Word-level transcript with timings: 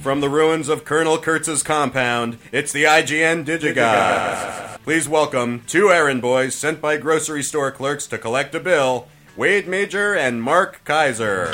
From 0.00 0.22
the 0.22 0.30
ruins 0.30 0.70
of 0.70 0.86
Colonel 0.86 1.18
Kurtz's 1.18 1.62
compound, 1.62 2.38
it's 2.52 2.72
the 2.72 2.84
IGN 2.84 3.44
Digigods. 3.44 4.82
Please 4.82 5.06
welcome 5.06 5.62
two 5.66 5.90
errand 5.90 6.22
boys 6.22 6.54
sent 6.54 6.80
by 6.80 6.96
grocery 6.96 7.42
store 7.42 7.70
clerks 7.70 8.06
to 8.06 8.16
collect 8.16 8.54
a 8.54 8.60
bill, 8.60 9.08
Wade 9.36 9.68
Major 9.68 10.14
and 10.14 10.42
Mark 10.42 10.80
Kaiser. 10.86 11.52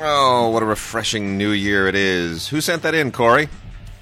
Oh, 0.00 0.50
what 0.52 0.62
a 0.62 0.66
refreshing 0.66 1.36
new 1.36 1.50
year 1.50 1.88
it 1.88 1.96
is. 1.96 2.46
Who 2.46 2.60
sent 2.60 2.82
that 2.82 2.94
in, 2.94 3.10
Corey? 3.10 3.48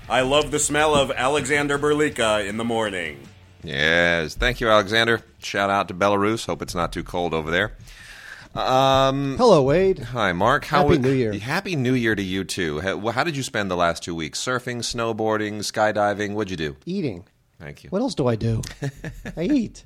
I 0.06 0.20
love 0.20 0.50
the 0.50 0.58
smell 0.58 0.94
of 0.94 1.10
Alexander 1.12 1.78
Berlika 1.78 2.46
in 2.46 2.58
the 2.58 2.64
morning. 2.64 3.26
Yes, 3.64 4.34
thank 4.34 4.60
you, 4.60 4.68
Alexander. 4.68 5.22
Shout 5.38 5.70
out 5.70 5.88
to 5.88 5.94
Belarus. 5.94 6.46
Hope 6.46 6.62
it's 6.62 6.74
not 6.74 6.92
too 6.92 7.04
cold 7.04 7.32
over 7.34 7.50
there. 7.50 7.72
Um, 8.54 9.36
Hello, 9.38 9.62
Wade. 9.62 9.98
hi, 10.00 10.32
Mark. 10.32 10.64
How 10.66 10.86
Happy 10.86 10.98
New 10.98 11.12
Year. 11.12 11.32
Happy 11.38 11.74
New 11.76 11.94
Year 11.94 12.14
to 12.14 12.22
you 12.22 12.44
too. 12.44 12.80
How, 12.80 12.98
how 13.10 13.24
did 13.24 13.36
you 13.36 13.42
spend 13.42 13.70
the 13.70 13.76
last 13.76 14.02
two 14.02 14.14
weeks? 14.14 14.44
Surfing, 14.44 14.78
snowboarding, 14.78 15.58
skydiving. 15.60 16.34
What'd 16.34 16.50
you 16.50 16.56
do? 16.56 16.76
Eating. 16.84 17.24
Thank 17.58 17.84
you. 17.84 17.90
What 17.90 18.02
else 18.02 18.14
do 18.14 18.26
I 18.26 18.36
do? 18.36 18.60
I 19.36 19.44
eat. 19.44 19.84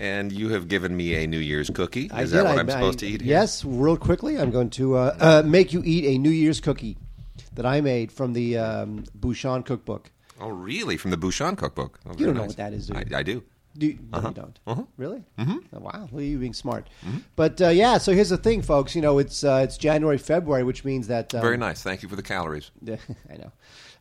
And 0.00 0.32
you 0.32 0.50
have 0.50 0.68
given 0.68 0.94
me 0.96 1.14
a 1.14 1.26
New 1.26 1.38
Year's 1.38 1.70
cookie. 1.70 2.10
I 2.10 2.22
Is 2.22 2.32
did. 2.32 2.38
that 2.40 2.44
what 2.46 2.56
I- 2.58 2.60
I'm 2.60 2.68
supposed 2.70 2.98
I- 2.98 3.00
to 3.00 3.06
eat? 3.06 3.20
Here? 3.22 3.30
Yes, 3.30 3.64
real 3.64 3.96
quickly. 3.96 4.38
I'm 4.38 4.50
going 4.50 4.70
to 4.70 4.96
uh, 4.96 5.16
uh, 5.20 5.42
make 5.46 5.72
you 5.72 5.82
eat 5.84 6.04
a 6.04 6.18
New 6.18 6.30
Year's 6.30 6.60
cookie 6.60 6.98
that 7.54 7.64
I 7.64 7.80
made 7.80 8.10
from 8.12 8.32
the 8.32 8.58
um, 8.58 9.04
Bouchon 9.14 9.62
cookbook. 9.62 10.10
Oh, 10.40 10.48
really? 10.48 10.96
From 10.96 11.10
the 11.10 11.16
Bouchon 11.16 11.56
cookbook. 11.56 12.00
Oh, 12.06 12.12
You 12.16 12.26
don't 12.26 12.34
know 12.34 12.40
nice. 12.42 12.48
what 12.50 12.56
that 12.58 12.72
is, 12.72 12.86
do 12.88 12.94
you? 12.98 13.04
I, 13.16 13.18
I 13.20 13.22
do. 13.22 13.42
Do 13.76 13.86
you, 13.86 13.98
no, 14.12 14.20
you 14.20 14.30
don't. 14.34 14.88
Really? 14.96 15.24
Mm-hmm. 15.36 15.80
wow. 15.80 16.08
Well, 16.12 16.22
you 16.22 16.38
being 16.38 16.54
smart. 16.54 16.88
But 17.34 17.60
uh, 17.60 17.68
yeah, 17.70 17.98
so 17.98 18.12
here's 18.12 18.28
the 18.28 18.36
thing, 18.36 18.62
folks. 18.62 18.94
You 18.94 19.02
know, 19.02 19.18
it's 19.18 19.42
uh, 19.42 19.62
it's 19.64 19.76
January, 19.76 20.16
February, 20.18 20.62
which 20.62 20.84
means 20.84 21.08
that 21.08 21.34
um, 21.34 21.40
Very 21.40 21.56
nice. 21.56 21.82
Thank 21.82 22.02
you 22.02 22.08
for 22.08 22.14
the 22.14 22.22
calories. 22.22 22.70
I 22.88 23.36
know. 23.36 23.52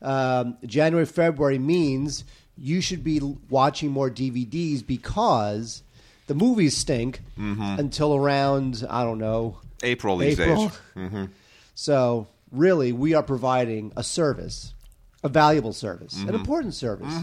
Um, 0.08 0.58
January, 0.66 1.08
February 1.08 1.58
means 1.58 2.24
you 2.56 2.82
should 2.82 3.04
be 3.04 3.20
watching 3.50 3.90
more 3.90 4.12
DVDs 4.12 4.86
because 4.86 5.82
the 6.28 6.36
movies 6.36 6.78
stink 6.78 7.22
until 7.38 8.14
around 8.16 8.86
I 8.90 9.04
don't 9.04 9.18
know 9.18 9.58
April 9.82 10.18
these 10.18 10.40
April. 10.40 10.72
days. 10.96 11.30
So 11.74 12.28
really, 12.52 12.92
we 12.92 13.16
are 13.16 13.24
providing 13.24 13.92
a 13.98 14.04
service, 14.04 14.76
a 15.24 15.30
valuable 15.30 15.74
service, 15.74 16.16
Mm-hmm. 16.16 16.30
an 16.30 16.36
important 16.36 16.74
service 16.74 17.14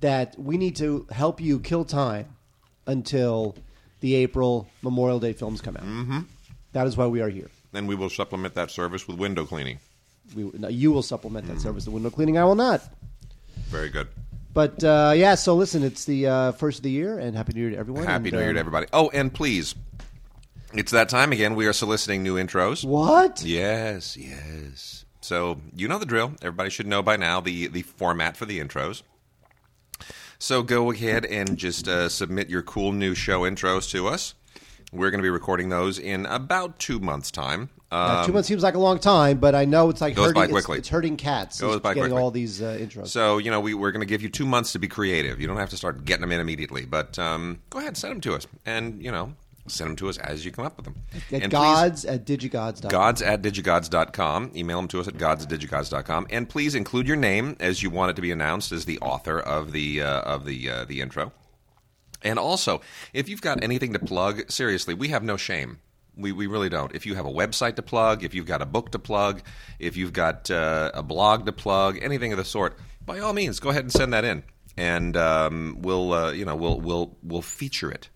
that 0.00 0.38
we 0.38 0.56
need 0.58 0.76
to 0.76 1.06
help 1.10 1.40
you 1.40 1.58
kill 1.60 1.84
time 1.84 2.26
until 2.86 3.56
the 4.00 4.14
April 4.16 4.68
Memorial 4.82 5.18
Day 5.18 5.32
films 5.32 5.60
come 5.60 5.76
out. 5.76 5.84
Mm-hmm. 5.84 6.20
That 6.72 6.86
is 6.86 6.96
why 6.96 7.06
we 7.06 7.20
are 7.22 7.28
here. 7.30 7.48
Then 7.72 7.86
we 7.86 7.94
will 7.94 8.10
supplement 8.10 8.54
that 8.54 8.70
service 8.70 9.08
with 9.08 9.16
window 9.18 9.46
cleaning. 9.46 9.78
We, 10.36 10.50
no, 10.54 10.68
you 10.68 10.92
will 10.92 11.02
supplement 11.02 11.46
Mm-hmm. 11.46 11.54
that 11.56 11.60
service. 11.62 11.84
The 11.84 11.90
window 11.90 12.10
cleaning, 12.10 12.36
I 12.38 12.44
will 12.44 12.54
not. 12.54 12.82
Very 13.68 13.88
good. 13.88 14.08
But 14.52 14.84
uh, 14.84 15.12
yeah, 15.16 15.34
so 15.34 15.54
listen, 15.56 15.82
it's 15.82 16.04
the 16.04 16.26
uh, 16.28 16.52
first 16.52 16.78
of 16.78 16.82
the 16.84 16.90
year, 16.90 17.18
and 17.18 17.36
happy 17.36 17.54
New 17.54 17.62
Year 17.62 17.70
to 17.70 17.76
everyone. 17.76 18.04
Happy 18.04 18.28
and, 18.28 18.32
New 18.34 18.38
Year 18.38 18.48
um, 18.50 18.54
to 18.54 18.60
everybody. 18.60 18.86
Oh, 18.92 19.10
and 19.12 19.32
please, 19.32 19.74
it's 20.74 20.92
that 20.92 21.08
time 21.08 21.32
again. 21.32 21.54
We 21.56 21.66
are 21.66 21.72
soliciting 21.72 22.22
new 22.22 22.36
intros. 22.36 22.84
What? 22.84 23.42
Yes, 23.44 24.16
yes. 24.16 25.03
So 25.24 25.58
you 25.74 25.88
know 25.88 25.98
the 25.98 26.04
drill. 26.04 26.34
Everybody 26.42 26.68
should 26.68 26.86
know 26.86 27.02
by 27.02 27.16
now 27.16 27.40
the 27.40 27.66
the 27.68 27.80
format 27.80 28.36
for 28.36 28.44
the 28.44 28.60
intros. 28.60 29.02
So 30.38 30.62
go 30.62 30.90
ahead 30.90 31.24
and 31.24 31.56
just 31.56 31.88
uh, 31.88 32.10
submit 32.10 32.50
your 32.50 32.60
cool 32.60 32.92
new 32.92 33.14
show 33.14 33.40
intros 33.40 33.90
to 33.92 34.06
us. 34.06 34.34
We're 34.92 35.10
going 35.10 35.20
to 35.20 35.22
be 35.22 35.30
recording 35.30 35.70
those 35.70 35.98
in 35.98 36.26
about 36.26 36.78
two 36.78 37.00
months' 37.00 37.30
time. 37.30 37.70
Now, 37.90 38.20
Um, 38.20 38.26
two 38.26 38.32
months 38.32 38.48
seems 38.48 38.62
like 38.62 38.74
a 38.74 38.78
long 38.78 38.98
time, 38.98 39.38
but 39.38 39.54
I 39.54 39.64
know 39.64 39.88
it's 39.88 40.00
like 40.02 40.14
Goes 40.14 40.26
hurting, 40.26 40.34
by 40.40 40.44
it's- 40.44 40.52
quickly. 40.52 40.78
It's, 40.78 40.88
hurting 40.90 41.16
cats. 41.16 41.58
Goes 41.60 41.80
by 41.80 41.94
getting 41.94 42.10
quickly. 42.10 42.22
all 42.22 42.30
these 42.30 42.60
uh, 42.60 42.76
intros. 42.78 43.08
So 43.08 43.38
you 43.38 43.50
know 43.50 43.60
we, 43.60 43.72
we're 43.72 43.92
going 43.92 44.00
to 44.00 44.06
give 44.06 44.20
you 44.20 44.28
two 44.28 44.44
months 44.44 44.72
to 44.72 44.78
be 44.78 44.88
creative. 44.88 45.40
You 45.40 45.46
don't 45.46 45.56
have 45.56 45.70
to 45.70 45.76
start 45.78 46.04
getting 46.04 46.20
them 46.20 46.32
in 46.32 46.40
immediately, 46.40 46.84
but 46.84 47.18
um, 47.18 47.60
go 47.70 47.78
ahead, 47.78 47.88
and 47.88 47.96
send 47.96 48.12
them 48.12 48.20
to 48.20 48.34
us, 48.34 48.46
and 48.66 49.02
you 49.02 49.10
know 49.10 49.34
send 49.66 49.90
them 49.90 49.96
to 49.96 50.08
us 50.08 50.18
as 50.18 50.44
you 50.44 50.50
come 50.52 50.64
up 50.66 50.76
with 50.76 50.84
them. 50.84 50.96
at 51.12 51.42
and 51.42 51.42
please- 51.42 51.50
gods 51.50 52.04
at 52.04 52.26
digigods.com. 52.26 52.90
gods 52.90 53.22
at 53.22 53.42
digigods.com. 53.42 54.52
Email 54.54 54.78
them 54.78 54.88
to 54.88 55.00
us 55.00 55.08
at 55.08 55.16
gods 55.18 55.44
at 55.44 55.50
digigods.com. 55.50 56.26
And 56.30 56.48
please 56.48 56.74
include 56.74 57.06
your 57.08 57.16
name 57.16 57.56
as 57.60 57.82
you 57.82 57.90
want 57.90 58.10
it 58.10 58.16
to 58.16 58.22
be 58.22 58.30
announced 58.30 58.72
as 58.72 58.84
the 58.84 58.98
author 59.00 59.38
of 59.40 59.72
the, 59.72 60.02
uh, 60.02 60.20
of 60.20 60.44
the, 60.44 60.68
uh, 60.70 60.84
the 60.84 61.00
intro. 61.00 61.32
And 62.22 62.38
also, 62.38 62.80
if 63.12 63.28
you've 63.28 63.42
got 63.42 63.62
anything 63.62 63.92
to 63.92 63.98
plug, 63.98 64.50
seriously, 64.50 64.94
we 64.94 65.08
have 65.08 65.22
no 65.22 65.36
shame. 65.36 65.78
We, 66.16 66.32
we 66.32 66.46
really 66.46 66.68
don't. 66.68 66.94
If 66.94 67.06
you 67.06 67.14
have 67.16 67.26
a 67.26 67.30
website 67.32 67.74
to 67.76 67.82
plug, 67.82 68.24
if 68.24 68.34
you've 68.34 68.46
got 68.46 68.62
a 68.62 68.66
book 68.66 68.92
to 68.92 68.98
plug, 68.98 69.42
if 69.78 69.96
you've 69.96 70.12
got 70.12 70.50
uh, 70.50 70.90
a 70.94 71.02
blog 71.02 71.44
to 71.46 71.52
plug, 71.52 71.98
anything 72.00 72.32
of 72.32 72.38
the 72.38 72.44
sort, 72.44 72.78
by 73.04 73.18
all 73.18 73.32
means, 73.32 73.60
go 73.60 73.70
ahead 73.70 73.82
and 73.82 73.92
send 73.92 74.12
that 74.14 74.24
in, 74.24 74.44
and 74.76 75.16
um, 75.16 75.78
we'll 75.80 76.12
uh, 76.14 76.32
you 76.32 76.44
know 76.44 76.54
we'll 76.54 76.80
we'll 76.80 77.18
we'll 77.22 77.42
feature 77.42 77.90
it. 77.90 78.08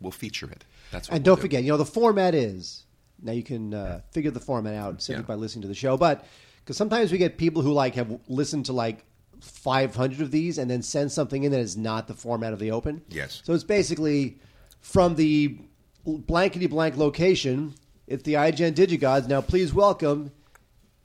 We'll 0.00 0.12
feature 0.12 0.48
it. 0.50 0.64
That's 0.94 1.08
And 1.08 1.18
we'll 1.18 1.24
don't 1.24 1.36
do. 1.36 1.42
forget, 1.42 1.62
you 1.64 1.70
know, 1.70 1.76
the 1.76 1.84
format 1.84 2.34
is 2.36 2.84
now 3.20 3.32
you 3.32 3.42
can 3.42 3.74
uh, 3.74 4.00
figure 4.12 4.30
the 4.30 4.38
format 4.40 4.74
out 4.74 5.02
simply 5.02 5.22
Yeah. 5.22 5.26
by 5.26 5.34
listening 5.34 5.62
to 5.62 5.68
the 5.68 5.74
show. 5.74 5.96
But 5.96 6.24
because 6.62 6.76
sometimes 6.76 7.10
we 7.10 7.18
get 7.18 7.36
people 7.36 7.62
who 7.62 7.72
like 7.72 7.94
have 7.96 8.20
listened 8.28 8.66
to 8.66 8.72
like 8.72 9.04
500 9.40 10.20
of 10.20 10.30
these 10.30 10.56
and 10.58 10.70
then 10.70 10.82
send 10.82 11.10
something 11.10 11.42
in 11.42 11.50
that 11.52 11.58
is 11.60 11.76
not 11.76 12.06
the 12.06 12.14
format 12.14 12.52
of 12.52 12.58
the 12.60 12.70
open. 12.70 13.02
Yes. 13.08 13.42
So 13.44 13.52
it's 13.54 13.64
basically 13.64 14.38
from 14.80 15.16
the 15.16 15.58
blankety 16.06 16.66
blank 16.68 16.96
location. 16.96 17.74
It's 18.06 18.22
the 18.22 18.34
IGN 18.34 18.74
Digigods. 18.74 19.26
Now, 19.28 19.40
please 19.40 19.72
welcome 19.74 20.30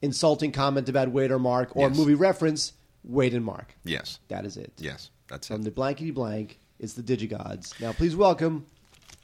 insulting 0.01 0.51
comment 0.51 0.87
about 0.87 1.09
Wade 1.11 1.31
or 1.31 1.39
Mark 1.39 1.75
or 1.75 1.87
Yes. 1.89 1.97
movie 1.97 2.13
reference 2.13 2.73
Wade 3.03 3.33
and 3.33 3.43
Mark. 3.43 3.75
Yes. 3.83 4.19
That 4.27 4.45
is 4.45 4.55
it. 4.55 4.71
Yes. 4.77 5.09
That's 5.27 5.47
From 5.47 5.55
it. 5.55 5.57
From 5.57 5.63
the 5.63 5.71
blankety 5.71 6.11
blank, 6.11 6.59
it's 6.79 6.93
the 6.93 7.01
Digigods. 7.03 7.79
Now, 7.81 7.91
please 7.93 8.15
welcome, 8.15 8.65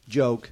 joke, 0.08 0.52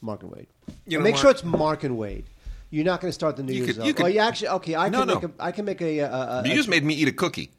Mark 0.00 0.22
and 0.22 0.30
Wade. 0.32 0.46
You 0.86 0.98
know, 0.98 1.04
make 1.04 1.16
sure 1.16 1.30
it's 1.30 1.44
Mark 1.44 1.84
and 1.84 1.96
Wade. 1.96 2.24
You're 2.70 2.84
not 2.84 3.00
going 3.00 3.08
to 3.08 3.14
start 3.14 3.36
the 3.36 3.42
New 3.42 3.52
You 3.54 3.64
Year's. 3.64 3.76
could- 3.76 3.86
you 3.86 3.92
oh, 3.92 3.94
could- 3.94 4.14
you 4.14 4.20
actually 4.20 4.48
okay. 4.48 4.74
I 4.76 4.88
No, 4.90 4.98
can 5.00 5.06
make 5.08 5.22
make 5.22 5.30
a, 5.40 5.42
I 5.42 5.52
can 5.52 5.64
make 5.64 5.80
a. 5.80 5.98
a, 6.00 6.10
a 6.12 6.42
You 6.46 6.52
a- 6.52 6.56
just 6.56 6.68
made 6.68 6.84
me 6.84 6.94
eat 6.94 7.08
a 7.08 7.12
cookie. 7.12 7.50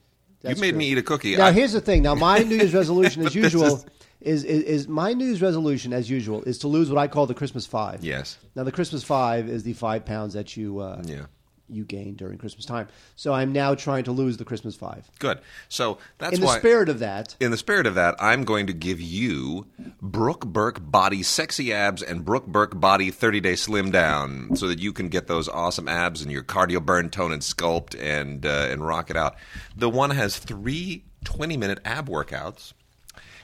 You 0.43 0.55
made 0.55 0.69
true. 0.69 0.77
me 0.77 0.85
eat 0.91 0.97
a 0.97 1.01
cookie. 1.03 1.35
Now 1.35 1.47
I- 1.47 1.51
here's 1.51 1.73
the 1.73 1.81
thing. 1.81 2.03
Now 2.03 2.15
my 2.15 2.39
New 2.49 2.55
Year's 2.57 2.73
resolution, 2.73 3.25
as 3.25 3.33
usual, 3.35 3.83
is, 4.21 4.43
is 4.43 4.63
is 4.63 4.87
my 4.87 5.13
New 5.13 5.25
Year's 5.25 5.41
resolution, 5.41 5.91
as 5.93 6.09
usual, 6.09 6.43
is 6.43 6.59
to 6.59 6.67
lose 6.67 6.89
what 6.89 6.97
I 6.99 7.07
call 7.07 7.25
the 7.25 7.33
Christmas 7.33 7.65
five. 7.65 8.03
Yes. 8.03 8.37
Now 8.55 8.63
the 8.63 8.71
Christmas 8.71 9.03
five 9.03 9.49
is 9.49 9.63
the 9.63 9.73
five 9.73 10.05
pounds 10.05 10.33
that 10.35 10.55
you 10.55 10.79
uh, 10.79 11.01
Yeah. 11.05 11.25
You 11.69 11.83
gain 11.85 12.15
during 12.15 12.37
Christmas 12.37 12.65
time. 12.65 12.87
So 13.15 13.33
I'm 13.33 13.51
now 13.53 13.75
trying 13.75 14.03
to 14.05 14.11
lose 14.11 14.37
the 14.37 14.45
Christmas 14.45 14.75
five. 14.75 15.09
Good. 15.19 15.39
So 15.67 15.97
that's 16.17 16.35
In 16.35 16.41
the 16.41 16.47
why. 16.47 16.59
spirit 16.59 16.89
of 16.89 16.99
that, 16.99 17.35
in 17.39 17.51
the 17.51 17.57
spirit 17.57 17.85
of 17.85 17.95
that, 17.95 18.15
I'm 18.19 18.43
going 18.43 18.67
to 18.67 18.73
give 18.73 18.99
you 18.99 19.67
Brooke 20.01 20.45
Burke 20.45 20.79
Body 20.81 21.23
Sexy 21.23 21.71
Abs 21.73 22.01
and 22.01 22.25
Brooke 22.25 22.47
Burke 22.47 22.79
Body 22.79 23.11
30 23.11 23.39
Day 23.39 23.55
Slim 23.55 23.91
Down 23.91 24.55
so 24.55 24.67
that 24.67 24.79
you 24.79 24.91
can 24.93 25.09
get 25.09 25.27
those 25.27 25.47
awesome 25.47 25.87
abs 25.87 26.21
and 26.21 26.31
your 26.31 26.43
cardio 26.43 26.83
burn, 26.83 27.09
tone, 27.09 27.31
and 27.31 27.41
sculpt 27.41 27.99
and, 27.99 28.45
uh, 28.45 28.67
and 28.69 28.85
rock 28.85 29.09
it 29.09 29.17
out. 29.17 29.35
The 29.75 29.89
one 29.89 30.11
has 30.11 30.37
three 30.37 31.03
20 31.25 31.57
minute 31.57 31.79
ab 31.83 32.07
workouts, 32.07 32.73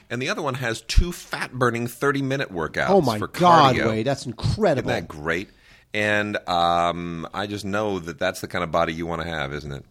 and 0.09 0.21
the 0.21 0.29
other 0.29 0.41
one 0.41 0.55
has 0.55 0.81
two 0.81 1.11
fat 1.11 1.51
burning 1.53 1.87
30 1.87 2.21
minute 2.21 2.51
workouts 2.51 2.89
oh 2.89 3.01
my 3.01 3.19
for 3.19 3.27
God, 3.27 3.75
cardio. 3.75 3.87
Wade, 3.89 4.05
that's 4.07 4.25
incredible. 4.25 4.89
Isn't 4.89 5.07
that 5.07 5.13
great? 5.13 5.49
And 5.95 6.37
um, 6.49 7.25
I 7.33 7.47
just 7.47 7.63
know 7.63 7.99
that 7.99 8.19
that's 8.19 8.41
the 8.41 8.49
kind 8.49 8.65
of 8.65 8.71
body 8.71 8.93
you 8.93 9.05
want 9.05 9.21
to 9.21 9.27
have, 9.29 9.53
isn't 9.53 9.71
it? 9.71 9.85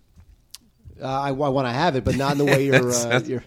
Uh, 1.01 1.07
I, 1.07 1.31
want 1.33 1.67
to 1.67 1.73
have 1.73 1.97
it, 1.97 2.05
but 2.05 2.15
not 2.17 2.33
in 2.33 2.39
the 2.39 2.45
way 2.45 2.67
you're, 2.67 2.91
uh, 2.91 3.21
you're 3.25 3.45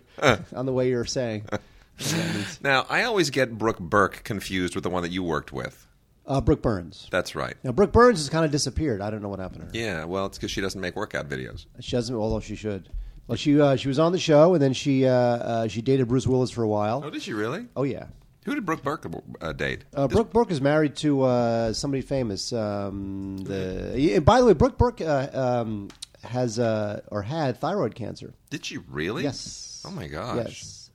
on 0.55 0.65
the 0.65 0.73
way 0.73 0.89
you're 0.89 1.05
saying. 1.05 1.45
What 1.47 1.61
that 1.99 2.35
means. 2.35 2.59
Now, 2.63 2.87
I 2.89 3.03
always 3.03 3.29
get 3.29 3.59
Brooke 3.59 3.79
Burke 3.79 4.23
confused 4.23 4.73
with 4.73 4.83
the 4.83 4.89
one 4.89 5.03
that 5.03 5.11
you 5.11 5.21
worked 5.21 5.53
with. 5.53 5.85
Uh, 6.25 6.41
Brooke 6.41 6.63
Burns. 6.63 7.07
That's 7.11 7.35
right. 7.35 7.55
Now 7.63 7.73
Brooke 7.73 7.91
Burns 7.91 8.17
has 8.17 8.29
kind 8.29 8.43
of 8.43 8.49
disappeared. 8.49 9.01
I 9.01 9.11
don't 9.11 9.21
know 9.21 9.29
what 9.29 9.39
happened 9.39 9.71
to 9.71 9.79
her. 9.79 9.85
Yeah, 9.85 10.05
well, 10.05 10.25
it's 10.25 10.39
because 10.39 10.49
she 10.49 10.59
doesn't 10.59 10.81
make 10.81 10.95
workout 10.95 11.29
videos. 11.29 11.67
She 11.79 11.91
doesn't, 11.91 12.13
although 12.13 12.39
she 12.39 12.55
should. 12.55 12.89
Well, 13.27 13.37
she 13.37 13.61
uh, 13.61 13.75
she 13.75 13.87
was 13.87 13.99
on 13.99 14.13
the 14.13 14.19
show, 14.19 14.55
and 14.55 14.61
then 14.61 14.73
she 14.73 15.05
uh, 15.05 15.11
uh, 15.11 15.67
she 15.67 15.83
dated 15.83 16.07
Bruce 16.07 16.25
Willis 16.25 16.49
for 16.49 16.63
a 16.63 16.67
while. 16.67 17.03
Oh, 17.05 17.09
did 17.11 17.21
she 17.21 17.33
really? 17.33 17.67
Oh 17.75 17.83
yeah. 17.83 18.07
Who 18.47 18.55
did 18.55 18.65
Brooke 18.65 18.81
Burke 18.81 19.05
uh, 19.41 19.51
date? 19.51 19.83
Uh, 19.93 20.07
Brooke 20.07 20.31
Burke 20.31 20.51
is 20.51 20.61
married 20.61 20.95
to 20.97 21.23
uh, 21.23 21.73
somebody 21.73 22.01
famous. 22.01 22.53
Um, 22.53 23.39
the 23.39 24.13
and 24.15 24.23
by 24.23 24.39
the 24.39 24.45
way, 24.45 24.53
Brooke 24.53 24.77
Burke 24.77 25.01
uh, 25.01 25.27
um, 25.33 25.89
has 26.23 26.57
uh, 26.57 27.01
or 27.11 27.23
had 27.23 27.57
thyroid 27.57 27.93
cancer. 27.93 28.33
Did 28.49 28.63
she 28.63 28.77
really? 28.77 29.23
Yes. 29.23 29.83
Oh 29.85 29.91
my 29.91 30.07
gosh. 30.07 30.37
Yes. 30.37 30.89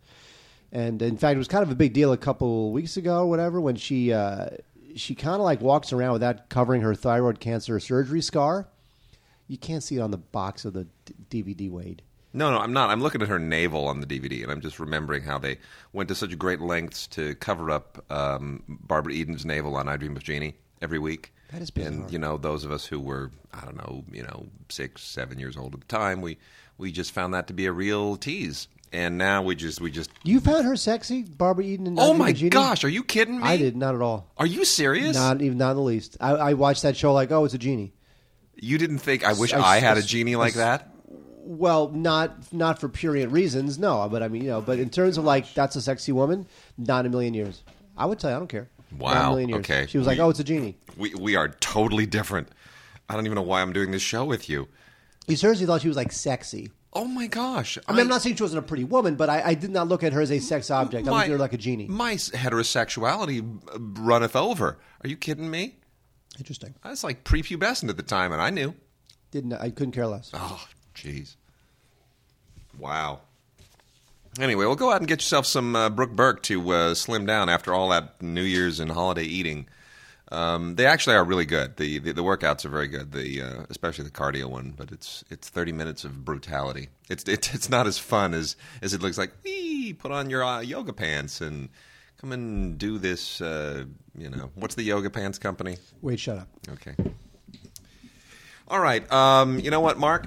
And 0.73 1.03
in 1.03 1.19
fact, 1.19 1.35
it 1.35 1.39
was 1.39 1.47
kind 1.47 1.63
of 1.63 1.71
a 1.71 1.75
big 1.75 1.93
deal 1.93 2.15
a 2.15 2.17
couple 2.17 2.73
weeks 2.73 2.97
ago, 2.97 3.19
or 3.19 3.27
whatever, 3.27 3.61
when 3.61 3.77
she 3.77 4.15
uh, 4.15 4.47
she 4.97 5.15
kind 5.15 5.35
of 5.35 5.43
like 5.43 5.61
walks 5.61 5.93
around 5.93 6.15
without 6.15 6.49
covering 6.49 6.81
her 6.81 6.95
thyroid 6.95 7.39
cancer 7.39 7.79
surgery 7.79 8.23
scar. 8.23 8.67
You 9.47 9.59
can't 9.59 9.83
see 9.83 9.97
it 9.97 10.01
on 10.01 10.11
the 10.11 10.17
box 10.17 10.65
of 10.65 10.73
the 10.73 10.87
d- 11.29 11.43
DVD, 11.45 11.71
Wade. 11.71 12.01
No, 12.35 12.51
no, 12.51 12.59
I'm 12.59 12.73
not. 12.73 12.89
I'm 12.91 13.03
looking 13.03 13.21
at 13.23 13.29
her 13.29 13.39
navel 13.39 13.87
on 13.89 14.01
the 14.01 14.07
DVD, 14.07 14.43
and 14.43 14.51
I'm 14.51 14.61
just 14.61 14.81
remembering 14.81 15.23
how 15.23 15.39
they 15.39 15.59
went 15.93 16.09
to 16.09 16.15
such 16.15 16.37
great 16.39 16.61
lengths 16.61 17.07
to 17.09 17.35
cover 17.37 17.71
up 17.71 18.05
um, 18.11 18.63
Barbara 18.69 19.15
Eden's 19.15 19.45
navel 19.45 19.77
on 19.77 19.89
I 19.89 19.97
Dream 19.97 20.17
of 20.17 20.23
Jeannie 20.23 20.55
every 20.81 20.99
week. 20.99 21.33
That 21.53 21.61
is 21.61 21.71
bizarre. 21.71 21.93
And 21.93 22.11
you 22.13 22.19
know, 22.19 22.39
those 22.39 22.65
of 22.65 22.73
us 22.73 22.87
who 22.87 22.99
were, 23.01 23.31
I 23.53 23.61
don't 23.65 23.77
know, 23.77 24.05
you 24.11 24.23
know, 24.23 24.47
six, 24.71 25.03
seven 25.03 25.39
years 25.39 25.57
old 25.59 25.75
at 25.75 25.81
the 25.81 25.87
time, 25.87 26.23
we 26.23 26.39
we 26.79 26.91
just 26.91 27.13
found 27.13 27.35
that 27.35 27.47
to 27.49 27.53
be 27.53 27.67
a 27.67 27.73
real 27.73 28.17
tease. 28.17 28.69
And 28.95 29.17
now 29.19 29.43
we 29.43 29.55
just 29.55 29.81
we 29.81 29.91
just. 29.91 30.11
You 30.23 30.41
found 30.41 30.65
her 30.67 30.77
sexy, 30.77 31.23
Barbara 31.23 31.65
Eden. 31.65 31.87
And 31.87 31.99
Oh 32.01 32.13
my 32.15 32.33
Genie? 32.33 32.51
gosh, 32.51 32.85
are 32.85 32.89
you 32.89 33.05
kidding 33.05 33.39
me? 33.39 33.43
I 33.45 33.57
did 33.59 33.77
not 33.77 33.95
at 33.95 34.01
all. 34.03 34.31
Are 34.39 34.47
you 34.47 34.65
serious? 34.65 35.15
Not 35.17 35.41
even 35.43 35.57
not 35.59 35.73
in 35.73 35.77
the 35.77 35.83
least. 35.83 36.17
I, 36.21 36.31
I 36.33 36.53
watched 36.55 36.83
that 36.83 36.97
show 36.97 37.13
like, 37.13 37.31
oh, 37.31 37.45
it's 37.45 37.55
a 37.55 37.59
genie. 37.59 37.93
you 38.57 38.77
didn't 38.79 38.99
think 38.99 39.25
I 39.25 39.33
wish 39.35 39.53
I- 39.55 39.61
I, 39.61 39.79
had 39.81 39.97
a 39.99 40.03
genie 40.03 40.37
like 40.37 40.55
that? 40.55 40.89
Well, 41.45 41.89
not 41.89 42.53
not 42.53 42.79
for 42.79 42.89
purient 42.89 43.33
reasons, 43.33 43.79
no. 43.79 44.09
But 44.09 44.23
I 44.23 44.29
mean, 44.29 44.43
you 44.43 44.49
know, 44.51 44.61
but 44.61 44.79
in 44.79 44.91
terms 44.91 45.19
of 45.19 45.25
like, 45.25 45.53
that's 45.55 45.75
a 45.77 45.83
sexy 45.83 46.13
woman. 46.13 46.47
Not 46.79 47.05
a 47.05 47.09
million 47.09 47.35
years. 47.35 47.63
I 47.97 48.07
would 48.07 48.19
tell 48.19 48.31
you, 48.31 48.37
I 48.37 48.39
don't 48.39 48.49
care. 48.49 48.69
Not 48.93 49.01
a 49.01 49.03
Wow, 49.03 49.31
million 49.31 49.49
years. 49.51 49.61
okay. 49.61 49.87
She 49.89 49.99
was 49.99 50.07
like, 50.07 50.19
We- 50.19 50.23
oh, 50.23 50.31
it's 50.31 50.39
a 50.41 50.45
genie. 50.45 50.77
We 50.97 51.15
we 51.15 51.35
are 51.37 51.49
totally 51.49 52.07
different. 52.07 52.49
I 53.09 53.15
don't 53.17 53.27
even 53.27 53.37
know 53.37 53.43
why 53.43 53.61
I'm 53.61 53.73
doing 53.73 53.91
this 53.91 54.03
show 54.03 54.25
with 54.25 54.49
you. 54.49 54.69
You 55.27 55.37
seriously 55.37 55.67
thought 55.67 55.83
she 55.83 55.89
was 55.89 55.97
like 55.97 56.13
sexy. 56.13 56.71
Oh 56.95 57.07
my 57.07 57.27
gosh! 57.27 57.79
I 57.89 57.93
mean, 57.93 58.01
I'm 58.03 58.09
not 58.09 58.21
saying 58.23 58.37
she 58.37 58.43
wasn't 58.43 58.59
a 58.65 58.69
pretty 58.69 58.85
woman, 58.85 59.15
but 59.17 59.31
I, 59.31 59.43
I 59.43 59.55
did 59.55 59.71
not 59.71 59.89
look 59.89 60.03
at 60.05 60.13
her 60.13 60.21
as 60.21 60.31
a 60.31 60.39
sex 60.41 60.71
object. 60.71 61.09
I 61.09 61.11
looked 61.11 61.25
at 61.25 61.31
her 61.31 61.39
like 61.39 61.55
a 61.55 61.57
genie. 61.59 61.87
My 61.89 62.15
heterosexuality 62.17 63.41
uh, 63.75 63.79
runneth 64.03 64.37
over. 64.37 64.79
Are 65.03 65.09
you 65.09 65.17
kidding 65.17 65.51
me? 65.51 65.77
Interesting. 66.39 66.75
I 66.83 66.91
was 66.91 67.03
like 67.03 67.25
prepubescent 67.25 67.89
at 67.89 67.97
the 67.97 68.03
time, 68.03 68.33
and 68.33 68.41
I 68.43 68.51
knew. 68.51 68.75
Didn't 69.31 69.55
I 69.55 69.71
couldn't 69.71 69.93
care 69.93 70.07
less. 70.07 70.31
Oh, 70.35 70.63
jeez. 70.95 71.37
Wow. 72.79 73.21
Anyway, 74.41 74.65
well, 74.65 74.77
go 74.77 74.91
out 74.91 75.01
and 75.01 75.09
get 75.09 75.21
yourself 75.21 75.47
some 75.47 75.77
uh, 75.77 75.91
Brooke 75.91 76.13
Burke 76.13 76.43
to 76.45 76.71
uh, 76.71 76.95
slim 76.95 77.27
down 77.27 77.49
after 77.51 77.75
all 77.75 77.91
that 77.91 78.23
New 78.23 78.43
Year's 78.43 78.81
and 78.81 78.91
holiday 78.91 79.25
eating. 79.25 79.67
Um, 80.31 80.77
they 80.77 80.87
actually 80.87 81.17
are 81.17 81.25
really 81.25 81.45
good. 81.45 81.77
The, 81.77 81.99
the 81.99 82.13
the 82.13 82.23
workouts 82.23 82.65
are 82.65 82.71
very 82.71 82.89
good. 82.89 83.13
The 83.13 83.43
uh, 83.43 83.67
especially 83.69 84.05
the 84.05 84.11
cardio 84.11 84.47
one, 84.47 84.73
but 84.75 84.91
it's 84.91 85.23
it's 85.29 85.51
thirty 85.51 85.73
minutes 85.73 86.05
of 86.05 86.25
brutality. 86.25 86.89
It's 87.11 87.25
it's, 87.25 87.55
it's 87.55 87.69
not 87.69 87.87
as 87.87 87.99
fun 87.99 88.33
as 88.33 88.57
as 88.81 88.95
it 88.95 89.03
looks 89.03 89.19
like. 89.19 89.33
Wee, 89.45 89.93
put 89.93 90.11
on 90.11 90.31
your 90.31 90.43
uh, 90.43 90.61
yoga 90.61 90.95
pants 90.95 91.43
and 91.43 91.69
come 92.17 92.33
and 92.33 92.79
do 92.79 92.97
this. 92.97 93.43
Uh, 93.43 93.85
you 94.17 94.31
know, 94.31 94.51
what's 94.55 94.75
the 94.75 94.83
yoga 94.83 95.11
pants 95.11 95.39
company? 95.39 95.77
Wait, 96.01 96.19
shut 96.19 96.39
up. 96.39 96.49
Okay. 96.71 96.95
All 98.69 98.81
right. 98.81 99.11
Um, 99.13 99.59
you 99.59 99.71
know 99.71 99.81
what, 99.81 99.99
Mark? 99.99 100.27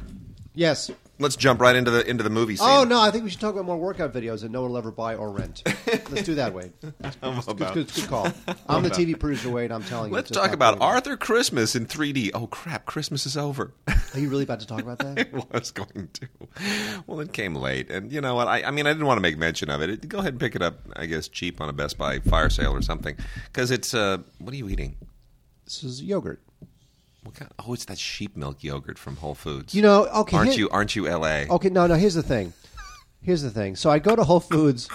Yes. 0.56 0.90
Let's 1.18 1.38
jump 1.38 1.62
right 1.62 1.78
into 1.78 1.92
the 1.92 2.06
into 2.10 2.24
the 2.24 2.30
movie 2.30 2.58
scene. 2.58 2.68
Oh 2.70 2.84
no, 2.84 3.00
I 3.00 3.10
think 3.10 3.24
we 3.24 3.30
should 3.30 3.40
talk 3.40 3.54
about 3.54 3.64
more 3.64 3.78
workout 3.78 4.12
videos 4.12 4.42
that 4.42 4.52
no 4.52 4.64
one 4.64 4.72
will 4.72 4.78
ever 4.78 4.92
buy 4.92 5.16
or 5.16 5.32
rent. 5.32 5.64
Let's 5.88 6.24
do 6.24 6.36
that, 6.36 6.54
Wade. 6.54 6.74
It's 6.82 7.16
good, 7.16 7.58
good, 7.58 7.74
good, 7.74 7.94
good 7.94 8.08
call. 8.08 8.28
I'm 8.68 8.84
the 8.84 8.90
TV 8.90 9.18
producer, 9.18 9.50
Wade. 9.50 9.72
I'm 9.72 9.84
telling 9.84 10.10
you. 10.10 10.16
Let's 10.16 10.30
talk 10.30 10.52
about 10.52 10.76
it. 10.76 10.82
Arthur 10.82 11.16
Christmas 11.16 11.74
in 11.74 11.86
3D. 11.86 12.32
Oh 12.34 12.48
crap, 12.48 12.86
Christmas 12.86 13.26
is 13.26 13.38
over. 13.38 13.74
Are 13.88 14.20
you 14.20 14.28
really 14.28 14.44
about 14.44 14.60
to 14.60 14.68
talk 14.68 14.82
about 14.82 15.00
that? 15.00 15.30
I 15.54 15.58
was 15.58 15.72
going 15.72 16.10
to. 16.12 16.28
Well, 17.08 17.22
it 17.22 17.32
came 17.32 17.56
late, 17.56 17.90
and 17.90 18.12
you 18.12 18.20
know 18.20 18.36
what? 18.36 18.50
I, 18.50 18.64
I 18.64 18.72
mean, 18.72 18.86
I 18.86 18.92
didn't 18.92 19.06
want 19.06 19.18
to 19.18 19.22
make 19.22 19.38
mention 19.38 19.70
of 19.70 19.82
it. 19.82 19.90
it. 19.90 20.10
Go 20.10 20.18
ahead 20.18 20.34
and 20.34 20.40
pick 20.40 20.54
it 20.54 20.62
up. 20.62 20.82
I 20.98 21.06
guess 21.06 21.30
cheap 21.30 21.62
on 21.62 21.70
a 21.70 21.74
Best 21.74 21.98
Buy 21.98 22.20
fire 22.20 22.50
sale 22.50 22.74
or 22.74 22.82
something. 22.82 23.16
Because 23.46 23.72
it's 23.72 23.94
uh, 23.94 24.18
what 24.40 24.54
are 24.54 24.58
you 24.58 24.68
eating? 24.68 24.98
This 25.64 25.82
is 25.82 26.04
yogurt. 26.04 26.42
What 27.26 27.36
kind? 27.36 27.52
Oh, 27.60 27.74
it's 27.74 27.86
that 27.86 27.98
sheep 27.98 28.38
milk 28.38 28.64
yogurt 28.64 28.98
from 29.00 29.16
Whole 29.18 29.34
Foods. 29.36 29.74
You 29.74 29.82
know, 29.82 30.06
okay. 30.06 30.38
aren't 30.38 30.52
here- 30.52 30.60
you? 30.60 30.70
Aren't 30.70 30.96
you? 30.96 31.08
L.A. 31.08 31.48
Okay, 31.50 31.70
no, 31.70 31.88
no. 31.88 31.96
Here's 31.96 32.14
the 32.14 32.24
thing. 32.24 32.54
Here's 33.22 33.42
the 33.42 33.50
thing. 33.50 33.76
So 33.76 33.90
I 33.90 33.98
go 33.98 34.16
to 34.16 34.24
Whole 34.24 34.40
Foods, 34.40 34.88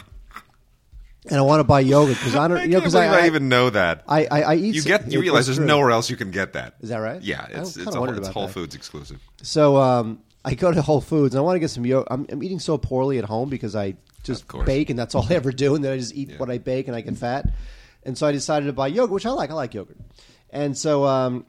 and 1.28 1.36
I 1.36 1.42
want 1.42 1.58
to 1.58 1.64
buy 1.64 1.80
yogurt 1.80 2.16
because 2.16 2.36
I 2.36 2.46
don't. 2.46 2.56
I 2.58 2.62
you 2.62 2.68
know, 2.68 2.74
can't 2.74 2.82
because 2.84 2.92
believe 2.92 3.10
I, 3.10 3.22
I, 3.22 3.26
even 3.26 3.48
know 3.48 3.70
that. 3.70 4.04
I, 4.06 4.26
I, 4.26 4.42
I 4.42 4.54
eat. 4.54 4.76
you 4.76 4.82
get. 4.82 5.10
You 5.10 5.20
realize 5.20 5.46
there's 5.46 5.58
nowhere 5.58 5.90
else 5.90 6.08
you 6.08 6.16
can 6.16 6.30
get 6.30 6.52
that. 6.52 6.74
Is 6.80 6.90
that 6.90 6.98
right? 6.98 7.20
Yeah, 7.20 7.40
I 7.42 7.60
it's 7.60 7.74
kinda 7.74 7.88
it's, 7.88 7.96
a, 7.96 8.00
wondered 8.00 8.18
it's 8.18 8.28
about 8.28 8.34
Whole 8.34 8.46
that. 8.46 8.52
Foods 8.52 8.74
exclusive. 8.76 9.20
So 9.42 9.76
um, 9.78 10.20
I 10.44 10.54
go 10.54 10.70
to 10.70 10.80
Whole 10.82 11.00
Foods 11.00 11.34
and 11.34 11.40
I 11.40 11.42
want 11.42 11.56
to 11.56 11.60
get 11.60 11.70
some 11.70 11.84
yogurt. 11.84 12.08
I'm, 12.12 12.26
I'm 12.30 12.42
eating 12.44 12.60
so 12.60 12.78
poorly 12.78 13.18
at 13.18 13.24
home 13.24 13.50
because 13.50 13.74
I 13.74 13.96
just 14.22 14.42
Of 14.42 14.48
course. 14.48 14.66
bake 14.66 14.88
and 14.90 14.98
that's 14.98 15.16
all 15.16 15.26
I 15.28 15.34
ever 15.34 15.50
do, 15.50 15.74
and 15.74 15.84
then 15.84 15.92
I 15.92 15.98
just 15.98 16.14
eat 16.14 16.38
what 16.38 16.48
I 16.50 16.58
bake 16.58 16.86
and 16.86 16.96
I 16.96 17.00
get 17.00 17.16
fat. 17.16 17.50
And 18.04 18.16
so 18.16 18.26
I 18.26 18.32
decided 18.32 18.66
to 18.66 18.72
buy 18.72 18.86
yogurt, 18.86 19.10
which 19.10 19.26
I 19.26 19.30
like. 19.30 19.50
I 19.50 19.54
like 19.54 19.74
yogurt. 19.74 19.98
And 20.50 20.78
so 20.78 21.04
um, 21.04 21.44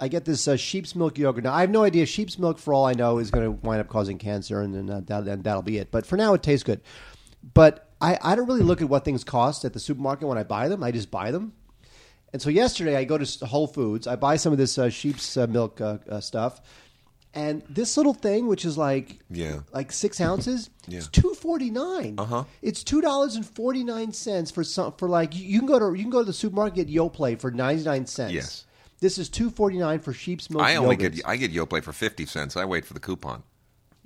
I 0.00 0.08
get 0.08 0.24
this 0.24 0.48
uh, 0.48 0.56
sheep's 0.56 0.94
milk 0.96 1.18
yogurt. 1.18 1.44
Now 1.44 1.52
I 1.54 1.60
have 1.60 1.70
no 1.70 1.84
idea. 1.84 2.04
Sheep's 2.06 2.38
milk, 2.38 2.58
for 2.58 2.74
all 2.74 2.84
I 2.84 2.94
know, 2.94 3.18
is 3.18 3.30
going 3.30 3.44
to 3.44 3.50
wind 3.52 3.80
up 3.80 3.88
causing 3.88 4.18
cancer, 4.18 4.60
and 4.60 4.74
then 4.74 4.90
uh, 4.90 5.00
that, 5.06 5.26
and 5.28 5.44
that'll 5.44 5.62
be 5.62 5.78
it. 5.78 5.90
But 5.90 6.04
for 6.04 6.16
now, 6.16 6.34
it 6.34 6.42
tastes 6.42 6.64
good. 6.64 6.80
But 7.54 7.90
I, 8.00 8.18
I 8.22 8.34
don't 8.34 8.46
really 8.46 8.62
look 8.62 8.82
at 8.82 8.88
what 8.88 9.04
things 9.04 9.22
cost 9.22 9.64
at 9.64 9.72
the 9.72 9.78
supermarket 9.80 10.26
when 10.26 10.36
I 10.38 10.42
buy 10.42 10.68
them. 10.68 10.82
I 10.82 10.90
just 10.90 11.10
buy 11.10 11.30
them. 11.30 11.52
And 12.32 12.42
so 12.42 12.50
yesterday, 12.50 12.96
I 12.96 13.04
go 13.04 13.16
to 13.18 13.46
Whole 13.46 13.68
Foods. 13.68 14.06
I 14.08 14.16
buy 14.16 14.36
some 14.36 14.50
of 14.52 14.58
this 14.58 14.76
uh, 14.78 14.90
sheep's 14.90 15.36
uh, 15.36 15.46
milk 15.46 15.80
uh, 15.80 15.98
uh, 16.08 16.20
stuff, 16.20 16.60
and 17.32 17.62
this 17.68 17.96
little 17.96 18.14
thing, 18.14 18.48
which 18.48 18.64
is 18.64 18.76
like 18.76 19.20
Yeah. 19.30 19.60
like 19.72 19.92
six 19.92 20.20
ounces, 20.20 20.70
Yeah. 20.88 20.98
it's 20.98 21.08
two 21.08 21.34
forty 21.34 21.70
nine. 21.70 22.16
Uh-huh. 22.18 22.44
It's 22.62 22.82
two 22.82 23.00
dollars 23.00 23.36
and 23.36 23.46
forty 23.46 23.84
nine 23.84 24.12
cents 24.12 24.50
for 24.50 24.64
some 24.64 24.92
for 24.98 25.08
like 25.08 25.36
you, 25.36 25.60
can 25.60 25.68
go 25.68 25.78
to 25.78 25.94
you 25.96 26.02
can 26.02 26.10
go 26.10 26.18
to 26.20 26.24
the 26.26 26.32
supermarket 26.32 26.88
Yoplait 26.88 27.38
for 27.40 27.52
ninety 27.52 27.84
nine 27.84 28.06
cents. 28.06 28.32
Yes. 28.34 28.66
This 29.04 29.18
is 29.18 29.28
two 29.28 29.50
forty 29.50 29.76
nine 29.76 30.00
for 30.00 30.14
sheep's 30.14 30.48
milk. 30.48 30.64
I 30.64 30.76
only 30.76 30.96
yogurts. 30.96 31.16
get 31.16 31.28
I 31.28 31.36
get 31.36 31.52
Yoplait 31.52 31.84
for 31.84 31.92
fifty 31.92 32.24
cents. 32.24 32.56
I 32.56 32.64
wait 32.64 32.86
for 32.86 32.94
the 32.94 33.00
coupon. 33.00 33.42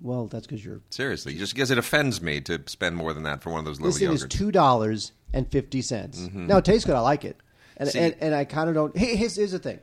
well, 0.02 0.26
that's 0.26 0.44
because 0.44 0.64
you're. 0.64 0.80
Seriously, 0.90 1.34
just 1.34 1.54
because 1.54 1.70
it 1.70 1.78
offends 1.78 2.20
me 2.20 2.40
to 2.40 2.60
spend 2.66 2.96
more 2.96 3.14
than 3.14 3.22
that 3.22 3.40
for 3.40 3.50
one 3.50 3.60
of 3.60 3.64
those 3.64 3.78
little 3.80 3.92
This 3.92 4.00
thing 4.00 4.10
is 4.12 4.26
two 4.28 4.50
dollars 4.50 5.12
and 5.32 5.48
fifty 5.52 5.82
cents. 5.82 6.28
Now 6.32 6.56
it 6.56 6.64
tastes 6.64 6.84
good. 6.84 6.96
I 6.96 7.00
like 7.00 7.24
it, 7.24 7.36
and 7.76 7.88
See- 7.88 7.96
and, 8.00 8.16
and 8.18 8.34
I 8.34 8.44
kind 8.44 8.68
of 8.68 8.74
don't. 8.74 8.96
Hey, 8.98 9.14
here's, 9.14 9.36
here's 9.36 9.52
the 9.52 9.60
thing. 9.60 9.78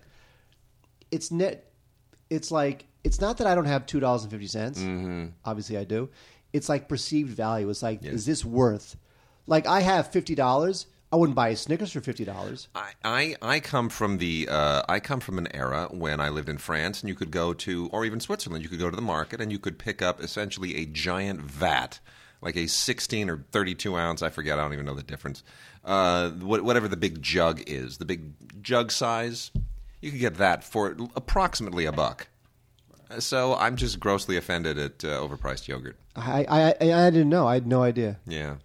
It's 1.12 1.32
net. 1.32 1.72
It's 2.30 2.52
like 2.52 2.86
it's 3.06 3.22
not 3.22 3.38
that 3.38 3.48
I 3.48 3.56
don't 3.56 3.68
have 3.68 3.86
two 3.86 4.02
dollars 4.02 4.24
and 4.24 4.32
fifty 4.32 4.48
cents. 4.48 4.80
Mm-hmm. 4.82 5.28
Obviously, 5.46 5.78
I 5.78 5.86
do. 5.86 6.10
It's 6.52 6.68
like 6.68 6.90
perceived 6.90 7.30
value. 7.30 7.70
It's 7.70 7.82
like, 7.82 8.04
is 8.04 8.26
this 8.26 8.44
worth? 8.44 8.98
Like 9.48 9.66
I 9.66 9.80
have 9.80 10.12
fifty 10.12 10.36
dollars. 10.36 10.88
I 11.12 11.18
wouldn't 11.18 11.36
buy 11.36 11.50
a 11.50 11.56
Snickers 11.56 11.92
for 11.92 12.02
fifty 12.02 12.26
dollars. 12.26 12.68
I, 12.76 12.92
I 13.04 13.36
I 13.42 13.60
come 13.60 13.90
from 13.90 14.18
the 14.18 14.48
uh, 14.50 14.82
I 14.90 15.00
come 15.00 15.20
from 15.20 15.38
an 15.38 15.48
era 15.54 15.88
when 15.92 16.20
I 16.20 16.30
lived 16.30 16.50
in 16.50 16.58
France 16.58 17.02
and 17.02 17.10
you 17.10 17.16
could 17.16 17.32
go 17.32 17.54
to 17.54 17.90
or 17.94 18.06
even 18.06 18.20
Switzerland 18.20 18.64
you 18.64 18.70
could 18.70 18.80
go 18.80 18.90
to 18.90 18.96
the 18.96 19.02
market 19.02 19.40
and 19.40 19.52
you 19.52 19.60
could 19.60 19.78
pick 19.78 20.02
up 20.02 20.22
essentially 20.22 20.76
a 20.78 20.86
giant 20.86 21.42
vat 21.42 22.00
like 22.42 22.58
a 22.58 22.68
16 22.68 23.30
or 23.30 23.46
32 23.52 23.96
ounce 23.96 24.22
I 24.22 24.30
forget 24.30 24.60
I 24.60 24.64
don't 24.64 24.74
even 24.74 24.86
know 24.86 24.94
the 24.94 25.04
difference 25.04 25.44
uh, 25.84 26.32
whatever 26.32 26.88
the 26.88 26.98
big 26.98 27.22
jug 27.22 27.62
is 27.66 27.98
the 27.98 28.06
big 28.06 28.34
jug 28.62 28.92
size 28.92 29.52
you 30.02 30.12
could 30.12 30.20
get 30.20 30.36
that 30.36 30.64
for 30.64 30.96
approximately 31.16 31.86
a 31.86 31.92
buck 31.92 32.28
so 33.20 33.56
I'm 33.56 33.76
just 33.78 34.00
grossly 34.00 34.36
offended 34.38 34.78
at 34.78 35.04
uh, 35.06 35.20
overpriced 35.22 35.68
yogurt 35.68 35.98
I, 36.16 36.46
I 36.50 36.62
I 36.82 37.06
I 37.08 37.10
didn't 37.10 37.30
know. 37.30 37.48
I 37.48 37.56
had 37.56 37.68
no 37.68 37.84
idea. 37.84 38.20
yeah 38.28 38.56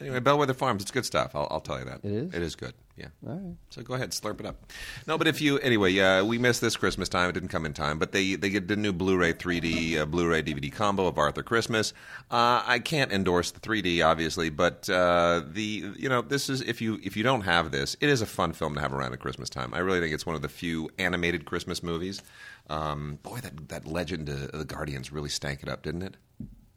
anyway 0.00 0.20
Bellwether 0.20 0.54
Farms 0.54 0.82
it's 0.82 0.90
good 0.90 1.04
stuff 1.06 1.34
I'll, 1.34 1.48
I'll 1.50 1.60
tell 1.60 1.78
you 1.78 1.84
that 1.84 2.00
It 2.04 2.12
is? 2.12 2.34
it 2.34 2.42
is 2.42 2.56
good 2.56 2.74
yeah 2.96 3.06
All 3.26 3.34
right. 3.34 3.56
so 3.70 3.82
go 3.82 3.94
ahead, 3.94 4.10
slurp 4.12 4.38
it 4.38 4.46
up. 4.46 4.70
No, 5.08 5.18
but 5.18 5.26
if 5.26 5.40
you 5.40 5.58
anyway, 5.58 5.98
uh, 5.98 6.24
we 6.24 6.38
missed 6.38 6.60
this 6.60 6.76
Christmas 6.76 7.08
time. 7.08 7.28
It 7.28 7.32
didn't 7.32 7.48
come 7.48 7.66
in 7.66 7.72
time, 7.72 7.98
but 7.98 8.12
they 8.12 8.36
they 8.36 8.50
get 8.50 8.68
the 8.68 8.76
new 8.76 8.92
Blu-ray 8.92 9.32
3D 9.32 9.98
uh, 9.98 10.06
Blu-ray 10.06 10.44
DVD 10.44 10.70
combo 10.72 11.08
of 11.08 11.18
Arthur 11.18 11.42
Christmas. 11.42 11.92
Uh, 12.30 12.62
I 12.64 12.78
can't 12.78 13.10
endorse 13.10 13.50
the 13.50 13.58
3D, 13.58 14.06
obviously, 14.06 14.48
but 14.48 14.88
uh, 14.88 15.42
the 15.44 15.90
you 15.96 16.08
know 16.08 16.22
this 16.22 16.48
is 16.48 16.60
if 16.60 16.80
you 16.80 17.00
if 17.02 17.16
you 17.16 17.24
don't 17.24 17.40
have 17.40 17.72
this, 17.72 17.96
it 18.00 18.08
is 18.08 18.22
a 18.22 18.26
fun 18.26 18.52
film 18.52 18.76
to 18.76 18.80
have 18.80 18.92
around 18.92 19.12
at 19.12 19.18
Christmas 19.18 19.50
time. 19.50 19.74
I 19.74 19.78
really 19.80 19.98
think 19.98 20.14
it's 20.14 20.24
one 20.24 20.36
of 20.36 20.42
the 20.42 20.48
few 20.48 20.88
animated 20.96 21.46
Christmas 21.46 21.82
movies. 21.82 22.22
Um, 22.70 23.18
boy, 23.24 23.38
that 23.40 23.70
that 23.70 23.86
Legend 23.88 24.28
of 24.28 24.52
the 24.52 24.64
Guardians 24.64 25.10
really 25.10 25.30
stank 25.30 25.64
it 25.64 25.68
up, 25.68 25.82
didn't 25.82 26.02
it? 26.02 26.16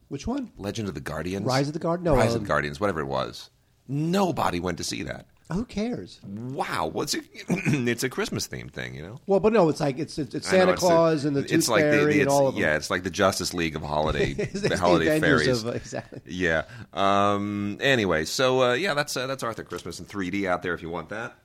Which 0.10 0.26
one? 0.28 0.52
Legend 0.58 0.88
of 0.88 0.94
the 0.94 1.02
Guardians, 1.02 1.46
Rise 1.46 1.68
of 1.68 1.74
the 1.74 1.80
Guard- 1.80 2.04
no, 2.04 2.16
Rise 2.16 2.32
um, 2.32 2.38
of 2.38 2.42
the 2.44 2.48
Guardians, 2.48 2.80
whatever 2.80 3.00
it 3.02 3.06
was. 3.08 3.50
Nobody 3.88 4.60
went 4.60 4.78
to 4.80 4.84
see 4.84 5.04
that. 5.04 5.26
Who 5.52 5.64
cares? 5.64 6.20
Wow, 6.28 6.90
what's 6.92 7.14
it? 7.14 7.24
it's 7.48 8.04
a 8.04 8.10
Christmas 8.10 8.50
themed 8.50 8.72
thing, 8.74 8.94
you 8.96 9.02
know. 9.02 9.18
Well, 9.28 9.40
but 9.40 9.54
no, 9.54 9.70
it's 9.70 9.80
like 9.80 9.98
it's 9.98 10.18
it's, 10.18 10.36
it's 10.36 10.50
I 10.50 10.52
know, 10.52 10.58
Santa 10.60 10.72
it's 10.74 10.82
Claus 10.82 11.24
and 11.24 11.36
the 11.38 11.42
Tooth 11.44 11.52
it's 11.54 11.70
like 11.70 11.84
Fairy 11.84 11.98
the, 12.00 12.12
and 12.12 12.22
it's- 12.24 12.34
all 12.34 12.48
of 12.50 12.56
them. 12.56 12.64
Yeah, 12.64 12.76
it's 12.76 12.90
like 12.90 13.04
the 13.04 13.10
Justice 13.10 13.54
League 13.54 13.78
of 13.78 13.82
holiday 13.82 14.34
the 14.34 14.70
the 14.70 14.78
holiday 14.78 15.22
fairies. 15.22 15.64
of- 15.64 15.74
exactly. 15.74 16.20
Yeah. 16.26 16.64
Um, 16.94 17.78
anyway, 17.80 18.26
so 18.26 18.62
uh, 18.62 18.74
yeah, 18.74 18.94
that's 18.94 19.16
uh, 19.16 19.26
that's 19.28 19.42
Arthur 19.42 19.64
Christmas 19.64 20.00
in 20.02 20.06
3D 20.06 20.46
out 20.48 20.64
there 20.64 20.74
if 20.74 20.82
you 20.82 20.90
want 20.90 21.10
that. 21.10 21.38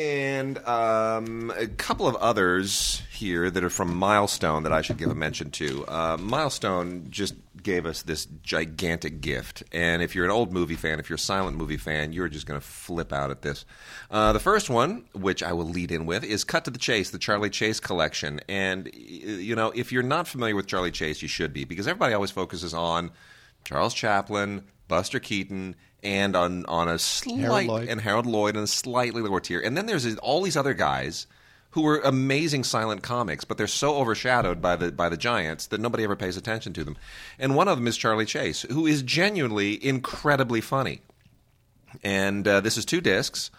And 0.00 0.56
um, 0.66 1.52
a 1.58 1.66
couple 1.66 2.08
of 2.08 2.16
others 2.16 3.02
here 3.12 3.50
that 3.50 3.62
are 3.62 3.68
from 3.68 3.94
Milestone 3.94 4.62
that 4.62 4.72
I 4.72 4.80
should 4.80 4.96
give 4.96 5.10
a 5.10 5.14
mention 5.14 5.50
to. 5.50 5.84
Uh, 5.86 6.16
Milestone 6.18 7.08
just 7.10 7.34
gave 7.62 7.84
us 7.84 8.00
this 8.00 8.24
gigantic 8.42 9.20
gift. 9.20 9.62
And 9.72 10.02
if 10.02 10.14
you're 10.14 10.24
an 10.24 10.30
old 10.30 10.54
movie 10.54 10.76
fan, 10.76 11.00
if 11.00 11.10
you're 11.10 11.16
a 11.16 11.18
silent 11.18 11.58
movie 11.58 11.76
fan, 11.76 12.14
you're 12.14 12.30
just 12.30 12.46
going 12.46 12.58
to 12.58 12.66
flip 12.66 13.12
out 13.12 13.30
at 13.30 13.42
this. 13.42 13.66
Uh, 14.10 14.32
the 14.32 14.40
first 14.40 14.70
one, 14.70 15.04
which 15.12 15.42
I 15.42 15.52
will 15.52 15.68
lead 15.68 15.92
in 15.92 16.06
with, 16.06 16.24
is 16.24 16.44
Cut 16.44 16.64
to 16.64 16.70
the 16.70 16.78
Chase, 16.78 17.10
the 17.10 17.18
Charlie 17.18 17.50
Chase 17.50 17.78
collection. 17.78 18.40
And, 18.48 18.88
you 18.94 19.54
know, 19.54 19.70
if 19.74 19.92
you're 19.92 20.02
not 20.02 20.26
familiar 20.26 20.56
with 20.56 20.66
Charlie 20.66 20.92
Chase, 20.92 21.20
you 21.20 21.28
should 21.28 21.52
be, 21.52 21.64
because 21.64 21.86
everybody 21.86 22.14
always 22.14 22.30
focuses 22.30 22.72
on 22.72 23.10
Charles 23.64 23.92
Chaplin, 23.92 24.64
Buster 24.88 25.20
Keaton, 25.20 25.76
and 26.02 26.36
on, 26.36 26.64
on 26.66 26.88
a 26.88 26.98
slight, 26.98 27.66
Lloyd. 27.66 27.88
and 27.88 28.00
Harold 28.00 28.26
Lloyd 28.26 28.56
and 28.56 28.64
a 28.64 28.68
slightly 28.68 29.22
lower 29.22 29.40
tier. 29.40 29.60
And 29.60 29.76
then 29.76 29.86
there's 29.86 30.16
all 30.16 30.42
these 30.42 30.56
other 30.56 30.74
guys 30.74 31.26
who 31.72 31.82
were 31.82 32.00
amazing 32.00 32.64
silent 32.64 33.02
comics, 33.02 33.44
but 33.44 33.56
they're 33.56 33.66
so 33.66 33.96
overshadowed 33.96 34.60
by 34.60 34.76
the 34.76 34.90
by 34.90 35.08
the 35.08 35.16
giants 35.16 35.66
that 35.68 35.80
nobody 35.80 36.04
ever 36.04 36.16
pays 36.16 36.36
attention 36.36 36.72
to 36.72 36.84
them. 36.84 36.96
And 37.38 37.54
one 37.54 37.68
of 37.68 37.78
them 37.78 37.86
is 37.86 37.96
Charlie 37.96 38.26
Chase, 38.26 38.62
who 38.62 38.86
is 38.86 39.02
genuinely 39.02 39.84
incredibly 39.84 40.60
funny. 40.60 41.00
And 42.02 42.46
uh, 42.46 42.60
this 42.60 42.76
is 42.76 42.84
two 42.84 43.00
discs. 43.00 43.50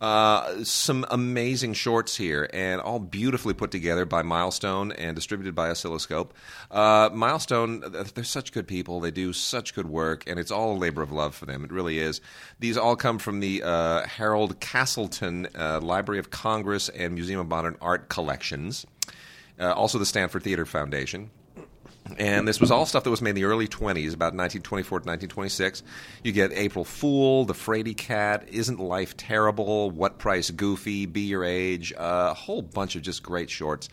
Uh, 0.00 0.64
some 0.64 1.04
amazing 1.10 1.74
shorts 1.74 2.16
here, 2.16 2.48
and 2.54 2.80
all 2.80 2.98
beautifully 2.98 3.52
put 3.52 3.70
together 3.70 4.06
by 4.06 4.22
Milestone 4.22 4.92
and 4.92 5.14
distributed 5.14 5.54
by 5.54 5.68
Oscilloscope. 5.68 6.32
Uh, 6.70 7.10
Milestone, 7.12 7.84
they're 8.14 8.24
such 8.24 8.52
good 8.52 8.66
people. 8.66 9.00
They 9.00 9.10
do 9.10 9.34
such 9.34 9.74
good 9.74 9.86
work, 9.86 10.24
and 10.26 10.38
it's 10.38 10.50
all 10.50 10.72
a 10.72 10.78
labor 10.78 11.02
of 11.02 11.12
love 11.12 11.34
for 11.34 11.44
them. 11.44 11.64
It 11.64 11.70
really 11.70 11.98
is. 11.98 12.22
These 12.60 12.78
all 12.78 12.96
come 12.96 13.18
from 13.18 13.40
the 13.40 13.62
uh, 13.62 14.06
Harold 14.06 14.58
Castleton 14.60 15.48
uh, 15.54 15.80
Library 15.82 16.18
of 16.18 16.30
Congress 16.30 16.88
and 16.88 17.14
Museum 17.14 17.40
of 17.40 17.48
Modern 17.48 17.76
Art 17.82 18.08
collections. 18.08 18.86
Uh, 19.58 19.72
also, 19.72 19.98
the 19.98 20.06
Stanford 20.06 20.42
Theater 20.42 20.64
Foundation. 20.64 21.30
And 22.18 22.46
this 22.46 22.60
was 22.60 22.70
all 22.70 22.86
stuff 22.86 23.04
that 23.04 23.10
was 23.10 23.22
made 23.22 23.30
in 23.30 23.36
the 23.36 23.44
early 23.44 23.68
20s, 23.68 24.14
about 24.14 24.34
1924 24.34 25.00
to 25.00 25.08
1926. 25.08 25.82
You 26.24 26.32
get 26.32 26.52
April 26.52 26.84
Fool, 26.84 27.44
The 27.44 27.54
Fraidy 27.54 27.96
Cat, 27.96 28.48
Isn't 28.50 28.80
Life 28.80 29.16
Terrible, 29.16 29.90
What 29.90 30.18
Price 30.18 30.50
Goofy, 30.50 31.06
Be 31.06 31.22
Your 31.22 31.44
Age, 31.44 31.92
a 31.96 32.34
whole 32.34 32.62
bunch 32.62 32.96
of 32.96 33.02
just 33.02 33.22
great 33.22 33.50
shorts. 33.50 33.88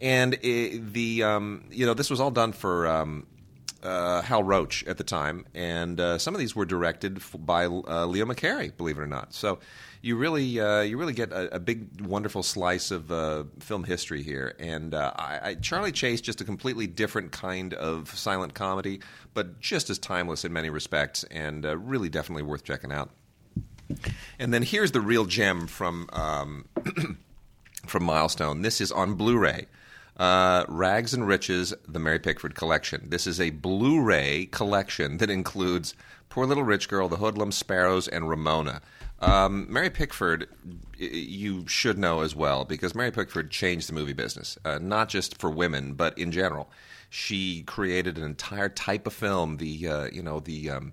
And 0.00 0.34
it, 0.42 0.92
the 0.92 1.22
um, 1.22 1.64
you 1.70 1.86
know 1.86 1.94
this 1.94 2.10
was 2.10 2.20
all 2.20 2.30
done 2.30 2.52
for 2.52 2.86
um, 2.86 3.26
uh, 3.82 4.22
Hal 4.22 4.42
Roach 4.42 4.84
at 4.84 4.98
the 4.98 5.04
time, 5.04 5.44
and 5.54 5.98
uh, 5.98 6.18
some 6.18 6.34
of 6.34 6.38
these 6.38 6.54
were 6.54 6.64
directed 6.64 7.18
f- 7.18 7.34
by 7.38 7.66
uh, 7.66 8.06
Leo 8.06 8.24
McCarey, 8.26 8.76
believe 8.76 8.98
it 8.98 9.00
or 9.00 9.06
not. 9.06 9.34
So 9.34 9.58
you 10.00 10.16
really 10.16 10.60
uh, 10.60 10.80
you 10.80 10.98
really 10.98 11.12
get 11.12 11.32
a, 11.32 11.56
a 11.56 11.60
big 11.60 12.00
wonderful 12.00 12.42
slice 12.42 12.90
of 12.90 13.10
uh, 13.10 13.44
film 13.60 13.84
history 13.84 14.22
here. 14.22 14.54
And 14.58 14.94
uh, 14.94 15.12
I, 15.16 15.40
I, 15.42 15.54
Charlie 15.54 15.92
Chase, 15.92 16.20
just 16.20 16.40
a 16.40 16.44
completely 16.44 16.86
different 16.86 17.32
kind 17.32 17.74
of 17.74 18.10
silent 18.10 18.54
comedy, 18.54 19.00
but 19.34 19.60
just 19.60 19.90
as 19.90 19.98
timeless 19.98 20.44
in 20.44 20.52
many 20.52 20.70
respects, 20.70 21.24
and 21.24 21.64
really 21.88 22.08
definitely 22.08 22.42
worth 22.42 22.64
checking 22.64 22.92
out. 22.92 23.10
And 24.38 24.52
then 24.52 24.62
here's 24.62 24.92
the 24.92 25.00
real 25.00 25.24
gem 25.26 25.66
from 25.66 26.08
um, 26.12 26.66
from 27.86 28.04
Milestone. 28.04 28.62
This 28.62 28.80
is 28.80 28.92
on 28.92 29.14
Blu-ray. 29.14 29.66
Uh, 30.16 30.64
Rags 30.68 31.14
and 31.14 31.26
Riches, 31.26 31.74
the 31.88 31.98
Mary 31.98 32.18
Pickford 32.18 32.54
collection. 32.54 33.08
This 33.08 33.26
is 33.26 33.40
a 33.40 33.50
Blu-ray 33.50 34.46
collection 34.46 35.18
that 35.18 35.30
includes 35.30 35.94
Poor 36.28 36.46
Little 36.46 36.64
Rich 36.64 36.88
Girl, 36.88 37.08
The 37.08 37.16
Hoodlum, 37.16 37.52
Sparrows, 37.52 38.08
and 38.08 38.28
Ramona. 38.28 38.80
Um, 39.20 39.66
Mary 39.72 39.90
Pickford, 39.90 40.48
you 40.98 41.66
should 41.68 41.96
know 41.96 42.20
as 42.22 42.34
well 42.34 42.64
because 42.64 42.94
Mary 42.94 43.12
Pickford 43.12 43.50
changed 43.50 43.88
the 43.88 43.92
movie 43.92 44.12
business, 44.12 44.58
uh, 44.64 44.78
not 44.80 45.08
just 45.08 45.38
for 45.38 45.48
women, 45.48 45.94
but 45.94 46.16
in 46.18 46.32
general. 46.32 46.70
She 47.08 47.62
created 47.62 48.18
an 48.18 48.24
entire 48.24 48.68
type 48.68 49.06
of 49.06 49.12
film. 49.12 49.58
The 49.58 49.86
uh, 49.86 50.04
you 50.10 50.22
know 50.22 50.40
the 50.40 50.70
um, 50.70 50.92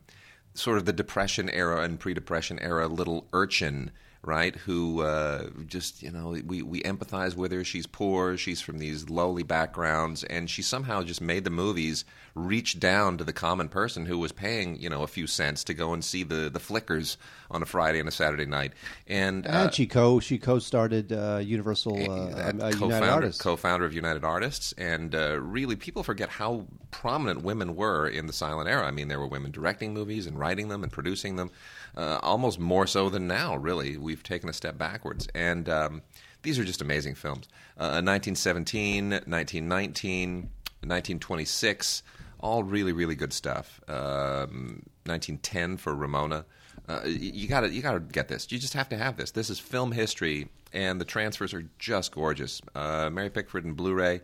sort 0.54 0.78
of 0.78 0.86
the 0.86 0.94
Depression 0.94 1.50
era 1.50 1.82
and 1.82 2.00
pre-Depression 2.00 2.60
era 2.60 2.88
little 2.88 3.28
urchin, 3.34 3.92
right? 4.22 4.56
Who 4.56 5.02
uh, 5.02 5.50
just 5.66 6.02
you 6.04 6.12
know 6.12 6.36
we 6.46 6.62
we 6.62 6.82
empathize 6.84 7.36
with 7.36 7.52
her. 7.52 7.64
She's 7.64 7.88
poor. 7.88 8.38
She's 8.38 8.62
from 8.62 8.80
these 8.80 9.10
lowly 9.10 9.44
backgrounds, 9.44 10.24
and 10.24 10.50
she 10.50 10.62
somehow 10.62 11.04
just 11.04 11.22
made 11.22 11.44
the 11.44 11.50
movies 11.50 12.06
reach 12.36 12.80
down 12.80 13.18
to 13.18 13.24
the 13.24 13.34
common 13.34 13.68
person 13.70 14.06
who 14.06 14.18
was 14.18 14.32
paying 14.32 14.80
you 14.80 14.90
know 14.90 15.04
a 15.04 15.08
few 15.08 15.28
cents 15.28 15.64
to 15.66 15.74
go 15.74 15.94
and 15.94 16.04
see 16.04 16.24
the 16.24 16.50
the 16.50 16.60
flickers 16.60 17.18
on 17.52 17.62
a 17.64 17.66
Friday 17.66 18.00
and 18.00 18.08
a 18.08 18.12
Saturday 18.12 18.46
night. 18.46 18.74
And, 19.08 19.48
uh, 19.48 19.50
And 19.50 19.74
she 19.74 19.88
co 19.88 20.20
she 20.20 20.38
co 20.38 20.60
started 20.60 21.12
uh, 21.12 21.40
Universal 21.44 21.96
uh, 22.12 22.50
um, 22.50 22.60
United 22.60 23.10
Artists. 23.10 23.42
co-founder 23.42 23.86
of 23.86 23.94
United 23.94 24.24
Artists, 24.24 24.74
and 24.78 25.16
uh, 25.16 25.40
really 25.40 25.76
people 25.76 26.04
forget 26.04 26.30
how 26.30 26.66
prominent 26.92 27.42
women 27.42 27.76
were 27.76 28.08
in 28.08 28.28
the 28.28 28.34
silent 28.34 28.70
era. 28.70 28.86
I 28.86 28.92
mean, 28.92 29.08
there 29.08 29.20
were 29.20 29.28
women 29.28 29.52
directing 29.52 29.94
movies 29.94 30.28
and 30.28 30.38
writing 30.38 30.68
them 30.68 30.84
and 30.84 30.92
producing 30.92 31.36
them, 31.38 31.50
uh, 31.96 32.20
almost 32.22 32.60
more 32.60 32.88
so 32.88 33.10
than 33.10 33.28
now. 33.28 33.56
Really, 33.56 33.98
we've 33.98 34.24
taken 34.24 34.50
a 34.50 34.54
step 34.54 34.78
backwards, 34.78 35.28
and 35.34 35.68
um, 35.70 36.02
these 36.42 36.60
are 36.60 36.64
just 36.64 36.82
amazing 36.82 37.16
films. 37.16 37.48
Uh, 37.78 38.02
1917, 38.02 39.10
1919, 39.10 40.36
1926, 40.82 42.04
all 42.40 42.64
really, 42.64 42.94
really 42.94 43.16
good 43.16 43.34
stuff. 43.34 43.82
Um, 43.88 44.84
1910 45.06 45.78
for 45.78 45.96
Ramona. 45.96 46.46
Uh, 46.88 47.02
you 47.06 47.48
got 47.48 47.62
to 47.62 47.70
you 47.70 47.82
got 47.82 47.94
to 47.94 48.00
get 48.00 48.28
this. 48.28 48.52
You 48.52 48.58
just 48.58 48.74
have 48.74 48.90
to 48.90 48.98
have 48.98 49.18
this. 49.18 49.32
This 49.32 49.50
is 49.50 49.60
film 49.60 49.92
history, 49.92 50.50
and 50.74 51.00
the 51.00 51.06
transfers 51.06 51.54
are 51.54 51.64
just 51.78 52.12
gorgeous. 52.12 52.62
Uh, 52.74 53.10
Mary 53.12 53.30
Pickford 53.30 53.66
and 53.66 53.76
Blu-ray. 53.76 54.22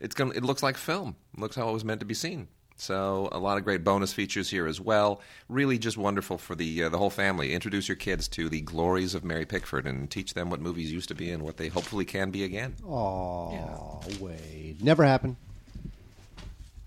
It's 0.00 0.14
going 0.14 0.32
it 0.34 0.42
looks 0.44 0.62
like 0.62 0.76
film. 0.76 1.16
It 1.34 1.40
looks 1.40 1.56
how 1.56 1.68
it 1.68 1.72
was 1.72 1.84
meant 1.84 2.00
to 2.00 2.06
be 2.06 2.14
seen. 2.14 2.48
So 2.80 3.28
a 3.32 3.38
lot 3.38 3.58
of 3.58 3.64
great 3.64 3.82
bonus 3.82 4.12
features 4.12 4.48
here 4.48 4.66
as 4.68 4.80
well. 4.80 5.20
Really, 5.48 5.78
just 5.78 5.98
wonderful 5.98 6.38
for 6.38 6.54
the 6.54 6.84
uh, 6.84 6.88
the 6.88 6.96
whole 6.96 7.10
family. 7.10 7.52
Introduce 7.52 7.88
your 7.88 7.96
kids 7.96 8.28
to 8.28 8.48
the 8.48 8.60
glories 8.60 9.14
of 9.16 9.24
Mary 9.24 9.44
Pickford 9.44 9.84
and 9.84 10.08
teach 10.08 10.34
them 10.34 10.48
what 10.48 10.60
movies 10.60 10.92
used 10.92 11.08
to 11.08 11.14
be 11.14 11.30
and 11.30 11.42
what 11.42 11.56
they 11.56 11.68
hopefully 11.68 12.04
can 12.04 12.30
be 12.30 12.44
again. 12.44 12.74
Oh, 12.88 13.52
yeah. 13.52 14.18
Wade, 14.20 14.82
never 14.82 15.04
happened. 15.04 15.34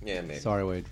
Yeah, 0.03 0.21
maybe. 0.21 0.39
Sorry, 0.39 0.63
Wade. 0.63 0.85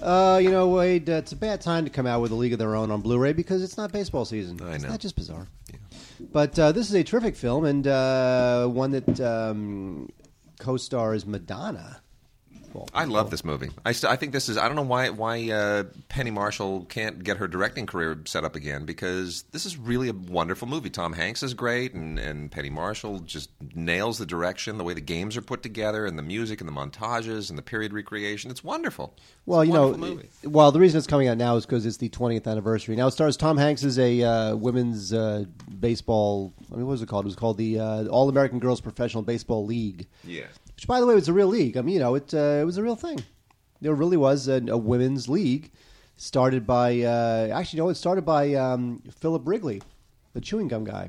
Uh, 0.00 0.40
you 0.42 0.50
know, 0.50 0.68
Wade, 0.68 1.08
uh, 1.08 1.14
it's 1.14 1.32
a 1.32 1.36
bad 1.36 1.60
time 1.60 1.84
to 1.84 1.90
come 1.90 2.06
out 2.06 2.20
with 2.20 2.32
a 2.32 2.34
League 2.34 2.52
of 2.52 2.58
Their 2.58 2.74
Own 2.74 2.90
on 2.90 3.00
Blu-ray 3.00 3.32
because 3.32 3.62
it's 3.62 3.76
not 3.76 3.92
baseball 3.92 4.24
season. 4.24 4.58
I 4.60 4.64
know. 4.64 4.72
Isn't 4.72 4.90
that 4.90 5.00
just 5.00 5.16
bizarre? 5.16 5.46
But 6.32 6.58
uh, 6.58 6.72
this 6.72 6.88
is 6.88 6.94
a 6.94 7.04
terrific 7.04 7.36
film 7.36 7.64
and 7.64 7.86
uh, 7.86 8.66
one 8.66 8.90
that 8.90 9.20
um, 9.20 10.10
co-stars 10.58 11.26
Madonna. 11.26 12.00
Well, 12.74 12.88
I 12.92 13.04
love 13.04 13.30
this 13.30 13.44
movie. 13.44 13.70
I, 13.84 13.92
st- 13.92 14.12
I 14.12 14.16
think 14.16 14.32
this 14.32 14.48
is. 14.48 14.58
I 14.58 14.66
don't 14.66 14.74
know 14.76 14.82
why 14.82 15.08
why 15.10 15.48
uh, 15.50 15.84
Penny 16.08 16.30
Marshall 16.32 16.84
can't 16.86 17.22
get 17.22 17.36
her 17.36 17.46
directing 17.46 17.86
career 17.86 18.20
set 18.26 18.44
up 18.44 18.56
again 18.56 18.84
because 18.84 19.44
this 19.52 19.64
is 19.64 19.76
really 19.76 20.08
a 20.08 20.12
wonderful 20.12 20.66
movie. 20.66 20.90
Tom 20.90 21.12
Hanks 21.12 21.42
is 21.44 21.54
great, 21.54 21.94
and, 21.94 22.18
and 22.18 22.50
Penny 22.50 22.70
Marshall 22.70 23.20
just 23.20 23.50
nails 23.76 24.18
the 24.18 24.26
direction, 24.26 24.76
the 24.76 24.84
way 24.84 24.92
the 24.92 25.00
games 25.00 25.36
are 25.36 25.42
put 25.42 25.62
together, 25.62 26.04
and 26.04 26.18
the 26.18 26.22
music, 26.22 26.60
and 26.60 26.68
the 26.68 26.72
montages, 26.72 27.48
and 27.48 27.56
the 27.56 27.62
period 27.62 27.92
recreation. 27.92 28.50
It's 28.50 28.64
wonderful. 28.64 29.16
Well, 29.46 29.60
It's 29.60 29.68
you 29.68 29.74
know, 29.74 29.94
movie. 29.94 30.28
well, 30.44 30.72
the 30.72 30.80
reason 30.80 30.98
it's 30.98 31.06
coming 31.06 31.28
out 31.28 31.36
now 31.38 31.54
is 31.56 31.64
because 31.66 31.86
it's 31.86 31.98
the 31.98 32.08
20th 32.08 32.46
anniversary. 32.48 32.96
Now 32.96 33.06
it 33.06 33.12
stars 33.12 33.36
Tom 33.36 33.56
Hanks 33.56 33.84
as 33.84 33.98
a 34.00 34.22
uh, 34.22 34.56
women's 34.56 35.12
uh, 35.12 35.44
baseball. 35.78 36.52
I 36.72 36.76
mean, 36.76 36.86
what 36.86 36.92
was 36.92 37.02
it 37.02 37.08
called? 37.08 37.24
It 37.24 37.28
was 37.28 37.36
called 37.36 37.56
the 37.58 37.78
uh, 37.78 38.04
All 38.06 38.28
American 38.28 38.58
Girls 38.58 38.80
Professional 38.80 39.22
Baseball 39.22 39.64
League. 39.64 40.08
Yeah. 40.24 40.46
Which, 40.84 40.88
by 40.88 41.00
the 41.00 41.06
way, 41.06 41.14
was 41.14 41.30
a 41.30 41.32
real 41.32 41.46
league. 41.46 41.78
I 41.78 41.80
mean, 41.80 41.94
you 41.94 42.00
know, 42.00 42.14
it 42.14 42.34
uh, 42.34 42.60
it 42.60 42.64
was 42.66 42.76
a 42.76 42.82
real 42.82 42.94
thing. 42.94 43.18
There 43.80 43.94
really 43.94 44.18
was 44.18 44.48
a, 44.48 44.62
a 44.68 44.76
women's 44.76 45.30
league 45.30 45.70
started 46.18 46.66
by 46.66 47.00
uh, 47.00 47.48
actually, 47.54 47.78
no, 47.78 47.88
it 47.88 47.94
started 47.94 48.26
by 48.26 48.52
um, 48.52 49.02
Philip 49.18 49.44
Wrigley, 49.46 49.80
the 50.34 50.42
chewing 50.42 50.68
gum 50.68 50.84
guy, 50.84 51.08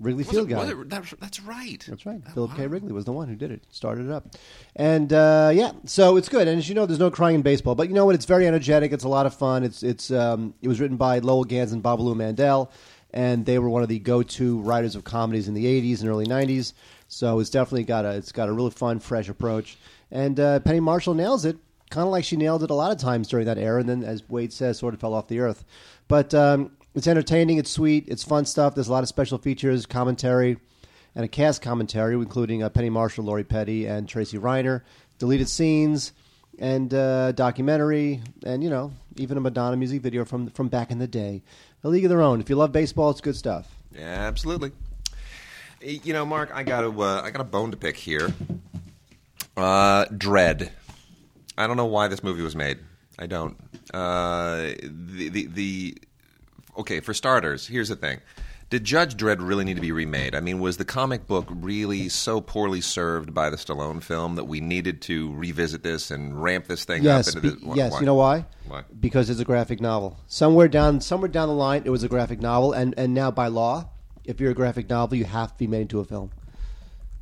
Wrigley 0.00 0.24
Field 0.24 0.48
guy. 0.48 0.70
it- 0.70 0.88
that's, 0.88 1.10
that's 1.20 1.40
right. 1.40 1.84
That's 1.86 2.06
right. 2.06 2.22
Oh, 2.26 2.30
Philip 2.32 2.56
K. 2.56 2.66
Wrigley 2.66 2.92
was 2.92 3.04
the 3.04 3.12
one 3.12 3.28
who 3.28 3.36
did 3.36 3.50
it, 3.52 3.62
started 3.68 4.06
it 4.06 4.10
up. 4.10 4.36
And 4.74 5.12
uh, 5.12 5.50
yeah, 5.52 5.72
so 5.84 6.16
it's 6.16 6.30
good. 6.30 6.48
And 6.48 6.56
as 6.56 6.66
you 6.66 6.74
know, 6.74 6.86
there's 6.86 6.98
no 6.98 7.10
crying 7.10 7.34
in 7.34 7.42
baseball, 7.42 7.74
but 7.74 7.88
you 7.88 7.94
know 7.94 8.06
what? 8.06 8.14
It's 8.14 8.24
very 8.24 8.46
energetic. 8.46 8.90
It's 8.92 9.04
a 9.04 9.08
lot 9.08 9.26
of 9.26 9.34
fun. 9.34 9.64
It's 9.64 9.82
it's 9.82 10.10
um, 10.10 10.54
it 10.62 10.68
was 10.68 10.80
written 10.80 10.96
by 10.96 11.18
Lowell 11.18 11.44
Ganz 11.44 11.72
and 11.72 11.82
Babaloo 11.82 12.16
Mandel, 12.16 12.72
and 13.12 13.44
they 13.44 13.58
were 13.58 13.68
one 13.68 13.82
of 13.82 13.90
the 13.90 13.98
go-to 13.98 14.60
writers 14.62 14.96
of 14.96 15.04
comedies 15.04 15.46
in 15.46 15.52
the 15.52 15.66
'80s 15.66 16.00
and 16.00 16.08
early 16.08 16.24
'90s. 16.26 16.72
So 17.12 17.40
it's 17.40 17.50
definitely 17.50 17.84
got 17.84 18.06
a 18.06 18.12
it's 18.12 18.32
got 18.32 18.48
a 18.48 18.52
really 18.52 18.70
fun, 18.70 18.98
fresh 18.98 19.28
approach. 19.28 19.76
And 20.10 20.40
uh, 20.40 20.60
Penny 20.60 20.80
Marshall 20.80 21.12
nails 21.12 21.44
it, 21.44 21.58
kind 21.90 22.06
of 22.06 22.10
like 22.10 22.24
she 22.24 22.36
nailed 22.36 22.62
it 22.62 22.70
a 22.70 22.74
lot 22.74 22.90
of 22.90 22.96
times 22.96 23.28
during 23.28 23.44
that 23.44 23.58
era, 23.58 23.80
and 23.80 23.88
then, 23.88 24.02
as 24.02 24.26
Wade 24.30 24.50
says, 24.50 24.78
sort 24.78 24.94
of 24.94 25.00
fell 25.00 25.12
off 25.12 25.28
the 25.28 25.40
earth. 25.40 25.62
But 26.08 26.32
um, 26.32 26.70
it's 26.94 27.06
entertaining. 27.06 27.58
It's 27.58 27.70
sweet. 27.70 28.06
It's 28.08 28.24
fun 28.24 28.46
stuff. 28.46 28.74
There's 28.74 28.88
a 28.88 28.92
lot 28.92 29.02
of 29.02 29.10
special 29.10 29.36
features, 29.36 29.84
commentary 29.84 30.56
and 31.14 31.22
a 31.22 31.28
cast 31.28 31.60
commentary, 31.60 32.14
including 32.14 32.62
uh, 32.62 32.70
Penny 32.70 32.88
Marshall, 32.88 33.24
Lori 33.24 33.44
Petty, 33.44 33.84
and 33.84 34.08
Tracy 34.08 34.38
Reiner, 34.38 34.80
deleted 35.18 35.50
scenes, 35.50 36.12
and 36.58 36.94
uh, 36.94 37.32
documentary, 37.32 38.22
and 38.46 38.64
you 38.64 38.70
know, 38.70 38.90
even 39.16 39.36
a 39.36 39.40
Madonna 39.40 39.76
music 39.76 40.00
video 40.00 40.24
from 40.24 40.48
from 40.48 40.68
back 40.68 40.90
in 40.90 40.98
the 40.98 41.06
day. 41.06 41.42
A 41.84 41.90
league 41.90 42.06
of 42.06 42.08
their 42.08 42.22
own. 42.22 42.40
If 42.40 42.48
you 42.48 42.56
love 42.56 42.72
baseball, 42.72 43.10
it's 43.10 43.20
good 43.20 43.36
stuff. 43.36 43.68
Yeah, 43.94 44.00
absolutely. 44.02 44.72
You 45.82 46.12
know, 46.12 46.24
Mark, 46.24 46.50
I 46.54 46.62
got 46.62 46.84
a 46.84 46.88
uh, 46.90 47.22
I 47.24 47.30
got 47.30 47.40
a 47.40 47.44
bone 47.44 47.70
to 47.72 47.76
pick 47.76 47.96
here. 47.96 48.32
Uh, 49.56 50.04
Dread. 50.16 50.72
I 51.58 51.66
don't 51.66 51.76
know 51.76 51.86
why 51.86 52.08
this 52.08 52.22
movie 52.22 52.42
was 52.42 52.56
made. 52.56 52.78
I 53.18 53.26
don't. 53.26 53.56
Uh, 53.92 54.72
the, 54.82 55.28
the 55.28 55.46
the 55.46 55.98
okay 56.78 57.00
for 57.00 57.12
starters. 57.12 57.66
Here's 57.66 57.88
the 57.88 57.96
thing: 57.96 58.20
Did 58.70 58.84
Judge 58.84 59.16
Dredd 59.16 59.46
really 59.46 59.64
need 59.64 59.74
to 59.74 59.82
be 59.82 59.92
remade? 59.92 60.34
I 60.34 60.40
mean, 60.40 60.60
was 60.60 60.76
the 60.78 60.84
comic 60.84 61.26
book 61.26 61.46
really 61.50 62.08
so 62.08 62.40
poorly 62.40 62.80
served 62.80 63.34
by 63.34 63.50
the 63.50 63.56
Stallone 63.56 64.02
film 64.02 64.36
that 64.36 64.44
we 64.44 64.60
needed 64.60 65.02
to 65.02 65.32
revisit 65.34 65.82
this 65.82 66.10
and 66.10 66.42
ramp 66.42 66.66
this 66.68 66.84
thing 66.84 67.02
Yes, 67.02 67.28
up? 67.28 67.36
Into 67.44 67.56
be- 67.56 67.66
the, 67.70 67.76
yes. 67.76 67.92
why? 67.92 68.00
You 68.00 68.06
know 68.06 68.14
why? 68.14 68.46
Why? 68.66 68.84
Because 68.98 69.28
it's 69.28 69.40
a 69.40 69.44
graphic 69.44 69.80
novel. 69.80 70.16
Somewhere 70.26 70.68
down, 70.68 71.00
somewhere 71.00 71.28
down 71.28 71.48
the 71.48 71.54
line, 71.54 71.82
it 71.84 71.90
was 71.90 72.02
a 72.02 72.08
graphic 72.08 72.40
novel, 72.40 72.72
and 72.72 72.94
and 72.96 73.12
now 73.12 73.30
by 73.30 73.48
law, 73.48 73.90
if 74.24 74.40
you're 74.40 74.50
a 74.50 74.54
graphic 74.54 74.88
novel, 74.88 75.16
you 75.18 75.24
have 75.24 75.52
to 75.52 75.58
be 75.58 75.66
made 75.66 75.82
into 75.82 76.00
a 76.00 76.04
film. 76.04 76.30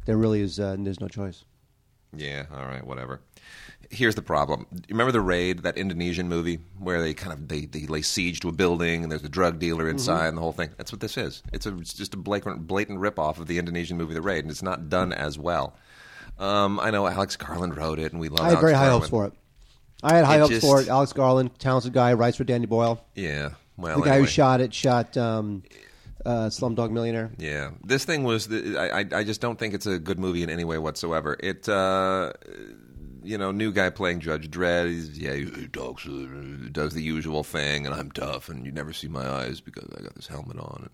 There 0.07 0.17
really 0.17 0.41
is. 0.41 0.59
Uh, 0.59 0.77
there's 0.79 1.01
no 1.01 1.09
choice. 1.09 1.45
Yeah, 2.17 2.47
all 2.53 2.67
right, 2.67 2.85
whatever. 2.85 3.21
Here's 3.91 4.15
the 4.15 4.23
problem. 4.23 4.67
You 4.71 4.81
remember 4.91 5.13
the 5.13 5.21
raid, 5.21 5.61
that 5.61 5.77
Indonesian 5.77 6.29
movie 6.29 6.59
where 6.79 7.01
they 7.03 7.13
kind 7.15 7.33
of 7.33 7.49
they, 7.49 7.67
they 7.67 7.87
lay 7.87 8.03
siege 8.03 8.41
to 8.41 8.49
a 8.49 8.53
building 8.53 9.03
and 9.03 9.11
there's 9.13 9.25
a 9.25 9.29
drug 9.29 9.59
dealer 9.59 9.85
Mm-hmm. 9.85 9.93
inside 9.93 10.29
and 10.29 10.37
the 10.37 10.41
whole 10.41 10.53
thing. 10.53 10.71
That's 10.77 10.93
what 10.93 11.01
this 11.01 11.17
is. 11.17 11.43
It's, 11.53 11.67
a, 11.67 11.77
it's 11.79 11.93
just 11.95 12.15
a 12.15 12.17
blatant 12.17 12.67
blatant 12.67 13.01
ripoff 13.01 13.39
of 13.39 13.47
the 13.47 13.59
Indonesian 13.59 13.97
movie 13.97 14.15
The 14.15 14.23
Raid, 14.23 14.45
and 14.45 14.51
it's 14.51 14.63
not 14.63 14.89
done 14.89 15.13
as 15.13 15.39
well. 15.39 15.75
Um, 16.39 16.81
I 16.81 16.91
know 16.91 17.07
Alex 17.07 17.37
Garland 17.37 17.77
wrote 17.77 17.99
it, 17.99 18.13
and 18.13 18.21
we 18.21 18.29
love. 18.29 18.41
I 18.41 18.45
had 18.45 18.51
Alex 18.53 18.61
very 18.63 18.73
high 18.75 18.85
Garland. 18.87 19.03
hopes 19.03 19.11
for 19.11 19.27
it. 19.27 19.33
I 20.03 20.15
had 20.17 20.25
high 20.25 20.37
It 20.37 20.41
hopes 20.41 20.51
just- 20.51 20.67
for 20.67 20.81
it. 20.81 20.89
Alex 20.89 21.13
Garland, 21.13 21.59
talented 21.59 21.93
guy, 21.93 22.13
writes 22.15 22.37
for 22.37 22.45
Danny 22.45 22.67
Boyle. 22.67 23.05
Yeah, 23.15 23.51
well, 23.77 23.99
the 23.99 24.05
guy 24.05 24.11
anyway. 24.13 24.21
who 24.23 24.27
shot 24.27 24.61
it 24.61 24.73
shot 24.73 25.17
um, 25.17 25.63
uh, 26.27 26.47
Slumdog 26.49 26.91
Millionaire. 26.91 27.31
Yeah, 27.39 27.71
this 27.85 28.05
thing 28.05 28.25
was. 28.25 28.49
The, 28.49 28.77
I, 28.79 29.01
I 29.01 29.21
I 29.21 29.25
just 29.25 29.41
don't 29.41 29.59
think 29.59 29.75
it's 29.75 29.87
a 29.87 29.99
good 29.99 30.19
movie 30.19 30.43
in 30.43 30.51
any 30.51 30.65
way 30.65 30.79
whatsoever. 30.79 31.37
It, 31.41 31.69
uh, 31.69 32.33
you 33.23 33.37
know, 33.37 33.51
new 33.53 33.73
guy 33.73 33.91
playing 33.91 34.21
Judge 34.21 34.51
Dredd. 34.51 34.89
He's, 34.89 35.19
yeah, 35.19 35.35
he, 35.35 35.45
he 35.45 35.69
talks, 35.69 36.07
uh, 36.07 36.27
does 36.73 36.95
the 36.95 37.03
usual 37.03 37.45
thing, 37.45 37.85
and 37.87 37.95
I'm 37.95 38.11
tough, 38.11 38.49
and 38.49 38.65
you 38.65 38.73
never 38.73 38.93
see 38.93 39.09
my 39.09 39.29
eyes 39.29 39.61
because 39.61 39.89
I 39.99 40.03
got 40.03 40.15
this 40.15 40.27
helmet 40.27 40.59
on. 40.59 40.79
And 40.83 40.91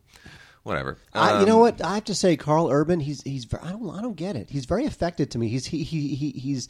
whatever. 0.65 0.99
I, 1.15 1.41
you 1.41 1.47
know 1.47 1.55
Um, 1.57 1.61
what? 1.61 1.81
I 1.83 1.95
have 1.95 2.05
to 2.07 2.15
say, 2.15 2.37
Karl 2.37 2.69
Urban. 2.71 2.99
He's 3.01 3.23
he's. 3.23 3.47
I 3.63 3.71
don't. 3.71 3.91
I 3.91 4.03
don't 4.03 4.17
get 4.17 4.35
it. 4.37 4.51
He's 4.51 4.65
very 4.65 4.85
affected 4.87 5.31
to 5.33 5.39
me. 5.39 5.49
He's 5.49 5.67
he 5.67 5.83
he, 5.85 6.15
he 6.15 6.31
he's. 6.33 6.69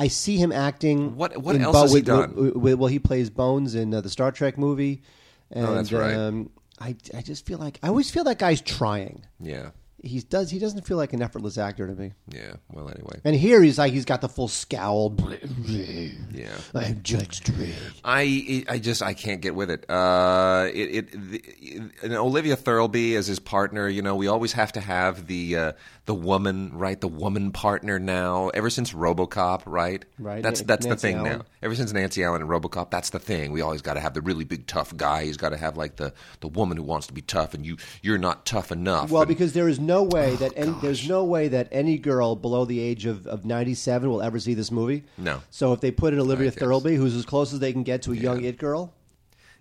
I 0.00 0.06
see 0.08 0.36
him 0.36 0.52
acting. 0.52 1.16
What- 1.16 1.36
what 1.38 1.56
else 1.56 1.74
Bo- 1.74 1.82
has 1.82 1.92
he 1.92 2.00
done? 2.02 2.34
with- 2.36 2.54
with- 2.56 2.74
well, 2.74 2.86
he 2.88 2.98
plays 3.00 3.30
Bones 3.30 3.74
in 3.74 3.92
uh, 3.92 4.00
the 4.00 4.08
Star 4.10 4.30
Trek 4.32 4.56
movie. 4.56 5.02
And, 5.50 5.66
Oh, 5.66 5.74
that's 5.74 5.92
right. 5.92 6.14
Um, 6.14 6.50
I 6.80 6.96
I 7.16 7.22
just 7.22 7.46
feel 7.46 7.58
like 7.58 7.78
I 7.82 7.88
always 7.88 8.10
feel 8.10 8.24
that 8.24 8.38
guy's 8.38 8.60
trying. 8.60 9.24
Yeah, 9.40 9.70
He 10.02 10.20
does. 10.20 10.50
He 10.50 10.58
doesn't 10.58 10.86
feel 10.86 10.96
like 10.96 11.12
an 11.12 11.22
effortless 11.22 11.58
actor 11.58 11.86
to 11.86 11.94
me. 11.94 12.12
yeah. 12.28 12.54
Well, 12.72 12.88
anyway, 12.88 13.20
And 13.24 13.34
here 13.36 13.62
he's 13.62 13.78
like 13.78 13.92
he's 13.92 14.04
got 14.04 14.20
the 14.20 14.28
full 14.28 14.48
scowl. 14.48 15.14
yeah. 15.66 16.48
I'm 16.74 17.02
Judge 17.02 17.40
Dredd. 17.40 17.74
I 18.04 18.64
I 18.68 18.78
just 18.78 19.02
I 19.02 19.14
can't 19.14 19.40
get 19.40 19.54
with 19.54 19.70
it. 19.70 19.88
Uh, 19.90 20.68
it, 20.72 20.94
it 20.94 21.30
the, 21.30 21.90
and 22.02 22.14
Olivia 22.14 22.56
Thirlby 22.56 23.16
as 23.16 23.26
his 23.26 23.38
partner. 23.38 23.88
You 23.88 24.02
know, 24.02 24.16
we 24.16 24.26
always 24.28 24.52
have 24.52 24.72
to 24.72 24.80
have 24.80 25.26
the 25.26 25.56
uh, 25.56 25.72
the 26.08 26.14
woman, 26.14 26.70
right? 26.72 26.98
The 26.98 27.06
woman 27.06 27.52
partner 27.52 27.98
now. 27.98 28.48
Ever 28.48 28.70
since 28.70 28.94
RoboCop, 28.94 29.64
right? 29.66 30.02
Right. 30.18 30.42
That's 30.42 30.62
that's 30.62 30.86
the 30.86 30.96
thing 30.96 31.18
Allen. 31.18 31.32
now. 31.40 31.44
Ever 31.62 31.74
since 31.74 31.92
Nancy 31.92 32.24
Allen 32.24 32.40
and 32.40 32.50
RoboCop, 32.50 32.90
that's 32.90 33.10
the 33.10 33.18
thing. 33.18 33.52
We 33.52 33.60
always 33.60 33.82
got 33.82 33.94
to 33.94 34.00
have 34.00 34.14
the 34.14 34.22
really 34.22 34.44
big 34.44 34.66
tough 34.66 34.96
guy. 34.96 35.24
He's 35.24 35.36
got 35.36 35.50
to 35.50 35.58
have 35.58 35.76
like 35.76 35.96
the 35.96 36.14
the 36.40 36.48
woman 36.48 36.78
who 36.78 36.82
wants 36.82 37.08
to 37.08 37.12
be 37.12 37.20
tough, 37.20 37.52
and 37.52 37.66
you 37.66 37.76
you're 38.00 38.16
not 38.16 38.46
tough 38.46 38.72
enough. 38.72 39.10
Well, 39.10 39.20
And- 39.22 39.28
because 39.28 39.52
there 39.52 39.68
is 39.68 39.78
no 39.78 40.02
way 40.02 40.32
oh, 40.32 40.36
that 40.36 40.54
any, 40.56 40.72
gosh. 40.72 40.80
there's 40.82 41.08
no 41.10 41.24
way 41.24 41.48
that 41.48 41.68
any 41.70 41.98
girl 41.98 42.36
below 42.36 42.64
the 42.64 42.80
age 42.80 43.04
of, 43.04 43.26
of 43.26 43.44
97 43.44 44.08
will 44.08 44.22
ever 44.22 44.40
see 44.40 44.54
this 44.54 44.70
movie. 44.72 45.04
No. 45.18 45.42
So 45.50 45.74
if 45.74 45.80
they 45.82 45.90
put 45.90 46.14
in 46.14 46.20
Olivia. 46.20 46.50
Thirlby, 46.50 46.96
who's 46.96 47.14
as 47.14 47.26
close 47.26 47.52
as 47.52 47.60
they 47.60 47.72
can 47.74 47.82
get 47.82 48.00
to 48.02 48.12
a 48.12 48.16
young 48.16 48.42
it 48.44 48.56
girl, 48.56 48.94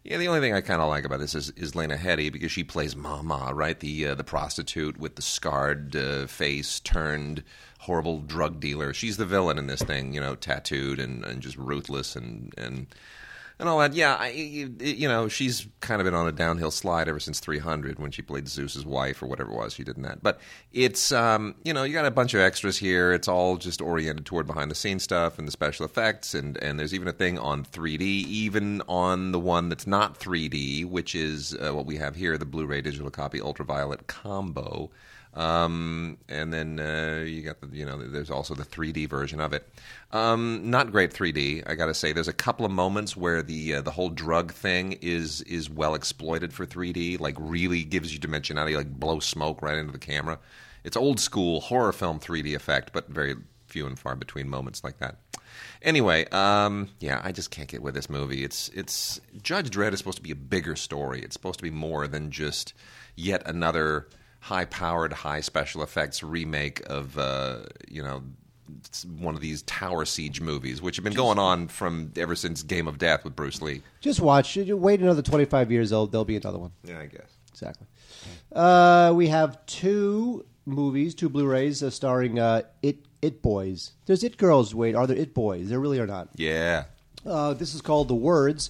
Yeah, 0.08 0.16
the 0.16 0.30
only 0.30 0.40
thing 0.40 0.54
I 0.54 0.62
kind 0.62 0.82
of 0.82 0.88
like 0.88 1.04
about 1.04 1.20
this 1.20 1.36
is, 1.36 1.50
is 1.58 1.76
Lena 1.76 1.98
Headey 1.98 2.32
because 2.32 2.50
she 2.50 2.64
plays 2.64 2.96
Mama, 2.96 3.52
right? 3.54 3.78
The 3.78 4.08
uh, 4.08 4.16
the 4.16 4.24
prostitute 4.24 4.98
with 4.98 5.18
the 5.18 5.22
scarred 5.22 5.98
uh, 5.98 6.28
face 6.28 6.80
turned 6.80 7.44
horrible 7.80 8.22
drug 8.22 8.62
dealer. 8.62 8.94
She's 8.94 9.18
the 9.18 9.26
villain 9.26 9.58
in 9.58 9.68
this 9.68 9.82
thing, 9.82 10.14
you 10.14 10.22
know, 10.22 10.36
tattooed 10.36 11.02
and, 11.02 11.26
and 11.26 11.42
just 11.42 11.58
ruthless 11.58 12.16
and 12.16 12.54
and 12.58 12.88
and 13.60 13.68
all 13.68 13.80
that. 13.80 13.94
Yeah, 13.94 14.16
I, 14.16 14.30
you 14.30 14.76
you 14.80 15.08
know, 15.08 15.28
she's 15.28 15.68
kind 15.80 16.02
of 16.02 16.06
been 16.06 16.14
on 16.14 16.28
a 16.28 16.32
downhill 16.32 16.72
slide 16.72 17.08
ever 17.08 17.20
since 17.20 17.40
300 17.40 18.00
when 18.00 18.12
she 18.12 18.22
played 18.22 18.48
Zeus's 18.48 18.86
wife 18.86 19.22
or 19.22 19.28
whatever 19.28 19.52
it 19.52 19.56
was 19.56 19.74
she 19.74 19.84
did 19.84 19.98
in 19.98 20.04
that. 20.04 20.22
But 20.22 20.40
it's 20.72 21.12
um, 21.12 21.56
you 21.64 21.74
know, 21.74 21.84
you 21.84 21.94
got 21.94 22.06
a 22.06 22.12
bunch 22.12 22.34
of 22.34 22.42
extras 22.42 22.78
here. 22.78 23.14
It's 23.14 23.28
all 23.28 23.58
just 23.58 23.82
oriented 23.82 24.26
toward 24.26 24.48
behind 24.48 24.70
the 24.70 24.76
scenes 24.76 25.04
stuff 25.04 25.40
and 25.40 25.48
the 25.48 25.52
special 25.52 25.86
effects 25.86 26.34
and 26.34 26.58
and 26.58 26.80
there's 26.80 26.94
even 26.94 27.08
a 27.08 27.14
thing 27.14 27.40
on 27.40 27.64
3D, 27.64 28.02
even 28.02 28.82
on 28.88 29.32
the 29.32 29.40
one 29.40 29.70
that's 29.70 29.88
not 29.88 30.20
3D, 30.20 30.86
which 30.86 31.16
is 31.16 31.56
uh, 31.56 31.74
what 31.74 31.86
we 31.86 31.98
have 31.98 32.16
here, 32.16 32.38
the 32.38 32.46
Blu-ray 32.46 32.82
digital 32.82 33.10
copy 33.10 33.42
ultraviolet 33.42 34.08
combo. 34.08 34.90
Um, 35.38 36.18
and 36.28 36.52
then 36.52 36.80
uh, 36.80 37.24
you 37.24 37.44
got 37.44 37.62
the, 37.62 37.68
you 37.72 37.86
know, 37.86 37.96
there's 37.96 38.32
also 38.32 38.56
the 38.56 38.66
3D 38.66 39.08
version 39.08 39.40
of 39.40 39.54
it. 39.54 39.70
Um, 40.12 40.72
not 40.72 40.92
great 40.92 41.14
3D, 41.14 41.62
I 41.70 41.76
got 41.76 41.86
to 41.86 41.94
say. 41.94 42.12
There's 42.12 42.28
a 42.28 42.34
couple 42.34 42.66
of 42.66 42.72
moments 42.72 43.16
where 43.16 43.44
the 43.44 43.76
uh, 43.76 43.82
the 43.82 43.92
whole 43.92 44.10
drug 44.10 44.52
thing 44.52 44.94
is 44.94 45.42
is 45.42 45.70
well 45.70 45.94
exploited 45.94 46.54
for 46.54 46.66
3D, 46.66 47.20
like 47.20 47.36
really 47.38 47.84
gives 47.84 48.12
you 48.12 48.20
dimensionality, 48.20 48.76
like 48.76 48.90
blow 49.00 49.20
smoke 49.20 49.62
right 49.62 49.78
into 49.78 49.92
the 49.92 50.00
camera. 50.00 50.40
It's 50.84 50.98
old 50.98 51.20
school 51.20 51.62
horror 51.62 51.94
film 51.94 52.20
3D 52.20 52.56
effect, 52.56 52.92
but 52.92 53.08
very 53.08 53.36
few 53.68 53.86
and 53.86 54.00
far 54.00 54.16
between 54.16 54.50
moments 54.50 54.84
like 54.84 54.98
that. 54.98 55.18
Anyway, 55.84 56.26
um, 56.32 56.90
yeah, 57.00 57.22
I 57.24 57.32
just 57.32 57.52
can't 57.52 57.68
get 57.68 57.84
with 57.84 57.94
this 57.94 58.10
movie. 58.10 58.44
It's 58.44 58.70
it's 58.70 59.22
Judge 59.44 59.70
Dredd 59.70 59.94
is 59.94 60.00
supposed 60.00 60.18
to 60.18 60.24
be 60.24 60.32
a 60.32 60.36
bigger 60.36 60.76
story. 60.76 61.22
It's 61.22 61.34
supposed 61.34 61.60
to 61.60 61.64
be 61.64 61.70
more 61.70 62.08
than 62.08 62.32
just 62.32 62.74
yet 63.16 63.44
another 63.46 64.08
high-powered, 64.42 65.14
high 65.14 65.42
special 65.42 65.84
effects 65.84 66.24
remake 66.24 66.82
of 66.90 67.18
uh, 67.18 67.60
you 67.90 68.04
know 68.04 68.24
one 69.20 69.36
of 69.36 69.42
these 69.42 69.62
tower 69.64 70.06
siege 70.06 70.42
movies, 70.42 70.82
which 70.82 70.96
have 70.98 71.04
been 71.04 71.14
going 71.14 71.40
on 71.40 71.68
from 71.68 72.12
ever 72.18 72.36
since 72.36 72.64
Game 72.64 72.88
of 72.88 72.98
Death 72.98 73.24
with 73.24 73.36
Bruce 73.36 73.62
Lee. 73.62 73.82
just 74.02 74.20
watch. 74.20 74.56
You 74.56 74.76
Wait 74.76 75.00
another 75.00 75.22
25 75.22 75.72
years, 75.72 75.90
there'll, 75.90 76.08
there'll 76.08 76.26
be 76.26 76.36
another 76.36 76.60
one. 76.60 76.72
Yeah, 76.84 77.00
I 77.00 77.06
guess. 77.06 77.30
Exactly. 77.52 77.88
Uh, 78.54 79.14
we 79.16 79.30
have 79.30 79.66
two 79.66 80.46
movies, 80.66 81.16
two 81.16 81.30
Blu-rays 81.30 81.82
uh, 81.82 81.90
starring 81.90 82.40
uh, 82.40 82.62
It 82.84 82.98
It 83.22 83.42
Boys. 83.42 83.94
There's 84.06 84.24
It 84.24 84.38
Girls. 84.38 84.76
Wait, 84.76 84.96
are 84.96 85.08
there 85.08 85.18
It 85.18 85.34
Boys? 85.34 85.70
There 85.70 85.80
really 85.80 86.00
are 86.00 86.08
not. 86.08 86.30
Yeah. 86.36 86.86
Uh, 87.26 87.54
this 87.54 87.74
is 87.74 87.82
called 87.82 88.10
The 88.10 88.16
Words. 88.16 88.70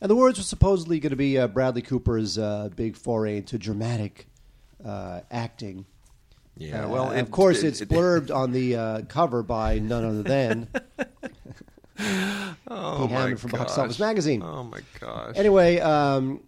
And 0.00 0.10
The 0.10 0.16
Words 0.16 0.38
was 0.38 0.46
supposedly 0.48 1.00
going 1.00 1.10
to 1.10 1.16
be 1.16 1.38
uh, 1.38 1.48
Bradley 1.48 1.82
Cooper's 1.82 2.36
uh, 2.36 2.68
big 2.74 2.96
foray 2.96 3.38
into 3.38 3.58
dramatic 3.58 4.26
uh, 4.84 5.20
acting. 5.30 5.86
Yeah. 6.56 6.84
Uh, 6.84 6.88
well, 6.88 7.08
and 7.10 7.18
it- 7.18 7.22
of 7.22 7.30
course, 7.30 7.62
it- 7.62 7.68
it's 7.68 7.80
it- 7.80 7.88
blurbed 7.88 8.34
on 8.34 8.52
the 8.52 8.76
uh, 8.76 9.02
cover 9.08 9.42
by 9.42 9.78
none 9.78 10.04
other 10.04 10.22
than 10.22 10.68
Oh 12.68 12.98
Pete 13.02 13.10
my 13.10 13.20
Hammond 13.20 13.40
from 13.40 13.50
Box 13.52 13.72
gosh. 13.76 13.78
Office 13.84 13.98
Magazine. 13.98 14.42
Oh 14.42 14.64
my 14.64 14.80
gosh. 15.00 15.34
Anyway, 15.36 15.78
um, 15.80 16.40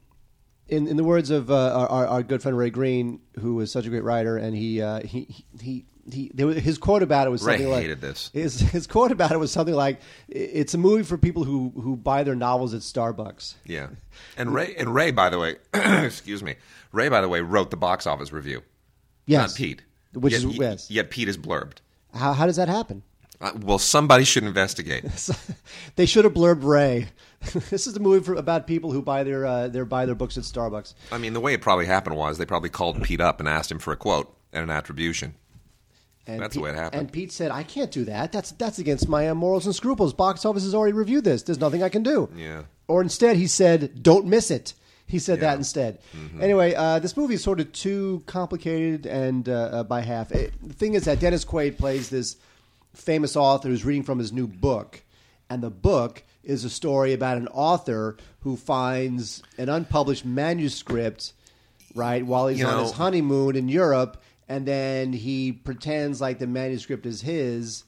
in 0.69 0.89
in 0.89 0.97
the 0.97 1.05
words 1.05 1.31
of 1.31 1.51
uh, 1.51 1.55
our, 1.55 1.89
our- 1.89 2.07
our 2.09 2.23
good 2.23 2.43
friend 2.43 2.57
Ray 2.59 2.71
Greene, 2.71 3.21
who 3.41 3.55
was 3.55 3.71
such 3.71 3.87
a 3.87 3.89
great 3.89 4.03
writer, 4.05 4.37
and 4.37 4.57
he 4.57 4.83
uh, 4.83 5.01
he 5.01 5.45
he. 5.61 5.85
He, 6.11 6.31
there 6.35 6.49
his 6.53 6.79
quote 6.79 7.03
about 7.03 7.27
it 7.27 7.31
was 7.31 7.43
Ray 7.43 7.55
something 7.55 7.71
like 7.71 7.83
hated 7.83 8.01
this. 8.01 8.31
His, 8.33 8.61
his 8.73 8.87
quote 8.87 9.13
about 9.13 9.33
it 9.33 9.39
was 9.39 9.51
something 9.51 9.75
like, 9.75 10.01
"It's 10.29 10.75
a 10.75 10.79
movie 10.79 11.03
for 11.03 11.19
people 11.19 11.45
who, 11.45 11.73
who 11.75 11.97
buy 11.97 12.23
their 12.23 12.37
novels 12.37 12.75
at 12.75 12.81
Starbucks." 12.81 13.55
Yeah, 13.65 13.89
and 14.37 14.55
Ray 14.55 14.75
and 14.77 14.95
Ray, 14.95 15.11
by 15.11 15.31
the 15.31 15.39
way, 15.39 15.57
excuse 15.75 16.43
me, 16.43 16.57
Ray, 16.93 17.09
by 17.09 17.21
the 17.21 17.29
way, 17.29 17.41
wrote 17.41 17.71
the 17.71 17.77
box 17.77 18.07
office 18.07 18.33
review. 18.33 18.63
Yes, 19.27 19.51
not 19.51 19.57
Pete. 19.57 19.83
Which 20.15 20.33
yet, 20.33 20.45
is 20.45 20.57
yes. 20.57 20.91
yet 20.91 21.11
Pete 21.11 21.29
is 21.29 21.37
blurbed. 21.37 21.79
How, 22.15 22.33
how 22.33 22.47
does 22.47 22.57
that 22.57 22.69
happen? 22.69 23.03
Uh, 23.41 23.53
well, 23.61 23.79
somebody 23.79 24.25
should 24.25 24.45
investigate. 24.45 25.05
they 25.97 26.07
should 26.07 26.25
have 26.25 26.33
blurbed 26.33 26.65
Ray. 26.65 27.09
this 27.71 27.87
is 27.87 27.97
a 27.97 28.01
movie 28.01 28.25
for, 28.25 28.35
about 28.35 28.67
people 28.67 28.93
who 28.93 29.03
buy 29.03 29.25
their 29.25 29.45
uh, 29.45 29.69
their 29.69 29.85
buy 29.85 30.07
their 30.07 30.15
books 30.15 30.39
at 30.39 30.45
Starbucks. 30.45 30.95
I 31.13 31.19
mean, 31.19 31.35
the 31.35 31.41
way 31.41 31.53
it 31.53 31.61
probably 31.61 31.87
happened 31.87 32.17
was 32.17 32.39
they 32.39 32.47
probably 32.47 32.71
called 32.71 33.03
Pete 33.03 33.21
up 33.21 33.41
and 33.41 33.49
asked 33.49 33.71
him 33.71 33.79
for 33.79 33.93
a 33.93 33.97
quote 33.97 34.35
and 34.53 34.63
an 34.63 34.71
attribution. 34.71 35.35
And 36.29 36.41
That's 36.41 36.55
the 36.55 36.61
way 36.61 36.71
it 36.71 36.77
happened. 36.77 37.01
And 37.03 37.13
Pete 37.13 37.31
said, 37.33 37.51
"I 37.53 37.63
can't 37.63 37.91
do 37.91 38.05
that. 38.07 38.33
That's 38.33 38.51
that's 38.53 38.79
against 38.81 39.09
my 39.09 39.29
uh, 39.29 39.35
morals 39.35 39.65
and 39.67 39.75
scruples. 39.75 40.13
Box 40.13 40.45
office 40.45 40.65
has 40.65 40.75
already 40.75 40.93
reviewed 40.93 41.23
this. 41.25 41.43
There's 41.45 41.61
nothing 41.61 41.83
I 41.83 41.89
can 41.89 42.03
do." 42.03 42.29
Yeah. 42.37 42.63
Or 42.89 43.01
instead, 43.03 43.37
he 43.37 43.47
said, 43.47 44.03
"Don't 44.03 44.27
miss 44.27 44.51
it." 44.51 44.75
He 45.07 45.21
said 45.21 45.39
Yeah. 45.39 45.51
that 45.51 45.59
instead. 45.59 46.01
Mm-hmm. 46.17 46.43
Anyway, 46.43 46.75
uh, 46.75 46.99
this 46.99 47.17
movie 47.17 47.35
is 47.35 47.43
sort 47.45 47.61
of 47.61 47.73
too 47.73 48.25
complicated 48.27 49.07
and 49.07 49.49
uh, 49.49 49.53
uh, 49.53 49.83
by 49.85 50.01
half. 50.01 50.33
It, 50.33 50.53
the 50.61 50.75
thing 50.75 50.95
is 50.95 51.05
that 51.05 51.21
Dennis 51.21 51.45
Quaid 51.45 51.79
plays 51.79 52.11
this 52.11 52.37
famous 52.93 53.37
author 53.37 53.69
who's 53.69 53.85
reading 53.85 54.03
from 54.03 54.19
his 54.19 54.33
new 54.33 54.49
book, 54.49 55.05
and 55.49 55.63
the 55.63 55.71
book 55.71 56.25
is 56.43 56.65
a 56.65 56.71
story 56.71 57.13
about 57.13 57.37
an 57.37 57.47
author 57.49 58.17
who 58.41 58.57
finds 58.57 59.45
an 59.59 59.69
unpublished 59.69 60.25
manuscript, 60.25 61.33
right, 61.95 62.27
while 62.27 62.49
he's 62.49 62.59
You 62.59 62.67
on 62.67 62.77
know- 62.79 62.83
his 62.83 62.93
honeymoon 62.93 63.55
in 63.55 63.69
Europe, 63.69 64.21
and 64.49 64.67
then 64.67 65.13
he 65.13 65.53
pretends 65.53 66.21
like 66.21 66.39
the 66.39 66.47
manuscript 66.47 67.07
is 67.07 67.21
his, 67.23 67.85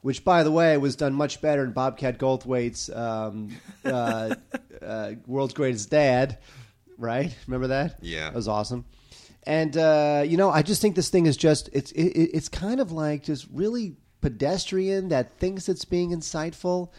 which, 0.00 0.24
by 0.24 0.42
the 0.42 0.50
way, 0.50 0.76
was 0.76 0.96
done 0.96 1.14
much 1.14 1.40
better 1.40 1.64
in 1.64 1.72
Bobcat 1.72 2.18
Goldthwait's 2.18 2.90
um, 2.90 3.56
uh, 3.84 4.34
uh, 4.82 5.12
World's 5.26 5.54
Greatest 5.54 5.90
Dad. 5.90 6.38
Right? 6.96 7.36
Remember 7.46 7.68
that? 7.68 7.98
Yeah. 8.02 8.24
that 8.24 8.34
was 8.34 8.48
awesome. 8.48 8.84
And 9.46 9.76
uh, 9.76 10.24
you 10.26 10.36
know, 10.36 10.50
I 10.50 10.62
just 10.62 10.80
think 10.80 10.96
this 10.96 11.10
thing 11.10 11.26
is 11.26 11.36
just 11.36 11.68
it's 11.72 11.92
it, 11.92 12.02
it's 12.02 12.48
kind 12.48 12.80
of 12.80 12.92
like 12.92 13.22
just 13.22 13.46
really 13.52 13.96
pedestrian 14.20 15.08
that 15.08 15.38
thinks 15.38 15.68
it's 15.68 15.84
being 15.84 16.10
insightful, 16.10 16.90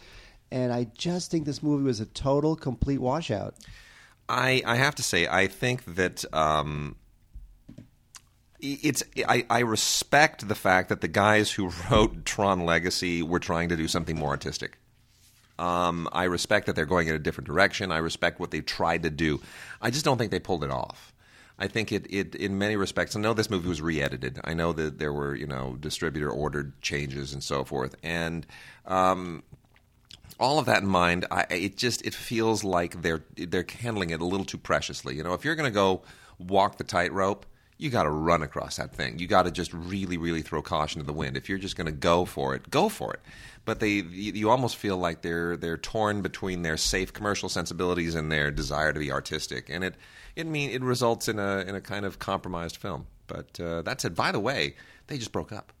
and 0.52 0.72
I 0.72 0.86
just 0.96 1.30
think 1.30 1.44
this 1.44 1.62
movie 1.62 1.82
was 1.82 1.98
a 1.98 2.06
total 2.06 2.54
complete 2.54 3.00
washout. 3.00 3.56
I, 4.28 4.62
I 4.64 4.76
have 4.76 4.94
to 4.96 5.02
say, 5.02 5.26
I 5.26 5.46
think 5.46 5.84
that 5.94 6.24
um, 6.34 6.96
it's 8.82 9.02
I, 9.28 9.44
I 9.48 9.60
respect 9.60 10.48
the 10.48 10.54
fact 10.54 10.88
that 10.88 11.00
the 11.00 11.08
guys 11.08 11.52
who 11.52 11.70
wrote 11.90 12.24
Tron 12.24 12.64
Legacy 12.64 13.22
were 13.22 13.38
trying 13.38 13.68
to 13.70 13.76
do 13.76 13.88
something 13.88 14.16
more 14.16 14.30
artistic. 14.30 14.78
Um, 15.58 16.08
I 16.12 16.24
respect 16.24 16.66
that 16.66 16.76
they're 16.76 16.84
going 16.84 17.08
in 17.08 17.14
a 17.14 17.18
different 17.18 17.46
direction. 17.46 17.90
I 17.90 17.98
respect 17.98 18.38
what 18.38 18.50
they 18.50 18.60
tried 18.60 19.04
to 19.04 19.10
do. 19.10 19.40
I 19.80 19.90
just 19.90 20.04
don't 20.04 20.18
think 20.18 20.30
they 20.30 20.40
pulled 20.40 20.64
it 20.64 20.70
off. 20.70 21.14
I 21.58 21.68
think 21.68 21.90
it, 21.90 22.06
it 22.10 22.34
in 22.34 22.58
many 22.58 22.76
respects. 22.76 23.16
I 23.16 23.20
know 23.20 23.32
this 23.32 23.48
movie 23.48 23.68
was 23.68 23.80
re-edited. 23.80 24.38
I 24.44 24.52
know 24.52 24.74
that 24.74 24.98
there 24.98 25.12
were 25.12 25.34
you 25.34 25.46
know 25.46 25.76
distributor 25.80 26.30
ordered 26.30 26.80
changes 26.82 27.32
and 27.32 27.42
so 27.42 27.64
forth, 27.64 27.94
and 28.02 28.46
um, 28.84 29.42
all 30.38 30.58
of 30.58 30.66
that 30.66 30.82
in 30.82 30.88
mind, 30.88 31.26
I, 31.30 31.46
it 31.48 31.76
just 31.76 32.04
it 32.04 32.14
feels 32.14 32.62
like 32.62 33.00
they're 33.00 33.24
they're 33.36 33.64
handling 33.80 34.10
it 34.10 34.20
a 34.20 34.26
little 34.26 34.44
too 34.44 34.58
preciously. 34.58 35.16
You 35.16 35.22
know, 35.22 35.32
if 35.32 35.44
you're 35.44 35.54
going 35.54 35.70
to 35.70 35.74
go 35.74 36.02
walk 36.38 36.76
the 36.76 36.84
tightrope, 36.84 37.46
you 37.78 37.90
got 37.90 38.04
to 38.04 38.10
run 38.10 38.42
across 38.42 38.76
that 38.76 38.94
thing. 38.94 39.18
You 39.18 39.26
got 39.26 39.42
to 39.42 39.50
just 39.50 39.72
really, 39.72 40.16
really 40.16 40.42
throw 40.42 40.62
caution 40.62 41.00
to 41.00 41.06
the 41.06 41.12
wind. 41.12 41.36
If 41.36 41.48
you're 41.48 41.58
just 41.58 41.76
going 41.76 41.86
to 41.86 41.92
go 41.92 42.24
for 42.24 42.54
it, 42.54 42.70
go 42.70 42.88
for 42.88 43.12
it. 43.12 43.20
But 43.64 43.80
they, 43.80 43.88
you, 43.88 44.32
you 44.32 44.50
almost 44.50 44.76
feel 44.76 44.96
like 44.96 45.22
they're 45.22 45.56
they're 45.56 45.76
torn 45.76 46.22
between 46.22 46.62
their 46.62 46.76
safe 46.76 47.12
commercial 47.12 47.48
sensibilities 47.48 48.14
and 48.14 48.30
their 48.30 48.50
desire 48.50 48.92
to 48.92 49.00
be 49.00 49.10
artistic, 49.10 49.68
and 49.68 49.82
it 49.82 49.96
it 50.36 50.46
mean 50.46 50.70
it 50.70 50.82
results 50.82 51.28
in 51.28 51.38
a 51.38 51.58
in 51.66 51.74
a 51.74 51.80
kind 51.80 52.06
of 52.06 52.18
compromised 52.18 52.76
film. 52.76 53.06
But 53.26 53.58
uh, 53.58 53.82
that 53.82 54.00
said, 54.00 54.14
by 54.14 54.30
the 54.30 54.40
way, 54.40 54.76
they 55.08 55.18
just 55.18 55.32
broke 55.32 55.50
up. 55.52 55.72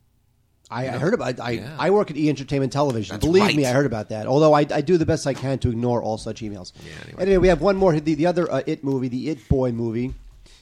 I, 0.68 0.88
I 0.88 0.98
heard 0.98 1.14
about. 1.14 1.38
I 1.38 1.50
Yeah. 1.50 1.76
I 1.78 1.90
work 1.90 2.10
at 2.10 2.16
E 2.16 2.28
Entertainment 2.28 2.72
Television. 2.72 3.14
That's 3.14 3.24
Believe 3.24 3.44
right. 3.44 3.54
me, 3.54 3.64
I 3.66 3.72
heard 3.72 3.86
about 3.86 4.08
that. 4.08 4.26
Although 4.26 4.52
I, 4.52 4.66
I 4.68 4.80
do 4.80 4.98
the 4.98 5.06
best 5.06 5.24
I 5.26 5.34
can 5.34 5.60
to 5.60 5.70
ignore 5.70 6.02
all 6.02 6.18
such 6.18 6.40
emails. 6.42 6.72
Yeah, 6.84 6.92
anyway. 7.04 7.22
Anyway, 7.22 7.36
we 7.38 7.48
have 7.48 7.60
one 7.60 7.76
more. 7.76 7.92
The, 7.98 8.14
the 8.14 8.26
other 8.26 8.50
uh, 8.50 8.62
It 8.66 8.82
movie, 8.82 9.06
the 9.06 9.30
It 9.30 9.48
Boy 9.48 9.70
movie, 9.70 10.14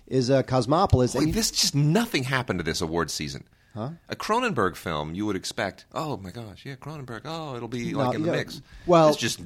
is 0.07 0.31
uh, 0.31 0.43
Cosmopolis. 0.43 1.13
Boy, 1.15 1.21
And 1.21 1.29
you- 1.29 1.35
this 1.35 1.51
just 1.51 1.75
nothing 1.75 2.25
happened 2.25 2.59
to 2.61 2.65
this 2.65 2.81
award 2.81 3.11
season. 3.11 3.45
Huh? 3.75 3.91
A 4.09 4.15
Cronenberg 4.15 4.77
film, 4.77 5.15
you 5.17 5.27
would 5.27 5.35
expect. 5.35 5.85
Oh 5.93 6.17
my 6.19 6.31
gosh, 6.31 6.65
yeah, 6.65 6.77
Cronenberg. 6.77 7.23
Oh, 7.25 7.57
it'll 7.57 7.67
be 7.69 7.93
No, 7.93 7.99
like 7.99 8.15
in 8.15 8.23
the 8.23 8.31
yeah, 8.31 8.37
mix. 8.37 8.63
well- 8.87 9.09
it's 9.09 9.17
just 9.19 9.41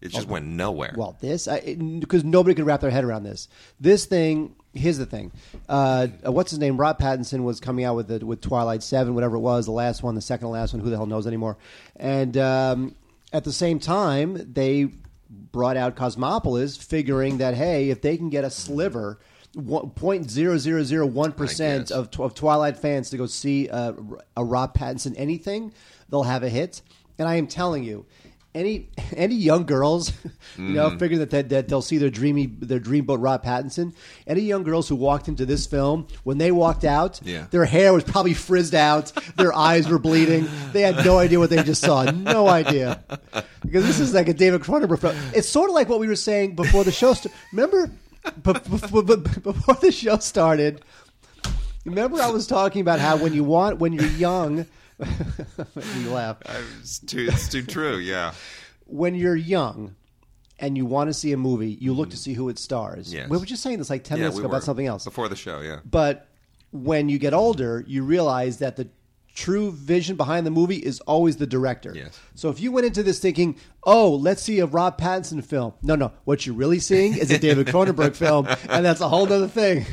it 0.00 0.08
just 0.08 0.28
went 0.28 0.46
nowhere. 0.46 0.94
Well, 0.96 1.16
this 1.20 1.46
because 1.46 2.24
nobody 2.24 2.54
could 2.54 2.64
wrap 2.66 2.80
their 2.80 2.90
head 2.90 3.04
around 3.04 3.24
this. 3.24 3.48
This 3.80 4.06
thing. 4.06 4.54
Here's 4.72 4.98
the 4.98 5.06
thing. 5.06 5.32
Uh, 5.70 6.08
uh, 6.26 6.30
what's 6.32 6.50
his 6.50 6.58
name? 6.58 6.76
Rob 6.76 6.98
Pattinson 6.98 7.44
was 7.44 7.60
coming 7.60 7.86
out 7.86 7.96
with 7.96 8.08
the, 8.08 8.24
with 8.24 8.42
Twilight 8.42 8.82
Seven, 8.82 9.14
whatever 9.14 9.36
it 9.36 9.40
was, 9.40 9.64
the 9.64 9.72
last 9.72 10.02
one, 10.02 10.14
the 10.14 10.20
second 10.20 10.46
to 10.46 10.50
last 10.50 10.74
one. 10.74 10.82
Who 10.82 10.90
the 10.90 10.96
hell 10.96 11.06
knows 11.06 11.26
anymore? 11.26 11.56
And 11.96 12.36
um, 12.36 12.94
at 13.32 13.44
the 13.44 13.52
same 13.52 13.80
time, 13.80 14.52
they 14.52 14.90
brought 15.30 15.78
out 15.78 15.96
Cosmopolis, 15.96 16.76
figuring 16.76 17.38
that 17.38 17.54
hey, 17.54 17.88
if 17.90 18.02
they 18.02 18.16
can 18.18 18.28
get 18.30 18.44
a 18.44 18.50
sliver. 18.50 19.18
Point 19.94 20.30
zero 20.30 20.58
zero 20.58 20.82
zero 20.82 21.06
one 21.06 21.32
percent 21.32 21.90
of 21.90 22.10
of 22.20 22.34
Twilight 22.34 22.76
fans 22.76 23.08
to 23.10 23.16
go 23.16 23.24
see 23.26 23.68
uh, 23.70 23.92
a 24.36 24.44
Rob 24.44 24.74
Pattinson 24.76 25.14
anything, 25.16 25.72
they'll 26.10 26.24
have 26.24 26.42
a 26.42 26.48
hit. 26.50 26.82
And 27.18 27.26
I 27.26 27.36
am 27.36 27.46
telling 27.46 27.82
you, 27.82 28.04
any 28.54 28.90
any 29.16 29.34
young 29.34 29.64
girls, 29.64 30.12
you 30.58 30.64
know, 30.74 30.88
Mm-hmm. 30.90 30.98
figure 30.98 31.18
that, 31.18 31.30
that 31.30 31.48
that 31.48 31.68
they'll 31.68 31.80
see 31.80 31.96
their 31.96 32.10
dreamy 32.10 32.46
their 32.46 32.78
dreamboat 32.80 33.16
Rob 33.22 33.42
Pattinson. 33.44 33.94
Any 34.26 34.42
young 34.42 34.62
girls 34.62 34.88
who 34.90 34.94
walked 34.94 35.26
into 35.26 35.46
this 35.46 35.66
film, 35.66 36.06
when 36.24 36.36
they 36.36 36.52
walked 36.52 36.84
out, 36.84 37.18
Yeah. 37.24 37.46
their 37.50 37.64
hair 37.64 37.94
was 37.94 38.04
probably 38.04 38.34
frizzed 38.34 38.74
out, 38.74 39.10
their 39.38 39.54
eyes 39.54 39.88
were 39.88 39.98
bleeding. 39.98 40.46
They 40.74 40.82
had 40.82 41.02
no 41.02 41.16
idea 41.16 41.38
what 41.38 41.48
they 41.48 41.62
just 41.62 41.80
saw, 41.80 42.02
no 42.04 42.46
idea, 42.46 43.02
because 43.62 43.86
this 43.86 44.00
is 44.00 44.12
like 44.12 44.28
a 44.28 44.34
David 44.34 44.60
Cronenberg 44.60 45.00
film. 45.00 45.16
It's 45.34 45.48
sort 45.48 45.70
of 45.70 45.74
like 45.74 45.88
what 45.88 45.98
we 46.00 46.08
were 46.08 46.14
saying 46.16 46.56
before 46.56 46.84
the 46.84 46.92
show. 46.92 47.14
St- 47.14 47.34
remember, 47.52 47.90
before 48.42 49.02
the 49.02 49.90
show 49.92 50.18
started. 50.18 50.82
Remember, 51.84 52.20
I 52.20 52.30
was 52.30 52.46
talking 52.46 52.80
about 52.80 52.98
how 52.98 53.16
when 53.16 53.32
you 53.32 53.44
want, 53.44 53.78
when 53.78 53.92
you're 53.92 54.04
young, 54.04 54.66
you 54.98 56.10
laugh. 56.10 56.38
it's 56.80 56.98
too 56.98 57.28
it's 57.30 57.48
too 57.48 57.62
true. 57.62 57.96
Yeah, 57.98 58.34
When 58.86 59.14
you're 59.14 59.36
young 59.36 59.94
and 60.58 60.76
you 60.76 60.84
want 60.86 61.10
to 61.10 61.14
see 61.14 61.32
a 61.32 61.36
movie, 61.36 61.70
you 61.80 61.92
look 61.92 62.10
to 62.10 62.16
mm. 62.16 62.20
see 62.20 62.34
who 62.34 62.48
it 62.48 62.58
stars. 62.58 63.12
Yes. 63.12 63.28
We 63.28 63.36
were 63.38 63.46
just 63.46 63.62
saying 63.62 63.78
this 63.78 63.90
like 63.90 64.04
ten 64.04 64.18
yeah, 64.18 64.22
minutes 64.22 64.36
we 64.36 64.40
ago 64.40 64.48
were 64.48 64.54
about 64.56 64.64
something 64.64 64.86
else. 64.86 65.04
before 65.04 65.28
the 65.28 65.36
show. 65.36 65.60
Yeah, 65.60 65.80
But 65.84 66.28
when 66.72 67.08
you 67.08 67.18
get 67.18 67.34
older, 67.34 67.84
you 67.86 68.02
realize 68.02 68.58
that 68.58 68.76
the 68.76 68.88
true 69.36 69.70
vision 69.70 70.16
behind 70.16 70.46
the 70.46 70.50
movie 70.50 70.76
is 70.76 70.98
always 71.00 71.36
the 71.36 71.46
director. 71.46 71.92
Yes. 71.94 72.18
So 72.34 72.48
if 72.48 72.58
you 72.58 72.72
went 72.72 72.86
into 72.86 73.02
this 73.04 73.20
thinking, 73.20 73.56
"Oh, 73.84 74.14
let's 74.14 74.42
see 74.42 74.58
a 74.58 74.66
Rob 74.66 74.98
Pattinson 74.98 75.44
film," 75.44 75.74
no, 75.82 75.94
no, 75.94 76.12
what 76.24 76.46
you're 76.46 76.56
really 76.56 76.80
seeing 76.80 77.16
is 77.16 77.30
a 77.30 77.38
David 77.38 77.66
Cronenberg 77.68 78.16
film, 78.16 78.48
and 78.68 78.84
that's 78.84 79.00
a 79.00 79.08
whole 79.08 79.30
other 79.32 79.46
thing. 79.48 79.86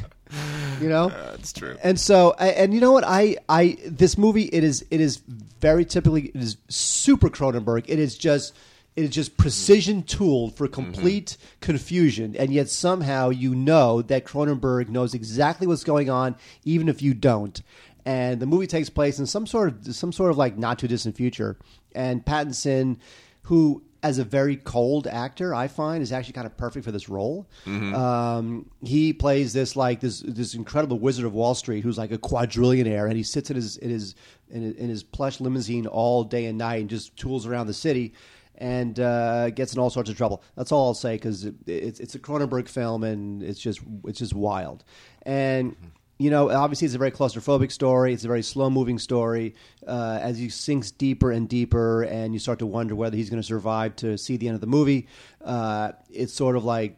You 0.81 0.89
know, 0.89 1.09
uh, 1.09 1.31
that's 1.31 1.53
true. 1.53 1.77
and 1.83 1.99
so, 1.99 2.33
and 2.33 2.73
you 2.73 2.81
know 2.81 2.91
what? 2.91 3.03
I, 3.05 3.37
I, 3.47 3.77
this 3.85 4.17
movie, 4.17 4.43
it 4.45 4.63
is, 4.63 4.83
it 4.89 4.99
is 4.99 5.17
very 5.17 5.85
typically, 5.85 6.27
it 6.27 6.41
is 6.41 6.57
super 6.69 7.29
Cronenberg. 7.29 7.85
It 7.87 7.99
is 7.99 8.17
just, 8.17 8.55
it 8.95 9.03
is 9.03 9.09
just 9.11 9.37
precision 9.37 9.97
mm-hmm. 9.97 10.07
tooled 10.07 10.57
for 10.57 10.65
mm-hmm. 10.65 10.73
complete 10.73 11.37
confusion, 11.61 12.35
and 12.35 12.51
yet 12.51 12.69
somehow 12.69 13.29
you 13.29 13.53
know 13.53 14.01
that 14.01 14.25
Cronenberg 14.25 14.89
knows 14.89 15.13
exactly 15.13 15.67
what's 15.67 15.83
going 15.83 16.09
on, 16.09 16.35
even 16.65 16.89
if 16.89 17.01
you 17.01 17.13
don't. 17.13 17.61
And 18.05 18.39
the 18.39 18.45
movie 18.45 18.67
takes 18.67 18.89
place 18.89 19.19
in 19.19 19.25
some 19.25 19.47
sort 19.47 19.69
of, 19.69 19.95
some 19.95 20.11
sort 20.11 20.31
of 20.31 20.37
like 20.37 20.57
not 20.57 20.79
too 20.79 20.87
distant 20.87 21.15
future, 21.15 21.57
and 21.95 22.25
Pattinson, 22.25 22.97
who 23.43 23.83
as 24.03 24.19
a 24.19 24.25
very 24.25 24.57
cold 24.57 25.07
actor, 25.07 25.55
I 25.55 25.69
find 25.69 26.03
is 26.03 26.11
actually 26.11 26.33
kind 26.33 26.45
of 26.45 26.57
perfect 26.57 26.83
for 26.83 26.91
this 26.91 27.07
role. 27.07 27.47
Um, 27.95 28.69
he 28.83 29.13
plays 29.13 29.53
this 29.53 29.77
like 29.77 30.01
this 30.01 30.19
this 30.19 30.53
incredible 30.53 30.99
Wizard 30.99 31.23
of 31.25 31.33
Wall 31.33 31.55
Street 31.55 31.81
who's 31.81 31.97
like 31.97 32.11
a 32.11 32.17
quadrillionaire, 32.17 33.07
and 33.07 33.15
he 33.15 33.23
sits 33.23 33.49
in 33.49 33.55
his 33.55 33.77
in 33.77 33.89
his 33.89 34.15
in 34.49 34.61
his, 34.61 34.75
in 34.75 34.89
his 34.89 35.03
plush 35.03 35.39
limousine 35.39 35.87
all 35.87 36.25
day 36.25 36.45
and 36.45 36.57
night 36.57 36.81
and 36.81 36.89
just 36.89 37.15
tools 37.15 37.47
around 37.47 37.67
the 37.67 37.73
city. 37.73 38.13
And 38.55 38.99
uh, 38.99 39.49
gets 39.49 39.73
in 39.73 39.79
all 39.79 39.89
sorts 39.89 40.11
of 40.11 40.15
trouble. 40.15 40.43
That's 40.55 40.71
all 40.71 40.89
I'll 40.89 40.93
say 40.93 41.15
because 41.15 41.43
it, 41.45 41.55
it's 41.65 41.99
it's 41.99 42.13
a 42.13 42.19
Cronenberg 42.19 42.67
film 42.67 43.03
and 43.03 43.41
it's 43.41 43.59
just 43.59 43.81
it's 44.05 44.19
just 44.19 44.33
wild. 44.35 44.83
And 45.23 45.75
you 46.23 46.29
know, 46.29 46.49
obviously, 46.49 46.85
it's 46.85 46.95
a 46.95 46.97
very 46.97 47.11
claustrophobic 47.11 47.69
story. 47.69 48.13
It's 48.13 48.23
a 48.23 48.29
very 48.29 48.43
slow 48.43 48.69
moving 48.69 48.97
story. 48.97 49.55
Uh, 49.85 50.19
as 50.21 50.37
he 50.37 50.47
sinks 50.47 50.89
deeper 50.89 51.33
and 51.33 51.49
deeper, 51.49 52.03
and 52.03 52.33
you 52.33 52.39
start 52.39 52.59
to 52.59 52.65
wonder 52.65 52.95
whether 52.95 53.17
he's 53.17 53.29
going 53.29 53.41
to 53.41 53.45
survive 53.45 53.97
to 53.97 54.17
see 54.17 54.37
the 54.37 54.47
end 54.47 54.55
of 54.55 54.61
the 54.61 54.67
movie, 54.67 55.09
uh, 55.43 55.91
it's 56.09 56.31
sort 56.33 56.55
of 56.55 56.63
like, 56.63 56.95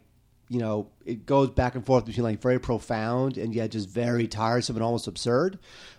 you 0.48 0.60
know, 0.60 0.92
it 1.06 1.26
goes 1.26 1.50
back 1.50 1.74
and 1.74 1.84
forth 1.84 2.06
between 2.06 2.24
like 2.24 2.40
very 2.40 2.60
profound 2.60 3.40
and 3.40 3.56
yet 3.56 3.72
just 3.72 3.90
very 3.90 4.28
tiresome 4.28 4.76
and 4.76 4.86
almost 4.86 5.08
absurd. 5.08 5.58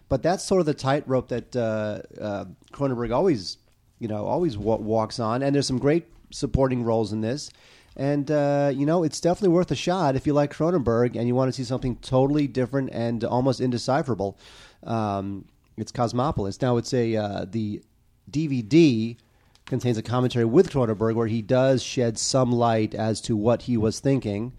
But 0.09 0.23
that's 0.23 0.45
sort 0.45 0.61
of 0.61 0.67
the 0.67 0.75
tightrope 0.75 1.27
that 1.31 1.57
uh, 1.57 2.03
uh, 2.21 2.45
Cronenberg 2.73 3.13
always, 3.13 3.59
you 3.99 4.07
know, 4.07 4.25
always 4.25 4.57
wa- 4.57 4.77
walks 4.77 5.19
on. 5.19 5.43
And 5.43 5.53
there's 5.53 5.67
some 5.67 5.79
great 5.81 6.07
supporting 6.31 6.85
roles 6.85 7.13
in 7.13 7.23
this. 7.23 7.51
And 7.97 8.31
uh, 8.31 8.73
you 8.75 8.85
know, 8.85 9.03
it's 9.03 9.21
definitely 9.21 9.55
worth 9.55 9.71
a 9.71 9.77
shot 9.77 10.17
if 10.17 10.27
you 10.27 10.35
like 10.35 10.53
Cronenberg 10.53 11.17
and 11.17 11.27
you 11.27 11.35
want 11.35 11.49
to 11.49 11.53
see 11.53 11.65
something 11.65 11.97
totally 11.97 12.47
different 12.47 12.91
and 12.93 13.25
almost 13.25 13.61
indecipherable. 13.61 14.39
Um, 14.83 15.47
it's 15.77 15.93
Cosmopolis. 15.93 16.61
Now, 16.61 16.77
it's 16.77 16.93
a 16.93 17.17
uh, 17.17 17.47
the 17.49 17.83
DVD 18.31 19.17
contains 19.65 19.99
a 19.99 20.03
commentary 20.03 20.45
with 20.45 20.71
Cronenberg 20.71 21.15
where 21.15 21.27
he 21.27 21.43
does 21.43 21.83
shed 21.83 22.19
some 22.19 22.53
light 22.53 22.95
as 22.95 23.21
to 23.23 23.37
what 23.37 23.63
he 23.63 23.77
was 23.77 23.99
thinking 23.99 24.53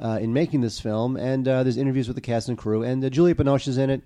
uh, 0.00 0.18
in 0.20 0.32
making 0.32 0.60
this 0.60 0.80
film, 0.80 1.16
and 1.16 1.46
uh, 1.46 1.62
there's 1.62 1.76
interviews 1.76 2.08
with 2.08 2.16
the 2.16 2.20
cast 2.20 2.48
and 2.48 2.58
crew, 2.58 2.82
and 2.82 3.04
uh, 3.04 3.10
Julia 3.10 3.34
is 3.34 3.78
in 3.78 3.90
it, 3.90 4.02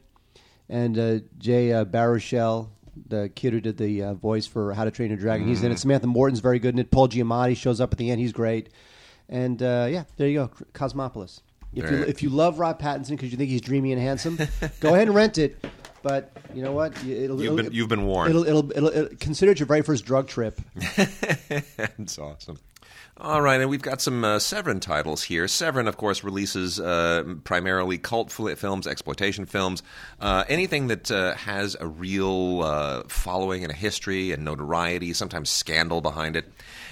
and 0.68 0.98
uh, 0.98 1.18
Jay 1.38 1.68
Baruchel, 1.68 2.68
the 3.08 3.28
kid 3.34 3.52
who 3.52 3.60
did 3.60 3.76
the 3.76 4.02
uh, 4.02 4.14
voice 4.14 4.46
for 4.46 4.72
How 4.74 4.84
to 4.84 4.90
Train 4.90 5.08
Your 5.10 5.18
Dragon, 5.18 5.46
he's 5.48 5.62
in 5.62 5.72
it. 5.72 5.78
Samantha 5.78 6.06
Morton's 6.06 6.40
very 6.40 6.58
good 6.58 6.74
in 6.74 6.78
it. 6.78 6.90
Paul 6.90 7.08
Giamatti 7.08 7.56
shows 7.56 7.80
up 7.80 7.92
at 7.92 7.98
the 7.98 8.10
end; 8.10 8.20
he's 8.20 8.32
great. 8.32 8.68
And 9.28 9.62
uh, 9.62 9.86
yeah, 9.90 10.04
there 10.16 10.28
you 10.28 10.38
go, 10.38 10.50
Cosmopolis. 10.72 11.40
If 11.74 11.90
you 11.90 11.96
if 12.04 12.22
you 12.22 12.30
love 12.30 12.58
Rob 12.58 12.80
Pattinson 12.80 13.10
because 13.10 13.30
you 13.32 13.36
think 13.36 13.50
he's 13.50 13.60
dreamy 13.60 13.92
and 13.92 14.00
handsome, 14.00 14.38
go 14.80 14.94
ahead 14.94 15.08
and 15.08 15.14
rent 15.14 15.36
it. 15.36 15.62
But 16.02 16.30
you 16.54 16.62
know 16.62 16.72
what? 16.72 16.92
It'll, 17.04 17.42
You've 17.42 17.56
been- 17.56 17.72
you've 17.72 17.88
been 17.88 18.06
warned. 18.06 18.30
It'll, 18.30 18.46
it'll, 18.46 18.70
it'll, 18.70 18.88
it'll 18.88 19.16
consider 19.16 19.50
it 19.52 19.58
your 19.58 19.66
very 19.66 19.82
first 19.82 20.04
drug 20.04 20.28
trip. 20.28 20.60
it's 20.76 22.18
awesome. 22.18 22.58
All 23.18 23.40
right, 23.40 23.62
and 23.62 23.70
we've 23.70 23.80
got 23.80 24.02
some 24.02 24.22
uh, 24.24 24.38
Severin 24.38 24.78
titles 24.78 25.22
here. 25.22 25.48
Severin, 25.48 25.88
of 25.88 25.96
course, 25.96 26.22
releases 26.22 26.78
uh, 26.78 27.24
primarily 27.44 27.96
cult 27.96 28.30
fil- 28.30 28.54
films, 28.56 28.86
exploitation 28.86 29.46
films, 29.46 29.82
uh, 30.20 30.44
anything 30.50 30.88
that 30.88 31.10
uh, 31.10 31.34
has 31.34 31.78
a 31.80 31.86
real 31.86 32.60
uh, 32.62 33.04
following 33.08 33.62
and 33.62 33.72
a 33.72 33.74
history 33.74 34.32
and 34.32 34.44
notoriety, 34.44 35.14
sometimes 35.14 35.48
scandal 35.48 36.02
behind 36.02 36.36
it. 36.36 36.44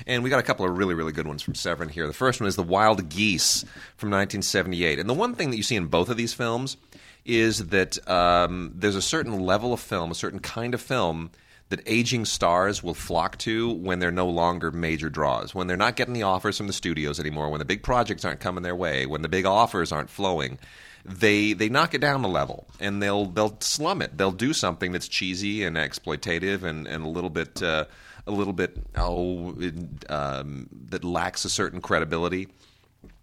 And 0.06 0.24
we 0.24 0.30
got 0.30 0.40
a 0.40 0.44
couple 0.44 0.64
of 0.64 0.78
really, 0.78 0.94
really 0.94 1.12
good 1.12 1.26
ones 1.26 1.42
from 1.42 1.54
Severin 1.54 1.90
here. 1.90 2.06
The 2.06 2.14
first 2.14 2.40
one 2.40 2.48
is 2.48 2.56
The 2.56 2.62
Wild 2.62 3.10
Geese 3.10 3.60
from 3.98 4.08
1978. 4.08 4.98
And 4.98 5.10
the 5.10 5.14
one 5.14 5.34
thing 5.34 5.50
that 5.50 5.58
you 5.58 5.62
see 5.62 5.76
in 5.76 5.88
both 5.88 6.08
of 6.08 6.16
these 6.16 6.32
films 6.32 6.78
is 7.26 7.66
that 7.66 8.08
um, 8.08 8.72
there's 8.74 8.96
a 8.96 9.02
certain 9.02 9.40
level 9.40 9.74
of 9.74 9.80
film, 9.80 10.10
a 10.10 10.14
certain 10.14 10.40
kind 10.40 10.72
of 10.72 10.80
film 10.80 11.32
that 11.70 11.80
aging 11.86 12.24
stars 12.24 12.82
will 12.82 12.94
flock 12.94 13.38
to 13.38 13.72
when 13.72 13.98
they're 13.98 14.10
no 14.10 14.28
longer 14.28 14.70
major 14.70 15.08
draws, 15.08 15.54
when 15.54 15.66
they're 15.66 15.76
not 15.76 15.96
getting 15.96 16.14
the 16.14 16.22
offers 16.22 16.56
from 16.56 16.66
the 16.66 16.72
studios 16.72 17.18
anymore, 17.18 17.48
when 17.48 17.58
the 17.58 17.64
big 17.64 17.82
projects 17.82 18.24
aren't 18.24 18.40
coming 18.40 18.62
their 18.62 18.76
way, 18.76 19.06
when 19.06 19.22
the 19.22 19.28
big 19.28 19.46
offers 19.46 19.90
aren't 19.90 20.10
flowing. 20.10 20.58
They 21.06 21.52
they 21.52 21.68
knock 21.68 21.92
it 21.92 22.00
down 22.00 22.24
a 22.24 22.28
level 22.28 22.66
and 22.80 23.02
they'll 23.02 23.26
they'll 23.26 23.58
slum 23.60 24.00
it. 24.00 24.16
They'll 24.16 24.32
do 24.32 24.54
something 24.54 24.92
that's 24.92 25.06
cheesy 25.06 25.62
and 25.62 25.76
exploitative 25.76 26.62
and, 26.62 26.86
and 26.86 27.04
a 27.04 27.08
little 27.08 27.28
bit 27.28 27.62
uh, 27.62 27.84
a 28.26 28.30
little 28.30 28.54
bit 28.54 28.78
oh 28.96 29.54
um, 30.08 30.68
that 30.88 31.04
lacks 31.04 31.44
a 31.44 31.50
certain 31.50 31.82
credibility, 31.82 32.48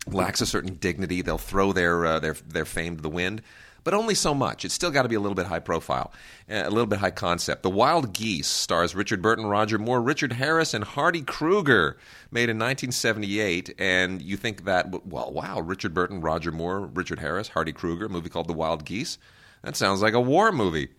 lacks 0.06 0.42
a 0.42 0.46
certain 0.46 0.76
dignity. 0.76 1.24
They'll 1.24 1.40
throw 1.40 1.74
their 1.74 2.06
uh, 2.06 2.20
their 2.20 2.36
their 2.48 2.66
fame 2.66 2.98
to 2.98 3.02
the 3.02 3.10
wind 3.10 3.42
but 3.84 3.94
only 3.94 4.16
so 4.16 4.34
much. 4.34 4.66
It's 4.66 4.74
still 4.74 4.92
got 4.92 5.04
to 5.04 5.10
be 5.10 5.16
a 5.16 5.20
little 5.20 5.36
bit 5.36 5.48
high 5.48 5.60
profile, 5.60 6.12
a 6.50 6.70
little 6.70 6.86
bit 6.86 7.00
high 7.00 7.12
concept. 7.12 7.64
The 7.64 7.70
Wild 7.70 8.14
Geese 8.14 8.48
stars 8.48 8.96
Richard 8.96 9.22
Burton, 9.22 9.46
Roger 9.46 9.78
Moore, 9.78 10.02
Richard 10.02 10.34
Harris, 10.34 10.74
and 10.74 10.84
Hardy 10.84 11.22
Kruger, 11.22 11.98
made 12.32 12.50
in 12.50 12.58
1978. 12.58 13.74
And 13.80 14.22
you 14.22 14.38
think 14.38 14.66
that, 14.66 15.06
well, 15.06 15.32
wow, 15.32 15.60
Richard 15.60 15.94
Burton, 15.94 16.22
Roger 16.22 16.52
Moore, 16.52 16.82
Richard 16.82 17.20
Harris, 17.20 17.50
Hardy 17.50 17.74
Kruger, 17.74 18.10
movie 18.10 18.30
called 18.30 18.48
The 18.48 18.54
Wild 18.54 18.86
Geese? 18.86 19.18
That 19.64 19.76
sounds 19.76 20.02
like 20.02 20.14
a 20.14 20.22
war 20.22 20.52
movie. 20.52 20.90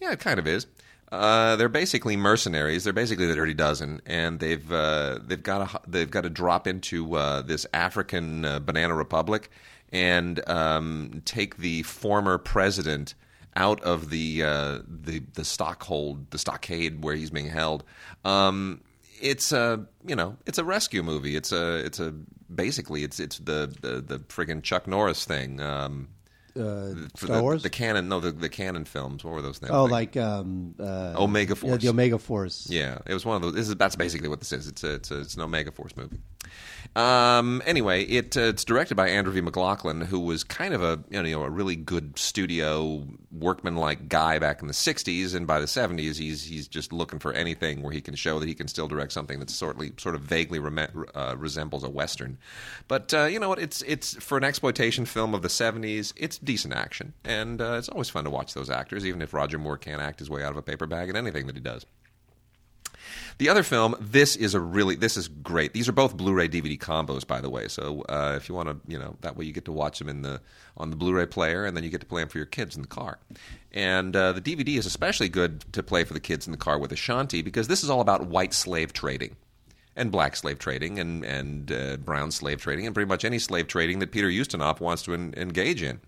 Yeah, 0.00 0.12
it 0.12 0.20
kind 0.20 0.38
of 0.38 0.46
is. 0.46 0.66
Uh, 1.12 1.56
they're 1.56 1.68
basically 1.68 2.16
mercenaries. 2.16 2.84
They're 2.84 2.92
basically 2.92 3.26
the 3.26 3.34
Dirty 3.34 3.54
Dozen, 3.54 4.00
and 4.06 4.38
they've 4.38 4.72
uh, 4.72 5.18
they've 5.26 5.42
got 5.42 5.68
to 5.68 5.80
they've 5.90 6.10
got 6.10 6.20
to 6.20 6.30
drop 6.30 6.68
into 6.68 7.16
uh, 7.16 7.42
this 7.42 7.66
African 7.74 8.44
uh, 8.44 8.60
banana 8.60 8.94
republic 8.94 9.50
and 9.92 10.46
um, 10.48 11.22
take 11.24 11.56
the 11.58 11.82
former 11.82 12.38
president 12.38 13.14
out 13.56 13.80
of 13.82 14.10
the 14.10 14.42
uh, 14.44 14.78
the 14.86 15.20
the 15.34 15.42
stockhold, 15.42 16.30
the 16.30 16.38
stockade 16.38 17.02
where 17.02 17.14
he's 17.14 17.30
being 17.30 17.48
held. 17.48 17.84
Um, 18.24 18.80
it's 19.20 19.52
a 19.52 19.84
you 20.06 20.14
know 20.16 20.36
it's 20.46 20.58
a 20.58 20.64
rescue 20.64 21.02
movie. 21.02 21.36
It's 21.36 21.52
a 21.52 21.76
it's 21.84 22.00
a 22.00 22.12
basically 22.54 23.02
it's 23.04 23.18
it's 23.20 23.38
the 23.38 23.74
the, 23.80 24.00
the 24.00 24.18
friggin' 24.20 24.62
Chuck 24.62 24.86
Norris 24.86 25.24
thing. 25.24 25.60
Um, 25.60 26.08
Uh, 26.56 26.94
Star 27.16 27.36
the, 27.36 27.42
Wars? 27.42 27.62
the 27.62 27.70
Cannon, 27.70 28.08
no, 28.08 28.18
the, 28.18 28.32
the 28.32 28.48
Cannon 28.48 28.84
films. 28.84 29.22
What 29.24 29.34
were 29.34 29.42
those 29.42 29.58
things? 29.58 29.70
oh, 29.70 29.84
like 29.84 30.16
um, 30.16 30.74
uh, 30.80 31.14
Omega 31.16 31.54
Yeah, 31.54 31.60
Force. 31.60 31.82
the 31.82 31.88
Omega 31.88 32.18
Force. 32.18 32.66
Yeah, 32.68 32.98
it 33.06 33.14
was 33.14 33.24
one 33.24 33.36
of 33.36 33.42
those. 33.42 33.54
This 33.54 33.68
is 33.68 33.76
that's 33.76 33.94
basically 33.96 34.28
what 34.28 34.40
this 34.40 34.52
is. 34.52 34.66
It's 34.66 34.82
a, 34.82 34.94
it's, 34.94 35.10
a, 35.12 35.20
it's 35.20 35.34
an 35.36 35.42
Omega 35.42 35.70
Force 35.70 35.94
movie. 35.96 36.18
Um, 36.96 37.62
anyway, 37.66 38.02
it 38.02 38.36
uh, 38.36 38.40
it's 38.40 38.64
directed 38.64 38.96
by 38.96 39.08
Andrew 39.08 39.32
V. 39.32 39.40
McLaglen, 39.40 40.06
who 40.06 40.18
was 40.18 40.42
kind 40.42 40.74
of 40.74 40.82
a 40.82 40.98
you 41.08 41.22
know 41.22 41.42
a 41.42 41.50
really 41.50 41.76
good 41.76 42.18
studio 42.18 43.06
workman-like 43.30 44.08
guy 44.08 44.40
back 44.40 44.60
in 44.60 44.66
the 44.66 44.74
'60s, 44.74 45.34
and 45.34 45.46
by 45.46 45.60
the 45.60 45.66
'70s, 45.66 46.16
he's 46.16 46.44
he's 46.44 46.66
just 46.66 46.92
looking 46.92 47.20
for 47.20 47.32
anything 47.32 47.82
where 47.82 47.92
he 47.92 48.00
can 48.00 48.16
show 48.16 48.40
that 48.40 48.48
he 48.48 48.54
can 48.54 48.66
still 48.66 48.88
direct 48.88 49.12
something 49.12 49.38
that 49.38 49.50
sort 49.50 49.80
of 49.80 50.00
sort 50.00 50.16
of 50.16 50.22
vaguely 50.22 50.58
rem- 50.58 51.06
uh, 51.14 51.36
resembles 51.38 51.84
a 51.84 51.90
western. 51.90 52.38
But 52.88 53.14
uh, 53.14 53.24
you 53.26 53.38
know 53.38 53.48
what? 53.48 53.60
It's 53.60 53.82
it's 53.82 54.14
for 54.16 54.36
an 54.36 54.44
exploitation 54.44 55.04
film 55.04 55.32
of 55.32 55.42
the 55.42 55.48
'70s. 55.48 56.12
It's 56.16 56.38
decent 56.38 56.74
action, 56.74 57.14
and 57.24 57.60
uh, 57.60 57.74
it's 57.74 57.88
always 57.88 58.10
fun 58.10 58.24
to 58.24 58.30
watch 58.30 58.54
those 58.54 58.68
actors, 58.68 59.06
even 59.06 59.22
if 59.22 59.32
Roger 59.32 59.58
Moore 59.58 59.78
can't 59.78 60.02
act 60.02 60.18
his 60.18 60.28
way 60.28 60.42
out 60.42 60.50
of 60.50 60.56
a 60.56 60.62
paper 60.62 60.88
bag 60.88 61.08
in 61.08 61.14
anything 61.14 61.46
that 61.46 61.54
he 61.54 61.62
does. 61.62 61.86
The 63.40 63.48
other 63.48 63.62
film, 63.62 63.96
this 63.98 64.36
is 64.36 64.52
a 64.52 64.60
really, 64.60 64.96
this 64.96 65.16
is 65.16 65.26
great. 65.26 65.72
These 65.72 65.88
are 65.88 65.92
both 65.92 66.14
Blu-ray 66.14 66.50
DVD 66.50 66.78
combos, 66.78 67.26
by 67.26 67.40
the 67.40 67.48
way. 67.48 67.68
So 67.68 68.02
uh, 68.02 68.34
if 68.36 68.50
you 68.50 68.54
want 68.54 68.68
to, 68.68 68.76
you 68.86 68.98
know, 68.98 69.16
that 69.22 69.34
way 69.34 69.46
you 69.46 69.52
get 69.54 69.64
to 69.64 69.72
watch 69.72 69.98
them 69.98 70.10
in 70.10 70.20
the 70.20 70.42
on 70.76 70.90
the 70.90 70.96
Blu-ray 70.96 71.24
player, 71.24 71.64
and 71.64 71.74
then 71.74 71.82
you 71.82 71.88
get 71.88 72.02
to 72.02 72.06
play 72.06 72.20
them 72.20 72.28
for 72.28 72.36
your 72.36 72.46
kids 72.46 72.76
in 72.76 72.82
the 72.82 72.88
car. 72.88 73.18
And 73.72 74.14
uh, 74.14 74.32
the 74.32 74.42
DVD 74.42 74.76
is 74.76 74.84
especially 74.84 75.30
good 75.30 75.64
to 75.72 75.82
play 75.82 76.04
for 76.04 76.12
the 76.12 76.20
kids 76.20 76.46
in 76.46 76.50
the 76.50 76.58
car 76.58 76.78
with 76.78 76.92
Ashanti 76.92 77.40
because 77.40 77.66
this 77.66 77.82
is 77.82 77.88
all 77.88 78.02
about 78.02 78.26
white 78.26 78.52
slave 78.52 78.92
trading. 78.92 79.36
And 79.96 80.12
black 80.12 80.36
slave 80.36 80.58
trading, 80.58 80.98
and 80.98 81.24
and 81.24 81.72
uh, 81.72 81.96
brown 81.96 82.32
slave 82.32 82.60
trading, 82.60 82.84
and 82.84 82.94
pretty 82.94 83.08
much 83.08 83.24
any 83.24 83.38
slave 83.38 83.68
trading 83.68 84.00
that 84.00 84.12
Peter 84.12 84.28
Ustinov 84.28 84.80
wants 84.80 85.02
to 85.04 85.14
en- 85.14 85.32
engage 85.38 85.82
in. 85.82 86.00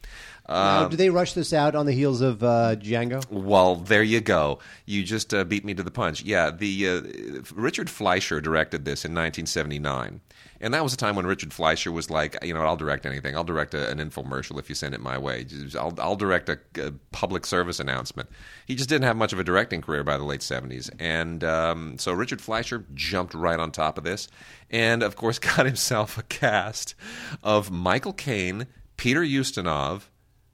Now, 0.49 0.89
do 0.89 0.97
they 0.97 1.11
rush 1.11 1.35
this 1.35 1.53
out 1.53 1.75
on 1.75 1.87
the 1.87 1.93
heels 1.93 2.21
of 2.21 2.43
uh, 2.43 2.77
Django? 2.77 3.25
Well, 3.31 3.77
there 3.77 4.03
you 4.03 4.21
go. 4.21 4.59
You 4.87 5.03
just 5.03 5.33
uh, 5.33 5.45
beat 5.45 5.65
me 5.65 5.75
to 5.75 5.83
the 5.83 5.91
punch. 5.91 6.23
Yeah, 6.23 6.51
the 6.51 6.89
uh, 6.89 7.43
Richard 7.55 7.89
Fleischer 7.89 8.41
directed 8.41 8.85
this 8.85 9.05
in 9.05 9.13
1979, 9.13 10.21
and 10.61 10.75
that 10.75 10.83
was 10.83 10.93
a 10.93 10.97
time 10.97 11.17
when 11.17 11.27
Richard 11.27 11.53
Fleischer 11.53 11.93
was 11.93 12.11
like, 12.11 12.37
you 12.45 12.53
know, 12.53 12.61
I'll 12.63 12.77
direct 12.77 13.07
anything. 13.07 13.37
I'll 13.37 13.45
direct 13.45 13.73
a, 13.75 13.89
an 13.89 13.99
infomercial 13.99 14.59
if 14.59 14.69
you 14.69 14.75
send 14.75 14.95
it 14.95 15.01
my 15.01 15.17
way. 15.17 15.47
I'll, 15.79 15.95
I'll 15.99 16.17
direct 16.17 16.49
a, 16.49 16.59
a 16.77 16.93
public 17.13 17.47
service 17.47 17.79
announcement. 17.79 18.29
He 18.67 18.75
just 18.75 18.89
didn't 18.89 19.05
have 19.05 19.17
much 19.17 19.33
of 19.33 19.39
a 19.39 19.45
directing 19.45 19.81
career 19.81 20.03
by 20.03 20.19
the 20.19 20.25
late 20.25 20.41
70s, 20.41 20.91
and 20.99 21.45
um, 21.45 21.99
so 21.99 22.13
Richard 22.13 22.43
Fleischer 22.43 22.85
jumped 22.95 23.35
right 23.35 23.61
on 23.61 23.71
top 23.71 23.97
of 23.97 24.05
this, 24.05 24.29
and 24.71 25.03
of 25.03 25.15
course 25.17 25.39
got 25.41 25.67
himself 25.67 26.19
a 26.19 26.23
cast 26.25 26.95
of 27.43 27.71
Michael 27.71 28.13
Caine, 28.13 28.67
Peter 28.97 29.23
Ustinov. 29.23 30.03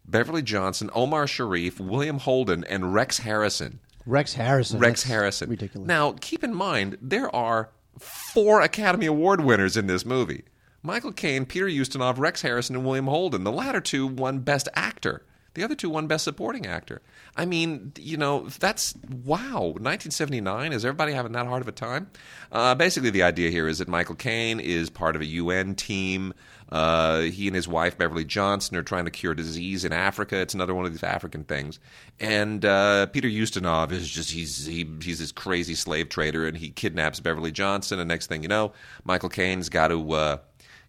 Beverly 0.08 0.42
Johnson, 0.42 0.90
Omar 0.94 1.26
Sharif, 1.26 1.78
William 1.78 2.18
Holden, 2.18 2.64
and 2.64 2.94
Rex 2.94 3.18
Harrison. 3.18 3.78
Rex 4.06 4.32
Harrison. 4.32 4.80
Rex 4.80 5.02
That's 5.02 5.10
Harrison. 5.10 5.50
Ridiculous. 5.50 5.86
Now, 5.86 6.14
keep 6.20 6.42
in 6.42 6.54
mind, 6.54 6.96
there 7.02 7.34
are 7.34 7.70
four 7.98 8.62
Academy 8.62 9.06
Award 9.06 9.42
winners 9.42 9.76
in 9.76 9.86
this 9.86 10.06
movie 10.06 10.44
Michael 10.82 11.12
Caine, 11.12 11.44
Peter 11.44 11.66
Ustinov, 11.66 12.18
Rex 12.18 12.40
Harrison, 12.42 12.76
and 12.76 12.84
William 12.86 13.06
Holden. 13.06 13.44
The 13.44 13.52
latter 13.52 13.80
two 13.80 14.06
won 14.06 14.38
Best 14.40 14.68
Actor. 14.74 15.24
The 15.54 15.64
other 15.64 15.74
two 15.74 15.90
won 15.90 16.06
Best 16.06 16.22
Supporting 16.22 16.66
Actor. 16.66 17.02
I 17.36 17.44
mean, 17.44 17.92
you 17.98 18.16
know, 18.16 18.48
that's 18.60 18.94
wow. 19.24 19.74
1979. 19.74 20.72
Is 20.72 20.84
everybody 20.84 21.12
having 21.12 21.32
that 21.32 21.46
hard 21.46 21.62
of 21.62 21.68
a 21.68 21.72
time? 21.72 22.10
Uh, 22.52 22.76
basically, 22.76 23.10
the 23.10 23.24
idea 23.24 23.50
here 23.50 23.66
is 23.66 23.78
that 23.78 23.88
Michael 23.88 24.14
Caine 24.14 24.60
is 24.60 24.88
part 24.88 25.16
of 25.16 25.22
a 25.22 25.26
UN 25.26 25.74
team. 25.74 26.32
Uh, 26.70 27.20
he 27.20 27.46
and 27.46 27.56
his 27.56 27.66
wife 27.66 27.96
Beverly 27.96 28.24
Johnson 28.24 28.76
are 28.76 28.82
trying 28.82 29.06
to 29.06 29.10
cure 29.10 29.34
disease 29.34 29.84
in 29.84 29.92
Africa. 29.92 30.36
It's 30.36 30.54
another 30.54 30.74
one 30.74 30.84
of 30.84 30.92
these 30.92 31.02
African 31.02 31.44
things. 31.44 31.78
And 32.20 32.64
uh, 32.64 33.06
Peter 33.06 33.28
Ustinov 33.28 33.90
is 33.90 34.08
just 34.08 34.30
he's 34.30 34.66
he, 34.66 34.86
he's 35.02 35.18
this 35.18 35.32
crazy 35.32 35.74
slave 35.74 36.08
trader, 36.08 36.46
and 36.46 36.56
he 36.56 36.70
kidnaps 36.70 37.20
Beverly 37.20 37.52
Johnson. 37.52 37.98
And 37.98 38.08
next 38.08 38.26
thing 38.26 38.42
you 38.42 38.48
know, 38.48 38.72
Michael 39.04 39.30
Caine's 39.30 39.68
got 39.68 39.88
to. 39.88 40.12
Uh, 40.12 40.36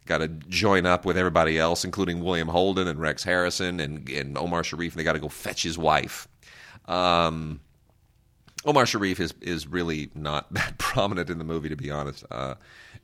got 0.06 0.18
to 0.18 0.28
join 0.28 0.86
up 0.86 1.04
with 1.04 1.16
everybody 1.16 1.56
else, 1.56 1.84
including 1.84 2.20
William 2.20 2.48
Holden 2.48 2.88
and 2.88 2.98
Rex 2.98 3.22
Harrison 3.22 3.78
and, 3.78 4.08
and 4.08 4.36
Omar 4.36 4.64
Sharif, 4.64 4.92
and 4.92 4.98
they 4.98 5.04
got 5.04 5.12
to 5.12 5.20
go 5.20 5.28
fetch 5.28 5.62
his 5.62 5.78
wife. 5.78 6.26
Um, 6.86 7.60
Omar 8.64 8.86
Sharif 8.86 9.20
is 9.20 9.34
is 9.40 9.66
really 9.66 10.10
not 10.14 10.52
that 10.54 10.78
prominent 10.78 11.30
in 11.30 11.38
the 11.38 11.44
movie, 11.44 11.68
to 11.68 11.76
be 11.76 11.90
honest. 11.90 12.24
Uh, 12.30 12.54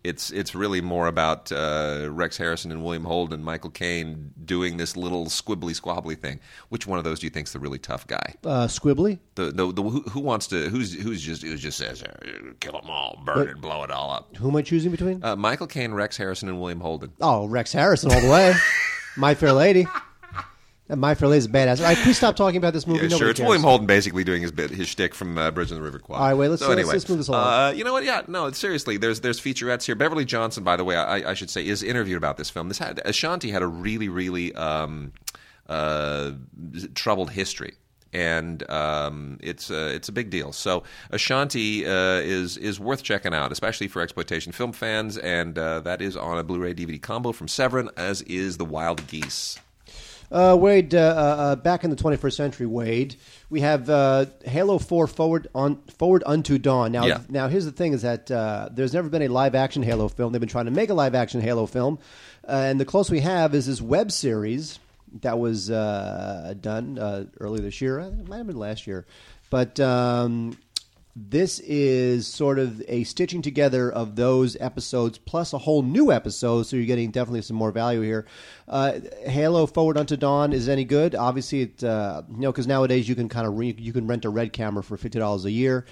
it's 0.04 0.30
it's 0.30 0.54
really 0.54 0.80
more 0.80 1.06
about 1.08 1.50
uh, 1.50 2.08
Rex 2.10 2.36
Harrison 2.36 2.70
and 2.70 2.84
William 2.84 3.04
Holden 3.04 3.34
and 3.34 3.44
Michael 3.44 3.70
Caine 3.70 4.32
doing 4.44 4.76
this 4.76 4.96
little 4.96 5.26
squibbly 5.26 5.78
squabbly 5.80 6.16
thing. 6.18 6.38
Which 6.68 6.86
one 6.86 6.98
of 6.98 7.04
those 7.04 7.20
do 7.20 7.26
you 7.26 7.30
think's 7.30 7.52
the 7.52 7.58
really 7.58 7.78
tough 7.78 8.06
guy? 8.06 8.34
uh, 8.44 8.66
Squibbly. 8.68 9.18
The, 9.34 9.50
the, 9.50 9.72
the 9.72 9.82
who, 9.82 10.02
who 10.02 10.20
wants 10.20 10.46
to 10.48 10.68
who's 10.68 10.94
who's 10.94 11.22
just 11.22 11.42
who 11.42 11.56
just 11.56 11.78
says 11.78 12.02
uh, 12.02 12.14
kill 12.60 12.72
them 12.72 12.88
all, 12.88 13.20
burn 13.24 13.48
it, 13.48 13.60
blow 13.60 13.82
it 13.82 13.90
all 13.90 14.10
up. 14.10 14.36
Who 14.36 14.48
am 14.48 14.56
I 14.56 14.62
choosing 14.62 14.90
between? 14.90 15.24
Uh, 15.24 15.34
Michael 15.36 15.66
Caine, 15.66 15.92
Rex 15.92 16.16
Harrison, 16.16 16.48
and 16.48 16.60
William 16.60 16.80
Holden. 16.80 17.12
oh, 17.20 17.46
Rex 17.46 17.72
Harrison 17.72 18.12
all 18.12 18.20
the 18.20 18.30
way. 18.30 18.54
My 19.16 19.34
Fair 19.34 19.52
Lady. 19.52 19.86
My 20.88 21.14
Fair 21.16 21.32
is 21.34 21.46
a 21.46 21.48
badass. 21.48 21.78
All 21.80 21.84
right, 21.86 21.96
please 21.98 22.16
stop 22.16 22.36
talking 22.36 22.58
about 22.58 22.72
this 22.72 22.86
movie. 22.86 23.08
Yeah, 23.08 23.16
sure. 23.16 23.30
It's 23.30 23.40
cares. 23.40 23.48
William 23.48 23.64
Holden 23.64 23.86
basically 23.86 24.22
doing 24.22 24.40
his 24.42 24.52
bit, 24.52 24.70
his 24.70 24.86
shtick 24.86 25.14
from 25.16 25.36
uh, 25.36 25.50
Bridge 25.50 25.72
on 25.72 25.78
the 25.78 25.82
River 25.82 25.98
Kwai. 25.98 26.16
All 26.18 26.24
right, 26.26 26.34
wait, 26.34 26.48
let's- 26.48 26.62
so 26.62 26.68
let's- 26.68 26.78
anyway, 26.78 26.92
let's 26.94 27.08
move 27.08 27.18
this 27.18 27.26
along. 27.28 27.44
Uh, 27.46 27.72
you 27.74 27.82
know 27.82 27.92
what? 27.92 28.04
Yeah, 28.04 28.22
no. 28.28 28.50
Seriously, 28.52 28.96
there's 28.96 29.20
there's 29.20 29.40
featurettes 29.40 29.84
here. 29.84 29.96
Beverly 29.96 30.24
Johnson, 30.24 30.62
by 30.62 30.76
the 30.76 30.84
way, 30.84 30.96
I, 30.96 31.30
I 31.30 31.34
should 31.34 31.50
say, 31.50 31.66
is 31.66 31.82
interviewed 31.82 32.16
about 32.18 32.36
this 32.36 32.50
film. 32.50 32.68
This 32.68 32.78
had 32.78 33.00
Ashanti 33.04 33.50
had 33.50 33.62
a 33.62 33.66
really 33.66 34.08
really 34.08 34.54
um, 34.54 35.12
uh, 35.68 36.32
troubled 36.94 37.30
history. 37.30 37.74
And 38.12 38.68
um, 38.70 39.38
it's 39.42 39.70
uh, 39.70 39.90
it's 39.92 40.08
a 40.08 40.12
big 40.12 40.30
deal. 40.30 40.52
So 40.52 40.84
Ashanti 41.10 41.84
uh, 41.84 42.20
is 42.20 42.56
is 42.56 42.78
worth 42.80 43.02
checking 43.02 43.34
out, 43.34 43.50
especially 43.52 43.88
for 43.88 44.00
exploitation 44.00 44.52
film 44.52 44.72
fans. 44.72 45.18
And 45.18 45.58
uh, 45.58 45.80
that 45.80 46.00
is 46.00 46.16
on 46.16 46.38
a 46.38 46.44
Blu-ray 46.44 46.74
DVD 46.74 47.02
combo 47.02 47.32
from 47.32 47.48
Severin, 47.48 47.90
as 47.96 48.22
is 48.22 48.56
The 48.56 48.64
Wild 48.64 49.06
Geese. 49.08 49.58
Uh, 50.30 50.56
Wade, 50.58 50.94
uh, 50.94 50.98
uh, 50.98 51.02
uh, 51.02 51.56
back 51.56 51.84
in 51.84 51.90
the 51.90 51.96
21st 51.96 52.32
century, 52.34 52.66
Wade, 52.66 53.16
we 53.48 53.60
have 53.60 53.88
uh, 53.88 54.26
Halo 54.44 54.78
4 54.78 55.06
Forward 55.06 55.48
on 55.54 55.76
Forward 55.98 56.22
Unto 56.26 56.58
Dawn. 56.58 56.90
Now, 56.92 57.06
Yeah. 57.06 57.20
now 57.28 57.48
here's 57.48 57.64
the 57.64 57.72
thing: 57.72 57.92
is 57.92 58.02
that 58.02 58.30
uh, 58.30 58.68
there's 58.72 58.92
never 58.92 59.08
been 59.08 59.22
a 59.22 59.28
live 59.28 59.54
action 59.54 59.82
Halo 59.82 60.08
film. 60.08 60.32
They've 60.32 60.40
been 60.40 60.48
trying 60.48 60.64
to 60.64 60.70
make 60.72 60.90
a 60.90 60.94
live 60.94 61.14
action 61.14 61.40
Halo 61.40 61.66
film, 61.66 61.98
uh, 62.46 62.52
and 62.52 62.80
the 62.80 62.84
closest 62.84 63.12
we 63.12 63.20
have 63.20 63.54
is 63.54 63.66
this 63.66 63.80
web 63.80 64.10
series 64.10 64.78
that 65.22 65.38
was 65.38 65.70
uh, 65.70 66.54
done 66.60 66.98
uh, 66.98 67.26
earlier 67.40 67.62
this 67.62 67.80
year. 67.80 68.00
It 68.00 68.28
might 68.28 68.38
have 68.38 68.46
been 68.46 68.58
last 68.58 68.86
year, 68.86 69.06
but. 69.50 69.78
Um, 69.80 70.56
this 71.18 71.60
is 71.60 72.26
sort 72.26 72.58
of 72.58 72.82
a 72.88 73.02
stitching 73.04 73.40
together 73.40 73.90
of 73.90 74.16
those 74.16 74.54
episodes 74.60 75.16
plus 75.16 75.54
a 75.54 75.58
whole 75.58 75.82
new 75.82 76.12
episode, 76.12 76.64
so 76.64 76.76
you're 76.76 76.84
getting 76.84 77.10
definitely 77.10 77.40
some 77.40 77.56
more 77.56 77.72
value 77.72 78.02
here. 78.02 78.26
Uh, 78.68 79.00
Halo 79.24 79.64
Forward 79.64 79.96
Unto 79.96 80.18
Dawn 80.18 80.52
is 80.52 80.68
any 80.68 80.84
good? 80.84 81.14
Obviously, 81.14 81.62
it 81.62 81.82
uh, 81.82 82.22
you 82.30 82.40
know 82.40 82.52
because 82.52 82.66
nowadays 82.66 83.08
you 83.08 83.14
can 83.14 83.30
kind 83.30 83.46
of 83.46 83.56
re- 83.56 83.74
you 83.78 83.94
can 83.94 84.06
rent 84.06 84.26
a 84.26 84.28
red 84.28 84.52
camera 84.52 84.82
for 84.82 84.98
fifty 84.98 85.18
dollars 85.18 85.46
a 85.46 85.50
year. 85.50 85.86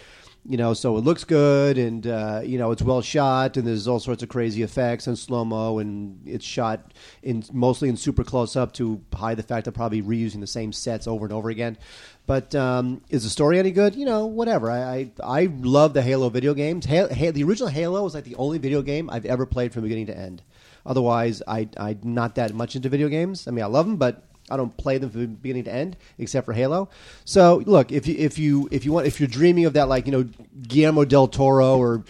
You 0.47 0.59
know, 0.59 0.75
so 0.75 0.99
it 0.99 1.05
looks 1.05 1.25
good, 1.25 1.79
and 1.79 2.07
uh, 2.07 2.43
you 2.45 2.59
know 2.59 2.71
it's 2.71 2.83
well 2.83 3.01
shot, 3.01 3.57
and 3.57 3.67
there's 3.67 3.89
all 3.89 3.99
sorts 3.99 4.23
of 4.23 4.29
crazy 4.29 4.63
effects 4.63 5.07
and 5.07 5.19
slow 5.19 5.43
mo, 5.43 5.79
and 5.79 6.21
it's 6.27 6.45
shot 6.45 6.93
in 7.23 7.43
mostly 7.51 7.89
in 7.89 7.97
super 7.97 8.25
close 8.25 8.55
up 8.55 8.75
to 8.75 9.01
hide 9.15 9.39
the 9.39 9.43
fact 9.43 9.65
that 9.65 9.73
probably 9.73 10.03
reusing 10.03 10.41
the 10.41 10.47
same 10.47 10.71
sets 10.71 11.07
over 11.07 11.25
and 11.25 11.33
over 11.33 11.49
again. 11.49 11.79
But 12.27 12.55
um, 12.55 13.03
is 13.11 13.25
the 13.25 13.31
story 13.31 13.59
any 13.59 13.71
good? 13.71 13.95
You 13.95 14.07
know, 14.07 14.27
whatever. 14.27 14.71
I 14.71 15.11
I, 15.23 15.43
I 15.43 15.49
love 15.61 15.93
the 15.93 16.03
Halo 16.03 16.31
video 16.31 16.55
games. 16.55 16.87
Ha- 16.87 17.09
ha- 17.13 17.33
the 17.33 17.45
original 17.45 17.69
Halo 17.69 18.03
was 18.03 18.15
like 18.15 18.25
the 18.25 18.37
only 18.37 18.59
video 18.59 18.81
game 18.83 19.11
I've 19.11 19.27
ever 19.27 19.45
played 19.45 19.73
from 19.73 19.83
beginning 19.83 20.07
to 20.07 20.17
end. 20.17 20.43
Otherwise, 20.87 21.43
I 21.47 21.69
I'm 21.77 22.01
not 22.03 22.37
that 22.37 22.55
much 22.55 22.77
into 22.77 22.89
video 22.89 23.09
games. 23.09 23.47
I 23.47 23.51
mean, 23.51 23.65
I 23.65 23.69
love 23.69 23.87
them, 23.87 23.97
but 23.97 24.25
I 24.51 24.57
don't 24.57 24.77
play 24.77 24.99
them 24.99 25.11
from 25.11 25.35
beginning 25.35 25.65
to 25.65 25.73
end, 25.73 25.97
except 26.19 26.45
for 26.47 26.53
Halo. 26.53 26.89
So, 27.25 27.63
look, 27.67 27.93
if 27.93 28.07
you 28.07 28.15
if 28.19 28.39
you 28.39 28.69
if 28.71 28.85
you 28.85 28.93
want 28.93 29.07
if 29.07 29.21
you're 29.21 29.29
dreaming 29.29 29.67
of 29.67 29.75
that, 29.75 29.89
like 29.89 30.07
you 30.07 30.13
know 30.13 30.29
Guillermo 30.63 31.05
del 31.05 31.29
Toro 31.29 31.79
or 31.79 32.05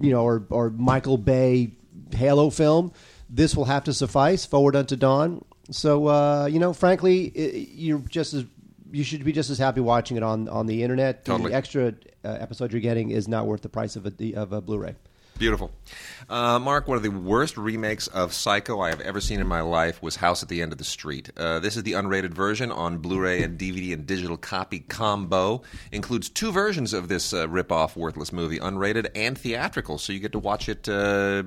you 0.00 0.10
know 0.10 0.22
or 0.22 0.44
or 0.50 0.70
Michael 0.70 1.18
Bay 1.18 1.72
Halo 2.14 2.50
film, 2.50 2.92
this 3.30 3.56
will 3.56 3.66
have 3.66 3.84
to 3.84 3.92
suffice. 3.92 4.44
Forward 4.44 4.76
unto 4.76 4.96
dawn. 4.96 5.44
So, 5.70 6.08
uh, 6.08 6.46
you 6.46 6.58
know, 6.58 6.72
frankly, 6.72 7.32
i 7.36 7.68
you're 7.74 7.98
just 8.00 8.34
as 8.34 8.44
you 8.94 9.04
should 9.04 9.24
be 9.24 9.32
just 9.32 9.50
as 9.50 9.58
happy 9.58 9.80
watching 9.80 10.16
it 10.16 10.22
on 10.22 10.48
on 10.48 10.66
the 10.66 10.82
internet. 10.82 11.24
Totally. 11.24 11.50
The 11.50 11.56
extra 11.56 11.94
uh, 12.24 12.28
episode 12.28 12.72
you're 12.72 12.80
getting 12.80 13.10
is 13.10 13.28
not 13.28 13.46
worth 13.46 13.62
the 13.62 13.68
price 13.68 13.96
of 13.96 14.06
a 14.06 14.32
of 14.34 14.52
a 14.52 14.60
Blu-ray. 14.60 14.94
Beautiful. 15.38 15.72
Uh, 16.28 16.60
Mark, 16.60 16.86
one 16.86 16.96
of 16.96 17.02
the 17.02 17.10
worst 17.10 17.56
remakes 17.58 18.06
of 18.06 18.32
Psycho 18.32 18.80
I 18.80 18.90
have 18.90 19.00
ever 19.00 19.20
seen 19.20 19.40
in 19.40 19.48
my 19.48 19.60
life 19.62 20.00
was 20.00 20.16
House 20.16 20.44
at 20.44 20.48
the 20.48 20.62
End 20.62 20.70
of 20.70 20.78
the 20.78 20.84
Street. 20.84 21.28
Uh, 21.36 21.58
this 21.58 21.76
is 21.76 21.82
the 21.82 21.92
unrated 21.92 22.30
version 22.30 22.70
on 22.70 22.98
Blu 22.98 23.18
ray 23.18 23.42
and 23.42 23.58
DVD 23.58 23.92
and 23.92 24.06
digital 24.06 24.36
copy 24.36 24.78
combo. 24.78 25.62
Includes 25.90 26.30
two 26.30 26.52
versions 26.52 26.92
of 26.92 27.08
this 27.08 27.34
uh, 27.34 27.48
rip 27.48 27.72
off 27.72 27.96
worthless 27.96 28.32
movie, 28.32 28.60
unrated 28.60 29.08
and 29.16 29.36
theatrical, 29.36 29.98
so 29.98 30.12
you 30.12 30.20
get 30.20 30.32
to 30.32 30.38
watch 30.38 30.68
it 30.68 30.88
uh, 30.88 31.42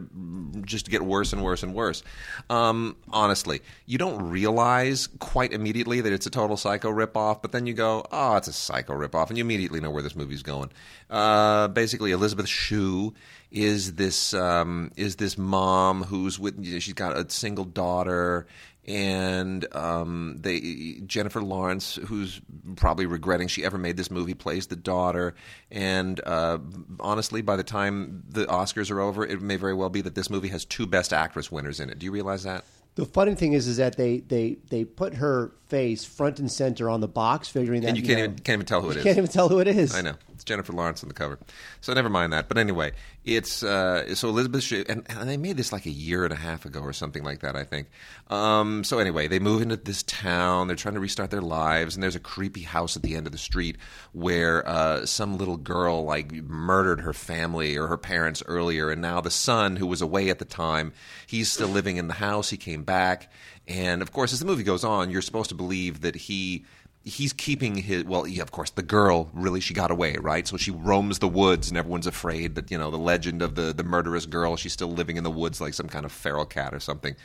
just 0.64 0.90
get 0.90 1.02
worse 1.02 1.32
and 1.32 1.42
worse 1.42 1.64
and 1.64 1.74
worse. 1.74 2.04
Um, 2.50 2.98
honestly, 3.10 3.62
you 3.86 3.98
don't 3.98 4.30
realize 4.30 5.08
quite 5.20 5.54
immediately 5.54 6.02
that 6.02 6.12
it's 6.12 6.26
a 6.26 6.32
total 6.32 6.58
Psycho 6.58 6.90
rip 6.90 7.16
off, 7.16 7.42
but 7.42 7.54
then 7.54 7.66
you 7.66 7.74
go, 7.74 8.06
oh, 8.12 8.36
it's 8.36 8.50
a 8.50 8.54
Psycho 8.54 8.94
rip 8.94 9.16
off, 9.16 9.30
and 9.30 9.38
you 9.38 9.46
immediately 9.46 9.80
know 9.80 9.92
where 9.92 10.04
this 10.04 10.16
movie's 10.16 10.44
going. 10.44 10.70
Uh, 11.10 11.68
basically, 11.70 12.12
Elizabeth 12.12 12.48
Shue 12.48 13.14
is 13.52 13.94
this 13.94 14.34
um, 14.34 14.92
is 14.98 15.16
this 15.16 15.38
mom 15.38 16.04
who's 16.04 16.38
with 16.38 16.64
she's 16.82 16.94
got 16.94 17.16
a 17.18 17.30
single 17.30 17.64
daughter 17.66 18.46
and 18.86 19.74
um, 19.76 20.38
they 20.40 21.02
Jennifer 21.06 21.42
Lawrence 21.42 21.96
who's 22.08 22.42
probably 22.76 23.06
regretting 23.06 23.48
she 23.48 23.64
ever 23.64 23.78
made 23.78 23.98
this 23.98 24.12
movie 24.12 24.34
plays 24.34 24.68
the 24.68 24.76
daughter. 24.76 25.36
And 25.72 26.20
uh, 26.26 26.60
honestly 27.00 27.42
by 27.42 27.56
the 27.56 27.64
time 27.64 28.24
the 28.30 28.46
Oscars 28.46 28.92
are 28.92 29.00
over 29.00 29.26
it 29.26 29.42
may 29.42 29.58
very 29.58 29.74
well 29.74 29.90
be 29.90 30.02
that 30.02 30.16
this 30.16 30.30
movie 30.30 30.50
has 30.50 30.66
two 30.66 30.86
best 30.86 31.14
actress 31.14 31.52
winners 31.52 31.80
in 31.80 31.90
it. 31.90 32.00
Do 32.00 32.06
you 32.06 32.12
realize 32.12 32.44
that? 32.44 32.64
The 32.96 33.06
funny 33.06 33.36
thing 33.36 33.54
is, 33.54 33.68
is 33.68 33.78
that 33.78 33.96
they 33.96 34.20
they 34.22 34.58
they 34.72 34.84
put 34.84 35.14
her 35.16 35.52
face 35.68 36.04
front 36.04 36.40
and 36.40 36.52
center 36.52 36.90
on 36.90 37.00
the 37.00 37.08
box, 37.08 37.48
figuring 37.48 37.82
that 37.82 37.90
and 37.90 37.98
you 37.98 38.02
can't 38.04 38.18
know, 38.18 38.24
even 38.24 38.36
can't 38.40 38.56
even 38.56 38.66
tell 38.66 38.82
who 38.82 38.90
it 38.90 38.94
you 38.94 39.00
is. 39.00 39.04
can't 39.04 39.18
even 39.20 39.30
tell 39.30 39.50
who 39.50 39.60
it 39.60 39.68
is. 39.68 39.94
I 39.94 40.02
know 40.02 40.16
Jennifer 40.48 40.74
Lawrence 40.74 41.04
on 41.04 41.10
the 41.10 41.14
cover, 41.14 41.38
so 41.82 41.94
never 41.94 42.10
mind 42.10 42.34
that. 42.34 42.48
But 42.48 42.58
anyway, 42.58 42.94
it's 43.26 43.62
uh, 43.62 44.16
so 44.16 44.30
Elizabeth 44.30 44.72
and, 44.90 45.06
and 45.10 45.30
they 45.30 45.38
made 45.38 45.58
this 45.58 45.72
like 45.72 45.86
a 45.86 45.92
year 45.92 46.24
and 46.24 46.34
a 46.34 46.38
half 46.38 46.66
ago 46.66 46.80
or 46.80 46.94
something 46.94 47.24
like 47.24 47.42
that, 47.42 47.56
I 47.56 47.64
think. 47.64 47.90
Um, 48.30 48.84
so 48.84 49.00
anyway, 49.00 49.28
they 49.28 49.40
move 49.40 49.62
into 49.62 49.76
this 49.76 50.02
town. 50.04 50.68
They're 50.68 50.76
trying 50.76 50.96
to 50.96 51.00
restart 51.00 51.30
their 51.30 51.42
lives, 51.42 51.96
and 51.96 52.02
there's 52.02 52.16
a 52.16 52.22
creepy 52.22 52.62
house 52.62 52.96
at 52.96 53.04
the 53.04 53.16
end 53.16 53.28
of 53.28 53.34
the 53.34 53.38
street 53.38 53.78
where 54.14 54.68
uh, 54.68 55.06
some 55.06 55.38
little 55.38 55.58
girl 55.58 56.06
like 56.06 56.32
murdered 56.32 57.02
her 57.02 57.14
family 57.14 57.78
or 57.78 57.88
her 57.88 57.98
parents 57.98 58.42
earlier, 58.48 58.90
and 58.90 59.02
now 59.02 59.22
the 59.22 59.30
son 59.30 59.76
who 59.76 59.86
was 59.86 60.02
away 60.02 60.30
at 60.30 60.40
the 60.40 60.46
time, 60.46 60.94
he's 61.28 61.52
still 61.52 61.68
living 61.68 61.98
in 61.98 62.08
the 62.08 62.14
house. 62.14 62.50
He 62.50 62.58
came 62.58 62.84
back, 62.84 63.30
and 63.68 64.02
of 64.02 64.12
course, 64.14 64.32
as 64.32 64.40
the 64.40 64.46
movie 64.46 64.64
goes 64.64 64.86
on, 64.86 65.12
you're 65.12 65.22
supposed 65.22 65.50
to 65.50 65.56
believe 65.56 66.02
that 66.02 66.16
he 66.16 66.66
he's 67.08 67.32
keeping 67.32 67.76
his 67.76 68.04
well 68.04 68.28
yeah, 68.28 68.42
of 68.42 68.52
course 68.52 68.70
the 68.72 68.84
girl 68.84 69.30
really 69.34 69.62
she 69.62 69.74
got 69.74 69.92
away 69.92 70.18
right? 70.20 70.46
So 70.46 70.58
she 70.58 70.72
roams 70.72 71.20
the 71.20 71.28
woods 71.28 71.70
and 71.70 71.78
everyone's 71.78 72.06
afraid 72.06 72.56
that 72.56 72.70
you 72.70 72.78
know 72.78 72.92
the 72.92 72.98
legend 72.98 73.42
of 73.42 73.56
the 73.56 73.74
the 73.74 73.84
murderous 73.84 74.26
girl 74.26 74.58
she's 74.58 74.74
still 74.74 74.92
living 74.92 75.16
in 75.16 75.24
the 75.24 75.32
woods 75.32 75.62
like 75.62 75.74
some 75.74 75.88
kind 75.88 76.06
of 76.06 76.12
feral 76.12 76.46
cat 76.46 76.74
or 76.74 76.80
something. 76.80 77.16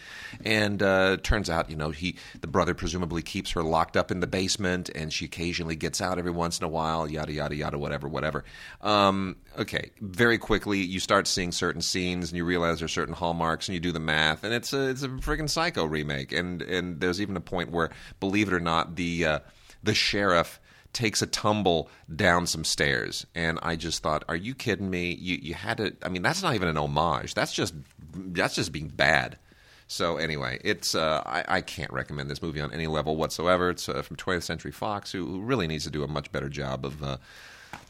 And 0.45 0.83
uh 0.83 1.17
turns 1.19 1.51
out 1.51 1.69
you 1.69 1.77
know 1.77 1.91
he 1.91 2.17
the 2.41 2.47
brother 2.47 2.75
presumably 2.75 3.23
keeps 3.23 3.51
her 3.53 3.63
locked 3.63 3.97
up 3.97 4.13
in 4.13 4.21
the 4.21 4.27
basement 4.29 4.89
and 4.95 5.13
she 5.13 5.25
occasionally 5.25 5.75
gets 5.75 6.01
out 6.01 6.19
every 6.19 6.31
once 6.31 6.59
in 6.61 6.65
a 6.65 6.69
while 6.69 7.11
yada 7.11 7.33
yada 7.33 7.57
yada 7.57 7.77
whatever 7.79 8.09
whatever. 8.09 8.45
Um 8.83 9.37
okay 9.59 9.91
very 10.01 10.39
quickly 10.39 10.79
you 10.79 11.01
start 11.01 11.27
seeing 11.27 11.51
certain 11.51 11.83
scenes 11.83 12.31
and 12.31 12.37
you 12.37 12.45
realize 12.45 12.79
there's 12.79 12.93
certain 12.93 13.15
hallmarks 13.15 13.67
and 13.67 13.75
you 13.75 13.81
do 13.81 13.91
the 13.91 14.01
math 14.01 14.45
and 14.45 14.55
it's 14.55 14.73
a 14.73 14.91
it's 14.91 15.03
a 15.03 15.09
friggin' 15.09 15.51
psycho 15.51 15.85
remake. 15.85 16.31
And 16.33 16.63
and 16.63 17.01
there's 17.01 17.21
even 17.21 17.37
a 17.37 17.41
point 17.41 17.73
where 17.73 17.91
believe 18.21 18.47
it 18.47 18.55
or 18.55 18.61
not 18.61 18.95
the 18.95 19.27
uh 19.27 19.39
the 19.83 19.95
sheriff 19.95 20.61
takes 20.93 21.23
a 21.23 21.27
tumble 21.27 21.89
down 22.15 22.47
some 22.47 22.65
stairs. 22.65 23.27
And 23.35 23.59
i 23.63 23.77
just 23.77 24.03
thought 24.03 24.25
are 24.29 24.37
you 24.37 24.55
kidding 24.55 24.91
me? 24.91 25.15
You 25.15 25.39
you 25.41 25.55
had 25.55 25.79
to 25.79 25.97
i 26.03 26.09
mean 26.09 26.23
that's 26.23 26.43
not 26.43 26.55
even 26.55 26.69
an 26.69 26.77
homage. 26.77 27.35
That's 27.35 27.53
just 27.53 27.75
that's 28.15 28.55
just 28.55 28.73
being 28.73 28.89
bad. 28.89 29.39
So 29.87 30.17
anyway 30.17 30.59
it's 30.63 30.95
uh, 30.95 31.23
I, 31.25 31.45
I 31.57 31.61
can't 31.61 31.93
recommend 31.93 32.31
this 32.31 32.43
movie 32.43 32.61
on 32.61 32.73
any 32.73 32.87
level 32.87 33.17
whatsoever. 33.17 33.71
It's 33.71 33.89
uh, 33.89 34.03
from 34.03 34.17
20th 34.17 34.43
century 34.43 34.73
fox 34.73 35.13
who, 35.13 35.27
who 35.27 35.41
really 35.41 35.67
needs 35.67 35.85
to 35.85 35.91
do 35.91 36.03
a 36.03 36.09
much 36.09 36.31
better 36.33 36.49
job 36.49 36.85
of 36.85 37.03
uh, 37.03 37.17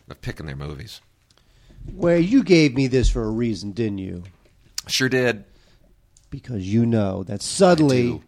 of 0.08 0.20
picking 0.20 0.46
their 0.46 0.56
movies. 0.56 1.00
Where 1.92 2.18
you 2.18 2.44
gave 2.44 2.74
me 2.74 2.86
this 2.86 3.10
for 3.10 3.24
a 3.24 3.30
reason, 3.30 3.72
didn't 3.72 3.98
you? 3.98 4.22
sure 4.88 5.08
did. 5.08 5.44
Because 6.30 6.66
you 6.72 6.86
know 6.86 7.24
that 7.24 7.42
suddenly. 7.42 8.22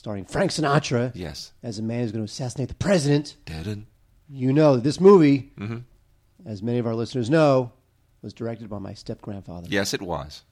Starring 0.00 0.24
Frank 0.24 0.50
Sinatra 0.50 1.12
yes 1.14 1.52
as 1.62 1.78
a 1.78 1.82
man 1.82 2.00
who's 2.00 2.10
going 2.12 2.24
to 2.24 2.30
assassinate 2.32 2.68
the 2.70 2.74
president, 2.74 3.36
didn't 3.44 3.86
you 4.30 4.50
know 4.50 4.76
that 4.76 4.82
this 4.84 4.98
movie, 4.98 5.52
Mm-hmm. 5.58 5.78
as 6.46 6.62
many 6.62 6.78
of 6.78 6.86
our 6.86 6.94
listeners 6.94 7.28
know, 7.28 7.72
was 8.22 8.32
directed 8.32 8.70
by 8.70 8.78
my 8.78 8.94
step 8.94 9.20
grandfather. 9.20 9.66
yes 9.68 9.92
it 9.92 10.00
was 10.00 10.42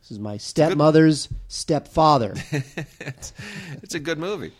This 0.00 0.10
is 0.10 0.18
my 0.18 0.36
stepmother's 0.36 1.28
stepfather. 1.48 2.34
it's, 2.52 3.32
it's 3.82 3.94
a 3.94 3.98
good 4.00 4.18
movie 4.18 4.52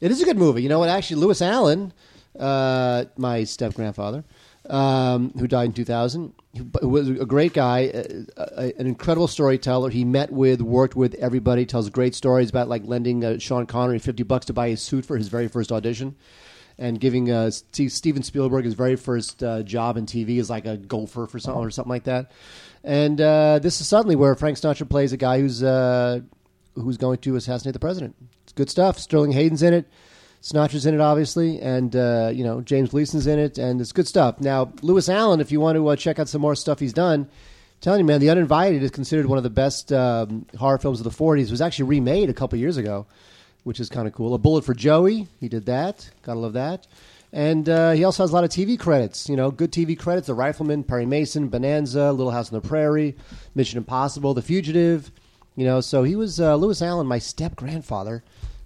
It 0.00 0.12
is 0.12 0.22
a 0.22 0.24
good 0.24 0.38
movie. 0.38 0.62
You 0.62 0.68
know 0.68 0.78
what? 0.78 0.88
Actually, 0.88 1.20
Lewis 1.22 1.42
Allen, 1.42 1.92
uh, 2.38 3.04
my 3.16 3.42
step 3.44 3.74
grandfather, 3.74 4.22
um, 4.70 5.32
who 5.36 5.48
died 5.48 5.64
in 5.66 5.72
2000, 5.72 6.32
who 6.80 6.88
was 6.88 7.08
a 7.08 7.26
great 7.26 7.52
guy, 7.52 7.88
uh, 7.88 8.40
uh, 8.40 8.70
an 8.78 8.86
incredible 8.86 9.26
storyteller. 9.26 9.90
He 9.90 10.04
met 10.04 10.32
with, 10.32 10.60
worked 10.60 10.94
with 10.94 11.14
everybody, 11.14 11.66
tells 11.66 11.90
great 11.90 12.14
stories 12.14 12.50
about 12.50 12.68
like 12.68 12.82
lending 12.84 13.24
uh, 13.24 13.38
Sean 13.38 13.66
Connery 13.66 13.98
50 13.98 14.22
bucks 14.22 14.46
to 14.46 14.52
buy 14.52 14.68
his 14.68 14.80
suit 14.80 15.04
for 15.04 15.16
his 15.16 15.28
very 15.28 15.48
first 15.48 15.72
audition. 15.72 16.14
And 16.78 16.98
giving 16.98 17.30
uh, 17.30 17.50
Steve, 17.50 17.92
Steven 17.92 18.22
Spielberg 18.22 18.64
his 18.64 18.72
very 18.72 18.96
first 18.96 19.42
uh, 19.42 19.62
job 19.62 19.98
in 19.98 20.06
TV 20.06 20.40
as 20.40 20.48
like 20.48 20.64
a 20.64 20.78
gopher 20.78 21.26
for 21.26 21.38
something 21.38 21.62
or 21.62 21.70
something 21.70 21.90
like 21.90 22.04
that. 22.04 22.30
And 22.82 23.20
uh, 23.20 23.58
this 23.58 23.82
is 23.82 23.88
suddenly 23.88 24.16
where 24.16 24.34
Frank 24.34 24.56
Sinatra 24.56 24.88
plays 24.88 25.12
a 25.12 25.18
guy 25.18 25.40
who's 25.40 25.62
uh, 25.62 26.20
who's 26.74 26.96
going 26.96 27.18
to 27.18 27.36
assassinate 27.36 27.74
the 27.74 27.80
president. 27.80 28.16
It's 28.44 28.54
good 28.54 28.70
stuff. 28.70 28.98
Sterling 28.98 29.32
Hayden's 29.32 29.62
in 29.62 29.74
it. 29.74 29.88
Sinatra's 30.42 30.86
in 30.86 30.94
it, 30.94 31.00
obviously, 31.00 31.60
and 31.60 31.94
uh, 31.94 32.30
you 32.32 32.44
know 32.44 32.60
James 32.62 32.90
Gleason's 32.90 33.26
in 33.26 33.38
it, 33.38 33.58
and 33.58 33.80
it's 33.80 33.92
good 33.92 34.08
stuff. 34.08 34.40
Now, 34.40 34.72
Lewis 34.82 35.08
Allen, 35.08 35.40
if 35.40 35.52
you 35.52 35.60
want 35.60 35.76
to 35.76 35.86
uh, 35.88 35.96
check 35.96 36.18
out 36.18 36.28
some 36.28 36.40
more 36.40 36.54
stuff 36.54 36.78
he's 36.78 36.94
done, 36.94 37.20
I'm 37.22 37.28
telling 37.82 38.00
you, 38.00 38.06
man, 38.06 38.20
The 38.20 38.30
Uninvited 38.30 38.82
is 38.82 38.90
considered 38.90 39.26
one 39.26 39.36
of 39.36 39.44
the 39.44 39.50
best 39.50 39.92
um, 39.92 40.46
horror 40.58 40.78
films 40.78 41.00
of 41.00 41.04
the 41.04 41.10
'40s. 41.10 41.44
It 41.44 41.50
was 41.50 41.60
actually 41.60 41.90
remade 41.90 42.30
a 42.30 42.34
couple 42.34 42.58
years 42.58 42.78
ago, 42.78 43.06
which 43.64 43.80
is 43.80 43.90
kind 43.90 44.08
of 44.08 44.14
cool. 44.14 44.32
A 44.32 44.38
Bullet 44.38 44.64
for 44.64 44.74
Joey, 44.74 45.28
he 45.40 45.48
did 45.48 45.66
that. 45.66 46.08
Gotta 46.22 46.40
love 46.40 46.54
that. 46.54 46.86
And 47.32 47.68
uh, 47.68 47.92
he 47.92 48.02
also 48.02 48.22
has 48.22 48.30
a 48.30 48.34
lot 48.34 48.42
of 48.42 48.50
TV 48.50 48.78
credits. 48.78 49.28
You 49.28 49.36
know, 49.36 49.50
good 49.50 49.72
TV 49.72 49.98
credits: 49.98 50.26
The 50.26 50.34
Rifleman, 50.34 50.84
Perry 50.84 51.04
Mason, 51.04 51.48
Bonanza, 51.48 52.12
Little 52.12 52.32
House 52.32 52.50
on 52.50 52.60
the 52.60 52.66
Prairie, 52.66 53.14
Mission 53.54 53.76
Impossible, 53.76 54.32
The 54.32 54.42
Fugitive. 54.42 55.12
You 55.54 55.66
know, 55.66 55.82
so 55.82 56.02
he 56.02 56.16
was 56.16 56.40
uh, 56.40 56.56
Lewis 56.56 56.80
Allen, 56.80 57.06
my 57.06 57.18
step 57.18 57.56
grandfather, 57.56 58.22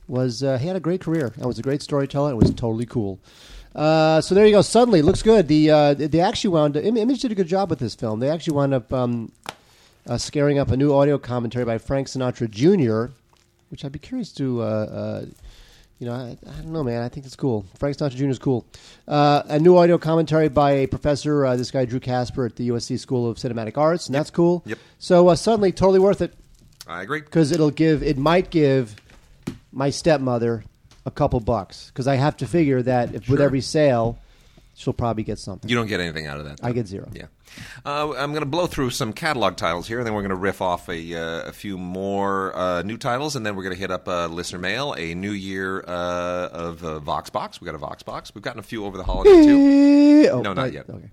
was 0.09 0.43
uh, 0.43 0.59
he 0.59 0.67
had 0.67 0.77
a 0.77 0.81
great 0.81 1.01
career. 1.01 1.33
and 1.37 1.47
was 1.47 1.59
a 1.59 1.63
great 1.63 1.83
storyteller. 1.83 2.31
It 2.31 2.37
was 2.37 2.51
totally 2.51 2.87
cool. 2.87 3.19
Uh, 3.75 4.21
so 4.21 4.35
there 4.35 4.47
you 4.47 4.53
go. 4.53 4.63
Suddenly, 4.63 5.03
looks 5.03 5.23
good. 5.23 5.49
The 5.49 5.71
uh, 5.71 5.95
they 5.95 6.21
actually 6.21 6.51
wound 6.51 6.77
up. 6.77 6.85
Image 6.85 7.21
did 7.21 7.33
a 7.33 7.35
good 7.35 7.49
job 7.49 7.71
with 7.71 7.79
this 7.81 7.95
film. 7.95 8.21
They 8.21 8.31
actually 8.31 8.57
wound 8.57 8.75
up 8.75 8.93
um, 8.93 9.33
uh, 10.09 10.19
scaring 10.19 10.59
up 10.59 10.71
a 10.71 10.77
new 10.77 10.93
audio 10.95 11.19
commentary 11.19 11.65
by 11.65 11.79
Frank 11.79 12.07
Sinatra 12.09 12.49
Jr., 12.49 13.13
which 13.71 13.85
I'd 13.85 13.93
be 13.93 13.99
curious 13.99 14.33
to. 14.35 14.63
Uh, 14.63 14.65
uh, 14.65 15.27
you 16.01 16.07
know, 16.09 16.15
I, 16.15 16.37
I 16.49 16.57
don't 16.57 16.73
know, 16.73 16.83
man. 16.85 17.03
I 17.03 17.09
think 17.09 17.25
it's 17.25 17.37
cool. 17.37 17.65
Frank 17.79 17.97
Sinatra 17.97 18.17
Jr. 18.17 18.29
is 18.29 18.39
cool. 18.39 18.67
Uh, 19.09 19.43
a 19.47 19.59
new 19.59 19.77
audio 19.77 19.97
commentary 19.97 20.49
by 20.49 20.73
a 20.73 20.87
professor, 20.87 21.47
uh, 21.47 21.57
this 21.57 21.71
guy 21.71 21.85
Drew 21.85 22.01
Casper 22.01 22.45
at 22.47 22.57
the 22.57 22.69
USC 22.69 22.99
School 22.99 23.31
of 23.31 23.39
Cinematic 23.39 23.79
Arts, 23.79 24.07
and 24.07 24.15
that's 24.15 24.31
cool. 24.31 24.63
Yep. 24.67 24.79
So 24.99 25.29
uh, 25.29 25.37
suddenly, 25.37 25.73
totally 25.73 26.01
worth 26.01 26.21
it 26.21 26.35
I 26.87 27.03
agree. 27.03 27.21
because 27.21 27.53
it'll 27.53 27.71
give 27.71 28.03
it 28.03 28.19
might 28.19 28.51
give 28.51 28.97
my 29.73 29.91
stepmother 29.91 30.65
a 31.07 31.11
couple 31.11 31.41
bucks 31.41 31.89
because 31.89 32.07
I 32.07 32.15
have 32.17 32.37
to 32.39 32.47
figure 32.47 32.83
that 32.83 33.09
if 33.15 33.29
with 33.29 33.39
Sure. 33.39 33.43
every 33.43 33.61
sale 33.61 34.19
she'll 34.77 34.93
probably 34.93 35.23
get 35.23 35.39
something. 35.39 35.69
You 35.71 35.77
don't 35.77 35.87
get 35.87 36.01
anything 36.01 36.27
out 36.27 36.39
of 36.41 36.47
that. 36.47 36.59
I 36.63 36.73
get 36.73 36.87
zero. 36.89 37.09
Yeah. 37.13 37.27
Uh, 37.87 38.11
I'm 38.17 38.31
going 38.33 38.43
to 38.43 38.47
blow 38.47 38.67
through 38.67 38.91
some 38.91 39.13
catalog 39.13 39.57
titles 39.57 39.87
here, 39.87 39.99
and 39.99 40.07
then 40.07 40.15
we're 40.15 40.23
going 40.23 40.31
to 40.31 40.35
riff 40.37 40.61
off 40.61 40.89
a, 40.89 41.15
uh, 41.15 41.49
a 41.49 41.53
few 41.53 41.79
more 41.79 42.57
uh, 42.57 42.83
new 42.83 42.97
titles, 42.97 43.37
and 43.37 43.47
then 43.47 43.55
we're 43.55 43.63
going 43.63 43.75
to 43.75 43.79
hit 43.79 43.93
up 43.93 44.09
uh, 44.09 44.27
listener 44.27 44.59
mail, 44.59 44.93
a 44.99 45.15
new 45.15 45.31
year 45.31 45.85
uh, 45.87 46.49
of 46.51 46.85
uh, 46.85 46.99
Voxbox. 46.99 47.61
we 47.61 47.67
got 47.67 47.77
a 47.77 47.79
Voxbox. 47.79 48.35
We've 48.35 48.43
gotten 48.43 48.59
a 48.59 48.65
few 48.65 48.85
over 48.85 48.97
the 48.99 49.05
holidays, 49.05 49.47
too. 49.47 50.29
Oh, 50.33 50.41
No, 50.41 50.55
not 50.55 50.63
right. 50.63 50.73
yet. 50.73 50.89
Okay. 50.91 51.11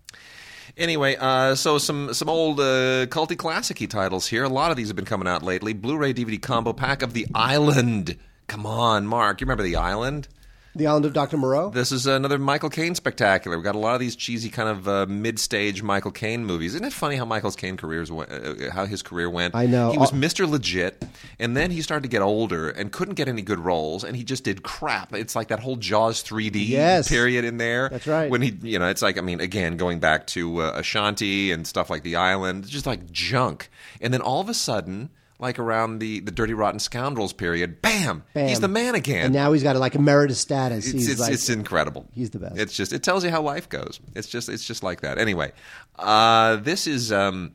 Anyway, 0.78 1.16
uh, 1.20 1.56
so 1.56 1.78
some 1.78 2.14
some 2.14 2.30
old 2.30 2.60
uh, 2.60 3.06
culty 3.08 3.36
classicy 3.36 3.90
titles 3.90 4.28
here. 4.28 4.44
A 4.44 4.50
lot 4.50 4.72
of 4.72 4.78
these 4.78 4.88
have 4.88 4.96
been 4.96 5.06
coming 5.06 5.28
out 5.28 5.44
lately. 5.44 5.74
Blu-ray 5.74 6.14
DVD 6.14 6.42
combo 6.42 6.74
pack 6.74 7.02
of 7.02 7.14
The 7.14 7.28
Island. 7.36 8.18
Come 8.48 8.66
on, 8.66 9.06
Mark. 9.08 9.42
You 9.42 9.46
remember 9.46 9.64
The 9.64 9.76
Island? 9.76 10.28
The 10.74 10.88
Island 10.88 11.04
of 11.04 11.12
Dr. 11.12 11.36
Moreau. 11.36 11.70
This 11.70 11.92
is 11.92 12.06
another 12.08 12.38
Michael 12.38 12.70
Caine 12.70 12.96
spectacular. 12.96 13.58
We've 13.58 13.64
got 13.64 13.76
a 13.76 13.80
lot 13.80 13.94
of 13.94 14.00
these 14.00 14.16
cheesy 14.16 14.50
kind 14.50 14.70
of 14.70 14.88
uh, 14.88 15.06
mid-stage 15.06 15.84
Michael 15.84 16.12
Caine 16.12 16.46
movies. 16.46 16.76
Isn't 16.76 16.88
it 16.88 16.94
funny 16.94 17.18
how 17.18 17.26
Michael 17.26 17.52
Caine 17.52 17.76
careers 17.76 18.10
went, 18.10 18.32
uh, 18.32 18.72
how 18.72 18.86
his 18.86 19.02
career 19.02 19.30
went? 19.30 19.54
I 19.54 19.66
know. 19.66 19.92
He 19.92 19.98
was 19.98 20.14
Uh, 20.14 20.16
Mr. 20.16 20.50
Legit, 20.50 21.04
and 21.42 21.58
then 21.58 21.72
he 21.72 21.82
started 21.82 22.04
to 22.04 22.08
get 22.10 22.22
older 22.22 22.70
and 22.70 22.92
couldn't 22.92 23.16
get 23.16 23.28
any 23.28 23.42
good 23.42 23.60
roles, 23.60 24.06
and 24.06 24.16
he 24.16 24.24
just 24.24 24.46
did 24.46 24.64
crap. 24.64 25.14
It's 25.14 25.36
like 25.36 25.50
that 25.50 25.60
whole 25.60 25.76
Jaws 25.76 26.24
3D 26.24 26.68
Yes. 26.70 27.10
period 27.10 27.44
in 27.44 27.58
there. 27.58 27.90
That's 27.90 28.08
right. 28.08 28.30
When 28.32 28.42
he, 28.42 28.52
you 28.62 28.80
know, 28.80 28.88
it's 28.88 29.02
like 29.02 29.18
I 29.18 29.22
mean, 29.22 29.42
again, 29.42 29.76
going 29.76 30.00
back 30.00 30.28
to 30.28 30.62
uh, 30.62 30.72
Ashanti 30.76 31.52
and 31.52 31.68
stuff 31.68 31.90
like 31.90 32.04
The 32.04 32.16
Island, 32.16 32.68
just 32.68 32.86
like 32.86 33.12
junk. 33.12 33.70
And 34.00 34.14
then 34.14 34.22
all 34.22 34.40
of 34.40 34.48
a 34.48 34.54
sudden. 34.54 35.10
Like 35.40 35.58
around 35.58 35.98
the, 35.98 36.20
the 36.20 36.30
Dirty 36.30 36.54
Rotten 36.54 36.80
Scoundrels 36.80 37.34
period, 37.34 37.82
bam, 37.82 38.24
Bam. 38.36 38.48
he's 38.48 38.60
the 38.60 38.68
man 38.68 38.94
again. 38.94 39.26
and 39.26 39.34
now 39.34 39.52
he's 39.54 39.64
got 39.64 39.76
like 39.76 39.96
emeritus 39.96 40.40
status. 40.40 40.86
It's, 40.94 41.08
it's, 41.08 41.20
like, 41.20 41.34
it's 41.34 41.50
incredible. 41.50 42.06
he's 42.14 42.30
the 42.30 42.38
best. 42.38 42.60
It's 42.60 42.74
just 42.78 42.94
it 42.94 43.02
tells 43.02 43.24
you 43.24 43.32
how 43.32 43.42
life 43.42 43.68
goes. 43.68 44.00
It's 44.14 44.28
just 44.28 44.50
it's 44.50 44.64
just 44.64 44.84
like 44.84 45.02
that. 45.02 45.18
Anyway, 45.18 45.52
uh, 45.98 46.58
this 46.58 46.86
is 46.86 47.12
um, 47.12 47.54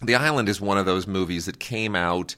the 0.00 0.14
Island 0.14 0.48
is 0.48 0.62
one 0.62 0.78
of 0.78 0.86
those 0.86 1.06
movies 1.06 1.44
that 1.44 1.60
came 1.60 1.94
out 1.94 2.36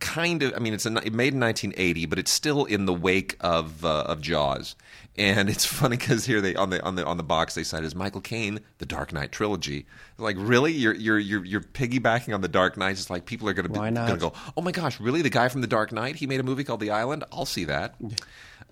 kind 0.00 0.42
of. 0.42 0.54
I 0.54 0.58
mean, 0.58 0.74
it's 0.74 0.86
a, 0.86 0.94
it 0.98 1.12
made 1.12 1.34
in 1.34 1.40
1980, 1.40 2.06
but 2.06 2.18
it's 2.18 2.30
still 2.30 2.64
in 2.64 2.86
the 2.86 2.94
wake 2.94 3.36
of 3.40 3.84
uh, 3.84 4.02
of 4.02 4.20
Jaws. 4.20 4.76
And 5.16 5.48
it's 5.50 5.64
funny 5.64 5.96
because 5.96 6.24
here 6.24 6.40
they 6.40 6.54
on 6.54 6.70
the 6.70 6.82
on 6.82 6.94
the 6.94 7.04
on 7.04 7.16
the 7.16 7.22
box 7.22 7.54
they 7.54 7.64
cite 7.64 7.84
as 7.84 7.94
Michael 7.94 8.20
Caine, 8.20 8.60
The 8.78 8.86
Dark 8.86 9.12
Knight 9.12 9.32
trilogy. 9.32 9.86
Like 10.16 10.36
really, 10.38 10.72
you're 10.72 10.94
you're 10.94 11.18
you're, 11.18 11.44
you're 11.44 11.60
piggybacking 11.60 12.34
on 12.34 12.40
The 12.40 12.48
Dark 12.48 12.76
Knight. 12.76 12.92
It's 12.92 13.10
like 13.10 13.26
people 13.26 13.48
are 13.48 13.54
going 13.54 13.66
to 13.66 13.72
go, 13.72 14.32
oh 14.56 14.62
my 14.62 14.72
gosh, 14.72 15.00
really? 15.00 15.22
The 15.22 15.30
guy 15.30 15.48
from 15.48 15.60
The 15.60 15.66
Dark 15.66 15.92
Knight? 15.92 16.16
He 16.16 16.26
made 16.26 16.40
a 16.40 16.44
movie 16.44 16.64
called 16.64 16.80
The 16.80 16.90
Island. 16.90 17.24
I'll 17.32 17.46
see 17.46 17.64
that. 17.64 17.96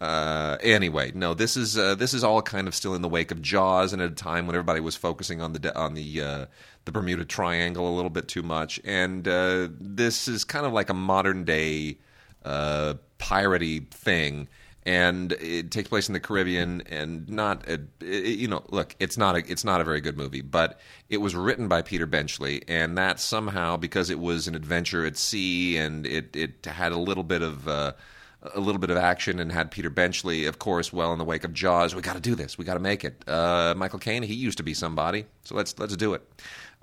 Uh, 0.00 0.58
anyway, 0.60 1.10
no, 1.14 1.32
this 1.32 1.56
is 1.56 1.78
uh, 1.78 1.94
this 1.94 2.12
is 2.12 2.22
all 2.22 2.42
kind 2.42 2.68
of 2.68 2.74
still 2.74 2.94
in 2.94 3.00
the 3.00 3.08
wake 3.08 3.30
of 3.30 3.40
Jaws, 3.40 3.92
and 3.92 4.02
at 4.02 4.10
a 4.12 4.14
time 4.14 4.46
when 4.46 4.54
everybody 4.54 4.80
was 4.80 4.94
focusing 4.94 5.40
on 5.40 5.54
the 5.54 5.58
de- 5.58 5.76
on 5.76 5.94
the 5.94 6.20
uh, 6.20 6.46
the 6.86 6.92
Bermuda 6.92 7.24
Triangle 7.24 7.88
a 7.88 7.94
little 7.94 8.10
bit 8.10 8.28
too 8.28 8.42
much, 8.42 8.80
and 8.84 9.28
uh, 9.28 9.68
this 9.78 10.28
is 10.28 10.44
kind 10.44 10.64
of 10.64 10.72
like 10.72 10.88
a 10.88 10.94
modern 10.94 11.44
day 11.44 11.98
uh, 12.44 12.94
piratey 13.18 13.88
thing. 13.90 14.48
And 14.84 15.32
it 15.32 15.72
takes 15.72 15.88
place 15.88 16.08
in 16.08 16.12
the 16.12 16.20
Caribbean, 16.20 16.80
and 16.82 17.28
not 17.28 17.68
a, 17.68 17.80
you 18.06 18.46
know. 18.46 18.62
Look, 18.68 18.94
it's 19.00 19.18
not 19.18 19.34
a 19.34 19.38
it's 19.50 19.64
not 19.64 19.80
a 19.80 19.84
very 19.84 20.00
good 20.00 20.16
movie, 20.16 20.42
but 20.42 20.78
it 21.08 21.16
was 21.16 21.34
written 21.34 21.66
by 21.66 21.82
Peter 21.82 22.06
Benchley, 22.06 22.62
and 22.68 22.96
that 22.96 23.18
somehow 23.18 23.76
because 23.76 24.10
it 24.10 24.20
was 24.20 24.46
an 24.46 24.54
adventure 24.54 25.04
at 25.04 25.16
sea, 25.16 25.76
and 25.76 26.06
it 26.06 26.36
it 26.36 26.64
had 26.66 26.92
a 26.92 26.98
little 26.98 27.24
bit 27.24 27.42
of 27.42 27.66
uh, 27.66 27.94
a 28.54 28.60
little 28.60 28.80
bit 28.80 28.90
of 28.90 28.96
action 28.96 29.40
and 29.40 29.50
had 29.50 29.70
Peter 29.70 29.90
Benchley, 29.90 30.46
of 30.46 30.58
course, 30.58 30.92
well 30.92 31.12
in 31.12 31.18
the 31.18 31.24
wake 31.24 31.44
of 31.44 31.52
Jaws. 31.52 31.94
We 31.94 32.02
got 32.02 32.14
to 32.14 32.20
do 32.20 32.34
this. 32.34 32.56
We 32.56 32.64
got 32.64 32.74
to 32.74 32.80
make 32.80 33.04
it. 33.04 33.28
Uh, 33.28 33.74
Michael 33.76 33.98
Caine, 33.98 34.22
he 34.22 34.34
used 34.34 34.58
to 34.58 34.64
be 34.64 34.74
somebody, 34.74 35.26
so 35.42 35.56
let's 35.56 35.76
let's 35.78 35.96
do 35.96 36.14
it. 36.14 36.22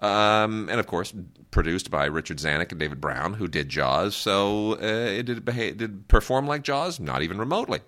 Um, 0.03 0.67
and 0.69 0.81
of 0.81 0.87
course, 0.87 1.13
produced 1.49 1.89
by 1.89 2.05
Richard 2.05 2.37
Zanuck 2.37 2.71
and 2.71 2.79
David 2.79 2.99
Brown, 2.99 3.35
who 3.35 3.47
did 3.47 3.69
Jaws. 3.69 4.15
So 4.15 4.73
uh, 4.73 4.77
it 4.85 5.23
did, 5.23 5.45
behave, 5.45 5.77
did 5.77 6.09
perform 6.09 6.45
like 6.45 6.63
Jaws, 6.63 6.99
not 6.99 7.21
even 7.21 7.37
remotely. 7.37 7.79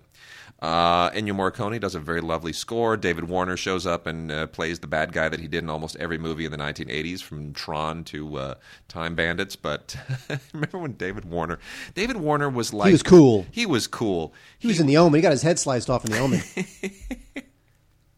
Uh, 0.61 1.09
Ennio 1.11 1.34
Morricone 1.34 1.78
does 1.82 1.93
a 1.93 1.99
very 1.99 2.22
lovely 2.22 2.53
score. 2.53 2.95
David 2.95 3.26
Warner 3.26 3.57
shows 3.57 3.86
up 3.86 4.07
and 4.07 4.32
uh, 4.32 4.47
plays 4.47 4.80
the 4.80 4.88
bad 4.88 5.11
guy 5.11 5.28
that 5.28 5.41
he 5.41 5.49
did 5.49 5.63
in 5.63 5.70
almost 5.70 5.97
every 5.97 6.18
movie 6.18 6.45
in 6.45 6.51
the 6.51 6.57
1980s, 6.57 7.22
from 7.22 7.51
Tron 7.51 8.05
to 8.05 8.38
uh, 8.38 8.53
Time 8.88 9.16
Bandits. 9.16 9.57
But 9.57 9.97
remember 10.53 10.78
when 10.78 10.93
David 10.93 11.26
Warner? 11.26 11.59
David 11.93 12.16
Warner 12.16 12.49
was 12.49 12.74
like 12.74 12.88
he 12.88 12.93
was 12.93 13.03
cool. 13.03 13.45
He 13.51 13.66
was 13.66 13.88
cool. 13.88 14.34
he 14.57 14.70
was 14.70 14.80
in 14.80 14.88
the 14.88 14.95
Omen. 14.95 15.18
He 15.18 15.22
got 15.22 15.32
his 15.32 15.41
head 15.41 15.59
sliced 15.59 15.89
off 15.89 16.05
in 16.05 16.11
the 16.11 16.20
Omen. 16.20 16.41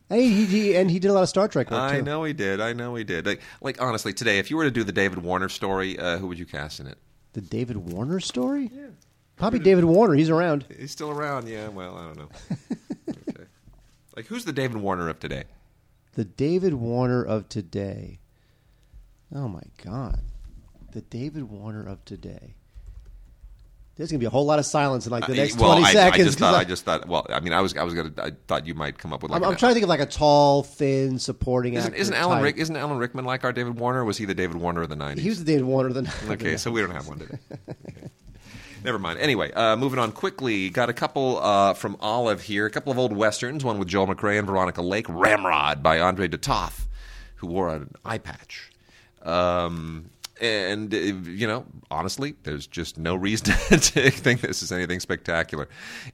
and, 0.09 0.21
he, 0.21 0.45
he, 0.45 0.75
and 0.75 0.89
he 0.89 0.99
did 0.99 1.09
a 1.09 1.13
lot 1.13 1.23
of 1.23 1.29
Star 1.29 1.47
Trek 1.47 1.69
work 1.69 1.79
too. 1.79 1.95
I 1.95 1.97
too. 1.99 2.05
know 2.05 2.23
he 2.23 2.33
did. 2.33 2.61
I 2.61 2.73
know 2.73 2.95
he 2.95 3.03
did. 3.03 3.25
Like, 3.25 3.41
like 3.61 3.81
honestly, 3.81 4.13
today, 4.13 4.39
if 4.39 4.49
you 4.49 4.57
were 4.57 4.63
to 4.63 4.71
do 4.71 4.83
the 4.83 4.91
David 4.91 5.19
Warner 5.19 5.49
story, 5.49 5.97
uh, 5.99 6.17
who 6.17 6.27
would 6.27 6.39
you 6.39 6.45
cast 6.45 6.79
in 6.79 6.87
it? 6.87 6.97
The 7.33 7.41
David 7.41 7.77
Warner 7.77 8.19
story? 8.19 8.71
Yeah. 8.73 8.87
Probably 9.35 9.59
David 9.59 9.83
Warner. 9.83 10.15
He's 10.15 10.29
around. 10.29 10.65
He's 10.77 10.91
still 10.91 11.11
around. 11.11 11.47
Yeah. 11.47 11.67
Well, 11.67 11.95
I 11.95 12.05
don't 12.05 12.17
know. 12.17 12.29
okay. 13.09 13.43
Like, 14.15 14.25
who's 14.25 14.45
the 14.45 14.53
David 14.53 14.77
Warner 14.77 15.09
of 15.09 15.19
today? 15.19 15.43
The 16.13 16.25
David 16.25 16.73
Warner 16.73 17.23
of 17.23 17.47
today. 17.47 18.19
Oh 19.33 19.47
my 19.47 19.61
God. 19.83 20.21
The 20.93 21.01
David 21.01 21.43
Warner 21.43 21.85
of 21.85 22.03
today. 22.05 22.55
There's 23.97 24.11
gonna 24.11 24.19
be 24.19 24.25
a 24.27 24.29
whole 24.29 24.45
lot 24.45 24.59
of 24.59 24.65
silence 24.65 25.07
in 25.07 25.11
like 25.11 25.25
the 25.25 25.33
Uh, 25.33 25.37
next 25.37 25.57
well, 25.57 25.71
twenty 25.71 25.87
I, 25.87 25.93
seconds. 25.93 26.21
I 26.21 26.25
just 26.25 26.37
thought. 26.39 26.53
I- 26.53 26.59
I 26.59 26.63
just 26.63 26.85
thought. 26.85 27.07
Well, 27.07 27.25
I 27.29 27.39
mean, 27.39 27.51
I 27.53 27.61
was. 27.61 27.75
I 27.75 27.83
was 27.83 27.95
gonna. 27.95 28.11
I 28.19 28.31
thought 28.47 28.67
you 28.67 28.75
might 28.75 28.97
come 28.99 29.11
up 29.11 29.23
with 29.23 29.31
like. 29.31 29.41
I'm, 29.41 29.49
I'm 29.49 29.55
trying 29.55 29.71
to 29.71 29.73
think 29.73 29.83
of 29.83 29.89
like 29.89 29.99
a 29.99 30.05
tall, 30.05 30.61
thin, 30.63 31.17
supporting 31.17 31.73
Isn't, 31.73 31.91
actor. 31.93 32.01
isn't 32.01 32.13
Alan. 32.13 32.43
Rick? 32.43 32.57
Isn't 32.57 32.75
Alan 32.77 32.99
Rickman 32.99 33.25
like 33.25 33.43
our 33.43 33.51
David 33.51 33.79
Warner? 33.79 34.01
Or 34.01 34.05
was 34.05 34.17
he 34.17 34.25
the 34.25 34.35
David 34.35 34.57
Warner 34.57 34.83
of 34.83 34.89
the 34.89 34.95
'90s? 34.95 35.17
He 35.19 35.29
was 35.29 35.39
the 35.39 35.45
David 35.45 35.65
Warner 35.65 35.89
of 35.89 35.95
the 35.95 36.03
'90s. 36.03 36.31
Okay, 36.33 36.57
so 36.57 36.69
we 36.71 36.79
don't 36.81 36.91
have 36.91 37.07
one 37.07 37.19
today. 37.19 37.37
Okay. 37.69 38.09
Never 38.83 38.99
mind. 38.99 39.19
Anyway, 39.19 39.51
uh, 39.53 39.75
moving 39.75 39.97
on 39.99 40.11
quickly. 40.11 40.69
Got 40.69 40.87
a 40.89 40.93
couple 40.93 41.39
uh, 41.39 41.73
from 41.73 41.97
Olive 41.99 42.43
here. 42.43 42.67
A 42.67 42.69
couple 42.69 42.91
of 42.91 42.99
old 42.99 43.11
westerns. 43.11 43.63
One 43.65 43.79
with 43.79 43.87
Joel 43.87 44.07
McCrea 44.07 44.37
and 44.37 44.47
Veronica 44.47 44.83
Lake. 44.83 45.07
Ramrod 45.09 45.81
by 45.81 45.99
Andre 45.99 46.27
de 46.27 46.37
Toth, 46.37 46.87
who 47.37 47.47
wore 47.47 47.69
an 47.73 47.89
eye 48.05 48.19
patch. 48.19 48.71
Um, 49.23 50.11
and 50.41 50.93
uh, 50.93 50.97
you 50.97 51.47
know, 51.47 51.65
honestly, 51.89 52.35
there's 52.43 52.67
just 52.67 52.97
no 52.97 53.15
reason 53.15 53.45
to 53.69 54.11
think 54.11 54.41
this 54.41 54.61
is 54.61 54.71
anything 54.71 54.99
spectacular. 54.99 55.67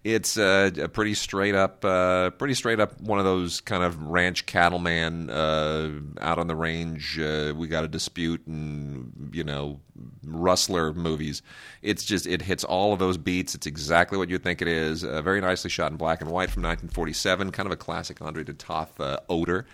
It's 0.04 0.38
uh, 0.38 0.72
a 0.82 0.88
pretty 0.88 1.14
straight 1.14 1.56
up, 1.56 1.84
uh, 1.84 2.32
pretty 2.32 2.54
straight 2.54 2.80
up 2.80 3.00
one 3.02 3.20
of 3.20 3.26
those 3.26 3.62
kind 3.62 3.84
of 3.84 4.02
ranch 4.02 4.46
cattleman 4.46 5.30
uh, 5.30 5.92
out 6.22 6.40
on 6.40 6.48
the 6.48 6.56
range. 6.56 7.20
Uh, 7.20 7.54
we 7.56 7.68
got 7.68 7.84
a 7.84 7.88
dispute, 7.88 8.46
and 8.48 9.32
you 9.34 9.44
know, 9.44 9.80
rustler 10.24 10.94
movies. 10.94 11.42
It's 11.82 12.06
just 12.06 12.26
it 12.26 12.42
hits 12.42 12.64
all 12.64 12.94
of 12.94 13.00
those 13.00 13.18
beats. 13.18 13.56
It's 13.56 13.68
exactly 13.68 14.18
what 14.18 14.30
you 14.30 14.38
think 14.38 14.62
it 14.62 14.68
is. 14.68 15.04
Very 15.04 15.42
nicely 15.42 15.70
shot 15.70 15.92
in 15.92 15.98
black 15.98 16.22
and 16.22 16.30
white 16.30 16.50
from 16.50 16.64
1947. 16.64 17.52
Kind 17.52 17.68
of 17.68 17.74
a 17.74 17.78
classic 17.78 18.22
Andre 18.22 18.44
de 18.44 18.54
Toth 18.54 19.00
auteur. 19.28 19.66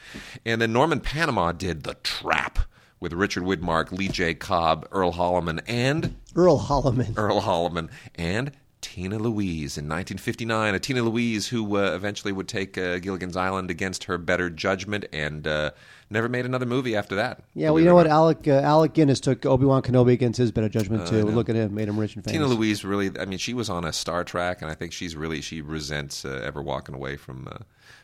And 0.45 0.61
then 0.61 0.73
Norman 0.73 0.99
Panama 0.99 1.51
did 1.51 1.83
The 1.83 1.95
Trap 1.95 2.59
with 2.99 3.13
Richard 3.13 3.43
Widmark, 3.43 3.91
Lee 3.91 4.07
J. 4.07 4.33
Cobb, 4.33 4.87
Earl 4.91 5.13
Holliman, 5.13 5.61
and 5.67 6.15
Earl 6.35 6.59
Holliman. 6.59 7.17
Earl 7.17 7.41
Holliman, 7.41 7.89
and 8.15 8.51
Tina 8.81 9.17
Louise 9.17 9.77
in 9.77 9.85
1959. 9.85 10.75
A 10.75 10.79
Tina 10.79 11.01
Louise 11.03 11.47
who 11.47 11.77
uh, 11.77 11.91
eventually 11.93 12.31
would 12.31 12.47
take 12.47 12.77
uh, 12.77 12.99
Gilligan's 12.99 13.35
Island 13.35 13.69
against 13.69 14.05
her 14.05 14.17
better 14.17 14.49
judgment 14.49 15.05
and 15.11 15.45
uh, 15.45 15.71
never 16.09 16.29
made 16.29 16.45
another 16.45 16.65
movie 16.65 16.95
after 16.95 17.15
that. 17.15 17.43
Yeah, 17.53 17.71
well, 17.71 17.79
you 17.79 17.85
know 17.85 17.95
what? 17.95 18.07
Alec 18.07 18.47
uh, 18.47 18.51
Alec 18.51 18.93
Guinness 18.93 19.19
took 19.19 19.45
Obi 19.45 19.65
Wan 19.65 19.81
Kenobi 19.81 20.13
against 20.13 20.37
his 20.37 20.51
better 20.51 20.69
judgment 20.69 21.07
too. 21.07 21.23
Look 21.25 21.49
at 21.49 21.55
him, 21.55 21.75
made 21.75 21.89
him 21.89 21.99
rich 21.99 22.15
and 22.15 22.23
famous. 22.23 22.33
Tina 22.33 22.47
Louise 22.47 22.85
really, 22.85 23.11
I 23.19 23.25
mean, 23.25 23.39
she 23.39 23.53
was 23.53 23.69
on 23.69 23.83
a 23.83 23.91
Star 23.91 24.23
Trek, 24.23 24.61
and 24.61 24.71
I 24.71 24.75
think 24.75 24.93
she's 24.93 25.15
really 25.15 25.41
she 25.41 25.61
resents 25.61 26.23
uh, 26.23 26.41
ever 26.43 26.61
walking 26.61 26.95
away 26.95 27.17
from 27.17 27.49
uh, 27.51 27.57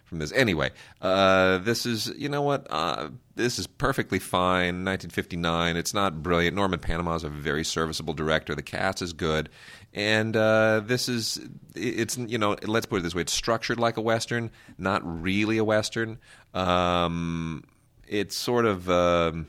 from 0.05 0.19
this. 0.19 0.31
Anyway, 0.31 0.71
uh, 1.01 1.57
this 1.59 1.85
is 1.85 2.13
you 2.17 2.29
know 2.29 2.41
what 2.41 2.67
uh, 2.69 3.09
this 3.35 3.59
is 3.59 3.67
perfectly 3.67 4.19
fine. 4.19 4.85
1959. 4.85 5.75
It's 5.75 5.93
not 5.93 6.23
brilliant. 6.23 6.55
Norman 6.55 6.79
Panama 6.79 7.15
is 7.15 7.23
a 7.23 7.29
very 7.29 7.65
serviceable 7.65 8.13
director. 8.13 8.55
The 8.55 8.63
cast 8.63 9.01
is 9.01 9.13
good, 9.13 9.49
and 9.93 10.35
uh, 10.37 10.81
this 10.85 11.09
is 11.09 11.39
it's 11.75 12.17
you 12.17 12.37
know 12.37 12.55
let's 12.63 12.85
put 12.85 12.99
it 12.99 13.03
this 13.03 13.15
way: 13.15 13.21
it's 13.21 13.33
structured 13.33 13.79
like 13.79 13.97
a 13.97 14.01
western, 14.01 14.51
not 14.77 15.01
really 15.03 15.57
a 15.57 15.63
western. 15.63 16.19
Um, 16.53 17.63
it's 18.07 18.37
sort 18.37 18.65
of 18.65 18.89
um, 18.89 19.47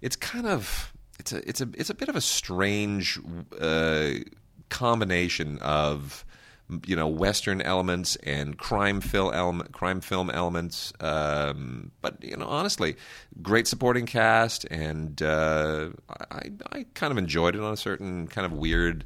it's 0.00 0.16
kind 0.16 0.46
of 0.46 0.92
it's 1.18 1.32
a 1.32 1.48
it's 1.48 1.60
a 1.60 1.68
it's 1.74 1.90
a 1.90 1.94
bit 1.94 2.08
of 2.08 2.16
a 2.16 2.20
strange 2.20 3.18
uh, 3.60 4.12
combination 4.68 5.58
of 5.58 6.24
you 6.86 6.96
know 6.96 7.06
western 7.08 7.60
elements 7.60 8.16
and 8.16 8.58
crime 8.58 9.00
film 9.00 9.32
element, 9.34 9.72
crime 9.72 10.00
film 10.00 10.30
elements 10.30 10.92
um, 11.00 11.90
but 12.00 12.22
you 12.22 12.36
know 12.36 12.46
honestly 12.46 12.96
great 13.42 13.66
supporting 13.66 14.06
cast 14.06 14.64
and 14.70 15.22
uh, 15.22 15.88
I, 16.30 16.50
I 16.70 16.86
kind 16.94 17.10
of 17.10 17.18
enjoyed 17.18 17.54
it 17.54 17.60
on 17.60 17.72
a 17.72 17.76
certain 17.76 18.26
kind 18.28 18.44
of 18.44 18.52
weird 18.52 19.04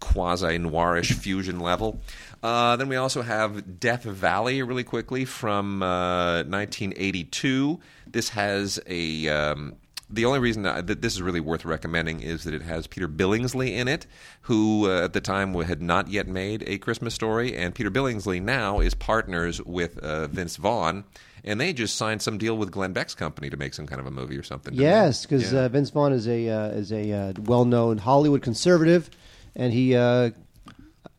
quasi 0.00 0.58
noirish 0.58 1.12
fusion 1.14 1.60
level. 1.60 2.00
Uh, 2.42 2.76
then 2.76 2.88
we 2.88 2.96
also 2.96 3.22
have 3.22 3.80
Death 3.80 4.02
Valley, 4.02 4.62
really 4.62 4.84
quickly 4.84 5.24
from 5.24 5.82
uh, 5.82 6.44
1982. 6.44 7.80
This 8.06 8.30
has 8.30 8.78
a. 8.86 9.28
Um, 9.28 9.76
the 10.10 10.24
only 10.24 10.38
reason 10.38 10.62
that 10.62 10.86
this 11.00 11.14
is 11.14 11.22
really 11.22 11.40
worth 11.40 11.64
recommending 11.64 12.20
is 12.20 12.44
that 12.44 12.54
it 12.54 12.62
has 12.62 12.86
Peter 12.86 13.08
Billingsley 13.08 13.72
in 13.72 13.88
it, 13.88 14.06
who 14.42 14.88
uh, 14.90 15.04
at 15.04 15.12
the 15.12 15.20
time 15.20 15.54
had 15.54 15.80
not 15.82 16.08
yet 16.08 16.26
made 16.28 16.62
a 16.66 16.78
Christmas 16.78 17.14
story, 17.14 17.56
and 17.56 17.74
Peter 17.74 17.90
Billingsley 17.90 18.40
now 18.40 18.80
is 18.80 18.94
partners 18.94 19.60
with 19.62 19.98
uh, 19.98 20.26
Vince 20.28 20.56
Vaughn, 20.56 21.04
and 21.42 21.60
they 21.60 21.72
just 21.72 21.96
signed 21.96 22.22
some 22.22 22.38
deal 22.38 22.56
with 22.56 22.70
Glenn 22.70 22.92
Beck's 22.92 23.14
company 23.14 23.50
to 23.50 23.56
make 23.56 23.74
some 23.74 23.86
kind 23.86 24.00
of 24.00 24.06
a 24.06 24.10
movie 24.10 24.36
or 24.36 24.42
something. 24.42 24.74
Yes, 24.74 25.22
because 25.22 25.52
Yeah. 25.52 25.60
uh, 25.62 25.68
Vince 25.68 25.90
Vaughn 25.90 26.12
is 26.12 26.28
a 26.28 26.48
uh, 26.48 26.68
is 26.68 26.92
a 26.92 27.10
uh, 27.12 27.32
well-known 27.42 27.98
Hollywood 27.98 28.42
conservative, 28.42 29.10
and 29.56 29.72
he 29.72 29.94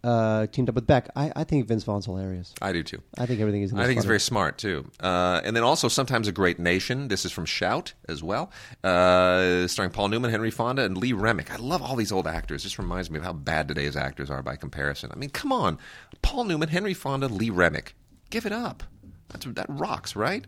uh, 0.05 0.47
teamed 0.47 0.69
up 0.69 0.75
with 0.75 0.85
Beck. 0.85 1.09
I, 1.15 1.31
I 1.35 1.43
think 1.43 1.67
Vince 1.67 1.83
Vaughn's 1.83 2.05
hilarious. 2.05 2.53
I 2.61 2.71
do 2.71 2.83
too. 2.83 3.01
I 3.17 3.25
think 3.25 3.41
everything 3.41 3.63
is. 3.63 3.73
I 3.73 3.85
think 3.85 3.97
he's 3.97 4.05
very 4.05 4.19
smart 4.19 4.57
too. 4.57 4.89
Uh, 4.99 5.41
and 5.43 5.55
then 5.55 5.63
also 5.63 5.87
sometimes 5.87 6.27
a 6.27 6.31
great 6.31 6.59
notion. 6.59 7.07
This 7.07 7.25
is 7.25 7.31
from 7.31 7.45
Shout 7.45 7.93
as 8.07 8.21
well, 8.23 8.51
uh, 8.83 9.67
starring 9.67 9.91
Paul 9.91 10.09
Newman, 10.09 10.31
Henry 10.31 10.51
Fonda, 10.51 10.83
and 10.83 10.97
Lee 10.97 11.13
Remick. 11.13 11.51
I 11.51 11.57
love 11.57 11.81
all 11.81 11.95
these 11.95 12.11
old 12.11 12.27
actors. 12.27 12.63
This 12.63 12.77
reminds 12.77 13.09
me 13.09 13.17
of 13.17 13.23
how 13.23 13.33
bad 13.33 13.67
today's 13.67 13.95
actors 13.95 14.29
are 14.29 14.43
by 14.43 14.55
comparison. 14.55 15.11
I 15.11 15.17
mean, 15.17 15.31
come 15.31 15.51
on, 15.51 15.79
Paul 16.21 16.45
Newman, 16.45 16.69
Henry 16.69 16.93
Fonda, 16.93 17.27
Lee 17.27 17.49
Remick. 17.49 17.95
Give 18.29 18.45
it 18.45 18.51
up. 18.51 18.83
That's, 19.29 19.45
that 19.45 19.65
rocks, 19.69 20.15
right? 20.15 20.45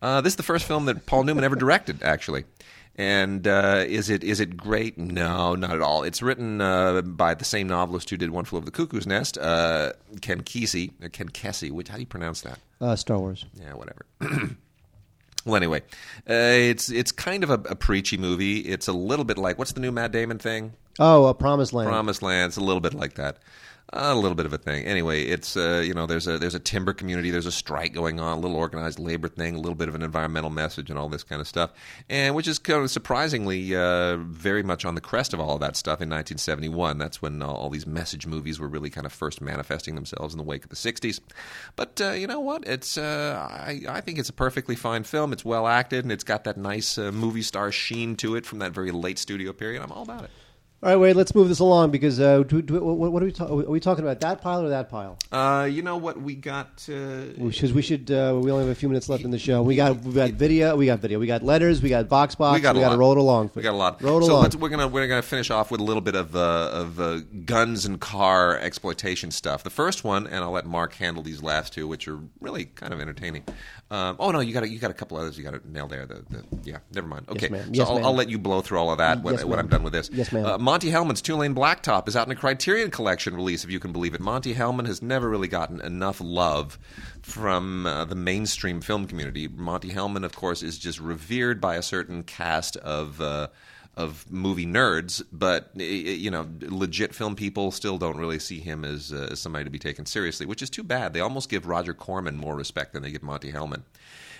Uh, 0.00 0.20
this 0.22 0.32
is 0.32 0.36
the 0.36 0.42
first 0.42 0.64
film 0.64 0.86
that 0.86 1.04
Paul 1.04 1.24
Newman 1.24 1.44
ever 1.44 1.56
directed, 1.56 2.02
actually. 2.02 2.44
And 2.98 3.46
uh, 3.46 3.84
is 3.86 4.10
it 4.10 4.24
is 4.24 4.40
it 4.40 4.56
great? 4.56 4.98
No, 4.98 5.54
not 5.54 5.70
at 5.70 5.80
all. 5.80 6.02
It's 6.02 6.20
written 6.20 6.60
uh, 6.60 7.00
by 7.02 7.34
the 7.34 7.44
same 7.44 7.68
novelist 7.68 8.10
who 8.10 8.16
did 8.16 8.30
One 8.30 8.44
Flew 8.44 8.56
Over 8.56 8.64
the 8.64 8.72
Cuckoo's 8.72 9.06
Nest, 9.06 9.38
uh, 9.38 9.92
Ken 10.20 10.42
Kesey, 10.42 10.90
or 11.00 11.08
Ken 11.08 11.28
Kesey. 11.28 11.70
Which 11.70 11.88
how 11.88 11.94
do 11.94 12.00
you 12.00 12.06
pronounce 12.06 12.40
that? 12.40 12.58
Uh, 12.80 12.96
Star 12.96 13.20
Wars. 13.20 13.46
Yeah, 13.54 13.74
whatever. 13.74 14.04
well, 15.44 15.54
anyway, 15.54 15.82
uh, 16.28 16.32
it's 16.34 16.90
it's 16.90 17.12
kind 17.12 17.44
of 17.44 17.50
a, 17.50 17.60
a 17.70 17.76
preachy 17.76 18.16
movie. 18.16 18.58
It's 18.58 18.88
a 18.88 18.92
little 18.92 19.24
bit 19.24 19.38
like 19.38 19.60
what's 19.60 19.72
the 19.72 19.80
new 19.80 19.92
Matt 19.92 20.10
Damon 20.10 20.38
thing? 20.38 20.72
Oh, 20.98 21.26
uh, 21.26 21.32
Promised 21.34 21.72
Land. 21.72 21.88
Promised 21.88 22.22
Land. 22.22 22.50
It's 22.50 22.56
a 22.56 22.62
little 22.62 22.80
bit 22.80 22.94
like 22.94 23.14
that. 23.14 23.38
A 23.92 24.14
little 24.14 24.34
bit 24.34 24.46
of 24.46 24.52
a 24.52 24.58
thing. 24.58 24.84
Anyway, 24.84 25.22
it's 25.22 25.56
uh, 25.56 25.82
you 25.84 25.94
know 25.94 26.06
there's 26.06 26.26
a 26.26 26.38
there's 26.38 26.54
a 26.54 26.60
timber 26.60 26.92
community, 26.92 27.30
there's 27.30 27.46
a 27.46 27.52
strike 27.52 27.94
going 27.94 28.20
on, 28.20 28.38
a 28.38 28.40
little 28.40 28.56
organized 28.56 28.98
labor 28.98 29.28
thing, 29.28 29.54
a 29.54 29.58
little 29.58 29.74
bit 29.74 29.88
of 29.88 29.94
an 29.94 30.02
environmental 30.02 30.50
message, 30.50 30.90
and 30.90 30.98
all 30.98 31.08
this 31.08 31.22
kind 31.22 31.40
of 31.40 31.48
stuff, 31.48 31.72
and 32.08 32.34
which 32.34 32.46
is 32.46 32.58
kind 32.58 32.82
of 32.82 32.90
surprisingly 32.90 33.74
uh, 33.74 34.16
very 34.16 34.62
much 34.62 34.84
on 34.84 34.94
the 34.94 35.00
crest 35.00 35.32
of 35.32 35.40
all 35.40 35.54
of 35.54 35.60
that 35.60 35.76
stuff 35.76 36.00
in 36.00 36.08
1971. 36.08 36.98
That's 36.98 37.22
when 37.22 37.40
all, 37.42 37.56
all 37.56 37.70
these 37.70 37.86
message 37.86 38.26
movies 38.26 38.60
were 38.60 38.68
really 38.68 38.90
kind 38.90 39.06
of 39.06 39.12
first 39.12 39.40
manifesting 39.40 39.94
themselves 39.94 40.34
in 40.34 40.38
the 40.38 40.44
wake 40.44 40.64
of 40.64 40.70
the 40.70 40.76
60s. 40.76 41.20
But 41.76 42.00
uh, 42.00 42.10
you 42.10 42.26
know 42.26 42.40
what? 42.40 42.66
It's 42.66 42.98
uh, 42.98 43.46
I 43.50 43.80
I 43.88 44.00
think 44.00 44.18
it's 44.18 44.28
a 44.28 44.34
perfectly 44.34 44.76
fine 44.76 45.04
film. 45.04 45.32
It's 45.32 45.44
well 45.44 45.66
acted 45.66 46.04
and 46.04 46.12
it's 46.12 46.24
got 46.24 46.44
that 46.44 46.56
nice 46.56 46.98
uh, 46.98 47.10
movie 47.10 47.42
star 47.42 47.72
sheen 47.72 48.16
to 48.16 48.36
it 48.36 48.44
from 48.44 48.58
that 48.58 48.72
very 48.72 48.90
late 48.90 49.18
studio 49.18 49.52
period. 49.52 49.82
I'm 49.82 49.92
all 49.92 50.02
about 50.02 50.24
it. 50.24 50.30
All 50.80 50.90
right, 50.90 50.96
wait. 50.96 51.16
Let's 51.16 51.34
move 51.34 51.48
this 51.48 51.58
along 51.58 51.90
because 51.90 52.20
uh, 52.20 52.44
do, 52.44 52.62
do, 52.62 52.80
what, 52.80 53.10
what 53.10 53.20
are 53.20 53.26
we 53.26 53.32
ta- 53.32 53.46
are 53.48 53.56
we 53.56 53.80
talking 53.80 54.04
about? 54.04 54.20
That 54.20 54.40
pile 54.40 54.62
or 54.64 54.68
that 54.68 54.88
pile? 54.88 55.18
Uh, 55.32 55.64
you 55.68 55.82
know 55.82 55.96
what 55.96 56.22
we 56.22 56.36
got? 56.36 56.88
Uh, 56.88 57.22
Because 57.36 57.72
we 57.72 57.82
should. 57.82 58.08
Uh, 58.12 58.38
we 58.40 58.52
only 58.52 58.62
have 58.64 58.70
a 58.70 58.76
few 58.76 58.88
minutes 58.88 59.08
left 59.08 59.24
in 59.24 59.32
the 59.32 59.40
show. 59.40 59.60
We 59.60 59.74
got 59.74 59.96
we 60.04 60.12
got 60.12 60.30
video. 60.30 60.76
We 60.76 60.86
got 60.86 61.00
video. 61.00 61.18
We 61.18 61.26
got 61.26 61.42
letters. 61.42 61.82
We 61.82 61.88
got 61.88 62.08
box 62.08 62.36
box. 62.36 62.54
we 62.54 62.60
got 62.60 62.76
a 62.76 62.78
to 62.78 62.86
lot. 62.90 62.96
roll 62.96 63.10
it 63.10 63.18
along. 63.18 63.50
We 63.56 63.62
got 63.62 63.72
a 63.72 63.76
lot. 63.76 64.00
Roll 64.00 64.20
it 64.22 64.26
so 64.26 64.36
along. 64.36 64.50
we're 64.60 64.68
gonna 64.68 64.86
we're 64.86 65.08
gonna 65.08 65.20
finish 65.20 65.50
off 65.50 65.72
with 65.72 65.80
a 65.80 65.84
little 65.84 66.00
bit 66.00 66.14
of 66.14 66.36
uh, 66.36 66.70
of 66.72 67.00
uh, 67.00 67.20
guns 67.44 67.84
and 67.84 68.00
car 68.00 68.56
exploitation 68.56 69.32
stuff. 69.32 69.64
The 69.64 69.70
first 69.70 70.04
one, 70.04 70.28
and 70.28 70.44
I'll 70.44 70.52
let 70.52 70.64
Mark 70.64 70.94
handle 70.94 71.24
these 71.24 71.42
last 71.42 71.72
two, 71.72 71.88
which 71.88 72.06
are 72.06 72.20
really 72.40 72.66
kind 72.66 72.92
of 72.92 73.00
entertaining. 73.00 73.42
Um, 73.90 74.14
oh 74.20 74.30
no, 74.30 74.38
you 74.40 74.52
got 74.52 74.62
a, 74.62 74.68
you 74.68 74.78
got 74.78 74.90
a 74.92 74.94
couple 74.94 75.16
others 75.16 75.36
you 75.38 75.42
got 75.42 75.54
to 75.60 75.72
nail 75.72 75.88
there. 75.88 76.04
The, 76.06 76.22
the, 76.28 76.44
yeah, 76.62 76.76
never 76.92 77.08
mind. 77.08 77.26
Okay, 77.30 77.48
ma'am. 77.48 77.64
so 77.64 77.70
Yes, 77.72 77.88
I'll. 77.88 78.04
I'll 78.06 78.14
let 78.14 78.28
you 78.28 78.38
blow 78.38 78.60
through 78.60 78.78
all 78.78 78.90
of 78.92 78.98
that 78.98 79.22
when, 79.22 79.34
Yes, 79.34 79.44
when. 79.44 79.58
I'm 79.58 79.66
done 79.66 79.82
with 79.82 79.92
this. 79.94 80.08
Yes, 80.12 80.30
ma'am. 80.30 80.44
Monte 80.68 80.90
Hellman's 80.90 81.22
Two 81.22 81.34
Lane 81.34 81.54
Blacktop 81.54 82.08
is 82.08 82.14
out 82.14 82.26
in 82.26 82.32
a 82.32 82.36
Criterion 82.36 82.90
Collection 82.90 83.34
release, 83.34 83.64
if 83.64 83.70
you 83.70 83.80
can 83.80 83.90
believe 83.90 84.12
it. 84.12 84.20
Monte 84.20 84.54
Hellman 84.54 84.84
has 84.84 85.00
never 85.00 85.26
really 85.26 85.48
gotten 85.48 85.80
enough 85.80 86.20
love 86.20 86.78
from 87.22 87.86
uh, 87.86 88.04
the 88.04 88.14
mainstream 88.14 88.82
film 88.82 89.06
community. 89.06 89.48
Monte 89.48 89.88
Hellman, 89.88 90.26
of 90.26 90.36
course, 90.36 90.62
is 90.62 90.78
just 90.78 91.00
revered 91.00 91.58
by 91.58 91.76
a 91.76 91.82
certain 91.82 92.22
cast 92.22 92.76
of. 92.76 93.18
Uh, 93.18 93.48
of 93.96 94.30
movie 94.30 94.66
nerds, 94.66 95.24
but 95.32 95.70
you 95.74 96.30
know, 96.30 96.46
legit 96.60 97.12
film 97.12 97.34
people 97.34 97.72
still 97.72 97.98
don't 97.98 98.16
really 98.16 98.38
see 98.38 98.60
him 98.60 98.84
as, 98.84 99.12
uh, 99.12 99.30
as 99.32 99.40
somebody 99.40 99.64
to 99.64 99.70
be 99.70 99.78
taken 99.78 100.06
seriously, 100.06 100.46
which 100.46 100.62
is 100.62 100.70
too 100.70 100.84
bad. 100.84 101.12
They 101.12 101.18
almost 101.18 101.48
give 101.48 101.66
Roger 101.66 101.94
Corman 101.94 102.36
more 102.36 102.54
respect 102.54 102.92
than 102.92 103.02
they 103.02 103.10
give 103.10 103.24
Monte 103.24 103.50
Hellman. 103.50 103.82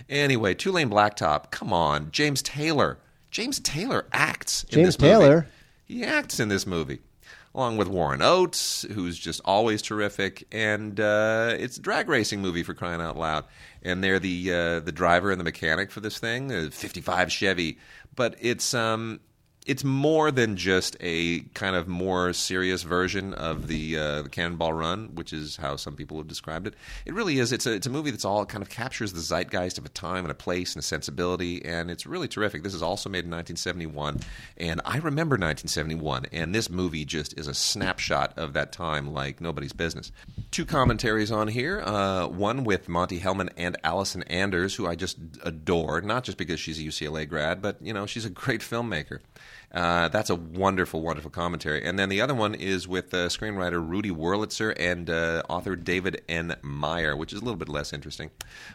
Anyway, 0.08 0.54
Two 0.54 0.70
Lane 0.70 0.90
Blacktop, 0.90 1.50
come 1.50 1.72
on, 1.72 2.12
James 2.12 2.40
Taylor. 2.40 2.98
James 3.32 3.58
Taylor 3.58 4.06
acts. 4.12 4.62
in 4.64 4.76
James 4.76 4.96
this 4.96 5.00
movie. 5.00 5.44
He 5.88 6.04
acts 6.04 6.38
in 6.38 6.50
this 6.50 6.66
movie, 6.66 7.00
along 7.54 7.78
with 7.78 7.88
Warren 7.88 8.20
Oates, 8.20 8.82
who's 8.92 9.18
just 9.18 9.40
always 9.46 9.80
terrific, 9.80 10.46
and 10.52 11.00
uh, 11.00 11.54
it's 11.58 11.78
a 11.78 11.80
drag 11.80 12.10
racing 12.10 12.42
movie 12.42 12.62
for 12.62 12.74
crying 12.74 13.00
out 13.00 13.16
loud. 13.16 13.46
And 13.82 14.04
they're 14.04 14.18
the 14.18 14.52
uh, 14.52 14.80
the 14.80 14.92
driver 14.92 15.30
and 15.30 15.40
the 15.40 15.44
mechanic 15.44 15.90
for 15.90 16.00
this 16.00 16.18
thing, 16.18 16.52
a 16.52 16.70
'55 16.70 17.32
Chevy. 17.32 17.78
But 18.14 18.36
it's 18.38 18.74
um, 18.74 19.20
it's 19.68 19.84
more 19.84 20.30
than 20.30 20.56
just 20.56 20.96
a 20.98 21.40
kind 21.52 21.76
of 21.76 21.86
more 21.86 22.32
serious 22.32 22.82
version 22.82 23.34
of 23.34 23.66
the 23.68 23.98
uh, 23.98 24.22
the 24.22 24.30
Cannonball 24.30 24.72
Run, 24.72 25.10
which 25.14 25.34
is 25.34 25.56
how 25.56 25.76
some 25.76 25.94
people 25.94 26.16
have 26.16 26.26
described 26.26 26.66
it. 26.66 26.74
It 27.04 27.12
really 27.12 27.38
is. 27.38 27.52
It's 27.52 27.66
a 27.66 27.72
it's 27.72 27.86
a 27.86 27.90
movie 27.90 28.10
that's 28.10 28.24
all 28.24 28.46
kind 28.46 28.62
of 28.62 28.70
captures 28.70 29.12
the 29.12 29.20
zeitgeist 29.20 29.76
of 29.76 29.84
a 29.84 29.90
time 29.90 30.24
and 30.24 30.32
a 30.32 30.34
place 30.34 30.74
and 30.74 30.80
a 30.80 30.86
sensibility, 30.86 31.62
and 31.66 31.90
it's 31.90 32.06
really 32.06 32.28
terrific. 32.28 32.62
This 32.62 32.72
is 32.72 32.82
also 32.82 33.10
made 33.10 33.24
in 33.26 33.30
1971, 33.30 34.20
and 34.56 34.80
I 34.86 34.96
remember 34.96 35.34
1971, 35.34 36.26
and 36.32 36.54
this 36.54 36.70
movie 36.70 37.04
just 37.04 37.38
is 37.38 37.46
a 37.46 37.54
snapshot 37.54 38.38
of 38.38 38.54
that 38.54 38.72
time 38.72 39.12
like 39.12 39.38
nobody's 39.38 39.74
business. 39.74 40.10
Two 40.50 40.64
commentaries 40.64 41.30
on 41.30 41.46
here. 41.46 41.82
Uh, 41.84 42.26
one 42.26 42.64
with 42.64 42.88
Monte 42.88 43.20
Hellman 43.20 43.50
and 43.58 43.76
Allison 43.84 44.22
Anders, 44.24 44.76
who 44.76 44.86
I 44.86 44.94
just 44.94 45.18
adore, 45.44 46.00
not 46.00 46.24
just 46.24 46.38
because 46.38 46.58
she's 46.58 46.78
a 46.78 46.82
UCLA 46.82 47.28
grad, 47.28 47.60
but 47.60 47.76
you 47.82 47.92
know 47.92 48.06
she's 48.06 48.24
a 48.24 48.30
great 48.30 48.62
filmmaker. 48.62 49.18
Uh, 49.72 50.08
that's 50.08 50.30
a 50.30 50.34
wonderful, 50.34 51.02
wonderful 51.02 51.30
commentary. 51.30 51.84
And 51.84 51.98
then 51.98 52.08
the 52.08 52.20
other 52.20 52.34
one 52.34 52.54
is 52.54 52.88
with 52.88 53.12
uh, 53.12 53.28
screenwriter 53.28 53.86
Rudy 53.86 54.10
Wurlitzer 54.10 54.74
and 54.78 55.10
uh, 55.10 55.42
author 55.48 55.76
David 55.76 56.22
N. 56.28 56.56
Meyer, 56.62 57.14
which 57.16 57.32
is 57.32 57.40
a 57.40 57.44
little 57.44 57.58
bit 57.58 57.68
less 57.68 57.92
interesting. 57.92 58.30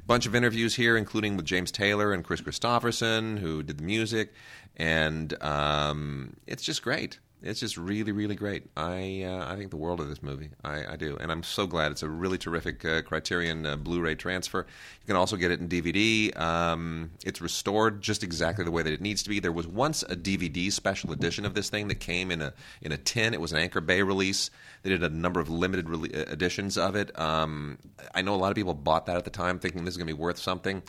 Bunch 0.05 0.27
of 0.27 0.35
interviews 0.35 0.75
here, 0.75 0.95
including 0.95 1.35
with 1.35 1.45
James 1.45 1.71
Taylor 1.71 2.13
and 2.13 2.23
Kris 2.23 2.41
Kristofferson, 2.41 3.39
who 3.39 3.63
did 3.63 3.79
the 3.79 3.83
music, 3.83 4.33
and 4.77 5.41
um, 5.43 6.35
it's 6.45 6.63
just 6.63 6.83
great. 6.83 7.19
It's 7.43 7.59
just 7.59 7.75
really, 7.75 8.13
really 8.13 8.35
great. 8.35 8.63
I 8.77 9.23
uh, 9.23 9.51
I 9.51 9.57
think 9.57 9.69
the 9.69 9.77
world 9.77 9.99
of 9.99 10.07
this 10.07 10.23
movie. 10.23 10.51
I, 10.63 10.93
I 10.93 10.95
do, 10.95 11.17
and 11.19 11.29
I'm 11.29 11.43
so 11.43 11.67
glad. 11.67 11.91
It's 11.91 12.01
a 12.01 12.07
really 12.07 12.37
terrific 12.37 12.85
uh, 12.85 13.01
Criterion 13.01 13.65
uh, 13.65 13.75
Blu-ray 13.75 14.15
transfer. 14.15 14.59
You 14.59 15.07
can 15.07 15.17
also 15.17 15.35
get 15.35 15.51
it 15.51 15.59
in 15.59 15.67
DVD. 15.67 16.37
Um, 16.39 17.11
it's 17.25 17.41
restored 17.41 18.01
just 18.01 18.23
exactly 18.23 18.63
the 18.63 18.71
way 18.71 18.81
that 18.81 18.93
it 18.93 19.01
needs 19.01 19.23
to 19.23 19.29
be. 19.29 19.41
There 19.41 19.51
was 19.51 19.67
once 19.67 20.03
a 20.03 20.15
DVD 20.15 20.71
special 20.71 21.11
edition 21.11 21.45
of 21.45 21.53
this 21.53 21.69
thing 21.69 21.89
that 21.89 21.99
came 21.99 22.31
in 22.31 22.41
a 22.41 22.53
in 22.81 22.93
a 22.93 22.97
tin. 22.97 23.33
It 23.33 23.41
was 23.41 23.51
an 23.51 23.57
Anchor 23.59 23.81
Bay 23.81 24.03
release. 24.03 24.49
They 24.83 24.89
did 24.91 25.03
a 25.03 25.09
number 25.09 25.41
of 25.41 25.49
limited 25.49 25.87
rele- 25.87 26.15
uh, 26.15 26.31
editions 26.31 26.77
of 26.77 26.95
it. 26.95 27.17
Um, 27.19 27.77
I 28.15 28.21
know 28.21 28.35
a 28.35 28.37
lot 28.37 28.51
of 28.51 28.55
people 28.55 28.73
bought 28.73 29.07
that 29.07 29.17
at 29.17 29.25
the 29.25 29.29
time, 29.29 29.59
thinking 29.59 29.83
this 29.83 29.95
is 29.95 29.97
going 29.97 30.07
to 30.07 30.13
be 30.13 30.19
worth 30.19 30.37
something 30.37 30.81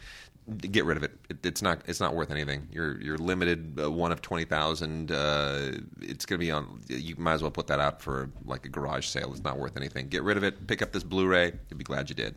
get 0.61 0.84
rid 0.84 0.97
of 0.97 1.03
it. 1.03 1.12
it. 1.28 1.45
It's 1.45 1.62
not. 1.62 1.80
It's 1.86 2.01
not 2.01 2.14
worth 2.14 2.30
anything. 2.30 2.68
You're 2.70 3.01
you're 3.01 3.18
limited. 3.18 3.78
Uh, 3.82 3.90
one 3.90 4.12
of 4.12 4.20
twenty 4.22 4.45
thousand. 4.45 5.11
Uh, 5.11 5.72
it's 6.01 6.24
to 6.26 6.38
be 6.38 6.51
on. 6.51 6.80
You 6.88 7.14
might 7.16 7.34
as 7.34 7.42
well 7.42 7.51
put 7.51 7.66
that 7.68 7.80
out 7.80 8.03
for 8.03 8.30
like 8.45 8.66
a 8.66 8.68
garage 8.68 9.07
sale. 9.07 9.30
It's 9.32 9.45
not 9.45 9.59
worth 9.59 9.76
anything. 9.76 10.09
Get 10.09 10.22
rid 10.22 10.36
of 10.36 10.45
it. 10.45 10.66
Pick 10.66 10.82
up 10.82 10.92
this 10.92 11.03
Blu-ray. 11.05 11.53
You'll 11.70 11.78
be 11.78 11.84
glad 11.84 12.09
you 12.09 12.14
did. 12.14 12.34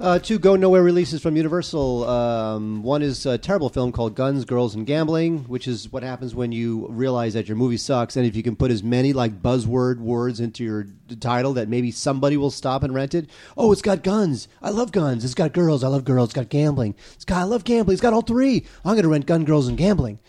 Uh, 0.00 0.16
two 0.16 0.38
go 0.38 0.54
nowhere 0.54 0.82
releases 0.84 1.20
from 1.20 1.34
Universal. 1.34 2.08
Um, 2.08 2.84
one 2.84 3.02
is 3.02 3.26
a 3.26 3.36
terrible 3.36 3.68
film 3.68 3.90
called 3.90 4.14
Guns, 4.14 4.44
Girls, 4.44 4.76
and 4.76 4.86
Gambling, 4.86 5.40
which 5.48 5.66
is 5.66 5.90
what 5.90 6.04
happens 6.04 6.36
when 6.36 6.52
you 6.52 6.86
realize 6.88 7.34
that 7.34 7.48
your 7.48 7.56
movie 7.56 7.76
sucks, 7.76 8.16
and 8.16 8.24
if 8.24 8.36
you 8.36 8.44
can 8.44 8.54
put 8.54 8.70
as 8.70 8.84
many 8.84 9.12
like 9.12 9.42
buzzword 9.42 9.98
words 9.98 10.38
into 10.38 10.62
your 10.62 10.86
title 11.18 11.52
that 11.54 11.68
maybe 11.68 11.90
somebody 11.90 12.36
will 12.36 12.52
stop 12.52 12.84
and 12.84 12.94
rent 12.94 13.12
it. 13.12 13.28
Oh, 13.56 13.72
it's 13.72 13.82
got 13.82 14.04
guns. 14.04 14.46
I 14.62 14.70
love 14.70 14.92
guns. 14.92 15.24
It's 15.24 15.34
got 15.34 15.52
girls. 15.52 15.82
I 15.82 15.88
love 15.88 16.04
girls. 16.04 16.28
It's 16.28 16.34
got 16.34 16.48
gambling. 16.48 16.94
It's 17.14 17.24
got 17.24 17.38
I 17.38 17.44
love 17.44 17.64
gambling. 17.64 17.94
It's 17.94 18.02
got 18.02 18.12
all 18.12 18.22
three. 18.22 18.66
I'm 18.84 18.92
going 18.92 19.02
to 19.02 19.08
rent 19.08 19.26
Gun, 19.26 19.44
Girls, 19.44 19.66
and 19.66 19.76
Gambling. 19.76 20.20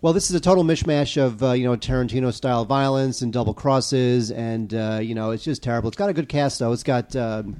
Well, 0.00 0.14
this 0.14 0.30
is 0.30 0.36
a 0.36 0.40
total 0.40 0.62
mishmash 0.64 1.20
of 1.20 1.42
uh, 1.42 1.52
you 1.52 1.64
know 1.64 1.76
Tarantino 1.76 2.32
style 2.32 2.64
violence 2.64 3.20
and 3.20 3.30
double 3.30 3.52
crosses, 3.52 4.30
and 4.30 4.72
uh, 4.72 5.00
you 5.02 5.14
know 5.14 5.32
it's 5.32 5.44
just 5.44 5.62
terrible. 5.62 5.88
It's 5.88 5.96
got 5.98 6.08
a 6.08 6.14
good 6.14 6.30
cast 6.30 6.60
though. 6.60 6.72
It's 6.72 6.82
got 6.82 7.14
um, 7.16 7.56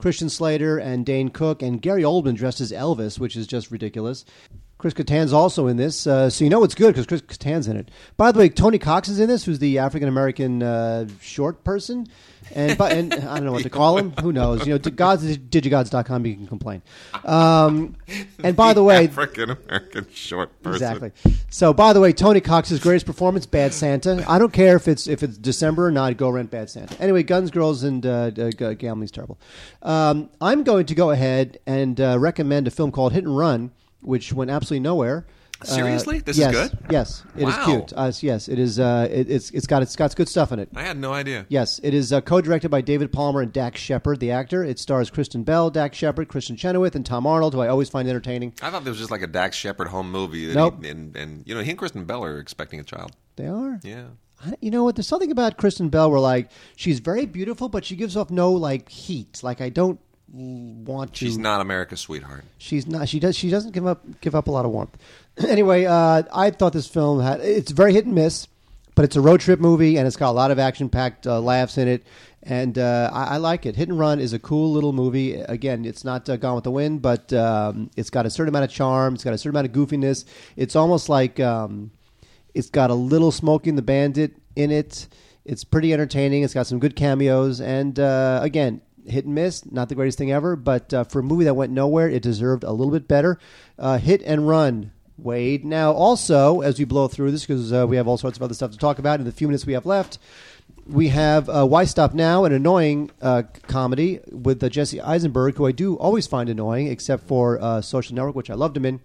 Christian 0.00 0.28
Slater 0.28 0.78
and 0.78 1.06
Dane 1.06 1.28
Cook 1.28 1.62
and 1.62 1.80
Gary 1.80 2.02
Oldman 2.02 2.34
dressed 2.34 2.60
as 2.60 2.72
Elvis, 2.72 3.18
which 3.18 3.36
is 3.36 3.46
just 3.46 3.70
ridiculous. 3.70 4.24
Chris 4.78 4.94
Kattan's 4.94 5.34
also 5.34 5.66
in 5.66 5.76
this, 5.76 6.06
uh, 6.06 6.30
so 6.30 6.42
you 6.42 6.48
know 6.48 6.64
it's 6.64 6.74
good 6.74 6.94
because 6.94 7.06
Chris 7.06 7.20
Kattan's 7.20 7.68
in 7.68 7.76
it. 7.76 7.90
By 8.16 8.32
the 8.32 8.38
way, 8.38 8.48
Tony 8.48 8.78
Cox 8.78 9.10
is 9.10 9.20
in 9.20 9.28
this, 9.28 9.44
who's 9.44 9.58
the 9.58 9.78
African 9.78 10.08
American 10.08 10.62
uh, 10.62 11.06
short 11.20 11.64
person, 11.64 12.06
and, 12.54 12.76
but, 12.78 12.92
and 12.92 13.12
I 13.14 13.36
don't 13.36 13.44
know 13.44 13.52
what 13.52 13.62
to 13.62 13.70
call 13.70 13.98
him. 13.98 14.12
Who 14.20 14.32
knows? 14.32 14.66
You 14.66 14.74
know, 14.74 14.78
to 14.78 14.90
gods 14.90 15.24
digigods.com 15.36 16.26
you 16.26 16.34
can 16.34 16.46
complain. 16.46 16.82
Um, 17.24 17.96
and 18.42 18.56
by 18.56 18.72
the 18.72 18.82
way, 18.82 19.06
African 19.06 19.50
American 19.50 20.06
short 20.12 20.62
person. 20.62 20.82
Exactly. 20.82 21.12
So, 21.50 21.72
by 21.72 21.92
the 21.92 22.00
way, 22.00 22.12
Tony 22.12 22.40
Cox's 22.40 22.80
greatest 22.80 23.06
performance, 23.06 23.46
"Bad 23.46 23.72
Santa." 23.72 24.24
I 24.28 24.38
don't 24.38 24.52
care 24.52 24.76
if 24.76 24.88
it's 24.88 25.06
if 25.06 25.22
it's 25.22 25.36
December 25.36 25.86
or 25.86 25.90
not. 25.90 26.16
Go 26.16 26.30
rent 26.30 26.50
"Bad 26.50 26.70
Santa." 26.70 27.00
Anyway, 27.00 27.22
Guns, 27.22 27.50
Girls, 27.50 27.82
and 27.82 28.04
uh, 28.04 28.30
uh, 28.36 28.50
Gambling's 28.74 29.10
terrible. 29.10 29.38
Um, 29.82 30.30
I'm 30.40 30.62
going 30.62 30.86
to 30.86 30.94
go 30.94 31.10
ahead 31.10 31.58
and 31.66 32.00
uh, 32.00 32.18
recommend 32.18 32.66
a 32.66 32.70
film 32.70 32.90
called 32.92 33.12
Hit 33.12 33.24
and 33.24 33.36
Run, 33.36 33.70
which 34.00 34.32
went 34.32 34.50
absolutely 34.50 34.80
nowhere. 34.80 35.26
Uh, 35.62 35.64
Seriously? 35.66 36.20
This 36.20 36.36
is 36.36 36.40
yes, 36.40 36.52
good? 36.54 36.78
Yes, 36.90 37.22
it 37.36 37.48
is 37.48 37.54
Wow. 37.56 37.64
cute. 37.66 37.92
Uh, 37.94 38.12
yes, 38.20 38.48
it 38.48 38.58
is. 38.58 38.78
Uh, 38.80 39.06
it, 39.10 39.30
it's 39.30 39.50
it's 39.50 39.66
got 39.66 39.82
it's 39.82 39.94
got 39.94 40.14
good 40.16 40.28
stuff 40.28 40.52
in 40.52 40.58
it. 40.58 40.68
I 40.74 40.82
had 40.82 40.96
no 40.96 41.12
idea. 41.12 41.44
Yes, 41.48 41.78
it 41.82 41.92
is 41.92 42.12
uh, 42.12 42.20
co-directed 42.22 42.70
by 42.70 42.80
David 42.80 43.12
Palmer 43.12 43.42
and 43.42 43.52
Dax 43.52 43.80
Shepard, 43.80 44.20
the 44.20 44.30
actor. 44.30 44.64
It 44.64 44.78
stars 44.78 45.10
Kristen 45.10 45.42
Bell, 45.44 45.68
Dax 45.70 45.98
Shepard, 45.98 46.28
Kristin 46.28 46.56
Chenoweth, 46.56 46.94
and 46.96 47.04
Tom 47.04 47.26
Arnold, 47.26 47.52
who 47.54 47.60
I 47.60 47.68
always 47.68 47.88
find 47.90 48.08
entertaining. 48.08 48.54
I 48.62 48.70
thought 48.70 48.84
this 48.84 48.92
was 48.92 48.98
just 48.98 49.10
like 49.10 49.22
a 49.22 49.26
Dax 49.26 49.56
Shepard 49.56 49.88
home 49.88 50.10
movie. 50.10 50.46
that 50.46 50.54
Nope. 50.54 50.82
he- 50.82 50.88
and, 50.90 51.14
and, 51.14 51.42
you 51.46 51.54
know, 51.54 51.60
he 51.60 51.70
and 51.70 51.78
Kristen 51.78 52.04
Bell 52.06 52.24
are 52.24 52.38
expecting 52.38 52.80
a 52.80 52.84
child. 52.84 53.12
They 53.36 53.46
are. 53.46 53.80
Yeah. 53.82 54.04
You 54.60 54.70
know 54.70 54.84
what? 54.84 54.96
There's 54.96 55.06
something 55.06 55.30
about 55.30 55.58
Kristen 55.58 55.90
Bell 55.90 56.10
where 56.10 56.20
like 56.20 56.50
she's 56.76 57.00
very 57.00 57.26
beautiful, 57.26 57.68
but 57.68 57.84
she 57.84 57.96
gives 57.96 58.16
off 58.16 58.30
no 58.30 58.50
like 58.52 58.88
heat. 58.88 59.40
Like 59.42 59.60
I 59.60 59.68
don't 59.68 60.00
want 60.32 61.12
to. 61.14 61.18
She's 61.26 61.36
not 61.36 61.60
America's 61.60 62.00
sweetheart. 62.00 62.44
She's 62.56 62.86
not. 62.86 63.08
She 63.08 63.20
does. 63.20 63.36
She 63.36 63.50
doesn't 63.50 63.72
give 63.72 63.86
up. 63.86 64.20
Give 64.22 64.34
up 64.34 64.48
a 64.48 64.50
lot 64.50 64.64
of 64.64 64.70
warmth. 64.70 64.96
anyway, 65.48 65.84
uh, 65.84 66.22
I 66.32 66.50
thought 66.50 66.72
this 66.72 66.88
film 66.88 67.20
had. 67.20 67.40
It's 67.40 67.70
very 67.70 67.92
hit 67.92 68.04
and 68.04 68.14
miss, 68.14 68.46
but 68.94 69.04
it's 69.04 69.16
a 69.16 69.20
road 69.20 69.40
trip 69.40 69.60
movie, 69.60 69.96
and 69.96 70.06
it's 70.06 70.16
got 70.16 70.30
a 70.30 70.32
lot 70.32 70.50
of 70.50 70.58
action 70.58 70.88
packed 70.88 71.26
uh, 71.26 71.40
laughs 71.40 71.78
in 71.78 71.88
it, 71.88 72.04
and 72.42 72.76
uh, 72.78 73.10
I, 73.12 73.34
I 73.34 73.36
like 73.38 73.64
it. 73.64 73.76
Hit 73.76 73.88
and 73.88 73.98
Run 73.98 74.20
is 74.20 74.32
a 74.32 74.38
cool 74.38 74.72
little 74.72 74.92
movie. 74.92 75.34
Again, 75.34 75.84
it's 75.84 76.04
not 76.04 76.28
uh, 76.28 76.36
Gone 76.36 76.56
with 76.56 76.64
the 76.64 76.70
Wind, 76.70 77.00
but 77.00 77.32
um, 77.32 77.90
it's 77.96 78.10
got 78.10 78.26
a 78.26 78.30
certain 78.30 78.50
amount 78.50 78.64
of 78.64 78.70
charm. 78.70 79.14
It's 79.14 79.24
got 79.24 79.32
a 79.32 79.38
certain 79.38 79.56
amount 79.56 79.68
of 79.68 79.72
goofiness. 79.72 80.24
It's 80.56 80.76
almost 80.76 81.08
like 81.08 81.40
um, 81.40 81.90
it's 82.54 82.70
got 82.70 82.90
a 82.90 82.94
little 82.94 83.32
Smokey 83.32 83.70
and 83.70 83.78
the 83.78 83.82
Bandit 83.82 84.36
in 84.56 84.70
it. 84.70 85.08
It's 85.44 85.64
pretty 85.64 85.92
entertaining. 85.92 86.42
It's 86.42 86.54
got 86.54 86.66
some 86.66 86.78
good 86.78 86.96
cameos, 86.96 87.60
and 87.60 87.98
uh, 87.98 88.40
again, 88.42 88.82
hit 89.06 89.24
and 89.24 89.34
miss. 89.34 89.64
Not 89.70 89.88
the 89.88 89.94
greatest 89.94 90.18
thing 90.18 90.30
ever, 90.32 90.54
but 90.54 90.92
uh, 90.92 91.04
for 91.04 91.20
a 91.20 91.22
movie 91.22 91.44
that 91.44 91.54
went 91.54 91.72
nowhere, 91.72 92.10
it 92.10 92.22
deserved 92.22 92.62
a 92.62 92.72
little 92.72 92.92
bit 92.92 93.08
better. 93.08 93.38
Uh, 93.78 93.96
hit 93.98 94.22
and 94.22 94.46
run. 94.46 94.92
Wade. 95.22 95.64
Now, 95.64 95.92
also, 95.92 96.60
as 96.60 96.78
we 96.78 96.84
blow 96.84 97.08
through 97.08 97.30
this, 97.30 97.46
because 97.46 97.72
uh, 97.72 97.86
we 97.86 97.96
have 97.96 98.08
all 98.08 98.16
sorts 98.16 98.38
of 98.38 98.42
other 98.42 98.54
stuff 98.54 98.70
to 98.72 98.78
talk 98.78 98.98
about 98.98 99.20
in 99.20 99.26
the 99.26 99.32
few 99.32 99.48
minutes 99.48 99.66
we 99.66 99.74
have 99.74 99.86
left, 99.86 100.18
we 100.86 101.08
have 101.08 101.48
uh, 101.48 101.66
Why 101.66 101.84
Stop 101.84 102.14
Now, 102.14 102.44
an 102.44 102.52
annoying 102.52 103.10
uh, 103.22 103.44
comedy 103.62 104.20
with 104.30 104.62
uh, 104.62 104.68
Jesse 104.68 105.00
Eisenberg, 105.00 105.56
who 105.56 105.66
I 105.66 105.72
do 105.72 105.96
always 105.96 106.26
find 106.26 106.48
annoying, 106.48 106.88
except 106.88 107.24
for 107.26 107.60
uh, 107.60 107.80
Social 107.80 108.14
Network, 108.14 108.34
which 108.34 108.50
I 108.50 108.54
loved 108.54 108.76
him 108.76 108.84
in. 108.84 109.00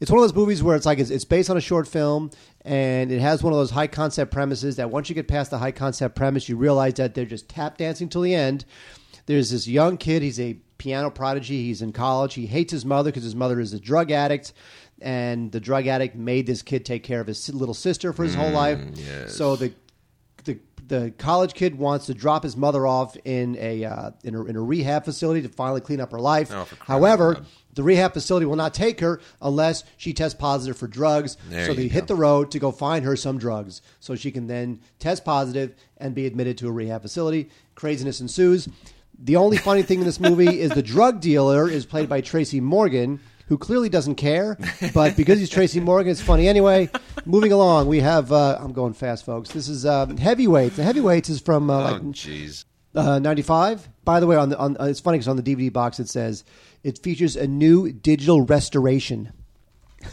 It's 0.00 0.10
one 0.10 0.18
of 0.18 0.24
those 0.24 0.34
movies 0.34 0.62
where 0.62 0.76
it's 0.76 0.86
like 0.86 0.98
it's, 0.98 1.10
it's 1.10 1.26
based 1.26 1.50
on 1.50 1.58
a 1.58 1.60
short 1.60 1.86
film, 1.86 2.30
and 2.64 3.12
it 3.12 3.20
has 3.20 3.42
one 3.42 3.52
of 3.52 3.58
those 3.58 3.70
high 3.70 3.86
concept 3.86 4.32
premises 4.32 4.76
that 4.76 4.90
once 4.90 5.10
you 5.10 5.14
get 5.14 5.28
past 5.28 5.50
the 5.50 5.58
high 5.58 5.72
concept 5.72 6.14
premise, 6.14 6.48
you 6.48 6.56
realize 6.56 6.94
that 6.94 7.14
they're 7.14 7.26
just 7.26 7.48
tap 7.50 7.76
dancing 7.76 8.08
till 8.08 8.22
the 8.22 8.34
end. 8.34 8.64
There's 9.26 9.50
this 9.50 9.68
young 9.68 9.98
kid. 9.98 10.22
He's 10.22 10.40
a 10.40 10.54
piano 10.78 11.10
prodigy. 11.10 11.64
He's 11.64 11.82
in 11.82 11.92
college. 11.92 12.34
He 12.34 12.46
hates 12.46 12.72
his 12.72 12.86
mother 12.86 13.10
because 13.10 13.24
his 13.24 13.36
mother 13.36 13.60
is 13.60 13.74
a 13.74 13.78
drug 13.78 14.10
addict, 14.10 14.54
and 15.00 15.50
the 15.52 15.60
drug 15.60 15.86
addict 15.86 16.14
made 16.16 16.46
this 16.46 16.62
kid 16.62 16.84
take 16.84 17.02
care 17.02 17.20
of 17.20 17.26
his 17.26 17.48
little 17.52 17.74
sister 17.74 18.12
for 18.12 18.24
his 18.24 18.34
whole 18.34 18.50
life. 18.50 18.78
yes. 18.94 19.34
So 19.34 19.56
the 19.56 19.72
the 20.44 20.58
the 20.88 21.12
college 21.18 21.54
kid 21.54 21.78
wants 21.78 22.06
to 22.06 22.14
drop 22.14 22.42
his 22.42 22.56
mother 22.56 22.86
off 22.86 23.16
in 23.24 23.56
a 23.60 23.84
uh, 23.84 24.10
in 24.24 24.34
a 24.34 24.44
in 24.44 24.56
a 24.56 24.60
rehab 24.60 25.04
facility 25.04 25.42
to 25.42 25.48
finally 25.48 25.80
clean 25.80 26.00
up 26.00 26.10
her 26.12 26.20
life. 26.20 26.50
Oh, 26.52 26.64
for 26.64 26.76
crying 26.76 27.00
However, 27.00 27.30
out 27.30 27.36
loud. 27.38 27.46
the 27.74 27.82
rehab 27.84 28.12
facility 28.12 28.46
will 28.46 28.56
not 28.56 28.74
take 28.74 28.98
her 29.00 29.20
unless 29.40 29.84
she 29.96 30.12
tests 30.12 30.38
positive 30.38 30.76
for 30.76 30.88
drugs. 30.88 31.36
There 31.48 31.66
so 31.66 31.72
you 31.72 31.76
they 31.76 31.88
hit 31.88 32.06
the 32.08 32.16
road 32.16 32.50
to 32.52 32.58
go 32.58 32.72
find 32.72 33.04
her 33.04 33.14
some 33.16 33.38
drugs 33.38 33.82
so 34.00 34.16
she 34.16 34.30
can 34.32 34.46
then 34.48 34.80
test 34.98 35.24
positive 35.24 35.74
and 35.98 36.14
be 36.14 36.26
admitted 36.26 36.58
to 36.58 36.68
a 36.68 36.72
rehab 36.72 37.02
facility. 37.02 37.50
Craziness 37.76 38.20
ensues. 38.20 38.68
The 39.22 39.36
only 39.36 39.58
funny 39.58 39.82
thing 39.82 39.98
in 39.98 40.06
this 40.06 40.18
movie 40.18 40.60
is 40.60 40.70
the 40.70 40.82
drug 40.82 41.20
dealer 41.20 41.68
is 41.68 41.84
played 41.84 42.08
by 42.08 42.22
Tracy 42.22 42.58
Morgan, 42.58 43.20
who 43.50 43.58
clearly 43.58 43.88
doesn't 43.90 44.14
care, 44.14 44.56
but 44.94 45.16
because 45.16 45.38
he's 45.40 45.50
Tracy 45.50 45.80
Morgan, 45.80 46.10
it's 46.12 46.20
funny 46.22 46.48
anyway. 46.48 46.88
Moving 47.26 47.50
along, 47.52 47.88
we 47.88 48.00
have 48.00 48.30
uh, 48.32 48.56
I'm 48.58 48.72
going 48.72 48.94
fast, 48.94 49.26
folks. 49.26 49.50
This 49.50 49.68
is 49.68 49.84
uh, 49.84 50.06
heavyweights. 50.06 50.76
The 50.76 50.84
heavyweights 50.84 51.28
is 51.28 51.40
from 51.40 51.68
uh, 51.68 51.74
Oh, 51.90 51.92
like 51.94 52.02
jeez. 52.12 52.64
uh, 52.94 53.18
95. 53.18 53.88
By 54.04 54.20
the 54.20 54.26
way, 54.26 54.36
on 54.36 54.48
the 54.50 54.58
on 54.58 54.76
uh, 54.80 54.84
it's 54.84 55.00
funny 55.00 55.18
because 55.18 55.28
on 55.28 55.36
the 55.36 55.42
DVD 55.42 55.72
box 55.72 55.98
it 56.00 56.08
says 56.08 56.44
it 56.84 56.98
features 57.02 57.36
a 57.36 57.46
new 57.46 57.92
digital 57.92 58.40
restoration. 58.42 59.32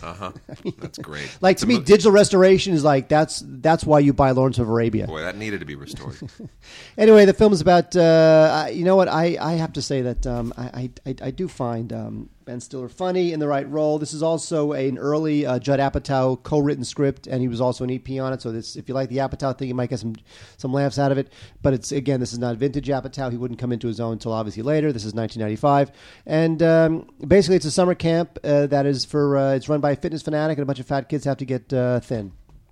Uh 0.03 0.13
huh. 0.13 0.31
That's 0.79 0.97
great. 0.97 1.29
Like 1.39 1.53
It's 1.53 1.61
to 1.61 1.67
me, 1.67 1.75
mo- 1.75 1.81
digital 1.81 2.11
restoration 2.11 2.73
is 2.73 2.83
like 2.83 3.07
that's 3.07 3.41
that's 3.47 3.85
why 3.85 3.99
you 3.99 4.11
buy 4.11 4.31
Lawrence 4.31 4.59
of 4.59 4.67
Arabia. 4.67 5.07
Boy, 5.07 5.21
that 5.21 5.37
needed 5.37 5.61
to 5.61 5.65
be 5.65 5.75
restored. 5.75 6.17
Anyway, 6.97 7.23
the 7.23 7.33
film 7.33 7.53
is 7.53 7.61
about. 7.61 7.95
Uh, 7.95 8.65
you 8.69 8.83
know 8.83 8.97
what? 8.97 9.07
I, 9.07 9.37
I 9.39 9.53
have 9.53 9.71
to 9.73 9.81
say 9.81 10.01
that 10.01 10.27
um, 10.27 10.53
I, 10.57 10.89
I 11.05 11.15
I 11.21 11.31
do 11.31 11.47
find 11.47 11.93
um, 11.93 12.29
Ben 12.47 12.61
Stiller 12.61 12.87
funny 12.87 13.33
in 13.33 13.41
the 13.41 13.47
right 13.47 13.69
role. 13.69 13.99
This 13.99 14.13
is 14.13 14.23
also 14.23 14.71
an 14.71 14.97
early 14.97 15.45
uh, 15.45 15.59
Judd 15.59 15.81
Apatow 15.81 16.41
co-written 16.41 16.85
script, 16.85 17.27
and 17.27 17.41
he 17.41 17.49
was 17.49 17.59
also 17.59 17.83
an 17.83 17.91
EP 17.91 18.09
on 18.21 18.31
it. 18.31 18.41
So 18.41 18.53
this, 18.53 18.77
if 18.77 18.87
you 18.87 18.95
like 18.95 19.09
the 19.09 19.17
Apatow 19.17 19.55
thing, 19.55 19.67
you 19.67 19.75
might 19.75 19.89
get 19.89 19.99
some 19.99 20.15
some 20.55 20.71
laughs 20.71 20.97
out 20.97 21.11
of 21.11 21.17
it. 21.17 21.31
But 21.61 21.73
it's 21.73 21.91
again, 21.91 22.21
this 22.21 22.31
is 22.31 22.39
not 22.39 22.55
vintage 22.55 22.87
Apatow. 22.87 23.29
He 23.31 23.37
wouldn't 23.37 23.59
come 23.59 23.73
into 23.73 23.87
his 23.87 23.99
own 23.99 24.13
until 24.13 24.31
obviously 24.31 24.63
later. 24.63 24.93
This 24.93 25.03
is 25.03 25.13
1995, 25.13 25.91
and 26.25 26.63
um, 26.63 27.09
basically 27.27 27.57
it's 27.57 27.65
a 27.65 27.71
summer 27.71 27.93
camp 27.93 28.39
uh, 28.45 28.65
that 28.67 28.85
is 28.85 29.03
for. 29.03 29.37
Uh, 29.37 29.53
it's 29.53 29.67
run 29.67 29.81
by 29.81 29.91
a 29.91 29.95
fitness 29.97 30.21
fanatic, 30.21 30.57
and 30.57 30.63
a 30.63 30.65
bunch 30.65 30.79
of 30.79 30.87
fat 30.87 31.09
kids 31.09 31.25
have 31.25 31.37
to 31.37 31.45
get 31.45 31.71
uh, 31.73 31.99
thin. 31.99 32.31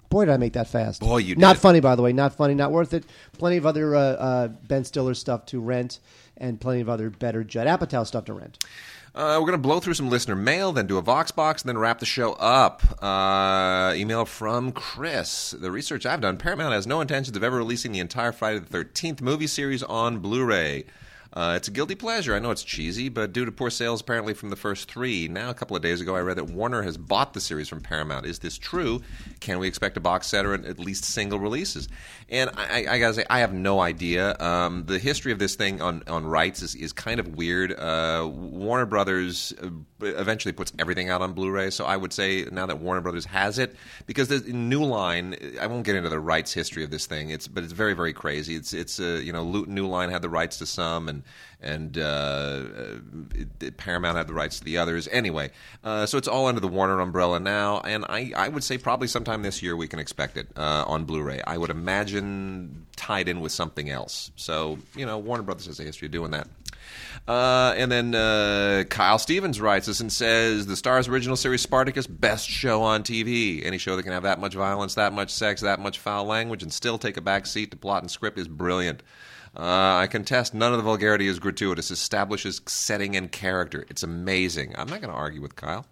Boy, 0.09 0.23
did 0.23 0.33
I 0.33 0.37
make 0.37 0.53
that 0.53 0.69
fast! 0.69 1.01
Boy, 1.01 1.17
you 1.17 1.35
not 1.35 1.57
did. 1.57 1.61
funny, 1.61 1.79
by 1.81 1.95
the 1.95 2.01
way. 2.01 2.13
Not 2.13 2.33
funny, 2.33 2.53
not 2.53 2.71
worth 2.71 2.93
it. 2.93 3.05
Plenty 3.37 3.57
of 3.57 3.65
other 3.65 3.93
uh, 3.95 3.99
uh, 3.99 4.47
Ben 4.47 4.85
Stiller 4.85 5.13
stuff 5.13 5.45
to 5.47 5.59
rent, 5.59 5.99
and 6.37 6.59
plenty 6.59 6.81
of 6.81 6.89
other 6.89 7.09
better 7.09 7.43
Judd 7.43 7.67
Apatow 7.67 8.05
stuff 8.05 8.25
to 8.25 8.33
rent. 8.33 8.57
Uh, 9.15 9.37
we're 9.39 9.47
going 9.47 9.51
to 9.53 9.57
blow 9.57 9.79
through 9.79 9.93
some 9.93 10.09
listener 10.09 10.35
mail, 10.35 10.73
then 10.73 10.87
do 10.87 10.97
a 10.97 11.01
Vox 11.01 11.31
box, 11.31 11.61
and 11.61 11.69
then 11.69 11.77
wrap 11.77 11.99
the 11.99 12.05
show 12.05 12.33
up. 12.33 12.81
Uh, 13.01 13.93
email 13.95 14.25
from 14.25 14.73
Chris. 14.73 15.51
The 15.51 15.71
research 15.71 16.05
I've 16.05 16.19
done, 16.19 16.35
Paramount 16.35 16.73
has 16.73 16.85
no 16.85 16.99
intentions 16.99 17.37
of 17.37 17.43
ever 17.43 17.55
releasing 17.55 17.93
the 17.93 17.99
entire 18.01 18.33
Friday 18.33 18.59
the 18.59 18.77
13th 18.77 19.21
movie 19.21 19.47
series 19.47 19.83
on 19.83 20.19
Blu 20.19 20.43
ray. 20.43 20.83
Uh, 21.35 21.55
it's 21.57 21.67
a 21.67 21.71
guilty 21.71 21.95
pleasure. 21.95 22.33
I 22.33 22.39
know 22.39 22.51
it's 22.51 22.63
cheesy, 22.63 23.09
but 23.09 23.33
due 23.33 23.43
to 23.43 23.51
poor 23.51 23.69
sales 23.69 23.99
apparently 23.99 24.33
from 24.33 24.49
the 24.49 24.55
first 24.55 24.89
three, 24.89 25.27
now 25.27 25.49
a 25.49 25.53
couple 25.53 25.75
of 25.75 25.81
days 25.81 25.99
ago 25.99 26.15
I 26.15 26.21
read 26.21 26.37
that 26.37 26.45
Warner 26.45 26.81
has 26.83 26.95
bought 26.95 27.33
the 27.33 27.41
series 27.41 27.67
from 27.67 27.81
Paramount. 27.81 28.25
Is 28.25 28.39
this 28.39 28.57
true? 28.57 29.01
Can 29.41 29.59
we 29.59 29.67
expect 29.67 29.97
a 29.97 29.99
box 29.99 30.27
set 30.27 30.45
or 30.45 30.53
at 30.53 30.79
least 30.79 31.03
single 31.03 31.39
releases? 31.39 31.89
And 32.29 32.49
I, 32.55 32.85
I, 32.89 32.99
gotta 32.99 33.15
say, 33.15 33.25
I 33.29 33.39
have 33.39 33.53
no 33.53 33.81
idea. 33.81 34.37
Um, 34.39 34.85
the 34.85 34.97
history 34.97 35.33
of 35.33 35.39
this 35.39 35.55
thing 35.55 35.81
on, 35.81 36.03
on 36.07 36.25
rights 36.25 36.61
is, 36.61 36.73
is 36.73 36.93
kind 36.93 37.19
of 37.19 37.35
weird. 37.35 37.77
Uh, 37.77 38.29
Warner 38.31 38.85
Brothers 38.85 39.53
uh, 39.61 39.67
eventually 40.05 40.51
puts 40.51 40.71
everything 40.79 41.09
out 41.09 41.21
on 41.21 41.33
Blu-ray, 41.33 41.69
so 41.69 41.85
I 41.85 41.97
would 41.97 42.13
say 42.13 42.45
now 42.51 42.65
that 42.65 42.79
Warner 42.79 43.01
Brothers 43.01 43.25
has 43.25 43.59
it, 43.59 43.75
because 44.05 44.27
the 44.27 44.39
New 44.53 44.83
Line, 44.83 45.35
I 45.59 45.67
won't 45.67 45.85
get 45.85 45.95
into 45.95 46.09
the 46.09 46.19
rights 46.19 46.53
history 46.53 46.83
of 46.83 46.91
this 46.91 47.05
thing. 47.05 47.29
It's 47.29 47.47
but 47.47 47.63
it's 47.63 47.73
very 47.73 47.93
very 47.93 48.13
crazy. 48.13 48.55
It's 48.55 48.73
it's 48.73 48.99
uh, 48.99 49.21
you 49.23 49.33
know 49.33 49.43
New 49.43 49.87
Line 49.87 50.09
had 50.09 50.21
the 50.21 50.29
rights 50.29 50.57
to 50.59 50.65
some 50.65 51.09
and 51.09 51.23
and 51.61 51.97
uh, 51.97 52.01
uh, 52.01 53.69
Paramount 53.77 54.17
had 54.17 54.27
the 54.27 54.33
rights 54.33 54.59
to 54.59 54.65
the 54.65 54.77
others. 54.77 55.07
Anyway, 55.11 55.51
uh, 55.83 56.05
so 56.05 56.17
it's 56.17 56.27
all 56.27 56.45
under 56.45 56.61
the 56.61 56.67
Warner 56.67 56.99
umbrella 56.99 57.39
now, 57.39 57.79
and 57.81 58.05
I, 58.07 58.31
I 58.35 58.49
would 58.49 58.63
say 58.63 58.77
probably 58.77 59.07
sometime 59.07 59.41
this 59.41 59.61
year 59.61 59.75
we 59.75 59.87
can 59.87 59.99
expect 59.99 60.37
it 60.37 60.47
uh, 60.55 60.83
on 60.87 61.05
Blu-ray. 61.05 61.41
I 61.45 61.57
would 61.57 61.71
imagine 61.71 62.85
tied 62.95 63.27
in 63.27 63.41
with 63.41 63.51
something 63.51 63.89
else. 63.89 64.31
So 64.35 64.77
you 64.95 65.05
know, 65.05 65.17
Warner 65.17 65.43
Brothers 65.43 65.65
has 65.65 65.79
a 65.79 65.83
history 65.83 66.05
of 66.07 66.11
doing 66.11 66.31
that. 66.31 66.47
Uh, 67.27 67.73
and 67.77 67.91
then 67.91 68.15
uh, 68.15 68.83
Kyle 68.89 69.19
Stevens 69.19 69.59
writes 69.59 69.87
us 69.87 69.99
and 69.99 70.11
says 70.11 70.65
the 70.65 70.73
Starz 70.73 71.09
original 71.09 71.35
series 71.35 71.61
Spartacus 71.61 72.07
best 72.07 72.47
show 72.47 72.81
on 72.81 73.03
TV. 73.03 73.65
Any 73.65 73.77
show 73.77 73.95
that 73.95 74.03
can 74.03 74.11
have 74.11 74.23
that 74.23 74.39
much 74.39 74.53
violence, 74.53 74.95
that 74.95 75.13
much 75.13 75.31
sex, 75.31 75.61
that 75.61 75.79
much 75.79 75.99
foul 75.99 76.25
language, 76.25 76.63
and 76.63 76.71
still 76.71 76.97
take 76.97 77.17
a 77.17 77.21
back 77.21 77.45
seat 77.45 77.71
to 77.71 77.77
plot 77.77 78.03
and 78.03 78.11
script 78.11 78.37
is 78.37 78.47
brilliant. 78.47 79.01
Uh, 79.57 79.97
I 80.01 80.07
contest 80.07 80.53
none 80.53 80.73
of 80.73 80.77
the 80.77 80.83
vulgarity 80.83 81.27
is 81.27 81.39
gratuitous. 81.39 81.89
Establishes 81.89 82.61
setting 82.67 83.15
and 83.15 83.31
character. 83.31 83.85
It's 83.89 84.03
amazing. 84.03 84.75
I'm 84.77 84.89
not 84.89 85.01
going 85.01 85.13
to 85.13 85.17
argue 85.17 85.41
with 85.41 85.55
Kyle. 85.55 85.85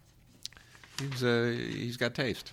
He's 1.00 1.24
uh, 1.24 1.56
he's 1.58 1.98
got 1.98 2.14
taste. 2.14 2.52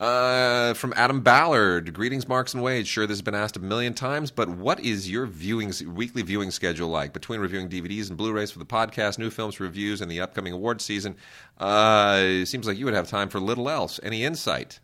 Uh, 0.00 0.74
from 0.74 0.92
Adam 0.96 1.20
Ballard, 1.20 1.94
greetings, 1.94 2.26
Marks 2.26 2.52
and 2.52 2.62
Wade. 2.62 2.86
Sure, 2.86 3.06
this 3.06 3.16
has 3.16 3.22
been 3.22 3.34
asked 3.34 3.56
a 3.56 3.60
million 3.60 3.94
times, 3.94 4.30
but 4.30 4.48
what 4.48 4.80
is 4.80 5.10
your 5.10 5.26
viewing 5.26 5.72
weekly 5.94 6.22
viewing 6.22 6.50
schedule 6.50 6.88
like 6.88 7.12
between 7.12 7.40
reviewing 7.40 7.68
DVDs 7.68 8.08
and 8.08 8.16
Blu-rays 8.16 8.50
for 8.50 8.58
the 8.58 8.66
podcast, 8.66 9.18
new 9.18 9.30
films 9.30 9.60
reviews, 9.60 10.00
and 10.00 10.10
the 10.10 10.20
upcoming 10.20 10.52
award 10.52 10.80
season? 10.80 11.16
Uh, 11.58 12.18
it 12.22 12.46
seems 12.46 12.66
like 12.66 12.76
you 12.76 12.84
would 12.84 12.94
have 12.94 13.08
time 13.08 13.28
for 13.28 13.38
little 13.38 13.70
else. 13.70 14.00
Any 14.02 14.24
insight? 14.24 14.80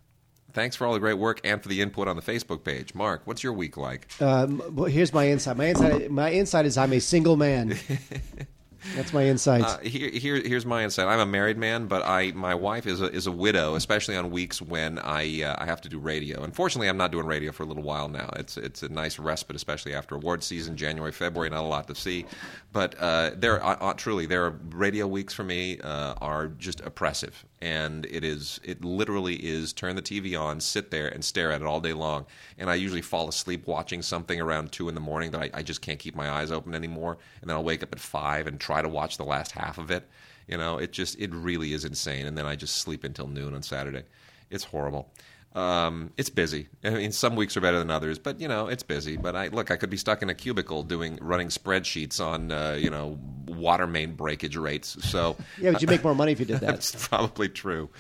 Thanks 0.53 0.75
for 0.77 0.87
all 0.87 0.93
the 0.95 1.01
great 1.01 1.19
work 1.19 1.41
and 1.45 1.63
for 1.63 1.69
the 1.69 1.81
input 1.81 2.09
on 2.09 2.17
the 2.17 2.23
Facebook 2.23 2.65
page. 2.65 2.95
Mark, 2.95 3.23
what's 3.25 3.43
your 3.43 3.53
week 3.53 3.77
like? 3.77 4.09
Um, 4.21 4.63
well, 4.71 4.87
here's 4.87 5.13
my 5.13 5.29
insight. 5.29 5.57
My 5.57 5.69
insight. 5.69 6.11
My 6.11 6.33
insight 6.33 6.67
is 6.67 6.77
I'm 6.77 6.93
a 6.93 7.01
single 7.01 7.37
man. 7.37 7.77
That's 8.97 9.13
my 9.13 9.27
insight. 9.27 9.63
Uh, 9.63 9.79
here, 9.79 10.11
here, 10.11 10.37
here's 10.37 10.67
my 10.67 10.85
insight. 10.85 11.07
I'm 11.07 11.21
a 11.21 11.27
married 11.27 11.59
man, 11.59 11.87
but 11.87 12.03
I, 12.05 12.33
my 12.33 12.55
wife 12.55 12.87
is 12.87 13.01
a, 13.01 13.11
is 13.13 13.27
a 13.27 13.33
widow, 13.33 13.75
especially 13.75 14.17
on 14.17 14.31
weeks 14.31 14.61
when 14.63 14.99
I, 14.99 15.43
uh, 15.43 15.57
I 15.59 15.67
have 15.67 15.81
to 15.83 15.89
do 15.89 15.99
radio. 15.99 16.43
Unfortunately, 16.43 16.89
I'm 16.89 16.97
not 16.97 17.13
doing 17.13 17.27
radio 17.27 17.53
for 17.53 17.63
a 17.63 17.67
little 17.67 17.83
while 17.83 18.09
now. 18.09 18.31
It's, 18.37 18.57
it's 18.57 18.83
a 18.83 18.89
nice 18.89 19.19
respite, 19.19 19.57
especially 19.57 19.95
after 19.95 20.15
award 20.15 20.43
season, 20.43 20.77
January, 20.77 21.13
February. 21.13 21.51
Not 21.51 21.65
a 21.65 21.69
lot 21.69 21.89
to 21.89 21.95
see, 21.95 22.27
but 22.73 22.95
uh, 22.99 23.33
there, 23.37 23.65
uh, 23.65 23.77
uh, 23.81 23.95
truly, 23.95 24.27
there 24.27 24.45
are 24.47 24.59
radio 24.71 25.07
weeks 25.07 25.35
for 25.35 25.45
me 25.45 25.79
uh, 25.81 26.15
are 26.21 26.49
just 26.49 26.81
oppressive, 26.81 27.45
and 27.61 28.07
it 28.07 28.25
is, 28.25 28.59
it 28.65 28.85
literally 28.85 29.35
is 29.35 29.73
turn 29.73 29.97
the 29.97 30.03
TV 30.03 30.39
on, 30.39 30.61
sit 30.61 30.91
there, 30.91 31.09
and 31.09 31.25
stare 31.25 31.53
at 31.53 31.61
it 31.61 31.67
all 31.67 31.81
day 31.81 31.93
long. 31.93 32.27
And 32.59 32.71
I 32.71 32.75
usually 32.75 33.03
fall 33.03 33.29
asleep 33.29 33.67
watching 33.67 34.03
something 34.03 34.41
around 34.41 34.73
two 34.73 34.89
in 34.89 34.95
the 34.95 35.01
morning 35.01 35.31
that 35.33 35.43
I, 35.43 35.51
I 35.55 35.63
just 35.63 35.83
can't 35.83 35.99
keep 35.99 36.15
my 36.17 36.31
eyes 36.31 36.51
open 36.51 36.75
anymore, 36.75 37.19
and 37.41 37.51
then 37.51 37.57
I'll 37.57 37.65
wake 37.65 37.83
up 37.83 37.93
at 37.93 38.01
five 38.01 38.47
and 38.47 38.59
try 38.59 38.81
to 38.81 38.89
watch 38.89 39.17
the 39.17 39.25
last 39.25 39.53
half 39.53 39.79
of 39.79 39.91
it. 39.91 40.09
You 40.49 40.57
know, 40.57 40.79
it 40.79 40.93
just 40.93 41.19
it 41.19 41.33
really 41.33 41.73
is 41.73 41.85
insane. 41.85 42.27
And 42.27 42.37
then 42.37 42.47
I 42.47 42.57
just 42.57 42.77
sleep 42.77 43.05
until 43.05 43.29
noon 43.29 43.55
on 43.55 43.63
Saturday. 43.63 44.03
It's 44.51 44.65
horrible. 44.65 45.09
Um, 45.53 46.13
it's 46.17 46.31
busy. 46.31 46.69
I 46.85 46.91
mean, 46.91 47.11
some 47.11 47.35
weeks 47.35 47.57
are 47.57 47.61
better 47.61 47.79
than 47.81 47.91
others, 47.91 48.21
but 48.21 48.41
you 48.41 48.47
know, 48.47 48.69
it's 48.69 48.85
busy. 48.85 49.17
But 49.17 49.35
I 49.35 49.49
look, 49.49 49.73
I 49.73 49.77
could 49.77 49.91
be 49.91 49.97
stuck 49.97 50.23
in 50.23 50.31
a 50.31 50.35
cubicle 50.35 50.85
doing 50.85 51.19
running 51.21 51.49
spreadsheets 51.49 52.25
on 52.25 52.53
uh, 52.53 52.77
you 52.79 52.89
know 52.89 53.19
water 53.47 53.89
main 53.89 54.15
breakage 54.15 54.57
rates. 54.57 54.97
So 55.11 55.37
yeah, 55.61 55.73
but 55.73 55.83
you 55.83 55.89
make 55.89 56.05
more 56.05 56.15
money 56.15 56.33
if 56.33 56.39
you 56.39 56.47
did 56.47 56.61
that. 56.61 56.67
That's 56.67 57.09
probably 57.09 57.49
true. 57.49 57.91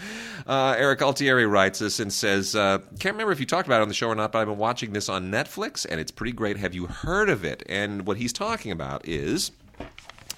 Uh, 0.47 0.77
Eric 0.79 1.03
Altieri 1.03 1.47
writes 1.47 1.83
us 1.83 1.99
and 1.99 2.13
says, 2.13 2.55
uh, 2.55 2.79
"Can't 3.01 3.15
remember 3.15 3.33
if 3.33 3.41
you 3.41 3.47
talked 3.47 3.67
about 3.67 3.81
it 3.81 3.83
on 3.83 3.89
the 3.89 3.95
show 3.95 4.09
or 4.09 4.15
not, 4.15 4.31
but 4.31 4.39
I've 4.39 4.49
been 4.49 4.57
watching 4.59 4.93
this 4.93 5.09
on 5.09 5.33
Netflix, 5.33 5.85
and 5.89 6.01
it's 6.01 6.13
pretty 6.13 6.33
great. 6.33 6.57
Have 6.57 6.75
you 6.75 6.87
heard 6.87 7.29
of 7.29 7.45
it?" 7.45 7.65
And 7.69 8.07
what 8.07 8.17
he's 8.17 8.33
talking 8.33 8.71
about 8.71 9.09
is 9.09 9.51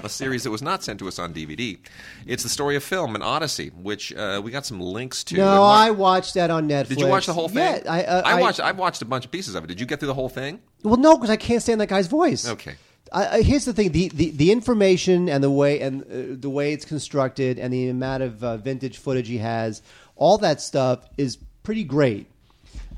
a 0.02 0.08
series 0.08 0.44
that 0.44 0.50
was 0.50 0.62
not 0.62 0.82
sent 0.82 0.98
to 1.00 1.08
us 1.08 1.18
on 1.18 1.32
DVD. 1.32 1.78
It's 2.26 2.42
the 2.42 2.48
story 2.48 2.76
of 2.76 2.82
film, 2.82 3.14
an 3.14 3.22
Odyssey, 3.22 3.68
which 3.68 4.12
uh, 4.14 4.40
we 4.42 4.50
got 4.50 4.66
some 4.66 4.80
links 4.80 5.24
to. 5.24 5.36
No, 5.36 5.44
Mark- 5.44 5.88
I 5.88 5.90
watched 5.90 6.34
that 6.34 6.50
on 6.50 6.68
Netflix. 6.68 6.88
Did 6.88 7.00
you 7.00 7.06
watch 7.06 7.26
the 7.26 7.32
whole 7.32 7.48
thing? 7.48 7.82
Yeah, 7.84 7.92
I, 7.92 8.04
uh, 8.04 8.22
I 8.24 8.40
watched. 8.40 8.60
I 8.60 8.72
watched 8.72 9.02
a 9.02 9.04
bunch 9.04 9.24
of 9.24 9.30
pieces 9.30 9.54
of 9.54 9.64
it. 9.64 9.66
Did 9.68 9.80
you 9.80 9.86
get 9.86 10.00
through 10.00 10.08
the 10.08 10.14
whole 10.14 10.28
thing? 10.28 10.60
Well, 10.82 10.96
no, 10.96 11.16
because 11.16 11.30
I 11.30 11.36
can't 11.36 11.62
stand 11.62 11.80
that 11.80 11.88
guy's 11.88 12.06
voice. 12.06 12.48
Okay. 12.48 12.74
I, 13.12 13.28
I, 13.28 13.42
here's 13.42 13.64
the 13.64 13.72
thing: 13.72 13.92
the, 13.92 14.08
the, 14.08 14.30
the 14.30 14.52
information 14.52 15.28
and 15.28 15.42
the 15.42 15.50
way 15.50 15.80
and 15.80 16.02
uh, 16.02 16.36
the 16.38 16.50
way 16.50 16.72
it's 16.72 16.84
constructed 16.84 17.58
and 17.58 17.72
the 17.72 17.88
amount 17.88 18.22
of 18.22 18.42
uh, 18.42 18.56
vintage 18.56 18.98
footage 18.98 19.28
he 19.28 19.38
has, 19.38 19.82
all 20.16 20.38
that 20.38 20.60
stuff 20.60 21.08
is 21.16 21.38
pretty 21.62 21.84
great. 21.84 22.26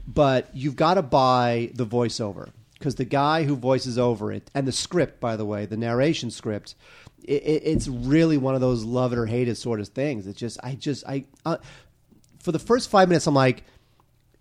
But 0.07 0.51
you've 0.53 0.77
got 0.77 0.95
to 0.95 1.03
buy 1.03 1.71
the 1.75 1.87
voiceover 1.87 2.51
because 2.79 2.97
the 2.97 3.05
guy 3.05 3.45
who 3.45 3.57
voices 3.57 3.99
over 3.99 4.33
it 4.33 4.51
and 4.55 4.67
the 4.67 4.73
script, 4.73 5.21
by 5.21 5.37
the 5.37 5.45
way, 5.45 5.67
the 5.67 5.77
narration 5.77 6.31
script, 6.31 6.75
it, 7.23 7.43
it, 7.43 7.63
it's 7.65 7.89
really 7.89 8.37
one 8.37 8.55
of 8.55 8.61
those 8.61 8.85
love 8.85 9.13
it 9.13 9.19
or 9.19 9.27
hate 9.27 9.49
it 9.49 9.55
sort 9.57 9.81
of 9.81 9.89
things. 9.89 10.27
It's 10.27 10.39
just, 10.39 10.59
I 10.63 10.75
just, 10.75 11.07
I, 11.07 11.25
uh, 11.47 11.57
for 12.41 12.53
the 12.53 12.59
first 12.59 12.91
five 12.91 13.09
minutes, 13.09 13.27
I'm 13.27 13.35
like, 13.35 13.65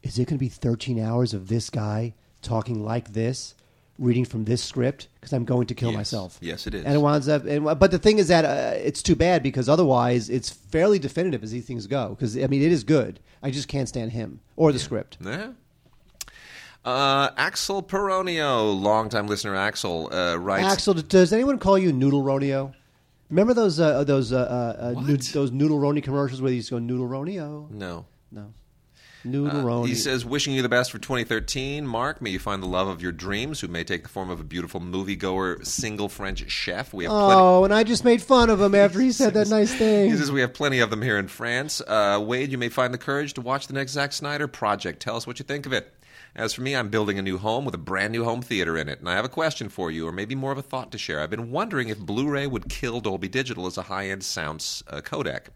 is 0.02 0.20
it 0.20 0.26
going 0.28 0.38
to 0.38 0.44
be 0.44 0.50
13 0.50 1.00
hours 1.00 1.34
of 1.34 1.48
this 1.48 1.70
guy 1.70 2.14
talking 2.42 2.84
like 2.84 3.14
this, 3.14 3.56
reading 3.98 4.26
from 4.26 4.44
this 4.44 4.62
script? 4.62 5.08
Because 5.16 5.32
I'm 5.32 5.46
going 5.46 5.68
to 5.68 5.74
kill 5.74 5.92
Yes. 5.92 5.98
myself. 5.98 6.38
Yes, 6.42 6.68
it 6.68 6.74
is. 6.74 6.84
And 6.84 6.94
it 6.96 6.98
winds 6.98 7.30
up, 7.30 7.46
and, 7.46 7.64
but 7.64 7.92
the 7.92 8.00
thing 8.00 8.18
is 8.18 8.28
that 8.28 8.44
uh, 8.44 8.74
it's 8.76 9.02
too 9.02 9.16
bad 9.16 9.42
because 9.44 9.70
otherwise 9.70 10.30
it's 10.30 10.50
fairly 10.50 11.00
definitive 11.00 11.42
as 11.44 11.52
these 11.52 11.66
things 11.66 11.88
go. 11.88 12.10
Because 12.10 12.36
I 12.38 12.48
mean, 12.48 12.62
it 12.62 12.72
is 12.74 12.84
good. 12.84 13.22
I 13.42 13.50
just 13.52 13.70
can't 13.70 13.88
stand 13.88 14.12
him 14.12 14.42
or 14.58 14.74
the 14.74 14.80
script. 14.80 15.18
Yeah. 15.24 15.52
Uh, 16.86 17.30
Axel 17.38 17.82
Peronio, 17.82 18.80
longtime 18.80 19.28
listener 19.28 19.56
Axel, 19.56 20.14
uh, 20.14 20.36
writes. 20.38 20.72
Axel, 20.74 20.94
does 20.96 21.32
anyone 21.32 21.58
call 21.58 21.78
you 21.78 21.94
Noodle 21.94 22.24
Ronio? 22.24 22.74
Remember 23.30 23.54
those 23.54 23.80
uh, 23.80 24.04
those 24.04 24.34
uh, 24.34 24.38
uh, 24.38 24.82
uh, 24.84 24.92
What? 24.94 25.06
nood- 25.06 25.22
those 25.22 25.52
Noodle 25.52 25.80
Roni 25.80 26.04
commercials 26.04 26.42
where 26.42 26.52
you 26.52 26.58
used 26.58 26.70
to 26.70 26.76
go 26.76 26.80
Noodle 26.80 27.08
Ronio? 27.08 27.72
No. 27.72 28.06
No, 28.32 28.52
Noodle 29.24 29.60
Uh, 29.62 29.64
Roni. 29.64 29.88
he 29.88 29.96
says, 29.96 30.26
wishing 30.26 30.54
you 30.54 30.62
the 30.62 30.70
best 30.70 30.92
for 30.92 30.98
2013. 31.00 31.88
Mark, 31.88 32.22
may 32.22 32.32
you 32.32 32.40
find 32.40 32.62
the 32.62 32.68
love 32.68 32.88
of 32.90 33.02
your 33.02 33.12
dreams, 33.12 33.62
who 33.62 33.68
may 33.70 33.84
take 33.84 34.04
the 34.04 34.10
form 34.10 34.30
of 34.30 34.40
a 34.40 34.44
beautiful 34.44 34.82
moviegoer, 34.82 35.66
single 35.66 36.10
French 36.10 36.44
chef. 36.52 36.94
We 36.94 37.06
have 37.06 37.12
plenty. 37.12 37.40
"Oh, 37.42 37.64
and 37.64 37.74
I 37.74 37.84
just 37.84 38.04
made 38.04 38.22
fun 38.22 38.50
of 38.50 38.60
him 38.60 38.76
after 38.76 39.00
he 39.00 39.12
said 39.14 39.36
that 39.36 39.48
nice 39.48 39.72
thing. 39.74 40.06
He 40.06 40.10
thing." 40.12 40.18
says 40.18 40.32
we 40.32 40.42
have 40.42 40.54
plenty 40.54 40.80
of 40.80 40.90
them 40.90 41.02
here 41.02 41.18
in 41.18 41.28
France. 41.30 41.80
Uh, 41.88 42.22
Wade, 42.26 42.52
you 42.52 42.58
may 42.58 42.70
find 42.70 42.94
the 42.94 42.98
courage 42.98 43.34
to 43.36 43.42
watch 43.42 43.68
the 43.68 43.74
next 43.74 43.94
Zack 43.94 44.12
Snyder 44.14 44.48
project. 44.48 45.00
Tell 45.00 45.16
us 45.16 45.26
what 45.26 45.40
you 45.40 45.46
think 45.46 45.66
of 45.66 45.72
it. 45.74 45.94
As 46.36 46.54
for 46.54 46.62
me, 46.62 46.76
I'm 46.76 46.90
building 46.90 47.20
a 47.20 47.22
new 47.22 47.38
home 47.38 47.64
with 47.64 47.76
a 47.76 47.80
brand 47.80 48.12
new 48.12 48.24
home 48.24 48.42
theater 48.42 48.76
in 48.76 48.90
it, 48.90 49.00
and 49.00 49.08
I 49.08 49.14
have 49.14 49.26
a 49.26 49.30
question 49.30 49.70
for 49.70 49.92
you, 49.92 50.08
or 50.08 50.12
maybe 50.12 50.34
more 50.34 50.52
of 50.52 50.58
a 50.58 50.64
thought 50.64 50.92
to 50.92 50.98
share. 50.98 51.20
I've 51.20 51.30
been 51.30 51.52
wondering 51.52 51.90
if 51.90 52.00
Blu-ray 52.00 52.48
would 52.48 52.70
kill 52.70 53.02
Dolby 53.02 53.28
Digital 53.28 53.68
as 53.68 53.78
a 53.78 53.84
high-end 53.84 54.24
sound 54.24 54.84
uh, 54.88 55.02
codec. 55.02 55.50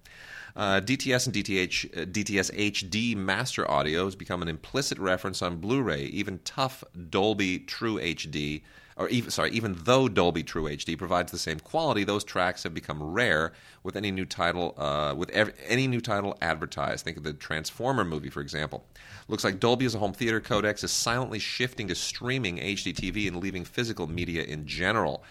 Uh, 0.55 0.79
DTS 0.79 1.25
and 1.25 1.35
DTH, 1.35 1.97
uh, 1.97 2.05
DTS 2.05 2.55
HD 2.55 3.15
master 3.15 3.69
audio 3.69 4.05
has 4.05 4.15
become 4.15 4.43
an 4.43 4.47
implicit 4.47 4.99
reference 4.99 5.41
on 5.41 5.57
Blu-ray. 5.57 6.03
Even 6.03 6.39
tough 6.45 6.83
Dolby 7.09 7.57
True 7.57 7.99
HD, 7.99 8.61
or 8.97 9.07
even 9.09 9.29
sorry, 9.29 9.51
even 9.51 9.77
though 9.83 10.09
Dolby 10.09 10.43
True 10.43 10.63
HD 10.63 10.97
provides 10.97 11.31
the 11.31 11.37
same 11.37 11.59
quality, 11.59 12.03
those 12.03 12.23
tracks 12.23 12.63
have 12.63 12.73
become 12.73 13.01
rare 13.01 13.53
with 13.83 13.95
any 13.95 14.09
new 14.09 14.25
title. 14.25 14.73
Uh, 14.75 15.13
with 15.15 15.29
any 15.67 15.87
new 15.87 16.01
title 16.01 16.35
advertised, 16.41 17.05
think 17.05 17.15
of 17.17 17.23
the 17.23 17.33
Transformer 17.33 18.03
movie, 18.03 18.29
for 18.29 18.41
example. 18.41 18.85
Looks 19.27 19.43
like 19.43 19.59
Dolby 19.59 19.85
as 19.85 19.93
a 19.93 19.99
home 19.99 20.13
theater 20.13 20.39
codex 20.39 20.83
is 20.83 20.91
silently 20.91 21.37
shifting 21.37 21.87
to 21.89 21.95
streaming 21.95 22.57
HD 22.57 22.93
TV 22.93 23.27
and 23.27 23.37
leaving 23.37 23.65
physical 23.65 24.07
media 24.07 24.43
in 24.43 24.65
general. 24.65 25.23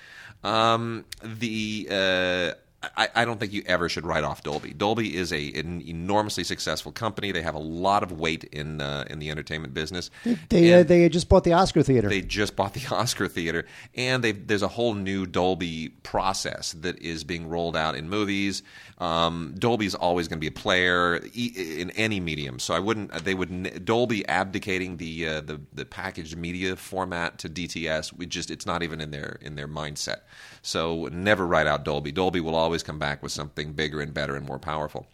Um, 0.44 1.04
the 1.22 1.88
uh, 1.90 2.54
I, 2.96 3.08
I 3.14 3.24
don't 3.24 3.40
think 3.40 3.52
you 3.52 3.62
ever 3.66 3.88
should 3.88 4.06
write 4.06 4.22
off 4.24 4.42
Dolby. 4.42 4.72
Dolby 4.72 5.16
is 5.16 5.32
a 5.32 5.52
an 5.52 5.82
enormously 5.86 6.44
successful 6.44 6.92
company. 6.92 7.32
They 7.32 7.42
have 7.42 7.54
a 7.54 7.60
lot 7.60 8.02
of 8.02 8.12
weight 8.12 8.44
in 8.44 8.80
uh, 8.80 9.04
in 9.08 9.18
the 9.18 9.30
entertainment 9.30 9.74
business. 9.74 10.10
They 10.50 10.72
uh, 10.74 10.82
they 10.82 11.08
just 11.08 11.28
bought 11.28 11.44
the 11.44 11.54
Oscar 11.54 11.82
theater. 11.82 12.08
they 12.08 12.20
just 12.20 12.54
bought 12.54 12.74
the 12.74 12.86
Oscar 12.94 13.28
theater, 13.28 13.66
and 13.94 14.22
there's 14.22 14.62
a 14.62 14.68
whole 14.68 14.94
new 14.94 15.26
Dolby 15.26 15.88
process 16.02 16.72
that 16.72 16.98
is 17.00 17.24
being 17.24 17.48
rolled 17.48 17.76
out 17.76 17.96
in 17.96 18.08
movies. 18.08 18.62
Um, 18.98 19.54
Dolby's 19.58 19.94
always 19.94 20.28
going 20.28 20.38
to 20.38 20.40
be 20.40 20.48
a 20.48 20.52
player 20.52 21.20
e- 21.34 21.80
in 21.80 21.90
any 21.92 22.20
medium, 22.20 22.58
so 22.58 22.74
I 22.74 22.78
wouldn't. 22.78 23.12
They 23.24 23.34
would 23.34 23.84
Dolby 23.84 24.26
abdicating 24.28 24.98
the 24.98 25.28
uh, 25.28 25.40
the 25.40 25.60
the 25.72 25.84
packaged 25.84 26.36
media 26.36 26.76
format 26.76 27.38
to 27.38 27.48
DTS. 27.48 28.12
We 28.12 28.26
just 28.26 28.50
it's 28.50 28.66
not 28.66 28.82
even 28.82 29.00
in 29.00 29.10
their 29.10 29.38
in 29.40 29.54
their 29.56 29.68
mindset. 29.68 30.20
So 30.66 31.08
never 31.12 31.46
write 31.46 31.68
out 31.68 31.84
Dolby. 31.84 32.10
Dolby 32.10 32.40
will 32.40 32.56
always 32.56 32.82
come 32.82 32.98
back 32.98 33.22
with 33.22 33.30
something 33.30 33.72
bigger 33.72 34.00
and 34.00 34.12
better 34.12 34.34
and 34.34 34.44
more 34.44 34.58
powerful. 34.58 35.06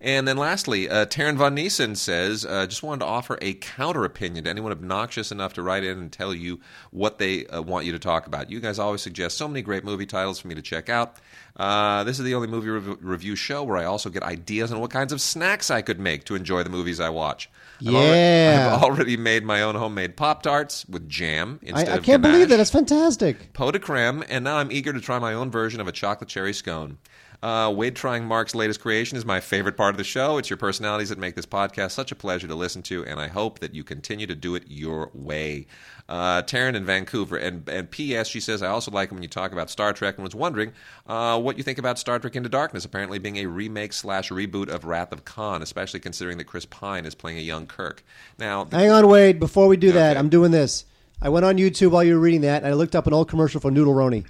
And 0.00 0.28
then 0.28 0.36
lastly, 0.36 0.88
uh, 0.88 1.06
Taryn 1.06 1.36
Von 1.36 1.56
Niesen 1.56 1.96
says, 1.96 2.44
uh, 2.44 2.66
just 2.66 2.84
wanted 2.84 3.00
to 3.00 3.06
offer 3.06 3.36
a 3.42 3.54
counter 3.54 4.04
opinion 4.04 4.44
to 4.44 4.50
anyone 4.50 4.70
obnoxious 4.70 5.32
enough 5.32 5.54
to 5.54 5.62
write 5.62 5.82
in 5.82 5.98
and 5.98 6.12
tell 6.12 6.32
you 6.32 6.60
what 6.92 7.18
they 7.18 7.46
uh, 7.46 7.60
want 7.62 7.84
you 7.84 7.90
to 7.90 7.98
talk 7.98 8.28
about. 8.28 8.48
You 8.48 8.60
guys 8.60 8.78
always 8.78 9.02
suggest 9.02 9.36
so 9.36 9.48
many 9.48 9.60
great 9.60 9.82
movie 9.84 10.06
titles 10.06 10.38
for 10.38 10.46
me 10.46 10.54
to 10.54 10.62
check 10.62 10.88
out. 10.88 11.16
Uh, 11.56 12.04
this 12.04 12.20
is 12.20 12.24
the 12.24 12.36
only 12.36 12.46
movie 12.46 12.68
rev- 12.68 12.98
review 13.00 13.34
show 13.34 13.64
where 13.64 13.76
I 13.76 13.84
also 13.86 14.08
get 14.08 14.22
ideas 14.22 14.70
on 14.70 14.78
what 14.78 14.92
kinds 14.92 15.12
of 15.12 15.20
snacks 15.20 15.68
I 15.68 15.82
could 15.82 15.98
make 15.98 16.22
to 16.26 16.36
enjoy 16.36 16.62
the 16.62 16.70
movies 16.70 17.00
I 17.00 17.08
watch. 17.08 17.50
I've 17.80 17.88
already- 17.94 18.08
Yeah. 18.18 18.74
I've 18.76 18.82
already 18.84 19.16
made 19.16 19.44
my 19.44 19.62
own 19.62 19.74
homemade 19.74 20.16
Pop 20.16 20.42
Tarts 20.44 20.86
with 20.88 21.08
jam 21.08 21.58
I, 21.64 21.66
instead 21.70 21.88
I 21.88 21.92
of 21.96 22.02
I 22.02 22.06
can't 22.06 22.22
believe 22.22 22.48
that. 22.50 22.56
That's 22.58 22.70
fantastic. 22.70 23.52
pot 23.52 23.72
de 23.72 23.80
creme, 23.80 24.22
and 24.28 24.44
now 24.44 24.58
I'm 24.58 24.70
eager 24.70 24.92
to 24.92 25.00
try 25.00 25.18
my 25.18 25.34
own 25.34 25.50
version 25.50 25.80
of 25.80 25.88
a 25.88 25.92
chocolate 25.92 26.28
cherry 26.30 26.52
scone. 26.54 26.98
Uh, 27.40 27.72
Wade 27.74 27.94
trying 27.94 28.24
Mark's 28.24 28.54
latest 28.54 28.80
creation 28.80 29.16
is 29.16 29.24
my 29.24 29.38
favorite 29.38 29.76
part 29.76 29.94
of 29.94 29.96
the 29.96 30.02
show. 30.02 30.38
It's 30.38 30.50
your 30.50 30.56
personalities 30.56 31.08
that 31.10 31.18
make 31.18 31.36
this 31.36 31.46
podcast 31.46 31.92
such 31.92 32.10
a 32.10 32.16
pleasure 32.16 32.48
to 32.48 32.54
listen 32.56 32.82
to, 32.84 33.04
and 33.04 33.20
I 33.20 33.28
hope 33.28 33.60
that 33.60 33.74
you 33.74 33.84
continue 33.84 34.26
to 34.26 34.34
do 34.34 34.56
it 34.56 34.64
your 34.66 35.10
way. 35.14 35.68
Uh, 36.08 36.42
Taryn 36.42 36.74
in 36.74 36.84
Vancouver, 36.84 37.36
and, 37.36 37.68
and 37.68 37.88
P.S. 37.88 38.26
She 38.26 38.40
says, 38.40 38.60
I 38.60 38.68
also 38.68 38.90
like 38.90 39.12
when 39.12 39.22
you 39.22 39.28
talk 39.28 39.52
about 39.52 39.70
Star 39.70 39.92
Trek, 39.92 40.16
and 40.16 40.24
was 40.24 40.34
wondering 40.34 40.72
uh, 41.06 41.38
what 41.40 41.56
you 41.56 41.62
think 41.62 41.78
about 41.78 41.98
Star 41.98 42.18
Trek 42.18 42.34
Into 42.34 42.48
Darkness, 42.48 42.84
apparently 42.84 43.20
being 43.20 43.36
a 43.36 43.46
remake 43.46 43.92
slash 43.92 44.30
reboot 44.30 44.68
of 44.68 44.84
Wrath 44.84 45.12
of 45.12 45.24
Khan, 45.24 45.62
especially 45.62 46.00
considering 46.00 46.38
that 46.38 46.44
Chris 46.44 46.64
Pine 46.64 47.06
is 47.06 47.14
playing 47.14 47.38
a 47.38 47.42
young 47.42 47.66
Kirk. 47.66 48.02
Now, 48.38 48.64
the- 48.64 48.76
Hang 48.78 48.90
on, 48.90 49.06
Wade. 49.06 49.38
Before 49.38 49.68
we 49.68 49.76
do 49.76 49.92
that, 49.92 50.16
I'm 50.16 50.28
doing 50.28 50.50
this. 50.50 50.86
I 51.22 51.28
went 51.28 51.44
on 51.44 51.56
YouTube 51.56 51.92
while 51.92 52.02
you 52.02 52.14
were 52.14 52.20
reading 52.20 52.40
that, 52.40 52.62
and 52.64 52.72
I 52.72 52.74
looked 52.74 52.96
up 52.96 53.06
an 53.06 53.12
old 53.12 53.28
commercial 53.28 53.60
for 53.60 53.70
Noodle 53.70 53.94
Roni. 53.94 54.24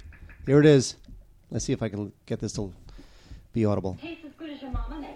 Here 0.45 0.59
it 0.59 0.65
is. 0.67 0.95
Let's 1.49 1.65
see 1.65 1.73
if 1.73 1.81
I 1.81 1.89
can 1.89 2.11
get 2.27 2.39
this 2.39 2.53
to 2.53 2.73
be 3.53 3.65
audible. 3.65 3.97
Tastes 4.01 4.25
as 4.25 4.31
good 4.37 4.49
as 4.51 4.61
your 4.61 4.71
mama 4.71 4.99
makes. 4.99 5.13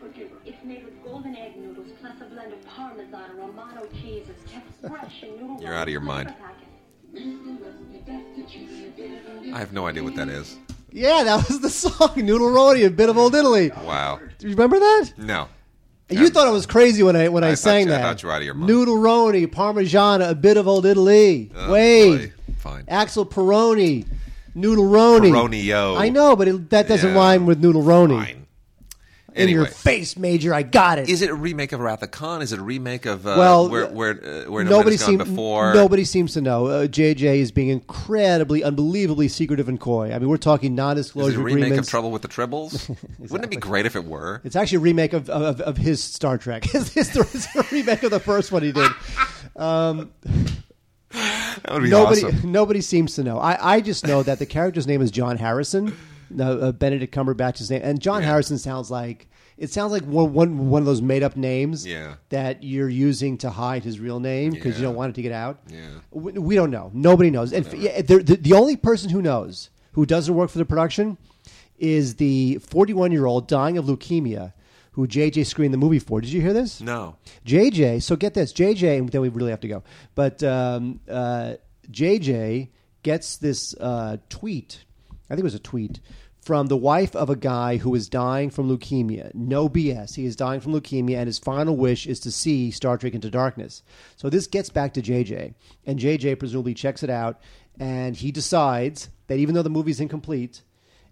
Forgive 0.00 0.30
her. 0.30 0.36
It's 0.44 0.62
made 0.64 0.84
with 0.84 1.02
golden 1.04 1.34
egg 1.36 1.56
noodles 1.56 1.88
plus 2.00 2.14
a 2.20 2.24
blend 2.26 2.52
of 2.52 2.64
Parmesan 2.66 3.30
and 3.30 3.38
Romano 3.38 3.86
cheese. 4.00 4.26
It's 4.28 4.50
kept 4.50 4.70
fresh 4.80 5.22
and 5.22 5.40
noodle. 5.40 5.62
You're 5.62 5.74
out 5.74 5.88
of 5.88 5.92
your 5.92 6.00
mind. 6.00 6.32
I 9.52 9.58
have 9.58 9.72
no 9.72 9.86
idea 9.86 10.02
what 10.02 10.14
that 10.16 10.28
is. 10.28 10.56
Yeah, 10.90 11.24
that 11.24 11.48
was 11.48 11.60
the 11.60 11.70
song 11.70 12.12
Noodle 12.16 12.48
Roni, 12.50 12.86
a 12.86 12.90
bit 12.90 13.08
of 13.08 13.16
old 13.18 13.34
Italy. 13.34 13.70
Wow. 13.84 14.20
Do 14.38 14.46
you 14.48 14.54
remember 14.54 14.78
that? 14.78 15.12
No. 15.18 15.48
You 16.10 16.28
thought 16.28 16.46
I 16.46 16.50
was 16.50 16.66
crazy 16.66 17.02
when 17.02 17.16
I 17.16 17.28
when 17.28 17.42
I, 17.42 17.48
I 17.48 17.50
thought 17.52 17.58
sang 17.58 17.86
you- 17.88 17.94
I 17.94 17.96
that. 17.96 18.02
thought 18.02 18.22
you 18.22 18.28
were 18.28 18.34
out 18.34 18.38
of 18.42 18.44
your 18.44 18.54
mind. 18.54 18.68
Noodle 18.68 18.96
Roni, 18.96 19.46
Parmigiana, 19.46 20.30
a 20.30 20.34
bit 20.34 20.56
of 20.56 20.68
old 20.68 20.86
Italy. 20.86 21.50
Oh, 21.56 21.72
Wade, 21.72 22.20
boy. 22.46 22.54
Fine. 22.58 22.84
Axel 22.88 23.26
Peroni, 23.26 24.06
Noodle 24.54 24.84
Roni. 24.84 25.30
Peronio. 25.30 25.98
I 25.98 26.08
know, 26.08 26.36
but 26.36 26.48
it, 26.48 26.70
that 26.70 26.88
doesn't 26.88 27.10
Yeah. 27.10 27.16
rhyme 27.18 27.46
with 27.46 27.60
Noodle 27.62 27.82
Roni. 27.82 28.24
Fine. 28.24 28.40
In 29.36 29.48
your 29.48 29.62
Anyway. 29.62 29.74
face, 29.74 30.16
Major. 30.16 30.54
I 30.54 30.62
got 30.62 31.00
it. 31.00 31.08
Is 31.08 31.20
it 31.20 31.28
a 31.28 31.34
remake 31.34 31.72
of 31.72 31.80
Wrath 31.80 32.04
of 32.04 32.12
Khan? 32.12 32.40
Is 32.40 32.52
it 32.52 32.60
a 32.60 32.62
remake 32.62 33.04
of 33.04 33.26
uh, 33.26 33.34
Well, 33.36 33.68
where 33.68 33.86
where 33.88 34.10
uh, 34.12 34.48
where 34.48 34.62
nobody 34.62 34.96
nobody's 34.96 35.02
gone 35.02 35.16
before? 35.16 35.74
nobody 35.74 36.04
seems 36.04 36.34
to 36.34 36.40
know. 36.40 36.66
Uh, 36.66 36.86
JJ 36.86 37.38
is 37.40 37.50
being 37.50 37.68
incredibly, 37.68 38.62
unbelievably 38.62 39.26
secretive 39.26 39.68
and 39.68 39.80
coy. 39.80 40.12
I 40.14 40.20
mean, 40.20 40.28
we're 40.28 40.36
talking 40.36 40.74
Is 40.74 40.76
non-disclosure 40.76 41.30
Is 41.30 41.34
it 41.34 41.40
a 41.40 41.42
remake 41.42 41.64
agreements. 41.64 41.88
of 41.88 41.90
Trouble 41.90 42.12
with 42.12 42.22
the 42.22 42.28
Tribbles? 42.28 42.96
Wouldn't 43.18 43.42
it 43.42 43.50
be 43.50 43.56
great 43.56 43.86
if 43.86 43.96
it 43.96 44.04
were? 44.04 44.40
It's 44.44 44.54
actually 44.54 44.76
a 44.76 44.80
remake 44.82 45.12
of, 45.14 45.28
of, 45.28 45.60
of 45.62 45.78
his 45.78 46.00
Star 46.00 46.38
Trek. 46.38 46.66
it's, 46.72 46.96
it's 46.96 47.16
a 47.56 47.62
remake 47.74 48.04
of 48.04 48.12
the 48.12 48.20
first 48.20 48.52
one 48.52 48.62
he 48.62 48.70
did. 48.70 48.92
That 51.14 51.72
would 51.72 51.82
be 51.84 51.88
nobody, 51.90 52.24
awesome. 52.24 52.52
nobody 52.52 52.80
seems 52.80 53.14
to 53.14 53.22
know. 53.22 53.38
I, 53.38 53.76
I 53.76 53.80
just 53.80 54.06
know 54.06 54.22
that 54.22 54.38
the 54.38 54.46
character's 54.46 54.86
name 54.86 55.00
is 55.00 55.10
John 55.10 55.36
Harrison. 55.36 55.96
No, 56.30 56.58
uh, 56.58 56.72
Benedict 56.72 57.14
Cumberbatch's 57.14 57.70
name, 57.70 57.82
and 57.84 58.00
John 58.00 58.22
Yeah. 58.22 58.28
Harrison 58.28 58.58
sounds 58.58 58.90
like 58.90 59.28
it 59.56 59.70
sounds 59.70 59.92
like 59.92 60.02
one, 60.02 60.32
one, 60.32 60.68
one 60.68 60.82
of 60.82 60.86
those 60.86 61.00
made 61.00 61.22
up 61.22 61.36
names 61.36 61.86
Yeah. 61.86 62.14
that 62.30 62.64
you're 62.64 62.88
using 62.88 63.38
to 63.38 63.50
hide 63.50 63.84
his 63.84 64.00
real 64.00 64.18
name 64.18 64.50
because 64.50 64.76
you 64.76 64.82
don't 64.84 64.96
want 64.96 65.10
it 65.10 65.14
to 65.14 65.22
get 65.22 65.30
out. 65.30 65.60
Yeah. 65.68 65.78
we, 66.10 66.32
we 66.32 66.54
don't 66.56 66.72
know. 66.72 66.90
Nobody 66.92 67.30
knows. 67.30 67.52
And 67.52 67.64
yeah, 67.74 68.02
the, 68.02 68.18
the 68.40 68.52
only 68.54 68.76
person 68.76 69.10
who 69.10 69.22
knows 69.22 69.70
who 69.92 70.04
doesn't 70.06 70.34
work 70.34 70.50
for 70.50 70.58
the 70.58 70.64
production 70.64 71.18
is 71.78 72.16
the 72.16 72.58
41 72.66 73.12
year 73.12 73.26
old 73.26 73.46
dying 73.46 73.78
of 73.78 73.84
leukemia 73.84 74.52
who 74.94 75.08
JJ 75.08 75.46
screened 75.46 75.74
the 75.74 75.78
movie 75.78 75.98
for. 75.98 76.20
Did 76.20 76.30
you 76.30 76.40
hear 76.40 76.52
this? 76.52 76.80
No. 76.80 77.16
JJ, 77.44 78.02
so 78.02 78.14
get 78.14 78.34
this, 78.34 78.52
JJ, 78.52 78.98
and 78.98 79.08
then 79.08 79.20
we 79.20 79.28
really 79.28 79.50
have 79.50 79.60
to 79.60 79.68
go. 79.68 79.82
But 80.14 80.42
um, 80.44 81.00
uh, 81.08 81.54
JJ 81.90 82.68
gets 83.02 83.36
this 83.36 83.74
uh, 83.80 84.18
tweet, 84.28 84.84
I 85.28 85.34
think 85.34 85.40
it 85.40 85.44
was 85.44 85.54
a 85.54 85.58
tweet, 85.58 85.98
from 86.40 86.68
the 86.68 86.76
wife 86.76 87.16
of 87.16 87.28
a 87.28 87.34
guy 87.34 87.78
who 87.78 87.94
is 87.94 88.08
dying 88.08 88.50
from 88.50 88.68
leukemia. 88.68 89.34
No 89.34 89.68
BS. 89.68 90.14
He 90.14 90.26
is 90.26 90.36
dying 90.36 90.60
from 90.60 90.72
leukemia, 90.72 91.16
and 91.16 91.26
his 91.26 91.38
final 91.40 91.76
wish 91.76 92.06
is 92.06 92.20
to 92.20 92.30
see 92.30 92.70
Star 92.70 92.96
Trek 92.96 93.14
Into 93.14 93.30
Darkness. 93.30 93.82
So 94.16 94.30
this 94.30 94.46
gets 94.46 94.70
back 94.70 94.94
to 94.94 95.02
JJ, 95.02 95.54
and 95.86 95.98
JJ 95.98 96.38
presumably 96.38 96.74
checks 96.74 97.02
it 97.02 97.10
out, 97.10 97.40
and 97.80 98.14
he 98.14 98.30
decides 98.30 99.08
that 99.26 99.38
even 99.38 99.56
though 99.56 99.62
the 99.62 99.70
movie's 99.70 100.00
incomplete, 100.00 100.62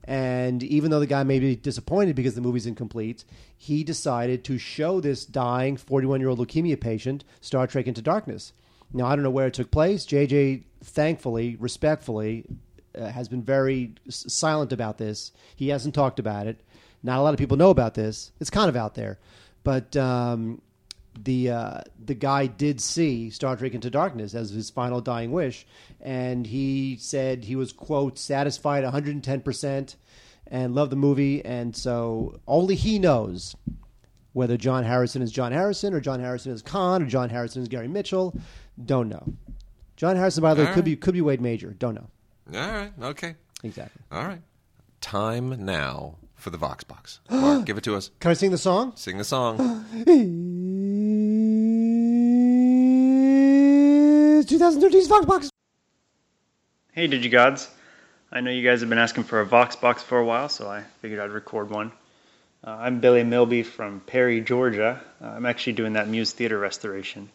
and 0.05 0.63
even 0.63 0.91
though 0.91 1.01
the 1.01 1.07
guy 1.07 1.23
may 1.23 1.39
be 1.39 1.55
disappointed 1.57 2.17
because 2.17 2.35
the 2.35 2.41
movie's 2.41 2.67
incomplete, 2.67 3.25
he 3.57 3.85
decided 3.85 4.45
to 4.45 4.59
show 4.59 5.01
this 5.01 5.25
dying 5.25 5.77
41 5.77 6.21
year 6.21 6.29
old 6.31 6.39
leukemia 6.39 6.81
patient 6.81 7.25
Star 7.41 7.67
Trek 7.67 7.87
Into 7.87 8.03
Darkness. 8.03 8.53
Now, 8.93 9.07
I 9.07 9.15
don't 9.15 9.23
know 9.23 9.31
where 9.31 9.47
it 9.47 9.55
took 9.55 9.71
place. 9.71 10.05
JJ, 10.05 10.65
thankfully, 10.85 11.57
respectfully, 11.59 12.45
uh, 12.99 13.07
has 13.07 13.29
been 13.29 13.43
very 13.43 13.95
s- 14.07 14.25
silent 14.29 14.73
about 14.73 14.99
this. 14.99 15.33
He 15.57 15.69
hasn't 15.69 15.95
talked 15.95 16.19
about 16.19 16.47
it. 16.47 16.61
Not 17.03 17.19
a 17.19 17.23
lot 17.23 17.33
of 17.33 17.39
people 17.39 17.57
know 17.57 17.71
about 17.71 17.95
this. 17.95 18.33
It's 18.39 18.51
kind 18.51 18.69
of 18.69 18.77
out 18.77 18.95
there. 18.95 19.19
But 19.65 19.97
um, 19.97 20.61
the 21.21 21.51
uh, 21.51 21.81
the 22.05 22.15
guy 22.15 22.47
did 22.47 22.81
see 22.81 23.31
Star 23.31 23.57
Trek 23.57 23.75
Into 23.75 23.91
Darkness 23.91 24.35
as 24.35 24.51
his 24.51 24.71
final 24.71 25.01
dying 25.01 25.31
wish, 25.33 25.67
and 26.01 26.47
he 26.47 26.97
said 27.01 27.45
he 27.45 27.57
was 27.57 27.73
quote 27.73 28.19
satisfied 28.19 28.83
110 28.85 29.41
percent 29.41 29.97
and 30.47 30.75
loved 30.75 30.93
the 30.93 30.97
movie, 30.97 31.45
and 31.45 31.75
so 31.77 32.41
only 32.47 32.75
he 32.75 32.99
knows 32.99 33.55
whether 34.33 34.57
John 34.57 34.85
Harrison 34.85 35.21
is 35.23 35.31
John 35.31 35.53
Harrison 35.53 35.93
or 35.95 36.01
John 36.01 36.21
Harrison 36.21 36.53
is 36.53 36.63
Khan 36.63 37.03
or 37.03 37.07
John 37.07 37.29
Harrison 37.29 37.63
is 37.63 37.69
Gary 37.69 37.89
Mitchell. 37.89 38.35
Don't 38.83 39.09
know. 39.09 39.35
John 39.97 40.17
Harrison, 40.17 40.43
by 40.43 40.55
the 40.55 40.63
way, 40.63 40.69
All 40.69 40.75
could 40.75 40.81
right. 40.81 40.85
be 40.87 40.97
could 40.97 41.15
be 41.15 41.21
Wade 41.21 41.41
Major. 41.43 41.71
Don't 41.73 41.95
know 41.95 42.09
All 42.59 42.73
right. 42.73 42.93
Okay. 43.03 43.35
exactly. 43.63 44.03
All 44.11 44.25
right. 44.25 44.41
Time 45.03 45.65
now 45.65 46.17
for 46.35 46.51
the 46.51 46.57
Vox 46.59 46.83
Box. 46.85 47.21
Mark, 47.31 47.67
give 47.67 47.77
it 47.79 47.85
to 47.85 47.95
us. 47.95 48.11
Can 48.21 48.31
I 48.31 48.35
sing 48.35 48.51
the 48.51 48.59
song? 48.59 48.93
Sing 48.97 49.19
the 49.19 49.25
song. 49.25 49.85
2013's 54.53 55.07
Vox 55.07 55.25
Box. 55.25 55.51
Hey, 56.93 57.09
Digigods. 57.09 57.71
I 58.31 58.43
know 58.43 58.51
you 58.51 58.63
guys 58.63 58.81
have 58.81 58.91
been 58.91 58.99
asking 58.99 59.25
for 59.25 59.41
a 59.41 59.47
Vox 59.47 59.77
box 59.77 60.03
for 60.03 60.19
a 60.19 60.25
while, 60.27 60.51
so 60.51 60.69
I 60.69 60.83
figured 61.01 61.21
I'd 61.21 61.31
record 61.31 61.71
one. 61.71 61.91
Uh, 62.63 62.77
I'm 62.81 63.01
Billy 63.01 63.25
Milby 63.25 63.63
from 63.63 64.01
Perry, 64.01 64.43
Georgia. 64.43 65.01
Uh, 65.23 65.27
I'm 65.27 65.47
actually 65.47 65.73
doing 65.73 65.95
that 65.95 66.07
Muse 66.07 66.33
Theater 66.33 66.59
restoration. 66.59 67.31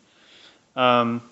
Um, 0.76 1.24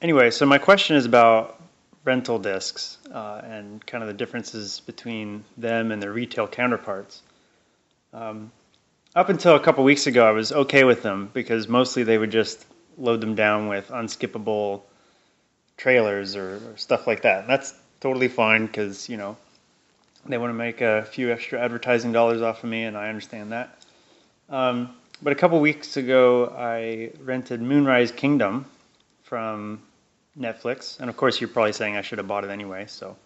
anyway, 0.00 0.30
so 0.30 0.46
my 0.46 0.58
question 0.58 0.94
is 0.94 1.04
about 1.04 1.60
rental 2.04 2.38
discs 2.38 2.96
uh, 3.12 3.40
and 3.42 3.84
kind 3.84 4.04
of 4.04 4.08
the 4.08 4.14
differences 4.14 4.78
between 4.86 5.44
them 5.56 5.90
and 5.90 6.00
their 6.00 6.12
retail 6.12 6.46
counterparts. 6.46 7.22
Um, 8.12 8.52
up 9.16 9.30
until 9.30 9.56
a 9.56 9.60
couple 9.60 9.82
weeks 9.82 10.06
ago, 10.06 10.24
I 10.24 10.30
was 10.30 10.52
okay 10.52 10.84
with 10.84 11.02
them 11.02 11.28
because 11.32 11.66
mostly 11.66 12.04
they 12.04 12.18
would 12.18 12.30
just 12.30 12.64
load 12.96 13.20
them 13.20 13.34
down 13.34 13.66
with 13.66 13.88
unskippable 13.88 14.82
trailers 15.78 16.36
or, 16.36 16.56
or 16.56 16.76
stuff 16.76 17.06
like 17.06 17.22
that. 17.22 17.40
And 17.40 17.48
that's 17.48 17.72
totally 18.00 18.28
fine 18.28 18.66
because 18.66 19.08
you 19.08 19.16
know 19.16 19.38
they 20.26 20.36
want 20.36 20.50
to 20.50 20.54
make 20.54 20.82
a 20.82 21.04
few 21.04 21.32
extra 21.32 21.58
advertising 21.58 22.12
dollars 22.12 22.42
off 22.42 22.62
of 22.62 22.68
me, 22.68 22.84
and 22.84 22.96
I 22.96 23.08
understand 23.08 23.52
that. 23.52 23.78
Um, 24.50 24.94
but 25.22 25.32
a 25.32 25.36
couple 25.36 25.58
weeks 25.60 25.96
ago, 25.96 26.54
I 26.56 27.12
rented 27.24 27.62
Moonrise 27.62 28.12
Kingdom 28.12 28.66
from 29.22 29.80
Netflix, 30.38 31.00
and 31.00 31.08
of 31.08 31.16
course, 31.16 31.40
you're 31.40 31.48
probably 31.48 31.72
saying 31.72 31.96
I 31.96 32.02
should 32.02 32.18
have 32.18 32.28
bought 32.28 32.44
it 32.44 32.50
anyway, 32.50 32.86
so 32.86 33.16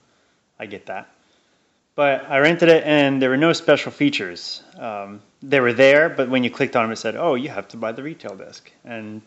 I 0.58 0.66
get 0.66 0.86
that. 0.86 1.08
But 1.94 2.30
I 2.30 2.38
rented 2.38 2.70
it, 2.70 2.84
and 2.84 3.20
there 3.20 3.28
were 3.28 3.36
no 3.36 3.52
special 3.52 3.92
features. 3.92 4.62
Um, 4.78 5.20
they 5.42 5.60
were 5.60 5.74
there, 5.74 6.08
but 6.08 6.30
when 6.30 6.44
you 6.44 6.50
clicked 6.50 6.76
on 6.76 6.84
them, 6.84 6.92
it 6.92 6.96
said, 6.96 7.16
"Oh, 7.16 7.34
you 7.34 7.50
have 7.50 7.68
to 7.68 7.76
buy 7.76 7.92
the 7.92 8.02
retail 8.02 8.34
disc," 8.34 8.70
and 8.84 9.20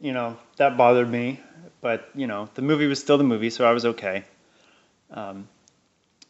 you 0.00 0.12
know 0.12 0.36
that 0.56 0.76
bothered 0.76 1.10
me. 1.10 1.40
But 1.80 2.08
you 2.14 2.26
know, 2.26 2.48
the 2.54 2.62
movie 2.62 2.86
was 2.86 3.00
still 3.00 3.18
the 3.18 3.24
movie, 3.24 3.50
so 3.50 3.68
I 3.68 3.72
was 3.72 3.84
okay. 3.84 4.24
Um, 5.10 5.48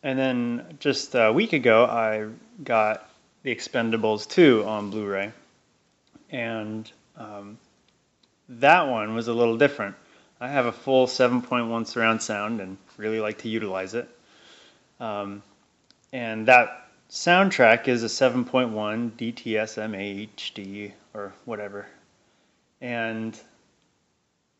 and 0.03 0.19
then 0.19 0.77
just 0.81 1.15
a 1.15 1.33
week 1.33 1.53
ago, 1.53 1.85
I 1.85 2.29
got 2.63 3.09
The 3.43 3.55
Expendables 3.55 4.29
2 4.29 4.65
on 4.65 4.91
Blu-ray, 4.91 5.33
and 6.31 6.91
um, 7.17 7.59
that 8.49 8.89
one 8.89 9.15
was 9.15 9.29
a 9.29 9.33
little 9.33 9.57
different. 9.57 9.97
I 10.41 10.49
have 10.49 10.67
a 10.67 10.73
full 10.73 11.07
7.1 11.07 11.87
surround 11.87 12.23
sound 12.23 12.61
and 12.61 12.77
really 12.99 13.21
like 13.21 13.39
to 13.39 13.49
utilize 13.49 13.95
it. 13.95 14.09
Um, 15.01 15.43
and 16.13 16.47
that 16.49 16.89
soundtrack 17.11 17.89
is 17.89 18.03
a 18.03 18.07
7.1 18.07 19.13
DTS 19.13 19.79
MAHD 19.79 20.93
or 21.15 21.33
whatever. 21.47 21.87
And 22.81 23.39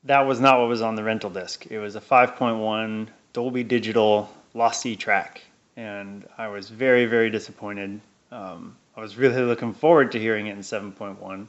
that 0.07 0.21
was 0.21 0.41
not 0.41 0.59
what 0.59 0.69
was 0.69 0.83
on 0.83 0.95
the 0.95 1.03
rental 1.03 1.31
disc. 1.31 1.67
It 1.67 1.79
was 1.79 1.97
a 1.97 2.01
5.1 2.01 3.09
Dolby 3.33 3.65
Digital 3.65 4.31
lossy 4.55 4.97
track, 4.97 5.43
and 5.77 6.27
I 6.39 6.49
was 6.49 6.71
very, 6.71 7.07
very 7.07 7.29
disappointed. 7.29 8.01
Um, 8.31 8.77
I 8.97 9.01
was 9.01 9.17
really 9.17 9.43
looking 9.43 9.75
forward 9.75 10.13
to 10.13 10.19
hearing 10.19 10.47
it 10.47 10.53
in 10.53 10.61
7.1. 10.61 11.49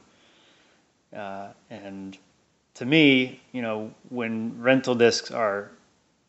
Uh, 1.16 1.48
and 1.70 2.18
to 2.74 2.84
me, 2.84 3.40
you 3.52 3.62
know, 3.62 3.92
when 4.10 4.60
rental 4.60 4.94
discs 4.94 5.30
are 5.30 5.70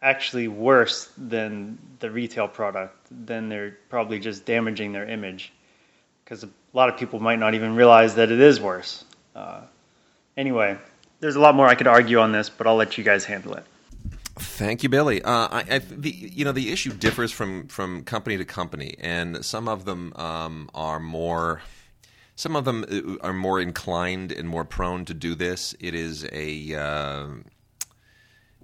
actually 0.01 0.47
worse 0.47 1.11
than 1.17 1.77
the 1.99 2.09
retail 2.09 2.47
product, 2.47 2.95
then 3.11 3.49
they're 3.49 3.77
probably 3.89 4.19
just 4.19 4.45
damaging 4.45 4.93
their 4.93 5.09
image. 5.09 5.51
Because 6.23 6.43
a 6.43 6.49
lot 6.73 6.89
of 6.89 6.97
people 6.97 7.19
might 7.19 7.39
not 7.39 7.55
even 7.55 7.75
realize 7.75 8.15
that 8.15 8.31
it 8.31 8.39
is 8.39 8.61
worse. 8.61 9.03
Uh, 9.35 9.61
anyway, 10.37 10.77
there's 11.19 11.35
a 11.35 11.39
lot 11.39 11.55
more 11.55 11.67
I 11.67 11.75
could 11.75 11.87
argue 11.87 12.19
on 12.19 12.31
this, 12.31 12.49
but 12.49 12.67
I'll 12.67 12.75
let 12.75 12.97
you 12.97 13.03
guys 13.03 13.25
handle 13.25 13.53
it. 13.53 13.65
Thank 14.35 14.83
you, 14.83 14.89
Billy. 14.89 15.21
Uh, 15.21 15.31
I, 15.31 15.65
I, 15.69 15.79
the, 15.79 16.09
you 16.09 16.45
know, 16.45 16.53
the 16.53 16.71
issue 16.71 16.93
differs 16.93 17.31
from, 17.31 17.67
from 17.67 18.03
company 18.03 18.37
to 18.37 18.45
company, 18.45 18.95
and 18.99 19.43
some 19.43 19.67
of 19.67 19.85
them 19.85 20.13
um, 20.15 20.69
are 20.73 20.99
more. 20.99 21.61
Some 22.35 22.55
of 22.55 22.63
them 22.63 22.85
uh, 22.89 23.25
are 23.25 23.33
more 23.33 23.59
inclined 23.59 24.31
and 24.31 24.47
more 24.47 24.63
prone 24.63 25.03
to 25.05 25.13
do 25.13 25.35
this. 25.35 25.75
It 25.79 25.93
is 25.93 26.25
a. 26.31 26.73
Uh, 26.73 27.27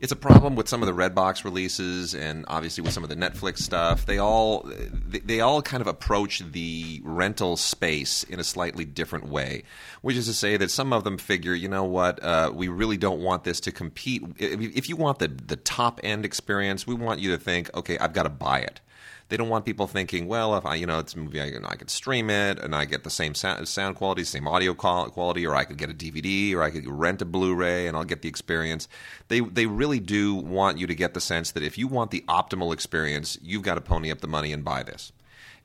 it's 0.01 0.11
a 0.11 0.15
problem 0.15 0.55
with 0.55 0.67
some 0.67 0.83
of 0.83 0.87
the 0.87 0.93
Redbox 0.93 1.45
releases, 1.45 2.13
and 2.13 2.43
obviously 2.49 2.83
with 2.83 2.91
some 2.91 3.03
of 3.03 3.09
the 3.09 3.15
Netflix 3.15 3.59
stuff. 3.59 4.05
They 4.05 4.17
all 4.17 4.69
they, 5.07 5.39
all 5.39 5.61
kind 5.61 5.79
of 5.79 5.87
approach 5.87 6.39
the 6.39 7.01
rental 7.03 7.55
space 7.55 8.23
in 8.23 8.39
a 8.39 8.43
slightly 8.43 8.83
different 8.83 9.27
way, 9.29 9.63
which 10.01 10.17
is 10.17 10.25
to 10.25 10.33
say 10.33 10.57
that 10.57 10.69
some 10.69 10.91
of 10.91 11.05
them 11.05 11.17
figure, 11.17 11.53
you 11.53 11.69
know 11.69 11.85
what, 11.85 12.21
uh, 12.21 12.51
we 12.53 12.67
really 12.67 12.97
don't 12.97 13.21
want 13.21 13.45
this 13.45 13.61
to 13.61 13.71
compete. 13.71 14.21
If, 14.37 14.59
if 14.59 14.89
you 14.89 14.97
want 14.97 15.19
the 15.19 15.29
the 15.29 15.55
top 15.55 16.01
end 16.03 16.25
experience, 16.25 16.85
we 16.85 16.95
want 16.95 17.21
you 17.21 17.31
to 17.31 17.37
think, 17.37 17.73
okay, 17.73 17.97
I've 17.97 18.13
got 18.13 18.23
to 18.23 18.29
buy 18.29 18.59
it. 18.59 18.81
They 19.27 19.37
don't 19.37 19.49
want 19.49 19.65
people 19.65 19.87
thinking, 19.87 20.27
well, 20.27 20.55
if 20.55 20.65
I, 20.65 20.75
you 20.75 20.85
know, 20.85 20.99
it's 20.99 21.15
a 21.15 21.19
movie, 21.19 21.41
I, 21.41 21.51
I 21.65 21.75
could 21.75 21.89
stream 21.89 22.29
it 22.29 22.59
and 22.59 22.75
I 22.75 22.85
get 22.85 23.03
the 23.03 23.09
same 23.09 23.33
sound, 23.33 23.67
sound 23.67 23.95
quality, 23.95 24.23
same 24.23 24.47
audio 24.47 24.73
quality, 24.73 25.45
or 25.47 25.55
I 25.55 25.63
could 25.63 25.77
get 25.77 25.89
a 25.89 25.93
DVD, 25.93 26.53
or 26.53 26.61
I 26.61 26.69
could 26.69 26.87
rent 26.87 27.21
a 27.21 27.25
Blu-ray, 27.25 27.87
and 27.87 27.97
I'll 27.97 28.03
get 28.03 28.21
the 28.21 28.29
experience. 28.29 28.87
They 29.27 29.39
they 29.39 29.65
really 29.65 29.99
do 29.99 30.35
want 30.35 30.77
you 30.77 30.87
to 30.87 30.95
get 30.95 31.13
the 31.13 31.21
sense 31.21 31.51
that 31.51 31.63
if 31.63 31.77
you 31.77 31.87
want 31.87 32.11
the 32.11 32.23
optimal 32.27 32.73
experience, 32.73 33.37
you've 33.41 33.63
got 33.63 33.75
to 33.75 33.81
pony 33.81 34.11
up 34.11 34.21
the 34.21 34.27
money 34.27 34.53
and 34.53 34.63
buy 34.63 34.83
this 34.83 35.11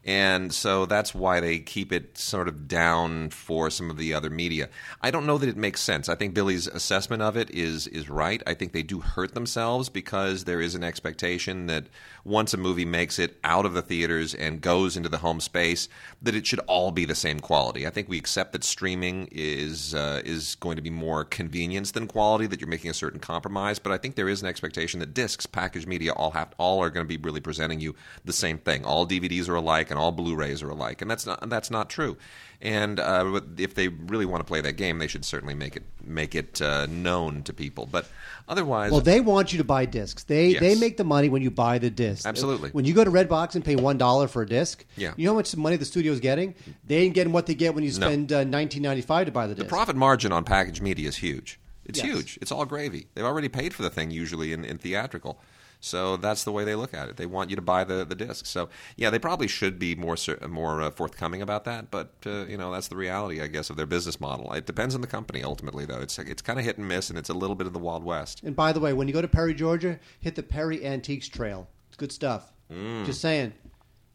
and 0.05 0.53
so 0.53 0.87
that's 0.87 1.15
why 1.15 1.41
they 1.41 1.59
keep 1.59 1.93
it 1.93 2.17
sort 2.17 2.49
of 2.49 2.67
down 2.67 3.29
for 3.29 3.69
some 3.69 3.91
of 3.91 3.99
the 3.99 4.15
other 4.15 4.31
media. 4.31 4.71
I 5.03 5.11
don't 5.11 5.27
know 5.27 5.37
that 5.37 5.49
it 5.49 5.59
makes 5.59 5.83
sense. 5.83 6.09
I 6.09 6.15
think 6.15 6.33
Billy's 6.33 6.67
assessment 6.67 7.21
of 7.21 7.37
it 7.37 7.51
is 7.51 7.87
is 7.87 8.09
right. 8.09 8.43
I 8.47 8.55
think 8.55 8.73
they 8.73 8.83
do 8.83 9.01
hurt 9.01 9.35
themselves 9.35 9.91
because 9.91 10.45
there 10.45 10.61
is 10.61 10.75
an 10.75 10.83
expectation 10.83 11.67
that 11.67 11.87
once 12.25 12.55
a 12.55 12.57
movie 12.57 12.85
makes 12.85 13.19
it 13.19 13.39
out 13.45 13.67
of 13.67 13.73
the 13.73 13.83
theaters 13.83 14.35
and 14.35 14.61
goes 14.61 14.97
into 14.97 15.09
the 15.09 15.19
home 15.19 15.41
space, 15.41 15.89
that 16.23 16.35
it 16.35 16.47
should 16.47 16.61
all 16.61 16.91
be 16.91 17.05
the 17.05 17.15
same 17.15 17.41
quality. 17.41 17.87
I 17.87 17.91
think 17.91 18.09
we 18.09 18.19
accept 18.19 18.53
that 18.53 18.65
streaming 18.65 19.29
is 19.33 19.95
uh, 19.95 20.23
is 20.25 20.57
going 20.57 20.77
to 20.77 20.83
be 20.83 20.91
more 20.91 21.25
convenience 21.25 21.93
than 21.93 22.07
quality. 22.07 22.47
That 22.47 22.61
you're 22.61 22.69
making 22.69 22.91
a 22.91 22.95
certain 22.95 23.21
compromise, 23.21 23.79
but 23.79 23.93
I 23.93 23.99
think 23.99 24.15
there 24.15 24.29
is 24.29 24.43
an 24.43 24.49
expectation 24.49 25.01
that 25.01 25.15
discs, 25.15 25.47
packaged 25.47 25.87
media, 25.87 26.13
all 26.13 26.33
have 26.33 26.55
all 26.59 26.83
are 26.83 26.91
going 26.91 27.07
to 27.07 27.09
be 27.09 27.23
really 27.23 27.41
presenting 27.41 27.81
you 27.81 27.95
the 28.25 28.33
same 28.33 28.59
thing. 28.59 28.85
All 28.85 29.07
DVDs 29.07 29.49
are 29.49 29.55
alike, 29.55 29.91
and 29.91 29.99
all 29.99 30.13
Blu-rays 30.13 30.63
are 30.63 30.71
alike, 30.71 31.03
and 31.03 31.11
that's 31.11 31.27
not 31.27 31.49
that's 31.49 31.71
not 31.71 31.91
true. 31.91 32.17
And 32.63 33.01
uh, 33.01 33.41
if 33.57 33.75
they 33.75 33.89
really 33.89 34.27
want 34.27 34.41
to 34.41 34.45
play 34.45 34.61
that 34.61 34.75
game, 34.75 34.99
they 34.99 35.07
should 35.07 35.25
certainly 35.25 35.55
make 35.55 35.77
it 35.77 35.83
make 36.05 36.35
it 36.35 36.61
uh, 36.61 36.85
known 36.87 37.43
to 37.45 37.55
people. 37.55 37.87
But 37.91 38.07
otherwise, 38.49 38.93
Well, 38.93 39.01
they 39.01 39.21
want 39.21 39.51
you 39.53 39.59
to 39.59 39.65
buy 39.65 39.87
discs. 39.87 40.25
They 40.25 40.49
Yes. 40.49 40.61
they 40.61 40.75
make 40.75 40.99
the 40.99 41.05
money 41.05 41.31
when 41.31 41.41
you 41.41 41.51
buy 41.51 41.79
the 41.79 41.89
disc. 41.89 42.27
Absolutely. 42.27 42.69
When 42.71 42.85
you 42.85 42.93
go 42.93 43.03
to 43.03 43.11
Redbox 43.11 43.55
and 43.55 43.65
pay 43.65 43.77
one 43.77 43.97
dollar 43.97 44.29
for 44.29 44.43
a 44.43 44.47
disc, 44.47 44.85
Yeah. 44.97 45.15
you 45.17 45.25
know 45.25 45.33
how 45.33 45.37
much 45.37 45.57
money 45.57 45.77
the 45.77 45.87
studio's 45.87 46.21
getting? 46.21 46.55
They 46.87 46.99
ain't 46.99 47.15
getting 47.15 47.33
what 47.33 47.47
they 47.47 47.55
get 47.55 47.75
when 47.75 47.83
you 47.83 47.91
No. 47.99 48.07
spend 48.07 48.31
uh, 48.33 48.45
nineteen 48.45 48.83
ninety 48.83 49.03
five 49.03 49.25
to 49.27 49.33
buy 49.33 49.47
the 49.47 49.55
disc. 49.55 49.65
the 49.67 49.69
profit 49.71 49.97
margin 49.97 50.31
on 50.31 50.45
packaged 50.45 50.83
media 50.83 51.09
is 51.09 51.17
huge. 51.17 51.59
It's 51.87 51.99
Yes. 51.99 52.07
huge. 52.07 52.39
It's 52.43 52.53
all 52.53 52.67
gravy. 52.67 53.07
They've 53.15 53.25
already 53.25 53.49
paid 53.49 53.73
for 53.73 53.83
the 53.83 53.91
thing 53.91 54.11
usually 54.11 54.53
in, 54.53 54.67
in 54.67 54.77
theatrical. 54.77 55.41
So 55.81 56.17
that's 56.19 56.45
the 56.45 56.53
way 56.53 56.65
they 56.65 56.75
look 56.75 56.93
at 56.93 57.09
it. 57.09 57.17
They 57.17 57.27
want 57.27 57.49
you 57.49 57.57
to 57.57 57.63
buy 57.63 57.85
the, 57.85 58.05
the 58.05 58.15
disc. 58.15 58.47
So 58.47 58.69
yeah, 58.97 59.11
they 59.11 59.19
probably 59.19 59.49
should 59.49 59.79
be 59.79 59.95
more 59.95 60.17
more 60.49 60.83
uh, 60.83 60.91
forthcoming 60.91 61.41
about 61.41 61.65
that. 61.65 61.91
But 61.91 62.13
uh, 62.27 62.45
you 62.47 62.59
know 62.59 62.71
that's 62.71 62.89
the 62.89 62.97
reality, 62.97 63.41
I 63.41 63.47
guess, 63.47 63.71
of 63.71 63.77
their 63.77 63.87
business 63.87 64.21
model. 64.21 64.53
It 64.53 64.67
depends 64.67 64.95
on 64.95 65.01
the 65.01 65.07
company 65.07 65.43
ultimately, 65.43 65.87
though. 65.87 66.01
It's 66.01 66.19
it's 66.19 66.43
kind 66.43 66.59
of 66.59 66.65
hit 66.65 66.77
and 66.79 66.87
miss, 66.87 67.09
and 67.09 67.19
it's 67.19 67.31
a 67.31 67.35
little 67.35 67.57
bit 67.57 67.67
of 67.67 67.73
the 67.73 67.79
wild 67.79 68.05
west. 68.05 68.43
and 68.45 68.55
by 68.55 68.73
the 68.73 68.81
way, 68.81 68.93
when 68.93 69.09
you 69.09 69.15
go 69.15 69.23
to 69.23 69.29
Perry, 69.29 69.55
Georgia, 69.55 69.99
hit 70.21 70.35
the 70.35 70.43
Perry 70.43 70.85
Antiques 70.85 71.29
Trail. 71.29 71.69
It's 71.89 71.97
good 71.97 72.13
stuff. 72.13 72.53
Mm. 72.71 73.07
Just 73.07 73.21
saying. 73.21 73.53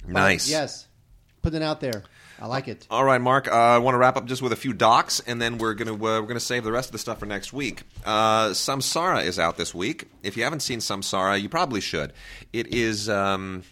Nice. 0.08 0.50
Yes. 0.50 0.88
Putting 1.42 1.62
it 1.62 1.66
out 1.66 1.80
there. 1.80 2.04
I 2.40 2.48
like 2.48 2.68
it. 2.68 2.86
All 2.90 3.04
right, 3.04 3.22
Mark. 3.22 3.48
Uh, 3.48 3.52
I 3.52 3.78
want 3.78 3.96
to 3.96 4.00
wrap 4.00 4.18
up 4.18 4.26
just 4.26 4.42
with 4.42 4.52
a 4.52 4.58
few 4.58 4.74
docs, 4.74 5.22
and 5.22 5.42
then 5.42 5.58
we're 5.58 5.74
gonna 5.74 5.94
uh, 5.94 5.98
we're 5.98 6.22
gonna 6.24 6.40
save 6.40 6.64
the 6.64 6.72
rest 6.72 6.90
of 6.90 6.94
the 6.94 7.00
stuff 7.00 7.20
for 7.20 7.26
next 7.26 7.54
week. 7.54 7.84
Uh, 8.04 8.50
Samsara 8.50 9.24
is 9.24 9.40
out 9.40 9.58
this 9.58 9.74
week. 9.74 10.06
If 10.24 10.36
you 10.36 10.44
haven't 10.44 10.60
seen 10.62 10.80
Samsara, 10.80 11.42
you 11.42 11.50
probably 11.50 11.82
should. 11.82 12.14
It 12.52 12.68
is. 12.68 13.10
Um, 13.10 13.64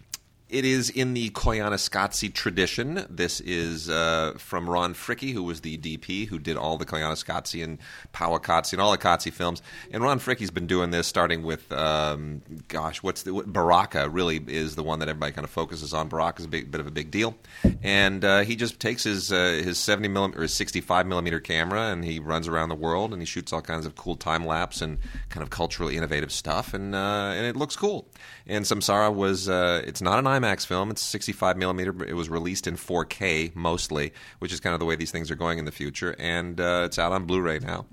it 0.54 0.66
is 0.66 0.92
in 0.92 1.16
the 1.16 1.32
Koyaanisqatsi 1.32 2.32
tradition. 2.32 3.08
This 3.10 3.40
is 3.42 3.90
uh, 3.90 4.36
from 4.38 4.70
Ron 4.70 4.94
Fricke, 4.94 5.34
who 5.34 5.42
was 5.42 5.62
the 5.62 5.80
DP 5.80 6.28
who 6.28 6.38
did 6.38 6.58
all 6.58 6.78
the 6.78 6.86
Koyaanisqatsi 6.86 7.64
and 7.64 7.80
Powaqqatsi 8.14 8.74
and 8.74 8.82
all 8.82 8.92
the 8.92 9.00
Katsi 9.00 9.34
films. 9.34 9.64
And 9.92 10.04
Ron 10.04 10.20
Fricke's 10.20 10.52
been 10.52 10.68
doing 10.68 10.92
this 10.92 11.08
starting 11.08 11.42
with, 11.42 11.72
um, 11.72 12.44
gosh, 12.68 13.02
what's 13.02 13.24
the 13.24 13.34
what, 13.34 13.52
Baraka? 13.52 14.08
Really 14.10 14.38
is 14.48 14.76
the 14.76 14.84
one 14.84 15.00
that 15.00 15.10
everybody 15.10 15.32
kind 15.32 15.44
of 15.44 15.50
focuses 15.50 15.92
on. 15.92 16.08
Baraka's 16.08 16.46
a 16.46 16.50
big, 16.50 16.70
bit 16.70 16.80
of 16.80 16.86
a 16.86 16.92
big 16.92 17.10
deal, 17.10 17.36
and 17.82 18.24
uh, 18.24 18.42
he 18.42 18.56
just 18.56 18.80
takes 18.80 19.04
his 19.04 19.34
uh, 19.34 19.60
his 19.64 19.80
seventy 19.80 20.08
millimeter 20.08 20.40
or 20.40 20.44
his 20.44 20.54
sixty 20.54 20.82
five 20.82 21.08
millimeter 21.08 21.40
camera 21.40 21.92
and 21.92 22.06
he 22.06 22.20
runs 22.20 22.48
around 22.48 22.70
the 22.70 22.76
world 22.76 23.12
and 23.12 23.22
he 23.22 23.26
shoots 23.26 23.52
all 23.52 23.62
kinds 23.62 23.88
of 23.88 23.96
cool 23.96 24.16
time 24.16 24.46
lapse 24.46 24.82
and 24.82 25.00
kind 25.30 25.42
of 25.42 25.50
culturally 25.50 25.98
innovative 25.98 26.32
stuff, 26.32 26.76
and 26.76 26.94
uh, 26.94 27.34
and 27.36 27.48
it 27.48 27.56
looks 27.56 27.76
cool. 27.76 28.08
And 28.46 28.66
Samsara 28.66 29.14
was 29.14 29.50
uh, 29.50 29.82
it's 29.88 30.02
not 30.02 30.20
an 30.20 30.26
IMAX 30.26 30.43
film; 30.66 30.92
it's 30.92 31.02
65 31.02 31.58
millimeter. 31.58 31.92
but 31.92 32.10
It 32.10 32.14
was 32.14 32.30
released 32.30 32.68
in 32.68 32.76
4K 32.76 33.56
mostly, 33.56 34.14
which 34.40 34.54
is 34.54 34.60
kind 34.60 34.74
of 34.74 34.80
the 34.80 34.86
way 34.86 34.96
these 34.96 35.12
things 35.12 35.32
are 35.32 35.36
going 35.36 35.60
in 35.60 35.66
the 35.66 35.72
future, 35.72 36.16
and 36.20 36.60
uh, 36.60 36.84
it's 36.86 37.00
out 37.00 37.12
on 37.12 37.26
Blu-ray 37.26 37.60
now. 37.60 37.86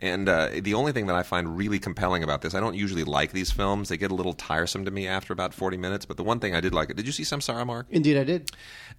And 0.00 0.28
uh, 0.28 0.50
the 0.62 0.74
only 0.74 0.92
thing 0.92 1.06
that 1.06 1.16
I 1.16 1.24
find 1.24 1.56
really 1.56 1.80
compelling 1.80 2.22
about 2.22 2.40
this, 2.40 2.54
I 2.54 2.60
don't 2.60 2.76
usually 2.76 3.02
like 3.02 3.32
these 3.32 3.50
films; 3.50 3.88
they 3.88 3.96
get 3.96 4.12
a 4.12 4.14
little 4.14 4.32
tiresome 4.32 4.84
to 4.84 4.92
me 4.92 5.08
after 5.08 5.32
about 5.32 5.52
40 5.52 5.76
minutes. 5.76 6.06
But 6.06 6.16
the 6.16 6.22
one 6.22 6.38
thing 6.38 6.54
I 6.54 6.60
did 6.60 6.72
like 6.72 6.90
it. 6.90 6.96
Did 6.96 7.06
you 7.06 7.12
see 7.12 7.24
Samsara, 7.24 7.66
Mark? 7.66 7.86
Indeed, 7.90 8.16
I 8.16 8.24
did. 8.24 8.50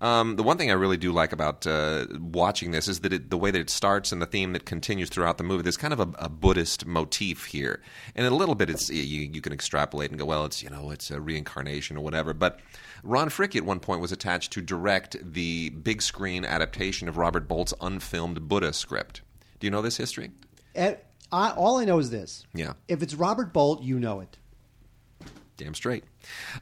Um, 0.02 0.36
the 0.36 0.44
one 0.44 0.58
thing 0.58 0.70
I 0.70 0.74
really 0.74 0.98
do 0.98 1.14
like 1.14 1.32
about 1.32 1.66
uh, 1.66 2.06
watching 2.20 2.72
this 2.72 2.90
is 2.90 3.00
that 3.02 3.14
it, 3.14 3.30
the 3.30 3.38
way 3.38 3.50
that 3.50 3.60
it 3.60 3.70
starts 3.70 4.12
and 4.12 4.22
the 4.22 4.26
theme 4.26 4.52
that 4.54 4.66
continues 4.66 5.10
throughout 5.10 5.38
the 5.38 5.44
movie. 5.44 5.64
There's 5.64 5.78
kind 5.78 5.94
of 5.94 6.02
a, 6.02 6.10
a 6.20 6.30
Buddhist 6.30 6.86
motif 6.86 7.46
here, 7.46 7.82
and 8.14 8.28
a 8.28 8.32
little 8.32 8.56
bit 8.56 8.70
it's 8.70 8.90
you, 8.90 9.02
you 9.22 9.40
can 9.40 9.54
extrapolate 9.54 10.10
and 10.10 10.20
go, 10.20 10.26
well, 10.26 10.44
it's 10.44 10.62
you 10.62 10.70
know 10.70 10.92
it's 10.92 11.12
a 11.12 11.22
reincarnation 11.22 11.96
or 11.96 12.02
whatever. 12.02 12.34
But 12.34 12.60
Ron 13.04 13.30
Fricke 13.30 13.56
at 13.56 13.66
one 13.66 13.80
point 13.80 14.02
was 14.02 14.12
attached 14.12 14.52
to 14.54 14.62
direct 14.62 15.16
the 15.22 15.70
big 15.70 16.02
screen 16.02 16.46
adaptation 16.46 17.08
of 17.08 17.18
Robert 17.18 17.48
Bolt's 17.48 17.74
unfilmed 17.82 18.48
Buddha 18.48 18.74
script. 18.74 19.22
Do 19.60 19.68
you 19.68 19.72
know 19.72 19.82
this 19.82 19.98
history? 19.98 20.32
Eh, 20.76 20.96
I, 21.32 21.52
all 21.52 21.78
I 21.78 21.86
know 21.86 22.00
is 22.00 22.10
this. 22.10 22.46
Yeah. 22.54 22.74
If 22.88 23.04
it's 23.04 23.14
Robert 23.14 23.54
Bolt, 23.54 23.82
you 23.82 24.00
know 24.00 24.20
it. 24.20 24.38
Damn 25.58 25.76
straight. 25.76 26.04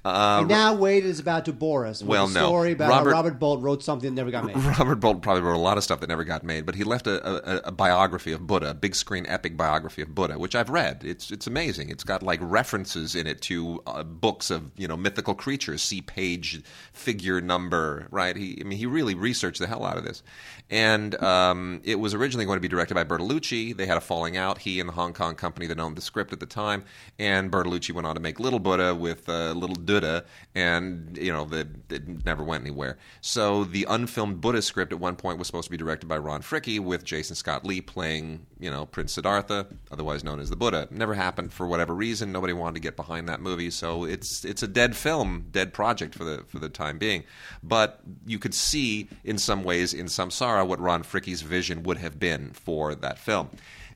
Uh, 0.06 0.38
And 0.42 0.48
now 0.50 0.74
Wade 0.74 1.06
is 1.06 1.20
about 1.20 1.46
to 1.46 1.54
bore 1.54 1.86
us 1.86 2.02
with 2.02 2.10
Well, 2.10 2.28
a 2.28 2.32
no. 2.32 2.64
about 2.64 2.90
Robert- 2.90 3.10
how 3.10 3.16
Robert 3.16 3.40
Bolt 3.40 3.62
wrote 3.62 3.84
something 3.84 4.10
that 4.14 4.16
never 4.20 4.32
got 4.32 4.46
made. 4.46 4.56
Robert 4.58 4.96
Bolt 5.00 5.22
probably 5.22 5.42
wrote 5.44 5.56
a 5.56 5.60
lot 5.60 5.78
of 5.78 5.84
stuff 5.84 6.00
that 6.02 6.08
never 6.10 6.24
got 6.24 6.44
made, 6.44 6.66
but 6.66 6.76
he 6.76 6.84
left 6.84 7.08
a, 7.08 7.56
a, 7.56 7.70
a 7.70 7.72
biography 7.72 8.32
of 8.32 8.46
Buddha, 8.48 8.70
a 8.72 8.74
big 8.74 8.96
screen 8.96 9.26
epic 9.28 9.58
biography 9.58 10.02
of 10.02 10.14
Buddha, 10.14 10.38
which 10.40 10.56
I've 10.56 10.70
read. 10.70 11.04
It's 11.04 11.32
it's 11.32 11.48
amazing. 11.48 11.90
It's 11.90 12.04
got 12.04 12.24
like 12.24 12.40
references 12.42 13.16
in 13.16 13.28
it 13.28 13.42
to 13.44 13.82
uh, 13.88 14.04
books 14.04 14.50
of 14.50 14.72
you 14.78 14.88
know 14.88 14.98
mythical 14.98 15.34
creatures. 15.34 15.82
See 15.82 16.02
page, 16.02 16.62
figure 16.94 17.42
number, 17.42 18.08
right? 18.12 18.36
He 18.36 18.58
I 18.62 18.64
mean 18.64 18.78
he 18.78 18.86
really 18.86 19.16
researched 19.16 19.60
the 19.60 19.68
hell 19.68 19.86
out 19.86 19.98
of 19.98 20.04
this, 20.04 20.24
and 20.70 21.22
um, 21.24 21.82
it 21.84 22.00
was 22.00 22.14
originally 22.14 22.46
going 22.46 22.58
to 22.58 22.62
be 22.62 22.68
directed 22.68 22.94
by 22.96 23.04
Bertolucci. 23.04 23.76
They 23.76 23.86
had 23.86 23.98
a 23.98 24.02
falling 24.02 24.38
out. 24.38 24.60
He 24.60 24.80
and 24.80 24.90
the 24.90 24.94
Hong 24.94 25.14
Kong 25.14 25.36
company 25.36 25.68
that 25.68 25.80
owned 25.80 25.96
the 25.98 26.02
script 26.02 26.34
at 26.34 26.40
the 26.40 26.46
time, 26.46 26.84
and 27.20 27.52
Bertolucci 27.52 27.94
went 27.94 28.08
on 28.08 28.16
to 28.16 28.22
make 28.22 28.40
Little 28.40 28.60
Buddha 28.60 28.94
with 28.96 29.28
uh, 29.30 29.47
Little 29.54 29.76
Duda, 29.76 30.26
and 30.56 31.18
you 31.20 31.32
know 31.32 31.46
the, 31.46 31.68
it 31.90 32.26
never 32.26 32.44
went 32.44 32.64
anywhere. 32.64 32.98
So 33.22 33.64
the 33.64 33.86
unfilmed 33.90 34.42
Buddha 34.42 34.62
script 34.62 34.92
at 34.92 35.00
one 35.00 35.16
point 35.16 35.38
was 35.38 35.48
supposed 35.48 35.66
to 35.66 35.72
be 35.72 35.78
directed 35.78 36.08
by 36.08 36.18
Ron 36.18 36.42
Fricke 36.42 36.80
with 36.80 37.04
Jason 37.04 37.36
Scott 37.36 37.66
Lee 37.66 37.82
playing 37.82 38.46
you 38.60 38.72
know 38.72 38.86
Prince 38.86 39.14
Siddhartha, 39.14 39.68
otherwise 39.92 40.24
known 40.24 40.40
as 40.40 40.50
the 40.50 40.56
Buddha. 40.56 40.88
Never 40.92 41.14
happened 41.14 41.54
for 41.54 41.68
whatever 41.68 41.94
reason. 41.94 42.32
Nobody 42.32 42.54
wanted 42.54 42.76
to 42.76 42.82
get 42.82 42.96
behind 42.96 43.28
that 43.30 43.42
movie, 43.42 43.70
so 43.70 44.04
it's 44.04 44.44
it's 44.46 44.64
a 44.64 44.68
dead 44.68 44.96
film, 44.96 45.48
dead 45.52 45.74
project 45.74 46.16
for 46.16 46.24
the 46.24 46.44
for 46.48 46.60
the 46.60 46.70
time 46.70 46.98
being. 46.98 47.24
But 47.64 48.02
you 48.26 48.40
could 48.40 48.54
see 48.54 49.10
in 49.24 49.38
some 49.38 49.64
ways 49.64 49.94
in 49.94 50.08
Samsara 50.08 50.68
what 50.68 50.80
Ron 50.80 51.04
Fricke's 51.04 51.42
vision 51.42 51.84
would 51.84 51.98
have 51.98 52.20
been 52.20 52.52
for 52.52 52.96
that 52.96 53.20
film. 53.20 53.50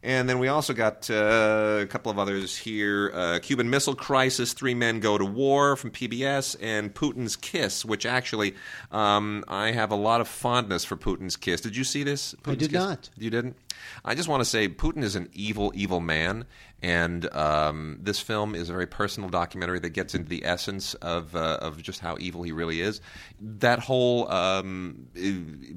And 0.03 0.27
then 0.27 0.39
we 0.39 0.47
also 0.47 0.73
got 0.73 1.09
uh, 1.11 1.79
a 1.81 1.85
couple 1.85 2.11
of 2.11 2.17
others 2.17 2.57
here 2.57 3.11
uh, 3.13 3.39
Cuban 3.39 3.69
Missile 3.69 3.93
Crisis, 3.93 4.53
Three 4.53 4.73
Men 4.73 4.99
Go 4.99 5.17
to 5.17 5.25
War 5.25 5.75
from 5.75 5.91
PBS, 5.91 6.55
and 6.59 6.93
Putin's 6.93 7.35
Kiss, 7.35 7.85
which 7.85 8.05
actually 8.05 8.55
um, 8.91 9.43
I 9.47 9.71
have 9.71 9.91
a 9.91 9.95
lot 9.95 10.19
of 10.19 10.27
fondness 10.27 10.83
for 10.83 10.97
Putin's 10.97 11.35
Kiss. 11.35 11.61
Did 11.61 11.75
you 11.75 11.83
see 11.83 12.03
this? 12.03 12.33
Putin's 12.41 12.57
did 12.57 12.71
Kiss? 12.71 12.79
not. 12.79 13.09
You 13.15 13.29
didn't? 13.29 13.57
I 14.03 14.15
just 14.15 14.27
want 14.27 14.41
to 14.41 14.45
say 14.45 14.67
Putin 14.67 15.03
is 15.03 15.15
an 15.15 15.29
evil, 15.33 15.71
evil 15.75 15.99
man. 15.99 16.45
And 16.83 17.31
um, 17.35 17.99
this 18.01 18.19
film 18.19 18.55
is 18.55 18.69
a 18.69 18.71
very 18.71 18.87
personal 18.87 19.29
documentary 19.29 19.79
that 19.79 19.91
gets 19.91 20.15
into 20.15 20.27
the 20.29 20.43
essence 20.43 20.95
of 20.95 21.35
uh, 21.35 21.59
of 21.61 21.79
just 21.83 21.99
how 21.99 22.17
evil 22.19 22.41
he 22.41 22.51
really 22.51 22.81
is. 22.81 23.01
That 23.39 23.77
whole 23.77 24.27
um, 24.31 25.07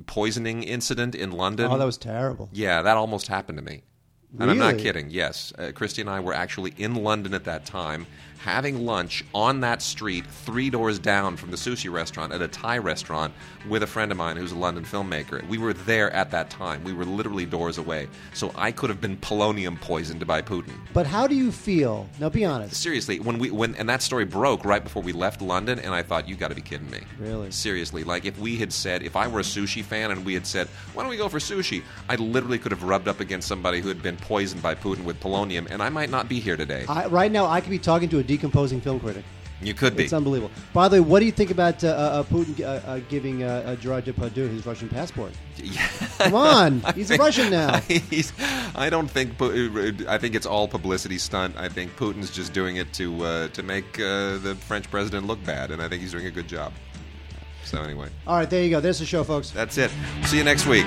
poisoning 0.07 0.63
incident 0.63 1.15
in 1.15 1.33
London. 1.33 1.71
Oh, 1.71 1.77
that 1.77 1.85
was 1.85 1.99
terrible. 1.99 2.49
Yeah, 2.55 2.81
that 2.81 2.97
almost 2.97 3.27
happened 3.29 3.59
to 3.59 3.65
me. 3.65 3.83
And 4.39 4.51
I'm 4.51 4.59
not 4.59 4.79
kidding. 4.79 5.11
Yes, 5.11 5.53
uh, 5.59 5.71
Christy 5.73 6.01
and 6.01 6.11
I 6.11 6.21
were 6.21 6.35
actually 6.35 6.75
in 6.77 6.95
London 6.97 7.35
at 7.35 7.45
that 7.45 7.65
time, 7.65 8.07
having 8.45 8.85
lunch 8.85 9.25
on 9.35 9.61
that 9.61 9.81
street, 9.81 10.27
three 10.27 10.69
doors 10.69 10.99
down 10.99 11.35
from 11.35 11.51
the 11.51 11.57
sushi 11.57 11.91
restaurant 11.91 12.31
at 12.31 12.43
a 12.43 12.47
Thai 12.47 12.77
restaurant 12.77 13.33
with 13.71 13.83
a 13.83 13.87
friend 13.87 14.13
of 14.13 14.19
mine 14.19 14.37
who's 14.37 14.53
a 14.53 14.59
London 14.59 14.85
filmmaker. 14.85 15.49
We 15.49 15.57
were 15.57 15.73
there 15.73 16.11
at 16.11 16.31
that 16.33 16.51
time. 16.51 16.85
We 16.85 16.93
were 16.93 17.07
literally 17.07 17.47
doors 17.47 17.79
away. 17.79 18.07
So 18.35 18.53
I 18.55 18.71
could 18.71 18.91
have 18.91 19.01
been 19.01 19.17
polonium 19.17 19.81
poisoned 19.81 20.27
by 20.27 20.43
Putin. 20.43 20.75
But 20.93 21.07
how 21.07 21.27
do 21.27 21.35
you 21.35 21.51
feel? 21.51 22.07
Now, 22.21 22.29
be 22.29 22.45
honest. 22.45 22.75
Seriously, 22.75 23.19
when 23.19 23.39
we 23.39 23.51
when 23.51 23.75
and 23.77 23.89
that 23.89 24.03
story 24.03 24.27
broke 24.27 24.63
right 24.67 24.85
before 24.85 25.03
we 25.03 25.13
left 25.13 25.41
London, 25.41 25.79
and 25.79 25.95
I 25.95 26.03
thought 26.03 26.29
you 26.29 26.37
got 26.37 26.49
to 26.49 26.55
be 26.55 26.61
kidding 26.61 26.91
me. 26.91 27.01
Really? 27.19 27.51
Seriously, 27.51 28.05
like 28.05 28.27
if 28.27 28.39
we 28.39 28.57
had 28.57 28.75
said, 28.75 29.03
if 29.03 29.17
I 29.17 29.27
were 29.27 29.41
a 29.41 29.43
sushi 29.43 29.83
fan 29.83 30.11
and 30.11 30.23
we 30.23 30.35
had 30.35 30.47
said, 30.47 30.69
why 30.93 31.03
don't 31.03 31.11
we 31.11 31.17
go 31.17 31.31
for 31.31 31.39
sushi? 31.39 31.83
I 32.11 32.17
literally 32.17 32.59
could 32.59 32.73
have 32.73 32.83
rubbed 32.83 33.09
up 33.09 33.21
against 33.21 33.49
somebody 33.49 33.81
who 33.81 33.89
had 33.89 34.03
been 34.03 34.19
poisoned 34.19 34.63
by 34.63 34.75
Putin 34.75 35.05
with 35.05 35.19
polonium, 35.19 35.67
and 35.71 35.83
I 35.83 35.89
might 35.89 36.11
not 36.11 36.29
be 36.29 36.41
here 36.41 36.59
today. 36.59 36.85
I, 36.91 37.07
right 37.07 37.33
now, 37.33 37.47
I 37.47 37.63
could 37.63 37.71
be 37.71 37.79
talking 37.79 38.11
to 38.11 38.19
a 38.19 38.23
decomposing 38.37 38.81
film 38.81 39.01
critic. 39.01 39.25
You 39.63 39.73
could 39.73 39.97
be. 39.97 40.05
It's 40.05 40.13
unbelievable. 40.13 40.53
By 40.75 40.89
the 40.89 40.97
way, 40.97 41.01
what 41.01 41.21
do 41.21 41.27
you 41.27 41.33
think 41.33 41.51
about 41.51 41.83
uh, 41.85 41.89
uh, 41.89 42.23
Putin 42.25 42.61
uh, 42.61 42.65
uh, 42.67 43.01
giving 43.09 43.45
uh, 43.45 43.63
uh, 43.65 43.77
Gerard 43.77 44.05
Depardieu 44.05 44.51
his 44.51 44.67
Russian 44.67 44.89
passport? 44.89 45.33
Come 46.19 46.35
on, 46.35 46.83
he's 46.95 47.11
a 47.11 47.17
Russian 47.17 47.51
now. 47.51 47.81
I 48.75 48.91
don't 48.91 49.09
think. 49.09 49.41
I 50.09 50.19
think 50.19 50.35
it's 50.35 50.45
all 50.47 50.67
publicity 50.69 51.19
stunt. 51.19 51.57
I 51.57 51.69
think 51.69 51.97
Putin's 51.97 52.31
just 52.31 52.53
doing 52.53 52.77
it 52.77 52.93
to 52.95 53.25
uh, 53.25 53.49
to 53.49 53.63
make 53.63 53.99
uh, 54.01 54.39
the 54.39 54.57
French 54.69 54.91
president 54.91 55.27
look 55.27 55.43
bad, 55.45 55.71
and 55.71 55.81
I 55.81 55.89
think 55.89 56.03
he's 56.03 56.13
doing 56.13 56.27
a 56.27 56.33
good 56.33 56.49
job. 56.49 56.73
So 57.65 57.81
anyway, 57.81 58.09
All 58.27 58.37
right, 58.37 58.51
there 58.51 58.63
you 58.65 58.71
go. 58.71 58.81
There's 58.81 58.99
the 58.99 59.07
show, 59.07 59.25
folks. 59.25 59.51
that's 59.51 59.79
it. 59.79 59.91
See 60.25 60.37
you 60.37 60.45
next 60.45 60.67
week. 60.67 60.85